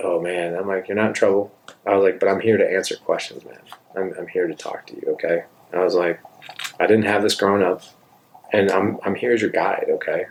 "Oh 0.00 0.20
man," 0.20 0.54
I'm 0.54 0.66
like, 0.66 0.88
"You're 0.88 0.96
not 0.96 1.08
in 1.08 1.14
trouble." 1.14 1.54
I 1.86 1.94
was 1.94 2.02
like, 2.02 2.20
"But 2.20 2.28
I'm 2.28 2.40
here 2.40 2.56
to 2.56 2.70
answer 2.70 2.96
questions, 2.96 3.44
man. 3.44 3.60
I'm, 3.96 4.14
I'm 4.18 4.26
here 4.28 4.46
to 4.46 4.54
talk 4.54 4.86
to 4.88 4.94
you, 4.94 5.12
okay?" 5.12 5.44
And 5.72 5.80
I 5.80 5.84
was 5.84 5.94
like, 5.94 6.20
"I 6.80 6.86
didn't 6.86 7.04
have 7.04 7.22
this 7.22 7.34
growing 7.34 7.62
up, 7.62 7.82
and 8.52 8.70
I'm 8.70 8.98
I'm 9.04 9.14
here 9.14 9.32
as 9.32 9.40
your 9.40 9.50
guide, 9.50 9.86
okay?" 9.88 10.26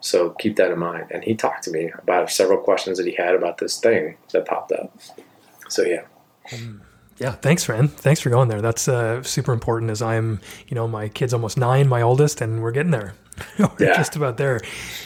So 0.00 0.30
keep 0.30 0.56
that 0.56 0.70
in 0.70 0.78
mind. 0.78 1.06
And 1.10 1.22
he 1.22 1.34
talked 1.34 1.64
to 1.64 1.70
me 1.70 1.90
about 1.98 2.30
several 2.30 2.58
questions 2.58 2.98
that 2.98 3.06
he 3.06 3.14
had 3.14 3.34
about 3.34 3.58
this 3.58 3.78
thing 3.78 4.16
that 4.32 4.46
popped 4.46 4.72
up. 4.72 4.96
So 5.68 5.82
yeah. 5.82 6.02
Yeah, 7.18 7.32
thanks, 7.32 7.64
friend. 7.64 7.92
Thanks 7.92 8.20
for 8.20 8.30
going 8.30 8.48
there. 8.48 8.62
That's 8.62 8.88
uh, 8.88 9.22
super 9.22 9.52
important. 9.52 9.90
As 9.90 10.00
I'm, 10.00 10.40
you 10.68 10.74
know, 10.74 10.88
my 10.88 11.08
kid's 11.08 11.34
almost 11.34 11.58
nine, 11.58 11.86
my 11.86 12.00
oldest, 12.00 12.40
and 12.40 12.62
we're 12.62 12.72
getting 12.72 12.92
there. 12.92 13.14
we're 13.58 13.68
yeah. 13.78 13.96
just 13.96 14.16
about 14.16 14.36
there. 14.36 14.60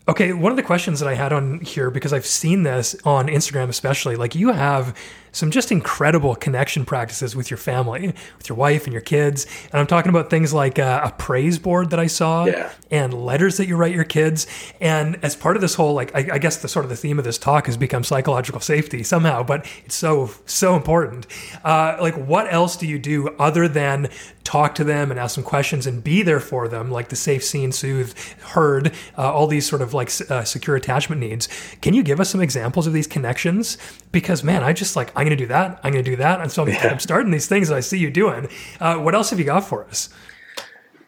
Okay, 0.09 0.33
one 0.33 0.53
of 0.53 0.57
the 0.57 0.63
questions 0.63 1.01
that 1.01 1.09
I 1.09 1.15
had 1.15 1.33
on 1.33 1.61
here 1.61 1.91
because 1.91 2.13
I've 2.13 2.27
seen 2.27 2.63
this 2.63 2.97
on 3.05 3.29
Instagram, 3.29 3.69
especially, 3.69 4.17
like 4.17 4.35
you 4.35 4.53
have 4.53 4.95
some 5.35 5.51
just 5.51 5.73
incredible 5.73 6.35
connection 6.35 6.85
practices 6.85 7.35
with 7.35 7.51
your 7.51 7.59
family, 7.59 8.15
with 8.39 8.49
your 8.49 8.57
wife 8.57 8.85
and 8.85 8.93
your 8.93 9.03
kids. 9.03 9.47
And 9.73 9.81
I'm 9.81 9.87
talking 9.87 10.11
about 10.11 10.31
things 10.31 10.55
like 10.55 10.79
uh, 10.79 11.01
a 11.05 11.11
praise 11.11 11.59
board 11.59 11.91
that 11.91 11.99
I 11.99 12.07
saw 12.07 12.47
yeah. 12.47 12.73
and 12.91 13.13
letters 13.13 13.57
that 13.57 13.67
you 13.67 13.77
write 13.77 13.95
your 13.95 14.05
kids. 14.05 14.47
And 14.81 15.19
as 15.25 15.35
part 15.35 15.57
of 15.57 15.61
this 15.61 15.75
whole, 15.75 15.93
like, 15.93 16.15
I, 16.15 16.35
I, 16.35 16.39
guess 16.39 16.59
the 16.59 16.69
sort 16.69 16.85
of 16.85 16.89
the 16.89 16.97
theme 16.97 17.19
of 17.19 17.25
this 17.25 17.37
talk 17.37 17.67
has 17.67 17.77
become 17.77 18.05
psychological 18.05 18.61
safety 18.61 19.03
somehow, 19.03 19.43
but 19.43 19.67
it's 19.85 19.97
so, 19.97 20.31
so 20.47 20.77
important. 20.77 21.27
Uh, 21.65 21.97
like, 22.01 22.15
what 22.15 22.53
else 22.53 22.77
do 22.77 22.87
you 22.87 22.99
do 22.99 23.29
other 23.39 23.67
than 23.67 24.09
talk 24.45 24.75
to 24.77 24.85
them 24.85 25.11
and 25.11 25.19
ask 25.19 25.35
some 25.35 25.43
questions 25.45 25.87
and 25.87 26.05
be 26.05 26.23
there 26.23 26.39
for 26.39 26.69
them, 26.69 26.91
like 26.91 27.09
the 27.09 27.17
safe, 27.17 27.43
seen, 27.43 27.73
soothe, 27.73 28.17
heard, 28.41 28.93
uh, 29.19 29.33
all 29.33 29.47
these 29.47 29.69
sort 29.69 29.83
of 29.83 29.95
like 29.95 30.11
uh, 30.31 30.45
secure 30.45 30.77
attachment 30.77 31.21
needs? 31.21 31.49
Can 31.81 31.95
you 31.95 32.03
give 32.03 32.21
us 32.21 32.31
some 32.31 32.41
examples 32.41 32.87
of 32.87 32.93
these 32.93 33.07
connections? 33.07 33.79
Because, 34.13 34.45
man, 34.45 34.63
I 34.63 34.73
just 34.73 34.97
like, 34.97 35.09
I'm 35.17 35.27
going 35.27 35.31
to 35.31 35.37
do 35.37 35.47
that. 35.47 35.81
I'm 35.83 35.93
going 35.93 36.05
to 36.05 36.11
do 36.11 36.17
that. 36.17 36.41
And 36.41 36.53
so 36.53 36.63
I'm, 36.63 36.69
yeah. 36.69 36.89
I'm 36.89 36.99
starting 37.01 37.33
these 37.33 37.49
things 37.49 37.69
that 37.69 37.77
I 37.77 37.81
see 37.81 37.99
you 37.99 38.11
doing. 38.11 38.49
Uh, 38.81 38.97
what 38.97 39.15
else 39.15 39.31
have 39.31 39.39
you 39.39 39.47
got 39.47 39.65
for 39.65 39.85
us? 39.87 40.11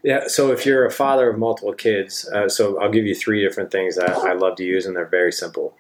Yeah, 0.03 0.29
so 0.29 0.53
if 0.53 0.65
you're 0.65 0.87
a 0.87 0.91
father 0.91 1.29
of 1.31 1.39
multiple 1.39 1.73
kids, 1.73 2.29
uh, 2.33 2.49
so 2.49 2.81
I'll 2.81 2.91
give 2.91 3.07
you 3.07 3.15
three 3.15 3.43
different 3.43 3.73
things 3.73 3.97
that 3.97 4.11
I 4.11 4.35
love 4.35 4.57
to 4.57 4.65
use, 4.65 4.87
and 4.87 4.95
they're 4.95 5.05
very 5.05 5.33
simple. 5.33 5.77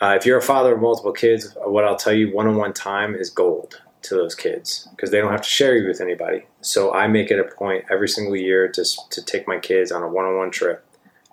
Uh, 0.00 0.14
if 0.14 0.26
you're 0.26 0.36
a 0.36 0.42
father 0.42 0.74
of 0.74 0.80
multiple 0.82 1.12
kids, 1.12 1.56
what 1.64 1.84
I'll 1.84 1.96
tell 1.96 2.12
you 2.12 2.34
one 2.34 2.46
on 2.46 2.56
one 2.56 2.74
time 2.74 3.14
is 3.14 3.30
gold 3.30 3.80
to 4.08 4.14
those 4.14 4.34
kids 4.34 4.88
because 4.90 5.10
they 5.10 5.18
don't 5.18 5.32
have 5.32 5.42
to 5.42 5.48
share 5.48 5.76
you 5.76 5.86
with 5.86 6.00
anybody. 6.00 6.46
So 6.60 6.92
I 6.92 7.06
make 7.06 7.30
it 7.30 7.38
a 7.38 7.44
point 7.44 7.84
every 7.90 8.08
single 8.08 8.36
year 8.36 8.68
to, 8.68 8.84
to 9.10 9.24
take 9.24 9.46
my 9.46 9.58
kids 9.58 9.92
on 9.92 10.02
a 10.02 10.08
one 10.08 10.24
on 10.24 10.36
one 10.36 10.50
trip 10.50 10.84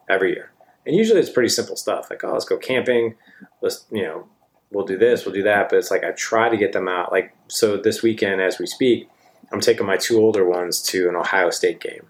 every 0.09 0.33
year. 0.33 0.51
And 0.85 0.95
usually 0.95 1.19
it's 1.19 1.29
pretty 1.29 1.49
simple 1.49 1.75
stuff 1.75 2.09
like, 2.09 2.23
oh, 2.23 2.33
let's 2.33 2.45
go 2.45 2.57
camping. 2.57 3.15
Let's, 3.61 3.85
you 3.91 4.03
know, 4.03 4.27
we'll 4.71 4.85
do 4.85 4.97
this, 4.97 5.25
we'll 5.25 5.35
do 5.35 5.43
that. 5.43 5.69
But 5.69 5.77
it's 5.77 5.91
like 5.91 6.03
I 6.03 6.11
try 6.11 6.49
to 6.49 6.57
get 6.57 6.73
them 6.73 6.87
out. 6.87 7.11
Like 7.11 7.35
so, 7.47 7.77
this 7.77 8.03
weekend 8.03 8.41
as 8.41 8.59
we 8.59 8.65
speak, 8.65 9.09
I'm 9.51 9.61
taking 9.61 9.85
my 9.85 9.97
two 9.97 10.17
older 10.17 10.47
ones 10.47 10.81
to 10.83 11.07
an 11.07 11.15
Ohio 11.15 11.51
State 11.51 11.79
game, 11.79 12.07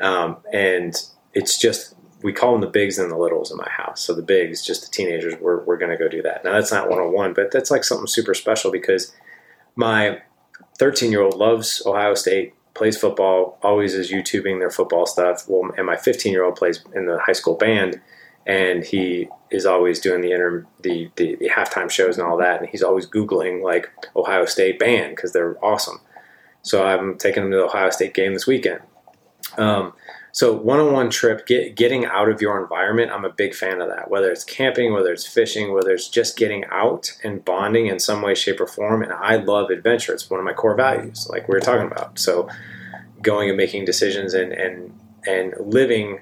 um, 0.00 0.36
and 0.52 0.94
it's 1.34 1.58
just 1.58 1.94
we 2.22 2.32
call 2.32 2.52
them 2.52 2.60
the 2.60 2.66
bigs 2.66 2.98
and 2.98 3.10
the 3.10 3.16
littles 3.16 3.50
in 3.50 3.56
my 3.56 3.68
house. 3.68 4.02
So 4.02 4.14
the 4.14 4.22
bigs, 4.22 4.64
just 4.64 4.82
the 4.82 4.90
teenagers, 4.90 5.34
we're 5.40 5.64
we're 5.64 5.78
going 5.78 5.90
to 5.90 5.96
go 5.96 6.08
do 6.08 6.22
that. 6.22 6.44
Now 6.44 6.52
that's 6.52 6.72
not 6.72 6.88
one 6.88 6.98
on 6.98 7.12
one, 7.12 7.32
but 7.32 7.50
that's 7.50 7.70
like 7.70 7.84
something 7.84 8.06
super 8.06 8.34
special 8.34 8.70
because 8.70 9.14
my 9.76 10.22
13 10.78 11.10
year 11.10 11.22
old 11.22 11.36
loves 11.36 11.82
Ohio 11.86 12.14
State, 12.14 12.54
plays 12.74 12.98
football, 12.98 13.58
always 13.62 13.94
is 13.94 14.10
YouTubing 14.10 14.58
their 14.58 14.70
football 14.70 15.06
stuff. 15.06 15.44
Well, 15.48 15.70
and 15.76 15.86
my 15.86 15.96
15 15.96 16.32
year 16.32 16.44
old 16.44 16.56
plays 16.56 16.84
in 16.94 17.06
the 17.06 17.18
high 17.18 17.32
school 17.32 17.54
band 17.54 18.00
and 18.46 18.84
he 18.84 19.28
is 19.50 19.66
always 19.66 19.98
doing 20.00 20.20
the 20.20 20.30
inter 20.30 20.64
the, 20.80 21.10
the, 21.16 21.34
the 21.36 21.48
halftime 21.48 21.90
shows 21.90 22.16
and 22.16 22.26
all 22.26 22.36
that, 22.36 22.60
and 22.60 22.68
he's 22.70 22.82
always 22.82 23.06
googling 23.06 23.62
like 23.62 23.90
Ohio 24.14 24.44
State 24.44 24.78
band 24.78 25.16
because 25.16 25.32
they're 25.32 25.62
awesome. 25.64 26.00
So 26.62 26.86
I'm 26.86 27.18
taking 27.18 27.42
him 27.44 27.50
to 27.50 27.56
the 27.56 27.64
Ohio 27.64 27.90
State 27.90 28.14
game 28.14 28.32
this 28.34 28.46
weekend. 28.46 28.80
Um, 29.58 29.92
so 30.36 30.52
one-on-one 30.52 31.08
trip, 31.08 31.46
get, 31.46 31.76
getting 31.76 32.04
out 32.04 32.28
of 32.28 32.42
your 32.42 32.60
environment, 32.60 33.10
I'm 33.10 33.24
a 33.24 33.30
big 33.30 33.54
fan 33.54 33.80
of 33.80 33.88
that. 33.88 34.10
Whether 34.10 34.30
it's 34.30 34.44
camping, 34.44 34.92
whether 34.92 35.10
it's 35.10 35.26
fishing, 35.26 35.72
whether 35.72 35.92
it's 35.92 36.10
just 36.10 36.36
getting 36.36 36.66
out 36.66 37.10
and 37.24 37.42
bonding 37.42 37.86
in 37.86 37.98
some 37.98 38.20
way, 38.20 38.34
shape, 38.34 38.60
or 38.60 38.66
form. 38.66 39.02
And 39.02 39.14
I 39.14 39.36
love 39.36 39.70
adventure; 39.70 40.12
it's 40.12 40.28
one 40.28 40.38
of 40.38 40.44
my 40.44 40.52
core 40.52 40.76
values, 40.76 41.26
like 41.30 41.48
we 41.48 41.54
were 41.54 41.60
talking 41.60 41.86
about. 41.86 42.18
So 42.18 42.50
going 43.22 43.48
and 43.48 43.56
making 43.56 43.86
decisions 43.86 44.34
and 44.34 44.52
and 44.52 44.92
and 45.26 45.54
living 45.58 46.20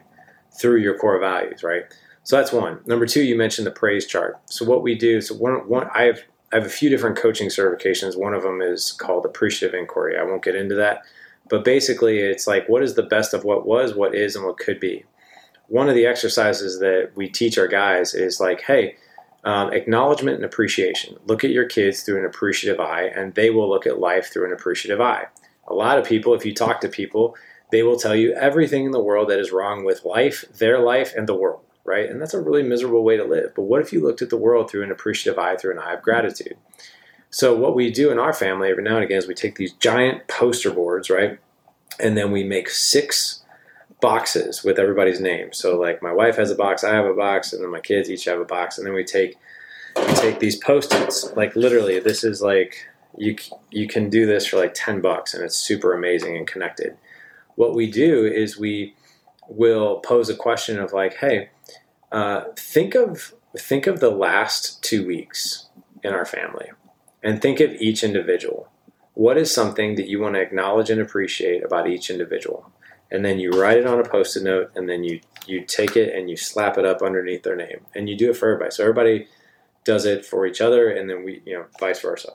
through 0.61 0.77
your 0.77 0.97
core 0.97 1.19
values, 1.19 1.65
right? 1.65 1.83
So 2.23 2.37
that's 2.37 2.53
one. 2.53 2.83
Number 2.87 3.07
two, 3.07 3.25
you 3.25 3.37
mentioned 3.37 3.67
the 3.67 3.73
praise 3.73 4.07
chart. 4.07 4.39
So 4.47 4.65
what 4.65 4.85
we 4.85 4.95
do, 4.95 5.23
so 5.23 5.35
one, 5.35 5.69
one 5.69 5.91
I 5.93 6.05
have 6.05 6.21
I 6.53 6.59
have 6.59 6.67
a 6.67 6.71
few 6.71 6.89
different 6.89 7.17
coaching 7.17 7.49
certifications. 7.49 8.17
One 8.17 8.33
of 8.33 8.45
them 8.45 8.63
is 8.63 8.93
called 8.93 9.27
appreciative 9.27 9.75
inquiry. 9.77 10.17
I 10.17 10.23
won't 10.23 10.45
get 10.45 10.55
into 10.55 10.77
that, 10.77 11.03
but 11.49 11.65
basically, 11.65 12.19
it's 12.19 12.47
like 12.47 12.69
what 12.69 12.83
is 12.83 12.95
the 12.95 13.03
best 13.03 13.35
of 13.35 13.45
what 13.45 13.67
was, 13.67 13.95
what 13.95 14.15
is, 14.15 14.37
and 14.37 14.45
what 14.45 14.59
could 14.59 14.81
be. 14.81 15.05
One 15.69 15.89
of 15.89 15.95
the 15.95 16.07
exercises 16.07 16.79
that 16.81 17.13
we 17.15 17.29
teach 17.29 17.59
our 17.59 17.69
guys 17.69 18.15
is 18.15 18.41
like, 18.41 18.63
hey, 18.63 18.97
um, 19.45 19.73
acknowledgement 19.73 20.37
and 20.37 20.45
appreciation. 20.45 21.17
Look 21.27 21.45
at 21.45 21.51
your 21.51 21.67
kids 21.67 22.03
through 22.03 22.19
an 22.19 22.27
appreciative 22.27 22.81
eye, 22.81 23.11
and 23.15 23.35
they 23.35 23.51
will 23.51 23.69
look 23.69 23.87
at 23.87 23.99
life 23.99 24.33
through 24.33 24.47
an 24.47 24.53
appreciative 24.53 25.01
eye. 25.01 25.27
A 25.67 25.75
lot 25.75 25.99
of 25.99 26.07
people, 26.07 26.35
if 26.35 26.45
you 26.45 26.55
talk 26.55 26.81
to 26.81 26.89
people, 26.89 27.37
they 27.71 27.83
will 27.83 27.99
tell 27.99 28.15
you 28.15 28.33
everything 28.35 28.85
in 28.85 28.91
the 28.91 29.03
world 29.03 29.29
that 29.31 29.41
is 29.41 29.53
wrong 29.53 29.85
with 29.85 30.05
life, 30.05 30.45
their 30.59 30.79
life, 30.79 31.15
and 31.17 31.27
the 31.27 31.35
world 31.35 31.65
right? 31.85 32.09
And 32.09 32.21
that's 32.21 32.35
a 32.35 32.41
really 32.41 32.63
miserable 32.63 33.05
way 33.05 33.17
to 33.17 33.25
live. 33.25 33.55
But 33.55 33.63
what 33.63 33.81
if 33.81 33.93
you 33.93 34.03
looked 34.03 34.23
at 34.23 34.31
the 34.31 34.37
world 34.37 34.71
through 34.71 34.83
an 34.83 34.91
appreciative 34.91 35.39
eye, 35.39 35.57
through 35.57 35.73
an 35.73 35.79
eye 35.79 35.95
of 35.95 36.03
gratitude? 36.03 36.57
So, 37.35 37.53
what 37.53 37.75
we 37.75 37.91
do 37.91 38.13
in 38.13 38.21
our 38.21 38.33
family 38.33 38.71
every 38.71 38.85
now 38.85 38.95
and 38.95 39.05
again 39.05 39.19
is 39.19 39.27
we 39.27 39.35
take 39.35 39.57
these 39.57 39.73
giant 39.73 40.29
poster 40.29 40.71
boards, 40.71 41.11
right? 41.11 41.41
And 41.99 42.17
then 42.17 42.31
we 42.31 42.45
make 42.45 42.69
six 42.69 43.43
boxes 44.01 44.63
with 44.63 44.79
everybody's 44.79 45.19
name. 45.19 45.53
So, 45.53 45.77
like 45.77 46.01
my 46.01 46.13
wife 46.13 46.37
has 46.37 46.53
a 46.53 46.55
box, 46.55 46.85
I 46.85 46.95
have 46.95 47.07
a 47.07 47.13
box, 47.13 47.53
and 47.53 47.61
then 47.61 47.73
my 47.73 47.81
kids 47.81 48.09
each 48.09 48.27
have 48.27 48.39
a 48.39 48.45
box. 48.45 48.79
And 48.79 48.87
then 48.87 48.95
we 48.95 49.03
take 49.03 49.35
we 49.97 50.15
take 50.15 50.39
these 50.39 50.55
post-its, 50.55 51.35
like 51.35 51.57
literally, 51.57 51.99
this 51.99 52.23
is 52.23 52.41
like 52.41 52.87
you 53.19 53.35
you 53.73 53.89
can 53.89 54.09
do 54.09 54.27
this 54.27 54.47
for 54.47 54.57
like 54.57 54.73
ten 54.73 55.01
bucks, 55.01 55.35
and 55.35 55.43
it's 55.43 55.57
super 55.57 55.93
amazing 55.93 56.37
and 56.37 56.47
connected. 56.47 56.97
What 57.57 57.75
we 57.75 57.91
do 57.91 58.25
is 58.25 58.57
we 58.57 58.95
will 59.49 59.99
pose 60.03 60.29
a 60.29 60.37
question 60.37 60.79
of 60.79 60.93
like, 60.93 61.17
hey, 61.17 61.49
uh, 62.13 62.45
think 62.57 62.95
of 62.95 63.35
think 63.59 63.89
of 63.89 63.99
the 63.99 64.13
last 64.13 64.85
two 64.85 65.05
weeks 65.05 65.67
in 66.05 66.13
our 66.13 66.25
family, 66.25 66.71
and 67.25 67.43
think 67.43 67.59
of 67.59 67.73
each 67.73 68.05
individual. 68.05 68.69
What 69.15 69.37
is 69.37 69.53
something 69.53 69.97
that 69.97 70.09
you 70.09 70.21
want 70.21 70.37
to 70.37 70.41
acknowledge 70.41 70.91
and 70.91 71.01
appreciate 71.01 71.65
about 71.65 71.89
each 71.89 72.11
individual? 72.11 72.73
and 73.15 73.25
then 73.25 73.39
you 73.39 73.51
write 73.51 73.79
it 73.79 73.87
on 73.87 74.01
a 74.01 74.09
post-it 74.09 74.43
note, 74.43 74.73
and 74.75 74.89
then 74.89 75.05
you 75.05 75.21
you 75.47 75.63
take 75.65 75.97
it 75.97 76.15
and 76.15 76.29
you 76.29 76.37
slap 76.37 76.79
it 76.79 76.85
up 76.85 77.01
underneath 77.01 77.45
their 77.45 77.55
name, 77.55 77.87
and 77.95 78.09
you 78.09 78.17
do 78.17 78.31
it 78.31 78.37
for 78.37 78.49
everybody. 78.49 78.73
So 78.73 78.83
everybody 78.83 79.29
does 79.85 80.05
it 80.05 80.27
for 80.27 80.47
each 80.47 80.61
other, 80.61 80.91
and 80.91 81.09
then 81.09 81.23
we, 81.25 81.43
you 81.47 81.55
know, 81.55 81.67
vice 81.79 82.01
versa. 82.01 82.31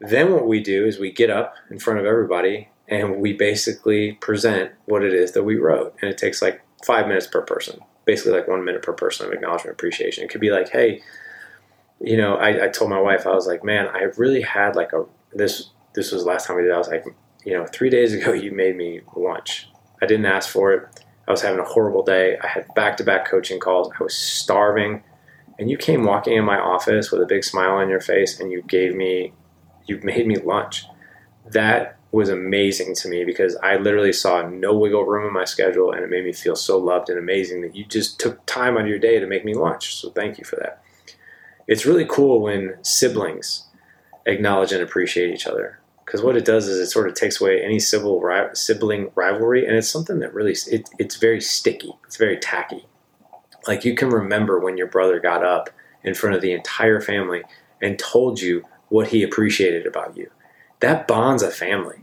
Then 0.00 0.32
what 0.32 0.46
we 0.46 0.62
do 0.62 0.86
is 0.86 0.98
we 0.98 1.10
get 1.10 1.30
up 1.30 1.54
in 1.70 1.78
front 1.78 1.98
of 1.98 2.06
everybody 2.06 2.68
and 2.88 3.20
we 3.20 3.32
basically 3.32 4.12
present 4.14 4.72
what 4.86 5.02
it 5.02 5.14
is 5.14 5.32
that 5.32 5.44
we 5.44 5.56
wrote, 5.56 5.96
and 6.00 6.10
it 6.10 6.18
takes 6.18 6.40
like 6.40 6.62
five 6.84 7.08
minutes 7.08 7.26
per 7.26 7.42
person, 7.42 7.80
basically 8.04 8.32
like 8.32 8.48
one 8.48 8.64
minute 8.64 8.82
per 8.82 8.92
person 8.92 9.26
of 9.26 9.32
acknowledgement 9.32 9.74
appreciation. 9.74 10.24
It 10.24 10.30
could 10.30 10.40
be 10.40 10.50
like, 10.50 10.68
hey, 10.68 11.02
you 12.02 12.16
know, 12.16 12.34
I, 12.34 12.64
I 12.64 12.68
told 12.68 12.90
my 12.90 13.00
wife, 13.00 13.26
I 13.26 13.34
was 13.34 13.46
like, 13.46 13.64
man, 13.64 13.86
I 13.88 14.02
really 14.16 14.42
had 14.42 14.76
like 14.76 14.92
a 14.92 15.04
this 15.32 15.70
this 15.94 16.10
was 16.10 16.24
the 16.24 16.28
last 16.28 16.46
time 16.46 16.56
we 16.56 16.62
did. 16.62 16.72
I 16.72 16.78
was 16.78 16.88
like, 16.88 17.04
you 17.44 17.52
know, 17.52 17.66
three 17.66 17.90
days 17.90 18.12
ago 18.12 18.32
you 18.32 18.52
made 18.52 18.76
me 18.76 19.00
lunch. 19.16 19.68
I 20.00 20.06
didn't 20.06 20.26
ask 20.26 20.48
for 20.48 20.72
it. 20.72 21.02
I 21.28 21.30
was 21.30 21.42
having 21.42 21.60
a 21.60 21.64
horrible 21.64 22.02
day. 22.02 22.36
I 22.42 22.48
had 22.48 22.74
back 22.74 22.96
to 22.96 23.04
back 23.04 23.28
coaching 23.30 23.60
calls. 23.60 23.90
I 23.98 24.02
was 24.02 24.14
starving. 24.14 25.02
And 25.58 25.70
you 25.70 25.76
came 25.76 26.04
walking 26.04 26.36
in 26.36 26.44
my 26.44 26.58
office 26.58 27.12
with 27.12 27.22
a 27.22 27.26
big 27.26 27.44
smile 27.44 27.76
on 27.76 27.88
your 27.88 28.00
face 28.00 28.40
and 28.40 28.50
you 28.50 28.62
gave 28.62 28.94
me, 28.94 29.32
you 29.86 30.00
made 30.02 30.26
me 30.26 30.36
lunch. 30.36 30.84
That 31.52 31.98
was 32.10 32.28
amazing 32.28 32.94
to 32.96 33.08
me 33.08 33.24
because 33.24 33.56
I 33.62 33.76
literally 33.76 34.12
saw 34.12 34.42
no 34.42 34.76
wiggle 34.76 35.04
room 35.04 35.26
in 35.26 35.32
my 35.32 35.44
schedule 35.44 35.92
and 35.92 36.02
it 36.02 36.10
made 36.10 36.24
me 36.24 36.32
feel 36.32 36.56
so 36.56 36.78
loved 36.78 37.08
and 37.10 37.18
amazing 37.18 37.62
that 37.62 37.76
you 37.76 37.84
just 37.84 38.18
took 38.18 38.44
time 38.44 38.76
out 38.76 38.82
of 38.82 38.88
your 38.88 38.98
day 38.98 39.20
to 39.20 39.26
make 39.26 39.44
me 39.44 39.54
lunch. 39.54 39.94
So 39.94 40.10
thank 40.10 40.38
you 40.38 40.44
for 40.44 40.56
that. 40.56 40.81
It's 41.66 41.86
really 41.86 42.04
cool 42.04 42.40
when 42.40 42.76
siblings 42.82 43.66
acknowledge 44.26 44.72
and 44.72 44.82
appreciate 44.82 45.32
each 45.32 45.46
other. 45.46 45.78
Because 46.04 46.22
what 46.22 46.36
it 46.36 46.44
does 46.44 46.68
is 46.68 46.78
it 46.78 46.90
sort 46.90 47.08
of 47.08 47.14
takes 47.14 47.40
away 47.40 47.62
any 47.62 47.78
civil 47.78 48.22
sibling 48.52 49.10
rivalry 49.14 49.66
and 49.66 49.76
it's 49.76 49.88
something 49.88 50.18
that 50.18 50.34
really 50.34 50.56
it, 50.70 50.90
it's 50.98 51.16
very 51.16 51.40
sticky. 51.40 51.92
It's 52.06 52.16
very 52.16 52.36
tacky. 52.36 52.86
Like 53.66 53.84
you 53.84 53.94
can 53.94 54.10
remember 54.10 54.58
when 54.58 54.76
your 54.76 54.88
brother 54.88 55.20
got 55.20 55.44
up 55.44 55.70
in 56.02 56.14
front 56.14 56.34
of 56.34 56.42
the 56.42 56.52
entire 56.52 57.00
family 57.00 57.42
and 57.80 57.98
told 57.98 58.40
you 58.40 58.64
what 58.88 59.08
he 59.08 59.22
appreciated 59.22 59.86
about 59.86 60.16
you. 60.16 60.30
That 60.80 61.06
bonds 61.06 61.42
a 61.42 61.50
family 61.50 62.00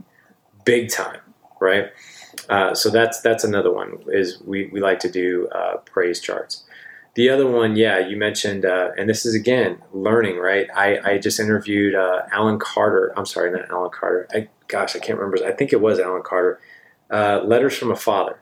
big 0.63 0.89
time 0.89 1.19
right? 1.59 1.91
Uh, 2.47 2.73
so 2.73 2.89
that's 2.89 3.21
that's 3.21 3.43
another 3.43 3.71
one 3.71 3.97
is 4.07 4.41
we, 4.45 4.67
we 4.67 4.79
like 4.79 4.99
to 4.99 5.11
do 5.11 5.47
uh, 5.49 5.77
praise 5.77 6.19
charts 6.19 6.63
the 7.19 7.29
other 7.29 7.45
one, 7.45 7.75
yeah, 7.75 7.99
you 7.99 8.15
mentioned, 8.15 8.63
uh, 8.63 8.91
and 8.97 9.09
this 9.09 9.25
is 9.25 9.35
again 9.35 9.81
learning, 9.91 10.37
right? 10.37 10.69
I, 10.73 10.99
I 11.03 11.17
just 11.17 11.37
interviewed 11.37 11.93
uh, 11.93 12.21
Alan 12.31 12.57
Carter. 12.59 13.11
I'm 13.17 13.25
sorry, 13.25 13.51
not 13.51 13.69
Alan 13.69 13.89
Carter. 13.91 14.25
I, 14.33 14.47
gosh, 14.69 14.95
I 14.95 14.99
can't 14.99 15.19
remember. 15.19 15.45
I 15.45 15.51
think 15.51 15.73
it 15.73 15.81
was 15.81 15.99
Alan 15.99 16.23
Carter. 16.23 16.61
Uh, 17.11 17.41
Letters 17.43 17.77
from 17.77 17.91
a 17.91 17.95
Father, 17.97 18.39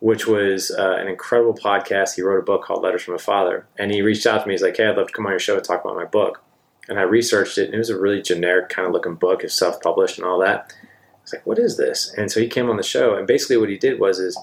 which 0.00 0.26
was 0.26 0.72
uh, 0.72 0.96
an 0.98 1.06
incredible 1.06 1.54
podcast. 1.54 2.16
He 2.16 2.22
wrote 2.22 2.40
a 2.40 2.42
book 2.42 2.64
called 2.64 2.82
Letters 2.82 3.04
from 3.04 3.14
a 3.14 3.18
Father, 3.18 3.64
and 3.78 3.92
he 3.92 4.02
reached 4.02 4.26
out 4.26 4.42
to 4.42 4.48
me. 4.48 4.54
He's 4.54 4.62
like, 4.62 4.76
"Hey, 4.76 4.88
I'd 4.88 4.96
love 4.96 5.06
to 5.06 5.12
come 5.12 5.26
on 5.26 5.30
your 5.30 5.38
show 5.38 5.54
and 5.54 5.62
talk 5.62 5.84
about 5.84 5.94
my 5.94 6.04
book." 6.04 6.42
And 6.88 6.98
I 6.98 7.02
researched 7.02 7.58
it, 7.58 7.66
and 7.66 7.76
it 7.76 7.78
was 7.78 7.90
a 7.90 8.00
really 8.00 8.22
generic 8.22 8.70
kind 8.70 8.88
of 8.88 8.92
looking 8.92 9.14
book. 9.14 9.44
It's 9.44 9.54
self 9.54 9.80
published 9.80 10.18
and 10.18 10.26
all 10.26 10.40
that. 10.40 10.74
I 10.82 11.22
was 11.22 11.32
like, 11.32 11.46
"What 11.46 11.60
is 11.60 11.76
this?" 11.76 12.12
And 12.18 12.28
so 12.28 12.40
he 12.40 12.48
came 12.48 12.68
on 12.68 12.76
the 12.76 12.82
show, 12.82 13.14
and 13.14 13.24
basically 13.24 13.56
what 13.56 13.68
he 13.68 13.78
did 13.78 14.00
was 14.00 14.18
is 14.18 14.36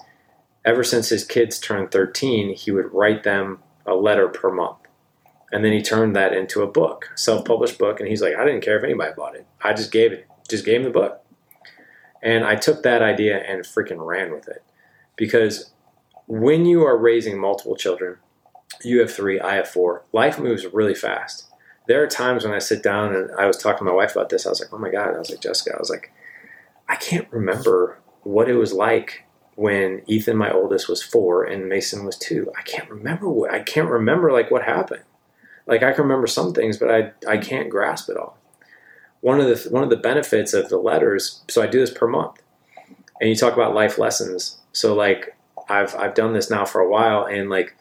ever 0.66 0.84
since 0.84 1.10
his 1.10 1.24
kids 1.24 1.60
turned 1.60 1.92
13, 1.92 2.56
he 2.56 2.72
would 2.72 2.94
write 2.94 3.24
them 3.24 3.60
a 3.86 3.96
letter 3.96 4.28
per 4.28 4.52
month. 4.52 4.78
And 5.52 5.66
then 5.66 5.74
he 5.74 5.82
turned 5.82 6.16
that 6.16 6.34
into 6.34 6.62
a 6.62 6.68
book, 6.68 7.10
self-published 7.16 7.78
book, 7.78 8.00
and 8.00 8.08
he's 8.08 8.22
like, 8.22 8.36
I 8.36 8.46
didn't 8.46 8.62
care 8.62 8.78
if 8.78 8.84
anybody 8.84 9.14
bought 9.16 9.36
it. 9.36 9.46
I 9.62 9.74
just 9.74 9.92
gave 9.92 10.14
it, 10.14 10.28
just 10.50 10.64
gave 10.64 10.78
him 10.78 10.84
the 10.84 10.90
book. 10.92 11.26
And 12.24 12.46
I 12.46 12.56
took 12.56 12.84
that 12.84 13.02
idea 13.02 13.38
and 13.38 13.64
freaking 13.64 14.06
ran 14.06 14.32
with 14.32 14.48
it. 14.48 14.64
Because 15.16 15.72
when 16.28 16.66
you 16.66 16.84
are 16.86 16.98
raising 16.98 17.40
multiple 17.40 17.76
children, 17.76 18.18
you 18.84 19.00
have 19.00 19.12
three, 19.12 19.40
I 19.40 19.56
have 19.56 19.68
four, 19.68 20.06
life 20.14 20.40
moves 20.40 20.66
really 20.68 20.96
fast. 20.96 21.48
There 21.88 22.02
are 22.02 22.08
times 22.08 22.46
when 22.46 22.54
I 22.54 22.60
sit 22.60 22.82
down 22.82 23.14
and 23.14 23.32
I 23.38 23.46
was 23.46 23.58
talking 23.58 23.80
to 23.80 23.92
my 23.92 23.96
wife 23.96 24.12
about 24.12 24.30
this. 24.30 24.46
I 24.46 24.50
was 24.50 24.62
like, 24.62 24.72
oh 24.72 24.78
my 24.78 24.90
God. 24.90 25.16
I 25.16 25.20
was 25.20 25.30
like, 25.30 25.42
Jessica, 25.42 25.76
I 25.76 25.80
was 25.80 25.90
like, 25.90 26.14
I 26.88 26.96
can't 26.96 27.28
remember 27.32 28.00
what 28.22 28.50
it 28.50 28.56
was 28.56 28.72
like 28.72 29.26
when 29.56 30.02
Ethan, 30.08 30.38
my 30.38 30.52
oldest, 30.52 30.88
was 30.88 31.04
four 31.04 31.44
and 31.44 31.68
Mason 31.68 32.06
was 32.06 32.18
two. 32.18 32.52
I 32.58 32.62
can't 32.64 32.90
remember 32.90 33.30
what 33.30 33.54
I 33.54 33.60
can't 33.60 33.90
remember 33.90 34.32
like 34.32 34.52
what 34.52 34.64
happened. 34.64 35.04
Like 35.68 35.84
I 35.84 35.92
can 35.94 36.04
remember 36.04 36.28
some 36.28 36.54
things, 36.54 36.78
but 36.78 36.90
I 36.90 37.12
I 37.28 37.38
can't 37.38 37.70
grasp 37.70 38.10
it 38.10 38.18
all. 38.18 38.38
One 39.22 39.40
of 39.40 39.48
the 39.48 39.70
one 39.70 39.84
of 39.84 39.90
the 39.90 39.98
benefits 39.98 40.54
of 40.54 40.70
the 40.70 40.78
letters. 40.78 41.44
So 41.50 41.62
I 41.62 41.68
do 41.68 41.80
this 41.80 41.94
per 41.94 42.08
month, 42.08 42.42
and 43.20 43.30
you 43.30 43.36
talk 43.36 43.54
about 43.54 43.76
life 43.76 43.98
lessons. 43.98 44.58
So 44.72 44.96
like 44.96 45.36
I've 45.70 45.96
I've 45.96 46.16
done 46.16 46.34
this 46.34 46.50
now 46.50 46.66
for 46.66 46.82
a 46.82 46.90
while, 46.90 47.26
and 47.26 47.50
like 47.50 47.76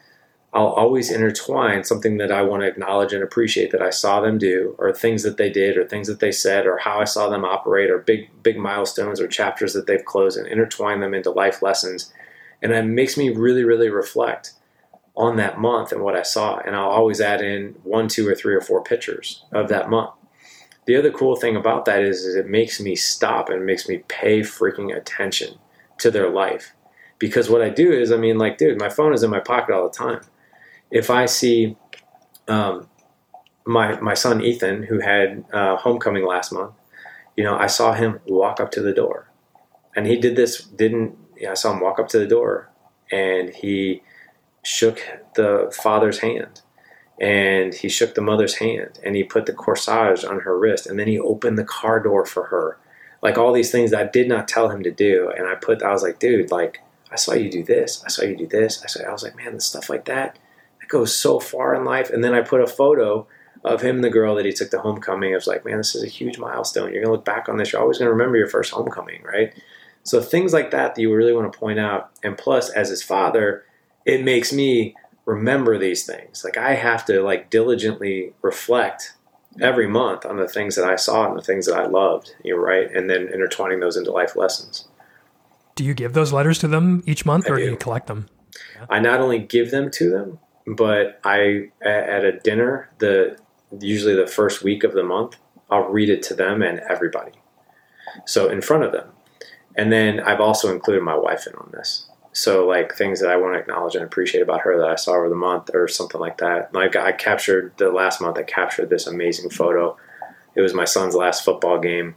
I'll 0.53 0.66
always 0.66 1.12
intertwine 1.12 1.84
something 1.84 2.16
that 2.16 2.32
I 2.32 2.42
want 2.42 2.62
to 2.62 2.68
acknowledge 2.68 3.12
and 3.12 3.22
appreciate 3.22 3.70
that 3.70 3.82
I 3.82 3.90
saw 3.90 4.20
them 4.20 4.36
do, 4.36 4.74
or 4.78 4.92
things 4.92 5.22
that 5.22 5.36
they 5.36 5.48
did, 5.48 5.76
or 5.76 5.86
things 5.86 6.09
that 6.09 6.18
they 6.18 6.32
said, 6.32 6.66
or 6.66 6.78
how 6.78 7.01
I 7.01 7.05
saw 7.05 7.28
them 7.28 7.44
operate, 7.44 7.88
or 7.88 7.98
big 7.98 8.30
big 8.42 8.59
milestones 8.59 9.20
or 9.20 9.28
chapters 9.28 9.74
that 9.74 9.86
they've 9.86 10.05
closed, 10.05 10.36
and 10.36 10.48
intertwine 10.48 11.01
them 11.01 11.14
into 11.14 11.30
life 11.30 11.62
lessons. 11.62 12.12
And 12.62 12.72
it 12.72 12.82
makes 12.82 13.16
me 13.16 13.30
really, 13.30 13.62
really 13.62 13.90
reflect 13.90 14.55
on 15.16 15.36
that 15.36 15.61
month 15.61 15.92
and 15.92 16.03
what 16.03 16.16
I 16.16 16.22
saw. 16.22 16.59
And 16.59 16.74
I'll 16.74 16.90
always 16.90 17.20
add 17.20 17.40
in 17.40 17.76
one, 17.84 18.09
two, 18.09 18.26
or 18.28 18.34
three 18.34 18.55
or 18.55 18.61
four 18.61 18.82
pictures 18.82 19.44
of 19.53 19.68
that 19.68 19.88
month. 19.88 20.11
The 20.86 20.96
other 20.96 21.12
cool 21.12 21.36
thing 21.36 21.57
about 21.57 21.84
that 21.84 22.03
is, 22.03 22.24
is 22.24 22.34
it 22.34 22.48
makes 22.48 22.80
me 22.80 22.96
stop 22.96 23.48
and 23.48 23.64
makes 23.64 23.88
me 23.88 23.98
pay 24.09 24.40
freaking 24.40 24.94
attention 24.94 25.59
to 25.98 26.11
their 26.11 26.28
life. 26.28 26.74
Because 27.18 27.48
what 27.48 27.62
I 27.62 27.68
do 27.68 27.92
is, 27.92 28.11
I 28.11 28.16
mean, 28.16 28.38
like, 28.38 28.59
dude, 28.59 28.78
my 28.78 28.88
phone 28.88 29.14
is 29.14 29.22
in 29.22 29.30
my 29.30 29.40
pocket 29.40 29.74
all 29.74 29.88
the 29.88 29.96
time 29.96 30.22
if 30.91 31.11
I 31.11 31.26
see 31.26 31.76
um, 32.49 32.88
my 33.64 34.01
my 34.01 34.14
son 34.14 34.43
Ethan, 34.43 34.84
who 34.84 35.01
had 35.01 35.45
uh, 35.53 35.76
homecoming 35.76 36.26
last 36.26 36.53
month, 36.53 36.74
you 37.36 37.45
know, 37.45 37.57
I 37.57 37.66
saw 37.66 37.93
him 37.93 38.20
walk 38.26 38.61
up 38.61 38.70
to 38.72 38.82
the 38.82 38.93
door, 38.93 39.30
and 39.95 40.07
he 40.07 40.16
did 40.16 40.36
this. 40.36 40.62
Didn't 40.62 41.16
I 41.49 41.55
saw 41.55 41.72
him 41.72 41.80
walk 41.80 41.99
up 41.99 42.09
to 42.09 42.18
the 42.18 42.26
door, 42.26 42.70
and 43.11 43.51
he 43.51 44.03
shook 44.62 45.01
the 45.36 45.74
father's 45.82 46.18
hand, 46.18 46.62
and 47.20 47.72
he 47.72 47.88
shook 47.88 48.14
the 48.14 48.20
mother's 48.20 48.57
hand, 48.57 48.99
and 49.05 49.14
he 49.14 49.22
put 49.22 49.47
the 49.47 49.53
corsage 49.53 50.28
on 50.28 50.41
her 50.41 50.59
wrist, 50.59 50.86
and 50.86 50.99
then 50.99 51.07
he 51.07 51.18
opened 51.18 51.57
the 51.57 51.64
car 51.64 52.01
door 52.01 52.26
for 52.26 52.47
her, 52.47 52.78
like 53.22 53.38
all 53.38 53.53
these 53.53 53.70
things 53.70 53.93
that 53.93 54.01
I 54.01 54.11
did 54.11 54.28
not 54.28 54.49
tell 54.49 54.70
him 54.70 54.82
to 54.82 54.91
do, 54.91 55.30
and 55.36 55.47
I 55.47 55.55
put. 55.55 55.82
I 55.82 55.93
was 55.93 56.03
like, 56.03 56.18
dude, 56.18 56.51
like 56.51 56.80
I 57.12 57.16
saw 57.16 57.34
you 57.34 57.51
do 57.51 57.62
this. 57.62 58.03
I 58.05 58.09
saw 58.09 58.24
you 58.24 58.36
do 58.36 58.49
this. 58.49 58.82
I 58.82 58.88
saw. 58.88 59.05
I 59.05 59.12
was 59.12 59.22
like, 59.22 59.36
man, 59.36 59.55
the 59.55 59.61
stuff 59.61 59.88
like 59.88 60.07
that 60.07 60.38
goes 60.91 61.14
so 61.16 61.41
far 61.41 61.74
in 61.74 61.84
life. 61.84 62.11
And 62.11 62.22
then 62.22 62.34
I 62.34 62.43
put 62.43 62.61
a 62.61 62.66
photo 62.66 63.26
of 63.64 63.82
him 63.82 63.97
and 63.97 64.05
the 64.05 64.11
girl 64.11 64.34
that 64.36 64.45
he 64.45 64.53
took 64.53 64.70
to 64.70 64.80
homecoming. 64.80 65.32
I 65.32 65.36
was 65.36 65.47
like, 65.47 65.64
man, 65.64 65.78
this 65.78 65.95
is 65.95 66.03
a 66.03 66.09
huge 66.09 66.38
milestone. 66.38 66.93
You're 66.93 67.03
going 67.03 67.12
to 67.12 67.12
look 67.12 67.24
back 67.24 67.49
on 67.49 67.57
this. 67.57 67.72
You're 67.72 67.80
always 67.80 67.99
going 67.99 68.07
to 68.07 68.12
remember 68.12 68.36
your 68.36 68.49
first 68.49 68.72
homecoming, 68.72 69.22
right? 69.22 69.55
So 70.03 70.20
things 70.20 70.53
like 70.53 70.70
that 70.70 70.95
that 70.95 71.01
you 71.01 71.14
really 71.14 71.32
want 71.32 71.53
to 71.53 71.59
point 71.59 71.78
out. 71.78 72.11
And 72.22 72.36
plus, 72.36 72.70
as 72.70 72.88
his 72.88 73.03
father, 73.03 73.64
it 74.05 74.24
makes 74.24 74.53
me 74.53 74.95
remember 75.26 75.78
these 75.78 76.05
things. 76.05 76.43
Like 76.45 76.57
I 76.57 76.74
have 76.74 77.05
to 77.07 77.22
like 77.22 77.51
diligently 77.51 78.32
reflect 78.43 79.14
every 79.61 79.86
month 79.86 80.24
on 80.24 80.36
the 80.36 80.49
things 80.49 80.76
that 80.76 80.84
I 80.84 80.97
saw 80.97 81.28
and 81.28 81.36
the 81.36 81.43
things 81.43 81.66
that 81.66 81.76
I 81.76 81.86
loved, 81.86 82.34
you 82.43 82.55
know, 82.55 82.62
right? 82.62 82.91
And 82.91 83.11
then 83.11 83.28
intertwining 83.28 83.80
those 83.80 83.97
into 83.97 84.11
life 84.11 84.36
lessons. 84.36 84.88
Do 85.74 85.84
you 85.84 85.95
give 85.95 86.12
those 86.12 86.32
letters 86.32 86.59
to 86.61 86.68
them 86.68 87.03
each 87.07 87.26
month 87.26 87.49
or 87.49 87.57
do. 87.57 87.64
do 87.64 87.70
you 87.70 87.76
collect 87.76 88.07
them? 88.07 88.28
Yeah. 88.76 88.86
I 88.88 89.01
not 89.01 89.20
only 89.20 89.38
give 89.38 89.70
them 89.70 89.91
to 89.93 90.11
them, 90.11 90.38
but 90.66 91.20
I 91.24 91.70
at 91.82 92.24
a 92.24 92.38
dinner 92.38 92.90
the 92.98 93.38
usually 93.80 94.14
the 94.14 94.26
first 94.26 94.62
week 94.62 94.84
of 94.84 94.92
the 94.92 95.02
month 95.02 95.36
I'll 95.70 95.88
read 95.88 96.11
it 96.11 96.22
to 96.24 96.34
them 96.34 96.62
and 96.62 96.80
everybody. 96.80 97.32
So 98.26 98.48
in 98.48 98.61
front 98.61 98.84
of 98.84 98.92
them. 98.92 99.08
And 99.76 99.92
then 99.92 100.20
I've 100.20 100.40
also 100.40 100.72
included 100.72 101.02
my 101.02 101.14
wife 101.14 101.46
in 101.46 101.54
on 101.54 101.70
this. 101.72 102.08
So 102.32 102.66
like 102.66 102.94
things 102.94 103.20
that 103.20 103.30
I 103.30 103.36
want 103.36 103.54
to 103.54 103.61
acknowledge 103.61 103.94
and 103.94 104.04
appreciate 104.04 104.40
about 104.40 104.61
her 104.62 104.78
that 104.78 104.88
I 104.88 104.94
saw 104.96 105.12
over 105.12 105.28
the 105.28 105.34
month 105.34 105.70
or 105.74 105.88
something 105.88 106.20
like 106.20 106.38
that. 106.38 106.74
Like 106.74 106.96
I 106.96 107.12
captured 107.12 107.72
the 107.76 107.90
last 107.90 108.20
month 108.20 108.36
I 108.36 108.42
captured 108.42 108.90
this 108.90 109.06
amazing 109.06 109.50
photo. 109.50 109.96
It 110.54 110.61
was 110.61 110.74
my 110.74 110.84
son's 110.84 111.14
last 111.14 111.44
football 111.44 111.78
game 111.78 112.16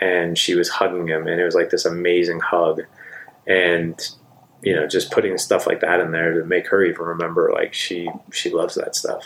and 0.00 0.36
she 0.36 0.54
was 0.54 0.68
hugging 0.68 1.08
him 1.08 1.26
and 1.26 1.40
it 1.40 1.44
was 1.44 1.54
like 1.54 1.70
this 1.70 1.84
amazing 1.84 2.40
hug. 2.40 2.82
And 3.46 3.98
you 4.62 4.74
know, 4.74 4.86
just 4.86 5.10
putting 5.10 5.36
stuff 5.38 5.66
like 5.66 5.80
that 5.80 6.00
in 6.00 6.12
there 6.12 6.34
to 6.34 6.44
make 6.44 6.66
her 6.68 6.84
even 6.84 7.02
remember 7.02 7.50
like 7.52 7.74
she 7.74 8.10
she 8.32 8.50
loves 8.50 8.74
that 8.74 8.94
stuff. 8.94 9.24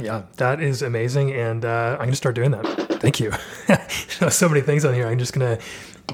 Yeah, 0.00 0.22
that 0.36 0.62
is 0.62 0.82
amazing, 0.82 1.32
and 1.32 1.64
uh, 1.64 1.96
I'm 1.98 2.06
gonna 2.06 2.16
start 2.16 2.34
doing 2.34 2.52
that. 2.52 2.64
Thank 3.00 3.20
you. 3.20 3.32
so 4.30 4.48
many 4.48 4.60
things 4.60 4.84
on 4.84 4.94
here. 4.94 5.06
I'm 5.06 5.18
just 5.18 5.32
gonna 5.32 5.58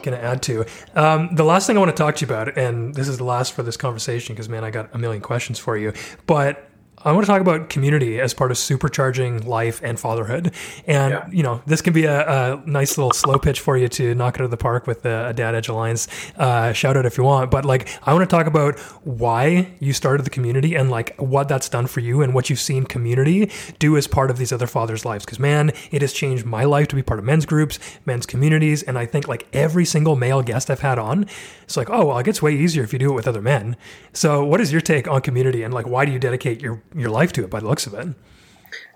gonna 0.02 0.16
add 0.16 0.42
to. 0.42 0.64
Um, 0.94 1.34
the 1.34 1.44
last 1.44 1.66
thing 1.66 1.76
I 1.76 1.80
want 1.80 1.94
to 1.94 2.02
talk 2.02 2.16
to 2.16 2.26
you 2.26 2.32
about, 2.32 2.56
and 2.56 2.94
this 2.94 3.08
is 3.08 3.18
the 3.18 3.24
last 3.24 3.52
for 3.52 3.62
this 3.62 3.76
conversation 3.76 4.34
because 4.34 4.48
man, 4.48 4.64
I 4.64 4.70
got 4.70 4.94
a 4.94 4.98
million 4.98 5.22
questions 5.22 5.58
for 5.58 5.76
you. 5.76 5.92
But 6.26 6.65
I 7.06 7.12
want 7.12 7.24
to 7.24 7.30
talk 7.30 7.40
about 7.40 7.68
community 7.68 8.20
as 8.20 8.34
part 8.34 8.50
of 8.50 8.56
supercharging 8.56 9.44
life 9.44 9.80
and 9.80 9.98
fatherhood. 9.98 10.52
And, 10.88 11.12
yeah. 11.12 11.28
you 11.30 11.44
know, 11.44 11.62
this 11.64 11.80
can 11.80 11.92
be 11.92 12.04
a, 12.04 12.54
a, 12.54 12.62
nice 12.66 12.98
little 12.98 13.12
slow 13.12 13.38
pitch 13.38 13.60
for 13.60 13.76
you 13.76 13.88
to 13.90 14.12
knock 14.16 14.34
it 14.34 14.40
out 14.40 14.46
of 14.46 14.50
the 14.50 14.56
park 14.56 14.88
with 14.88 15.06
a, 15.06 15.28
a 15.28 15.32
Dad 15.32 15.54
Edge 15.54 15.68
Alliance 15.68 16.08
uh, 16.36 16.72
shout 16.72 16.96
out 16.96 17.06
if 17.06 17.16
you 17.16 17.22
want. 17.22 17.52
But, 17.52 17.64
like, 17.64 17.88
I 18.02 18.12
want 18.12 18.28
to 18.28 18.36
talk 18.36 18.48
about 18.48 18.80
why 19.04 19.72
you 19.78 19.92
started 19.92 20.26
the 20.26 20.30
community 20.30 20.74
and, 20.74 20.90
like, 20.90 21.14
what 21.20 21.46
that's 21.48 21.68
done 21.68 21.86
for 21.86 22.00
you 22.00 22.22
and 22.22 22.34
what 22.34 22.50
you've 22.50 22.58
seen 22.58 22.84
community 22.84 23.52
do 23.78 23.96
as 23.96 24.08
part 24.08 24.28
of 24.28 24.36
these 24.36 24.52
other 24.52 24.66
fathers' 24.66 25.04
lives. 25.04 25.24
Because, 25.24 25.38
man, 25.38 25.70
it 25.92 26.02
has 26.02 26.12
changed 26.12 26.44
my 26.44 26.64
life 26.64 26.88
to 26.88 26.96
be 26.96 27.04
part 27.04 27.20
of 27.20 27.24
men's 27.24 27.46
groups, 27.46 27.78
men's 28.04 28.26
communities. 28.26 28.82
And 28.82 28.98
I 28.98 29.06
think, 29.06 29.28
like, 29.28 29.46
every 29.52 29.84
single 29.84 30.16
male 30.16 30.42
guest 30.42 30.70
I've 30.70 30.80
had 30.80 30.98
on, 30.98 31.28
it's 31.62 31.76
like, 31.76 31.88
oh, 31.88 32.06
well, 32.06 32.18
it 32.18 32.24
gets 32.24 32.42
way 32.42 32.52
easier 32.52 32.82
if 32.82 32.92
you 32.92 32.98
do 32.98 33.12
it 33.12 33.14
with 33.14 33.28
other 33.28 33.42
men. 33.42 33.76
So, 34.12 34.44
what 34.44 34.60
is 34.60 34.72
your 34.72 34.80
take 34.80 35.06
on 35.06 35.20
community 35.20 35.62
and, 35.62 35.72
like, 35.72 35.86
why 35.86 36.04
do 36.04 36.10
you 36.10 36.18
dedicate 36.18 36.60
your 36.60 36.82
your 37.00 37.10
life 37.10 37.32
to 37.34 37.44
it 37.44 37.50
by 37.50 37.60
the 37.60 37.68
looks 37.68 37.86
of 37.86 37.94
it. 37.94 38.14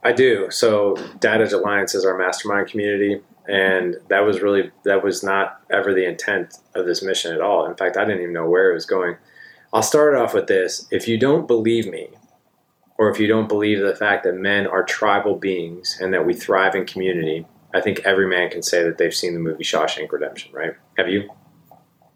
I 0.03 0.13
do. 0.13 0.51
So 0.51 0.97
Edge 1.23 1.53
Alliance 1.53 1.95
is 1.95 2.05
our 2.05 2.17
mastermind 2.17 2.69
community, 2.69 3.21
and 3.49 3.97
that 4.09 4.21
was 4.21 4.41
really 4.41 4.71
that 4.85 5.05
was 5.05 5.23
not 5.23 5.61
ever 5.71 5.93
the 5.93 6.07
intent 6.07 6.57
of 6.75 6.87
this 6.87 7.03
mission 7.03 7.35
at 7.35 7.41
all. 7.41 7.67
In 7.67 7.77
fact, 7.77 7.97
I 7.97 8.05
didn't 8.05 8.23
even 8.23 8.33
know 8.33 8.49
where 8.49 8.71
it 8.71 8.75
was 8.75 8.87
going. 8.87 9.17
I'll 9.73 9.83
start 9.83 10.15
off 10.15 10.35
with 10.35 10.47
this: 10.47 10.87
if 10.91 11.07
you 11.07 11.19
don't 11.19 11.47
believe 11.47 11.87
me, 11.87 12.09
or 12.99 13.11
if 13.11 13.21
you 13.21 13.27
don't 13.27 13.49
believe 13.49 13.81
the 13.81 13.95
fact 13.95 14.25
that 14.25 14.35
men 14.35 14.67
are 14.67 14.83
tribal 14.83 15.37
beings 15.37 15.99
and 16.01 16.13
that 16.15 16.27
we 16.27 16.35
thrive 16.35 16.75
in 16.75 16.87
community, 16.87 17.47
I 17.75 17.81
think 17.81 18.01
every 18.01 18.27
man 18.27 18.51
can 18.51 18.63
say 18.63 18.83
that 18.83 18.99
they've 18.99 19.15
seen 19.15 19.35
the 19.35 19.41
movie 19.41 19.65
Shawshank 19.65 20.11
Redemption. 20.11 20.53
Right? 20.53 20.73
Have 20.97 21.09
you? 21.09 21.31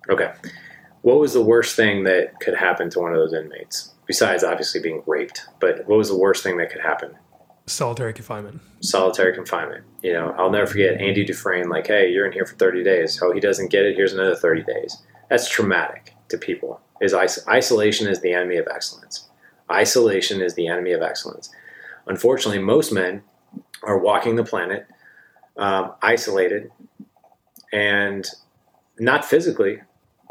Okay. 0.08 0.32
What 1.02 1.18
was 1.18 1.34
the 1.34 1.42
worst 1.42 1.76
thing 1.76 2.04
that 2.04 2.40
could 2.40 2.54
happen 2.54 2.88
to 2.90 3.00
one 3.00 3.12
of 3.12 3.18
those 3.18 3.34
inmates? 3.34 3.93
Besides 4.06 4.44
obviously 4.44 4.80
being 4.80 5.02
raped. 5.06 5.46
But 5.60 5.86
what 5.86 5.98
was 5.98 6.08
the 6.08 6.18
worst 6.18 6.42
thing 6.42 6.56
that 6.58 6.70
could 6.70 6.80
happen? 6.80 7.16
Solitary 7.66 8.12
confinement. 8.12 8.60
Solitary 8.80 9.34
confinement. 9.34 9.84
You 10.02 10.12
know, 10.12 10.34
I'll 10.36 10.50
never 10.50 10.66
forget 10.66 11.00
Andy 11.00 11.24
Dufresne, 11.24 11.70
like, 11.70 11.86
hey, 11.86 12.10
you're 12.10 12.26
in 12.26 12.32
here 12.32 12.44
for 12.44 12.56
30 12.56 12.84
days. 12.84 13.18
Oh, 13.22 13.32
he 13.32 13.40
doesn't 13.40 13.70
get 13.70 13.86
it. 13.86 13.96
Here's 13.96 14.12
another 14.12 14.36
30 14.36 14.64
days. 14.64 15.02
That's 15.30 15.48
traumatic 15.48 16.14
to 16.28 16.36
people. 16.36 16.80
Is 17.00 17.14
isolation 17.14 18.06
is 18.06 18.20
the 18.20 18.32
enemy 18.32 18.56
of 18.56 18.68
excellence. 18.68 19.28
Isolation 19.70 20.40
is 20.42 20.54
the 20.54 20.68
enemy 20.68 20.92
of 20.92 21.02
excellence. 21.02 21.50
Unfortunately, 22.06 22.62
most 22.62 22.92
men 22.92 23.22
are 23.82 23.98
walking 23.98 24.36
the 24.36 24.44
planet 24.44 24.86
um, 25.56 25.92
isolated 26.02 26.70
and 27.72 28.28
not 28.98 29.24
physically, 29.24 29.80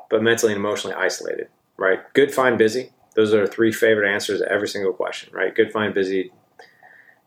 but 0.09 0.21
mentally 0.21 0.53
and 0.53 0.59
emotionally 0.59 0.95
isolated, 0.95 1.47
right? 1.78 2.01
Good, 2.13 2.34
fine, 2.34 2.57
busy. 2.57 2.91
Those 3.16 3.34
are 3.34 3.45
three 3.45 3.72
favorite 3.72 4.11
answers 4.11 4.39
to 4.39 4.51
every 4.51 4.68
single 4.68 4.93
question, 4.93 5.34
right? 5.34 5.53
Good, 5.53 5.72
fine, 5.72 5.93
busy. 5.93 6.32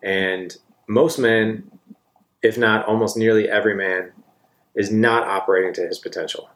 And 0.03 0.57
most 0.89 1.19
men, 1.19 1.71
if 2.43 2.59
not 2.59 2.87
almost 2.87 3.17
nearly 3.17 3.49
every 3.49 3.75
man, 3.75 4.13
is 4.75 4.91
not 4.91 5.27
operating 5.27 5.73
to 5.75 5.87
his 5.87 5.99
potential. 5.99 6.51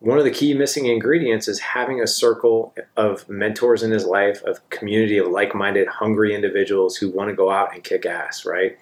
One 0.00 0.18
of 0.18 0.24
the 0.24 0.30
key 0.30 0.52
missing 0.52 0.86
ingredients 0.86 1.48
is 1.48 1.58
having 1.58 2.00
a 2.00 2.06
circle 2.06 2.74
of 2.96 3.28
mentors 3.28 3.82
in 3.82 3.90
his 3.90 4.04
life, 4.04 4.42
of 4.42 4.68
community 4.68 5.16
of 5.16 5.28
like-minded, 5.28 5.88
hungry 5.88 6.34
individuals 6.34 6.96
who 6.96 7.10
want 7.10 7.30
to 7.30 7.36
go 7.36 7.50
out 7.50 7.72
and 7.72 7.82
kick 7.82 8.04
ass, 8.04 8.44
right? 8.44 8.76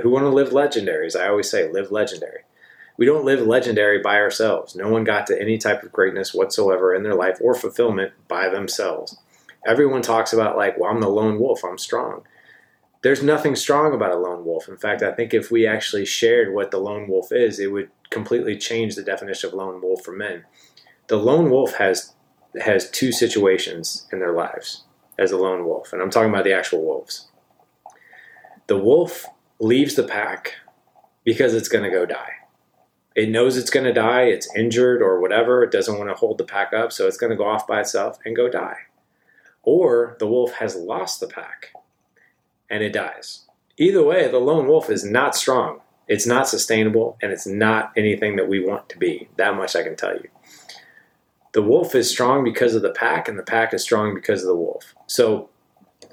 Who 0.00 0.10
want 0.10 0.24
to 0.24 0.28
live 0.28 0.52
legendary, 0.52 1.06
as 1.06 1.16
I 1.16 1.28
always 1.28 1.50
say, 1.50 1.70
live 1.70 1.90
legendary. 1.90 2.42
We 2.96 3.06
don't 3.06 3.24
live 3.24 3.44
legendary 3.44 3.98
by 3.98 4.16
ourselves. 4.16 4.76
No 4.76 4.88
one 4.88 5.02
got 5.02 5.26
to 5.26 5.40
any 5.40 5.58
type 5.58 5.82
of 5.82 5.90
greatness 5.90 6.32
whatsoever 6.32 6.94
in 6.94 7.02
their 7.02 7.14
life 7.14 7.38
or 7.40 7.54
fulfillment 7.54 8.12
by 8.28 8.48
themselves 8.48 9.16
everyone 9.66 10.02
talks 10.02 10.32
about 10.32 10.56
like, 10.56 10.78
well, 10.78 10.90
I'm 10.90 11.00
the 11.00 11.08
lone 11.08 11.38
wolf, 11.38 11.64
I'm 11.64 11.78
strong. 11.78 12.22
There's 13.02 13.22
nothing 13.22 13.56
strong 13.56 13.94
about 13.94 14.12
a 14.12 14.18
lone 14.18 14.44
wolf. 14.44 14.68
In 14.68 14.76
fact, 14.76 15.02
I 15.02 15.12
think 15.12 15.32
if 15.32 15.50
we 15.50 15.66
actually 15.66 16.04
shared 16.04 16.52
what 16.52 16.70
the 16.70 16.78
lone 16.78 17.08
wolf 17.08 17.32
is, 17.32 17.58
it 17.58 17.72
would 17.72 17.90
completely 18.10 18.58
change 18.58 18.94
the 18.94 19.02
definition 19.02 19.48
of 19.48 19.54
lone 19.54 19.80
wolf 19.80 20.04
for 20.04 20.12
men. 20.12 20.44
The 21.06 21.16
lone 21.16 21.50
wolf 21.50 21.74
has 21.74 22.14
has 22.60 22.90
two 22.90 23.12
situations 23.12 24.08
in 24.12 24.18
their 24.18 24.32
lives 24.32 24.84
as 25.18 25.30
a 25.30 25.38
lone 25.38 25.64
wolf, 25.64 25.92
and 25.92 26.02
I'm 26.02 26.10
talking 26.10 26.30
about 26.30 26.44
the 26.44 26.52
actual 26.52 26.84
wolves. 26.84 27.28
The 28.66 28.76
wolf 28.76 29.26
leaves 29.60 29.94
the 29.94 30.02
pack 30.02 30.54
because 31.24 31.54
it's 31.54 31.68
going 31.68 31.84
to 31.84 31.90
go 31.90 32.06
die. 32.06 32.32
It 33.14 33.28
knows 33.28 33.56
it's 33.56 33.70
going 33.70 33.86
to 33.86 33.92
die, 33.92 34.22
it's 34.22 34.52
injured 34.56 35.00
or 35.00 35.20
whatever, 35.20 35.62
it 35.62 35.70
doesn't 35.70 35.98
want 35.98 36.10
to 36.10 36.14
hold 36.14 36.38
the 36.38 36.44
pack 36.44 36.72
up, 36.72 36.92
so 36.92 37.06
it's 37.06 37.16
going 37.16 37.30
to 37.30 37.36
go 37.36 37.48
off 37.48 37.66
by 37.66 37.80
itself 37.80 38.18
and 38.24 38.36
go 38.36 38.48
die 38.48 38.78
or 39.62 40.16
the 40.18 40.26
wolf 40.26 40.52
has 40.54 40.76
lost 40.76 41.20
the 41.20 41.26
pack 41.26 41.72
and 42.68 42.82
it 42.82 42.92
dies. 42.92 43.46
Either 43.76 44.02
way, 44.02 44.28
the 44.28 44.38
lone 44.38 44.66
wolf 44.66 44.90
is 44.90 45.04
not 45.04 45.34
strong. 45.34 45.80
It's 46.06 46.26
not 46.26 46.48
sustainable 46.48 47.16
and 47.22 47.32
it's 47.32 47.46
not 47.46 47.92
anything 47.96 48.36
that 48.36 48.48
we 48.48 48.64
want 48.64 48.88
to 48.90 48.98
be. 48.98 49.28
That 49.36 49.56
much 49.56 49.76
I 49.76 49.82
can 49.82 49.96
tell 49.96 50.14
you. 50.14 50.28
The 51.52 51.62
wolf 51.62 51.94
is 51.94 52.10
strong 52.10 52.44
because 52.44 52.74
of 52.74 52.82
the 52.82 52.92
pack, 52.92 53.26
and 53.28 53.36
the 53.36 53.42
pack 53.42 53.74
is 53.74 53.82
strong 53.82 54.14
because 54.14 54.42
of 54.42 54.48
the 54.48 54.56
wolf. 54.56 54.94
So, 55.06 55.50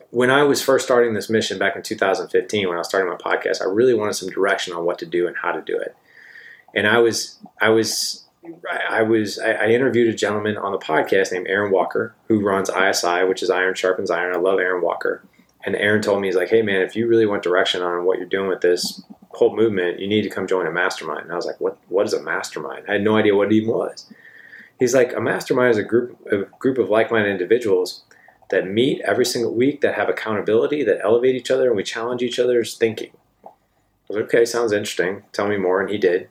when 0.09 0.31
I 0.31 0.43
was 0.43 0.63
first 0.63 0.85
starting 0.85 1.13
this 1.13 1.29
mission 1.29 1.59
back 1.59 1.75
in 1.75 1.83
2015, 1.83 2.67
when 2.67 2.75
I 2.75 2.79
was 2.79 2.87
starting 2.87 3.11
my 3.11 3.17
podcast, 3.17 3.61
I 3.61 3.65
really 3.65 3.93
wanted 3.93 4.13
some 4.13 4.29
direction 4.29 4.73
on 4.73 4.85
what 4.85 4.97
to 4.99 5.05
do 5.05 5.27
and 5.27 5.35
how 5.35 5.51
to 5.51 5.61
do 5.61 5.77
it. 5.77 5.95
And 6.73 6.87
I 6.87 6.99
was, 6.99 7.37
I 7.61 7.69
was 7.69 8.26
I 8.89 9.01
was 9.01 9.39
I, 9.39 9.51
I, 9.51 9.67
interviewed 9.67 10.13
a 10.13 10.17
gentleman 10.17 10.57
on 10.57 10.71
the 10.71 10.77
podcast 10.77 11.31
named 11.31 11.47
Aaron 11.47 11.71
Walker 11.71 12.15
who 12.27 12.43
runs 12.43 12.69
ISI, 12.69 13.23
which 13.25 13.43
is 13.43 13.49
Iron 13.49 13.75
Sharpens 13.75 14.11
Iron. 14.11 14.35
I 14.35 14.39
love 14.39 14.59
Aaron 14.59 14.81
Walker, 14.83 15.23
and 15.65 15.75
Aaron 15.75 16.01
told 16.01 16.21
me 16.21 16.27
he's 16.27 16.35
like, 16.35 16.49
"Hey 16.49 16.61
man, 16.61 16.81
if 16.81 16.95
you 16.95 17.07
really 17.07 17.25
want 17.25 17.43
direction 17.43 17.81
on 17.81 18.05
what 18.05 18.17
you're 18.17 18.27
doing 18.27 18.49
with 18.49 18.61
this 18.61 19.01
whole 19.29 19.55
movement, 19.55 19.99
you 19.99 20.07
need 20.07 20.23
to 20.23 20.29
come 20.29 20.47
join 20.47 20.67
a 20.67 20.71
mastermind." 20.71 21.23
And 21.23 21.31
I 21.31 21.35
was 21.35 21.45
like, 21.45 21.59
"What? 21.59 21.77
What 21.89 22.05
is 22.05 22.13
a 22.13 22.21
mastermind?" 22.21 22.85
I 22.87 22.93
had 22.93 23.03
no 23.03 23.17
idea 23.17 23.35
what 23.35 23.51
it 23.51 23.55
even 23.55 23.69
was. 23.69 24.11
He's 24.79 24.93
like, 24.93 25.13
"A 25.15 25.21
mastermind 25.21 25.71
is 25.71 25.77
a 25.77 25.83
group 25.83 26.17
a 26.31 26.43
group 26.59 26.77
of 26.77 26.89
like-minded 26.89 27.31
individuals." 27.31 28.03
That 28.49 28.65
meet 28.65 29.01
every 29.01 29.25
single 29.25 29.53
week, 29.53 29.81
that 29.81 29.95
have 29.95 30.07
accountability, 30.07 30.81
that 30.85 31.01
elevate 31.03 31.35
each 31.35 31.51
other, 31.51 31.67
and 31.67 31.75
we 31.75 31.83
challenge 31.83 32.21
each 32.21 32.39
other's 32.39 32.77
thinking. 32.77 33.11
I 34.09 34.13
was 34.13 34.21
like, 34.21 34.33
okay, 34.33 34.45
sounds 34.45 34.71
interesting. 34.71 35.23
Tell 35.33 35.49
me 35.49 35.57
more. 35.57 35.81
And 35.81 35.89
he 35.89 35.97
did. 35.97 36.29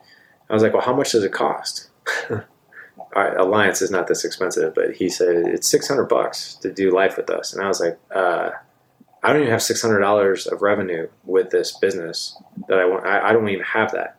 I 0.49 0.53
was 0.53 0.63
like, 0.63 0.73
well, 0.73 0.81
how 0.81 0.95
much 0.95 1.11
does 1.11 1.23
it 1.23 1.31
cost? 1.31 1.86
Alliance 3.15 3.81
is 3.81 3.91
not 3.91 4.07
this 4.07 4.25
expensive, 4.25 4.75
but 4.75 4.91
he 4.95 5.09
said 5.09 5.35
it's 5.47 5.67
six 5.67 5.87
hundred 5.87 6.05
bucks 6.05 6.55
to 6.55 6.71
do 6.71 6.91
life 6.91 7.17
with 7.17 7.29
us, 7.29 7.53
and 7.53 7.63
I 7.63 7.67
was 7.67 7.79
like, 7.79 7.99
uh, 8.13 8.51
I 9.23 9.33
don't 9.33 9.41
even 9.41 9.51
have 9.51 9.63
six 9.63 9.81
hundred 9.81 9.99
dollars 9.99 10.47
of 10.47 10.61
revenue 10.61 11.07
with 11.23 11.49
this 11.49 11.77
business 11.77 12.37
that 12.67 12.79
I 12.79 12.85
want. 12.85 13.05
I, 13.05 13.29
I 13.29 13.33
don't 13.33 13.47
even 13.49 13.65
have 13.65 13.91
that. 13.93 14.17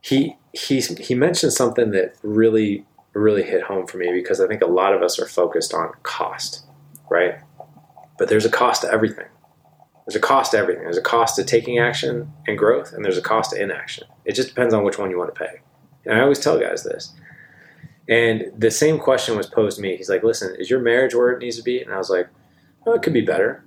He 0.00 0.36
he 0.52 0.80
he 0.80 1.14
mentioned 1.14 1.52
something 1.52 1.90
that 1.90 2.16
really 2.22 2.86
really 3.12 3.42
hit 3.42 3.62
home 3.62 3.86
for 3.86 3.98
me 3.98 4.12
because 4.12 4.40
I 4.40 4.46
think 4.46 4.62
a 4.62 4.66
lot 4.66 4.94
of 4.94 5.02
us 5.02 5.18
are 5.18 5.26
focused 5.26 5.74
on 5.74 5.92
cost, 6.02 6.64
right? 7.10 7.40
But 8.18 8.28
there's 8.28 8.44
a 8.44 8.50
cost 8.50 8.82
to 8.82 8.92
everything. 8.92 9.26
There's 10.06 10.16
a 10.16 10.20
cost 10.20 10.52
to 10.52 10.58
everything. 10.58 10.84
There's 10.84 10.96
a 10.96 11.02
cost 11.02 11.36
to 11.36 11.44
taking 11.44 11.78
action 11.78 12.32
and 12.46 12.56
growth, 12.56 12.92
and 12.92 13.04
there's 13.04 13.18
a 13.18 13.22
cost 13.22 13.50
to 13.52 13.60
inaction. 13.60 14.06
It 14.24 14.34
just 14.34 14.48
depends 14.48 14.74
on 14.74 14.84
which 14.84 14.98
one 14.98 15.10
you 15.10 15.18
want 15.18 15.34
to 15.34 15.38
pay. 15.38 15.60
And 16.04 16.18
I 16.18 16.22
always 16.22 16.38
tell 16.38 16.58
guys 16.58 16.82
this. 16.82 17.12
And 18.08 18.52
the 18.56 18.70
same 18.70 18.98
question 18.98 19.36
was 19.36 19.46
posed 19.46 19.76
to 19.76 19.82
me. 19.82 19.96
He's 19.96 20.08
like, 20.08 20.24
listen, 20.24 20.56
is 20.58 20.68
your 20.68 20.80
marriage 20.80 21.14
where 21.14 21.30
it 21.30 21.38
needs 21.38 21.56
to 21.56 21.62
be? 21.62 21.80
And 21.80 21.92
I 21.92 21.96
was 21.96 22.10
like, 22.10 22.28
oh, 22.86 22.94
it 22.94 23.02
could 23.02 23.12
be 23.12 23.20
better. 23.20 23.64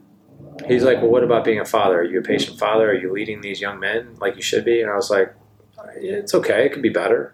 He's 0.67 0.83
like, 0.83 0.97
well, 1.01 1.09
what 1.09 1.23
about 1.23 1.45
being 1.45 1.59
a 1.59 1.65
father? 1.65 2.01
Are 2.01 2.03
you 2.03 2.19
a 2.19 2.23
patient 2.23 2.59
father? 2.59 2.91
Are 2.91 2.93
you 2.93 3.11
leading 3.11 3.41
these 3.41 3.61
young 3.61 3.79
men 3.79 4.15
like 4.19 4.35
you 4.35 4.41
should 4.41 4.65
be? 4.65 4.81
And 4.81 4.91
I 4.91 4.95
was 4.95 5.09
like, 5.09 5.33
it's 5.95 6.33
okay. 6.33 6.65
It 6.65 6.73
could 6.73 6.81
be 6.81 6.89
better. 6.89 7.33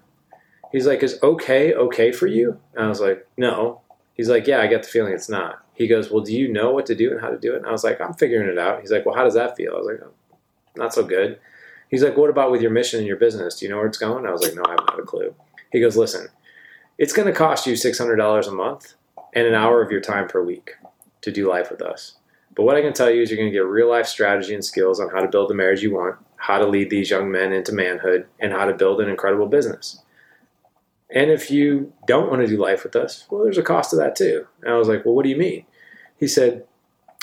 He's 0.71 0.85
like, 0.85 1.01
is 1.01 1.17
okay 1.23 1.73
okay 1.73 2.11
for 2.11 2.27
you? 2.27 2.59
And 2.75 2.85
I 2.85 2.89
was 2.89 3.01
like, 3.01 3.27
no. 3.37 3.81
He's 4.13 4.29
like, 4.29 4.47
yeah, 4.47 4.61
I 4.61 4.67
get 4.67 4.83
the 4.83 4.89
feeling 4.89 5.13
it's 5.13 5.29
not. 5.29 5.65
He 5.73 5.87
goes, 5.87 6.11
well, 6.11 6.23
do 6.23 6.33
you 6.33 6.51
know 6.51 6.71
what 6.71 6.85
to 6.87 6.95
do 6.95 7.11
and 7.11 7.21
how 7.21 7.29
to 7.29 7.39
do 7.39 7.53
it? 7.53 7.57
And 7.57 7.65
I 7.65 7.71
was 7.71 7.83
like, 7.83 8.01
I'm 8.01 8.13
figuring 8.13 8.49
it 8.49 8.59
out. 8.59 8.81
He's 8.81 8.91
like, 8.91 9.05
well, 9.05 9.15
how 9.15 9.23
does 9.23 9.33
that 9.33 9.55
feel? 9.55 9.73
I 9.73 9.77
was 9.77 9.87
like, 9.87 10.01
oh, 10.03 10.13
not 10.75 10.93
so 10.93 11.03
good. 11.03 11.39
He's 11.89 12.03
like, 12.03 12.15
what 12.15 12.29
about 12.29 12.51
with 12.51 12.61
your 12.61 12.71
mission 12.71 12.99
and 12.99 13.07
your 13.07 13.17
business? 13.17 13.55
Do 13.55 13.65
you 13.65 13.71
know 13.71 13.77
where 13.77 13.87
it's 13.87 13.97
going? 13.97 14.25
I 14.25 14.31
was 14.31 14.43
like, 14.43 14.55
no, 14.55 14.63
I 14.65 14.71
have 14.71 14.85
not 14.87 14.99
a 14.99 15.03
clue. 15.03 15.33
He 15.71 15.81
goes, 15.81 15.97
listen, 15.97 16.27
it's 16.97 17.13
going 17.13 17.27
to 17.27 17.33
cost 17.33 17.65
you 17.65 17.73
$600 17.73 18.47
a 18.47 18.51
month 18.51 18.93
and 19.33 19.47
an 19.47 19.55
hour 19.55 19.81
of 19.81 19.91
your 19.91 20.01
time 20.01 20.27
per 20.27 20.43
week 20.43 20.75
to 21.21 21.31
do 21.31 21.49
life 21.49 21.71
with 21.71 21.81
us. 21.81 22.15
But 22.55 22.63
what 22.63 22.75
I 22.75 22.81
can 22.81 22.93
tell 22.93 23.09
you 23.09 23.21
is 23.21 23.29
you're 23.29 23.37
going 23.37 23.49
to 23.49 23.55
get 23.55 23.65
real 23.65 23.89
life 23.89 24.05
strategy 24.05 24.53
and 24.53 24.63
skills 24.63 24.99
on 24.99 25.09
how 25.09 25.21
to 25.21 25.27
build 25.27 25.49
the 25.49 25.55
marriage 25.55 25.81
you 25.81 25.93
want, 25.93 26.17
how 26.37 26.57
to 26.57 26.67
lead 26.67 26.89
these 26.89 27.09
young 27.09 27.31
men 27.31 27.53
into 27.53 27.71
manhood, 27.71 28.27
and 28.39 28.51
how 28.51 28.65
to 28.65 28.73
build 28.73 29.01
an 29.01 29.09
incredible 29.09 29.47
business. 29.47 30.01
And 31.11 31.31
if 31.31 31.49
you 31.49 31.93
don't 32.05 32.29
want 32.29 32.41
to 32.41 32.47
do 32.47 32.57
life 32.57 32.83
with 32.83 32.95
us, 32.95 33.25
well, 33.29 33.43
there's 33.43 33.57
a 33.57 33.63
cost 33.63 33.89
to 33.91 33.95
that 33.95 34.15
too. 34.15 34.45
And 34.61 34.71
I 34.71 34.77
was 34.77 34.87
like, 34.87 35.05
well, 35.05 35.15
what 35.15 35.23
do 35.23 35.29
you 35.29 35.37
mean? 35.37 35.65
He 36.17 36.27
said, 36.27 36.65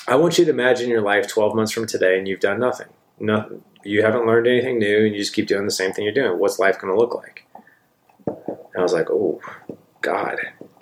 I 0.09 0.17
want 0.17 0.39
you 0.39 0.45
to 0.45 0.51
imagine 0.51 0.89
your 0.89 1.03
life 1.03 1.29
12 1.29 1.55
months 1.55 1.73
from 1.73 1.87
today 1.87 2.19
and 2.19 2.27
you've 2.27 2.41
done 2.41 2.59
nothing. 2.59 2.89
Nothing 3.21 3.63
you 3.87 4.03
haven't 4.03 4.27
learned 4.27 4.47
anything 4.47 4.79
new 4.79 5.07
and 5.07 5.15
you 5.15 5.21
just 5.21 5.35
keep 5.35 5.47
doing 5.47 5.65
the 5.65 5.71
same 5.71 5.93
thing 5.93 6.05
you're 6.05 6.13
doing. 6.13 6.39
What's 6.39 6.59
life 6.59 6.79
going 6.79 6.93
to 6.93 6.99
look 6.99 7.15
like? 7.15 7.47
And 8.27 8.79
I 8.79 8.83
was 8.83 8.93
like, 8.93 9.11
oh, 9.11 9.41
God. 10.03 10.39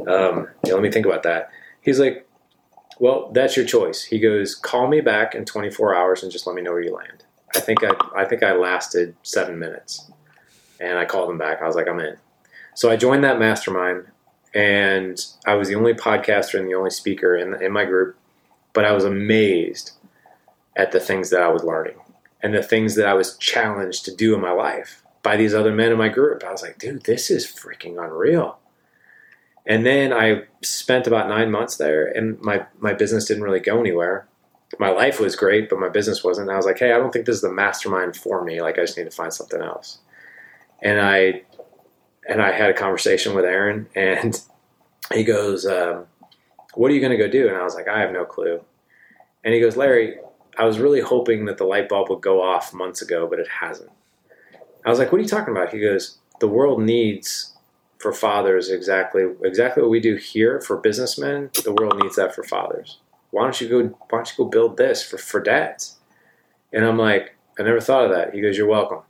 Um, 0.07 0.49
yeah, 0.65 0.75
let 0.75 0.83
me 0.83 0.91
think 0.91 1.07
about 1.07 1.23
that. 1.23 1.51
He's 1.81 2.01
like, 2.01 2.27
well, 2.99 3.31
that's 3.33 3.57
your 3.57 3.67
choice. 3.67 4.05
He 4.05 4.19
goes, 4.19 4.55
call 4.55 4.89
me 4.89 5.01
back 5.01 5.35
in 5.35 5.45
24 5.45 5.95
hours 5.95 6.23
and 6.23 6.33
just 6.33 6.47
let 6.47 6.57
me 6.57 6.63
know 6.63 6.73
where 6.73 6.83
you 6.83 6.95
land. 6.95 7.25
I 7.55 7.61
think 7.61 7.85
I, 7.85 7.93
I 8.17 8.25
think 8.25 8.43
I 8.43 8.53
lasted 8.53 9.15
seven 9.23 9.59
minutes, 9.59 10.11
and 10.81 10.99
I 10.99 11.05
called 11.05 11.31
him 11.31 11.39
back. 11.39 11.63
I 11.63 11.67
was 11.67 11.77
like, 11.77 11.89
I'm 11.89 12.01
in. 12.01 12.17
So 12.75 12.91
I 12.91 12.97
joined 12.97 13.23
that 13.23 13.39
mastermind, 13.39 14.07
and 14.55 15.25
I 15.47 15.55
was 15.55 15.69
the 15.69 15.77
only 15.77 15.95
podcaster 15.95 16.59
and 16.59 16.69
the 16.69 16.75
only 16.75 16.91
speaker 16.91 17.37
in 17.37 17.63
in 17.63 17.73
my 17.73 17.85
group. 17.85 18.17
But 18.73 18.85
I 18.85 18.93
was 18.93 19.05
amazed 19.05 19.93
at 20.77 20.91
the 20.91 20.99
things 20.99 21.31
that 21.31 21.43
I 21.43 21.49
was 21.49 21.63
learning 21.63 21.95
and 22.45 22.53
the 22.53 22.63
things 22.63 22.95
that 22.97 23.07
I 23.07 23.15
was 23.15 23.39
challenged 23.39 24.05
to 24.05 24.15
do 24.15 24.35
in 24.35 24.43
my 24.43 24.53
life 24.53 25.03
by 25.23 25.35
these 25.35 25.55
other 25.55 25.73
men 25.73 25.91
in 25.91 25.97
my 25.97 26.11
group. 26.11 26.45
I 26.45 26.53
was 26.53 26.61
like, 26.61 26.79
dude, 26.79 27.05
this 27.05 27.31
is 27.31 27.47
freaking 27.47 27.97
unreal. 27.99 28.59
And 29.65 29.87
then 29.87 30.13
I 30.13 30.43
spent 30.63 31.07
about 31.07 31.27
nine 31.27 31.51
months 31.51 31.79
there, 31.79 32.07
and 32.07 32.39
my 32.43 32.67
my 32.79 32.93
business 32.93 33.25
didn't 33.25 33.45
really 33.45 33.61
go 33.61 33.81
anywhere. 33.81 34.29
My 34.79 34.91
life 34.91 35.19
was 35.19 35.37
great, 35.37 35.71
but 35.71 35.81
my 35.81 35.89
business 35.89 36.23
wasn't. 36.23 36.51
I 36.51 36.57
was 36.57 36.67
like, 36.67 36.79
hey, 36.79 36.93
I 36.93 36.99
don't 36.99 37.13
think 37.15 37.25
this 37.25 37.37
is 37.37 37.41
the 37.41 37.51
mastermind 37.51 38.15
for 38.15 38.45
me. 38.45 38.61
Like, 38.61 38.79
I 38.79 38.83
just 38.83 38.99
need 38.99 39.05
to 39.05 39.11
find 39.11 39.33
something 39.33 39.63
else. 39.63 40.01
And 40.83 41.01
I 41.01 41.45
and 42.29 42.43
I 42.43 42.53
had 42.53 42.69
a 42.69 42.75
conversation 42.75 43.35
with 43.35 43.47
Aaron, 43.47 43.87
and 43.95 44.39
he 45.15 45.25
goes, 45.25 45.65
um, 45.65 46.09
"What 46.75 46.91
are 46.91 46.95
you 46.95 47.01
going 47.01 47.19
to 47.19 47.25
go 47.25 47.29
do?" 47.29 47.49
And 47.49 47.57
I 47.57 47.65
was 47.65 47.75
like, 47.75 47.89
"I 47.89 48.01
have 48.01 48.13
no 48.13 48.27
clue." 48.27 48.61
And 49.43 49.55
he 49.55 49.61
goes, 49.61 49.79
"Larry, 49.79 50.19
I 50.57 50.65
was 50.65 50.79
really 50.79 51.01
hoping 51.01 51.45
that 51.47 51.59
the 51.59 51.65
light 51.65 51.89
bulb 51.89 52.11
would 52.11 52.21
go 52.21 52.43
off 52.43 52.73
months 52.73 53.03
ago, 53.03 53.27
but 53.27 53.39
it 53.39 53.49
hasn't." 53.61 53.91
I 54.85 54.91
was 54.91 54.99
like, 54.99 55.13
"What 55.13 55.19
are 55.19 55.23
you 55.23 55.29
talking 55.29 55.53
about?" 55.53 55.71
He 55.71 55.81
goes, 55.81 56.19
"The 56.41 56.49
world 56.49 56.83
needs 56.83 57.55
for 57.99 58.13
fathers 58.13 58.71
exactly 58.71 59.27
exactly 59.43 59.83
what 59.83 59.91
we 59.91 60.01
do 60.01 60.17
here 60.17 60.61
for 60.61 60.77
businessmen. 60.77 61.51
The 61.65 61.73
world 61.73 61.99
needs 62.03 62.17
that 62.17 62.35
for 62.35 62.43
fathers. 62.45 62.99
Why 63.31 63.43
don't 63.43 63.61
you 63.61 63.69
go? 63.69 63.83
Why 64.11 64.19
don't 64.19 64.31
you 64.31 64.45
go 64.45 64.51
build 64.51 64.77
this 64.77 65.03
for 65.03 65.19
for 65.19 65.41
dads?" 65.41 65.99
And 66.73 66.85
I'm 66.85 66.99
like, 66.99 67.35
"I 67.59 67.63
never 67.63 67.81
thought 67.81 68.05
of 68.05 68.11
that." 68.11 68.35
He 68.35 68.41
goes, 68.41 68.59
"You're 68.59 68.67
welcome." 68.67 69.03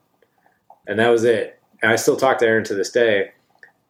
And 0.87 0.99
that 0.99 1.09
was 1.09 1.25
it. 1.25 1.59
And 1.83 1.91
I 1.91 1.97
still 1.97 2.17
talk 2.17 2.39
to 2.39 2.47
Aaron 2.47 2.65
to 2.65 2.75
this 2.75 2.91
day, 2.91 3.33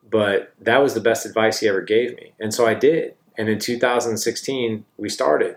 but 0.08 0.52
that 0.60 0.82
was 0.82 0.94
the 0.94 1.00
best 1.00 1.26
advice 1.26 1.60
he 1.60 1.68
ever 1.68 1.80
gave 1.80 2.16
me. 2.16 2.34
And 2.40 2.54
so 2.54 2.66
I 2.66 2.74
did. 2.74 3.14
And 3.36 3.48
in 3.48 3.58
2016, 3.58 4.84
we 4.96 5.08
started 5.08 5.56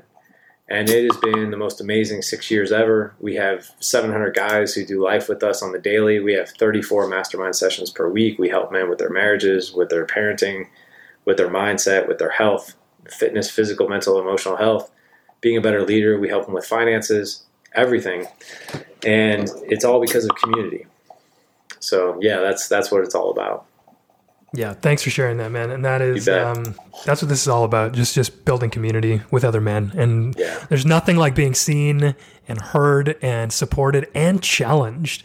and 0.69 0.89
it 0.89 1.09
has 1.09 1.19
been 1.21 1.49
the 1.49 1.57
most 1.57 1.79
amazing 1.79 2.21
six 2.21 2.51
years 2.51 2.71
ever. 2.71 3.13
We 3.19 3.35
have 3.35 3.71
700 3.79 4.35
guys 4.35 4.73
who 4.73 4.85
do 4.85 5.01
life 5.01 5.29
with 5.29 5.41
us 5.41 5.63
on 5.63 5.71
the 5.71 5.79
daily. 5.79 6.19
We 6.19 6.33
have 6.33 6.49
34 6.49 7.07
mastermind 7.07 7.55
sessions 7.55 7.89
per 7.89 8.09
week. 8.09 8.37
We 8.37 8.49
help 8.49 8.71
men 8.71 8.89
with 8.89 8.99
their 8.99 9.09
marriages, 9.09 9.71
with 9.71 9.89
their 9.89 10.05
parenting, 10.05 10.67
with 11.23 11.37
their 11.37 11.49
mindset, 11.49 12.07
with 12.07 12.17
their 12.17 12.31
health, 12.31 12.75
fitness, 13.09 13.49
physical, 13.49 13.87
mental, 13.87 14.19
emotional 14.19 14.57
health, 14.57 14.91
being 15.39 15.57
a 15.57 15.61
better 15.61 15.85
leader. 15.85 16.19
We 16.19 16.27
help 16.27 16.45
them 16.45 16.53
with 16.53 16.65
finances, 16.65 17.43
everything. 17.73 18.25
And 19.05 19.49
it's 19.63 19.85
all 19.85 20.01
because 20.01 20.25
of 20.25 20.35
community. 20.35 20.85
So 21.79 22.17
yeah, 22.21 22.39
that's 22.39 22.67
that's 22.67 22.91
what 22.91 23.03
it's 23.03 23.15
all 23.15 23.31
about. 23.31 23.65
Yeah, 24.57 24.73
thanks 24.73 25.03
for 25.03 25.11
sharing 25.11 25.37
that, 25.37 25.51
man. 25.51 25.69
And 25.69 25.85
that 25.85 26.01
is 26.01 26.27
um, 26.27 26.73
that's 27.05 27.21
what 27.21 27.29
this 27.29 27.43
is 27.43 27.47
all 27.47 27.63
about. 27.63 27.91
Just 27.91 28.15
just 28.15 28.43
building 28.43 28.71
community 28.71 29.21
with 29.29 29.45
other 29.45 29.61
men. 29.61 29.91
And 29.95 30.35
yeah. 30.35 30.65
there's 30.67 30.83
nothing 30.83 31.15
like 31.15 31.35
being 31.35 31.53
seen 31.53 32.15
and 32.47 32.59
heard 32.59 33.19
and 33.21 33.53
supported 33.53 34.09
and 34.15 34.41
challenged 34.41 35.23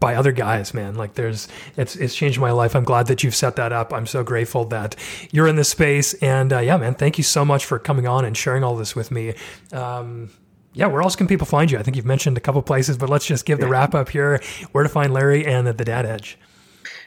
by 0.00 0.14
other 0.14 0.32
guys, 0.32 0.72
man. 0.72 0.94
Like 0.94 1.12
there's 1.12 1.46
it's 1.76 1.94
it's 1.94 2.14
changed 2.14 2.40
my 2.40 2.52
life. 2.52 2.74
I'm 2.74 2.84
glad 2.84 3.06
that 3.08 3.22
you've 3.22 3.34
set 3.34 3.56
that 3.56 3.70
up. 3.70 3.92
I'm 3.92 4.06
so 4.06 4.24
grateful 4.24 4.64
that 4.66 4.96
you're 5.30 5.46
in 5.46 5.56
this 5.56 5.68
space. 5.68 6.14
And 6.14 6.50
uh, 6.50 6.60
yeah, 6.60 6.78
man, 6.78 6.94
thank 6.94 7.18
you 7.18 7.24
so 7.24 7.44
much 7.44 7.66
for 7.66 7.78
coming 7.78 8.06
on 8.06 8.24
and 8.24 8.34
sharing 8.34 8.64
all 8.64 8.76
this 8.76 8.96
with 8.96 9.10
me. 9.10 9.34
Um, 9.74 10.30
yeah, 10.72 10.86
where 10.86 11.02
else 11.02 11.16
can 11.16 11.26
people 11.26 11.46
find 11.46 11.70
you? 11.70 11.78
I 11.78 11.82
think 11.82 11.98
you've 11.98 12.06
mentioned 12.06 12.38
a 12.38 12.40
couple 12.40 12.62
places, 12.62 12.96
but 12.96 13.10
let's 13.10 13.26
just 13.26 13.44
give 13.44 13.60
the 13.60 13.68
wrap 13.68 13.94
up 13.94 14.08
here. 14.08 14.40
Where 14.72 14.84
to 14.84 14.88
find 14.88 15.12
Larry 15.12 15.44
and 15.44 15.66
the, 15.66 15.74
the 15.74 15.84
Dad 15.84 16.06
Edge. 16.06 16.38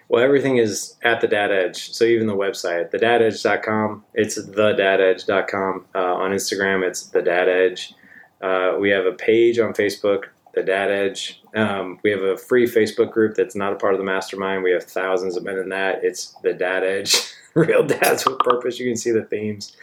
Well, 0.09 0.23
everything 0.23 0.57
is 0.57 0.95
at 1.01 1.21
the 1.21 1.27
Dad 1.27 1.51
Edge. 1.51 1.91
So 1.93 2.05
even 2.05 2.27
the 2.27 2.35
website, 2.35 2.91
thedadedge.com, 2.91 4.03
it's 4.13 4.39
thedadedge.com. 4.39 5.85
Uh, 5.95 6.13
on 6.15 6.31
Instagram, 6.31 6.87
it's 6.87 7.07
the 7.07 7.19
Edge. 7.31 7.93
Uh, 8.41 8.77
we 8.79 8.89
have 8.89 9.05
a 9.05 9.13
page 9.13 9.57
on 9.59 9.73
Facebook, 9.73 10.25
the 10.53 10.63
Dad 10.63 10.91
Edge. 10.91 11.41
Um, 11.55 11.99
we 12.03 12.11
have 12.11 12.21
a 12.21 12.37
free 12.37 12.67
Facebook 12.67 13.11
group 13.11 13.35
that's 13.35 13.55
not 13.55 13.73
a 13.73 13.75
part 13.77 13.93
of 13.93 13.99
the 13.99 14.05
mastermind. 14.05 14.63
We 14.63 14.71
have 14.71 14.83
thousands 14.83 15.37
of 15.37 15.43
men 15.43 15.57
in 15.57 15.69
that. 15.69 16.03
It's 16.03 16.35
the 16.43 16.53
Dad 16.53 16.83
Edge, 16.83 17.15
real 17.53 17.83
dads 17.83 18.25
with 18.25 18.39
purpose. 18.39 18.79
You 18.79 18.87
can 18.87 18.97
see 18.97 19.11
the 19.11 19.23
themes. 19.23 19.75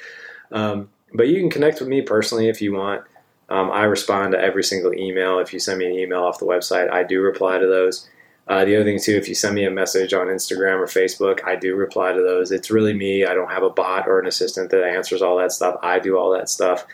Um, 0.52 0.90
but 1.14 1.28
you 1.28 1.40
can 1.40 1.50
connect 1.50 1.80
with 1.80 1.88
me 1.88 2.02
personally 2.02 2.48
if 2.48 2.60
you 2.60 2.74
want. 2.74 3.04
Um, 3.48 3.70
I 3.70 3.84
respond 3.84 4.32
to 4.32 4.40
every 4.40 4.62
single 4.62 4.94
email. 4.94 5.40
If 5.40 5.52
you 5.52 5.58
send 5.58 5.78
me 5.78 5.86
an 5.86 5.92
email 5.92 6.22
off 6.22 6.38
the 6.38 6.46
website, 6.46 6.90
I 6.90 7.02
do 7.02 7.20
reply 7.20 7.58
to 7.58 7.66
those. 7.66 8.08
Uh, 8.50 8.64
the 8.64 8.74
other 8.74 8.84
thing 8.84 8.98
too, 8.98 9.12
if 9.12 9.28
you 9.28 9.34
send 9.34 9.54
me 9.54 9.64
a 9.64 9.70
message 9.70 10.12
on 10.12 10.26
Instagram 10.26 10.80
or 10.80 10.86
Facebook, 10.86 11.44
I 11.44 11.54
do 11.54 11.76
reply 11.76 12.12
to 12.12 12.20
those. 12.20 12.50
It's 12.50 12.68
really 12.68 12.92
me. 12.92 13.24
I 13.24 13.32
don't 13.32 13.48
have 13.48 13.62
a 13.62 13.70
bot 13.70 14.08
or 14.08 14.18
an 14.18 14.26
assistant 14.26 14.70
that 14.72 14.82
answers 14.82 15.22
all 15.22 15.38
that 15.38 15.52
stuff. 15.52 15.76
I 15.84 16.00
do 16.00 16.18
all 16.18 16.32
that 16.32 16.48
stuff. 16.48 16.84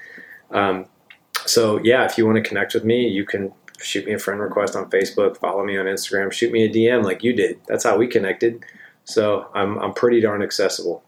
Um, 0.50 0.84
so 1.46 1.80
yeah, 1.82 2.04
if 2.04 2.18
you 2.18 2.26
want 2.26 2.36
to 2.36 2.46
connect 2.46 2.74
with 2.74 2.84
me, 2.84 3.08
you 3.08 3.24
can 3.24 3.54
shoot 3.80 4.04
me 4.04 4.12
a 4.12 4.18
friend 4.18 4.38
request 4.38 4.76
on 4.76 4.90
Facebook, 4.90 5.38
follow 5.38 5.64
me 5.64 5.78
on 5.78 5.86
Instagram, 5.86 6.30
shoot 6.30 6.52
me 6.52 6.64
a 6.64 6.68
DM 6.68 7.02
like 7.02 7.24
you 7.24 7.32
did. 7.32 7.58
That's 7.66 7.84
how 7.84 7.96
we 7.96 8.06
connected. 8.06 8.62
So 9.04 9.48
I'm 9.54 9.78
I'm 9.78 9.94
pretty 9.94 10.20
darn 10.20 10.42
accessible. 10.42 11.02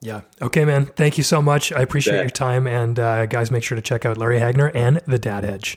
Yeah. 0.00 0.22
Okay, 0.40 0.64
man. 0.64 0.86
Thank 0.86 1.18
you 1.18 1.24
so 1.24 1.42
much. 1.42 1.72
I 1.72 1.82
appreciate 1.82 2.20
your 2.20 2.30
time. 2.30 2.66
And 2.66 2.98
uh, 2.98 3.26
guys, 3.26 3.50
make 3.50 3.64
sure 3.64 3.76
to 3.76 3.82
check 3.82 4.06
out 4.06 4.16
Larry 4.16 4.40
Hagner 4.40 4.72
and 4.74 5.02
the 5.06 5.18
Dad 5.18 5.44
Edge. 5.44 5.76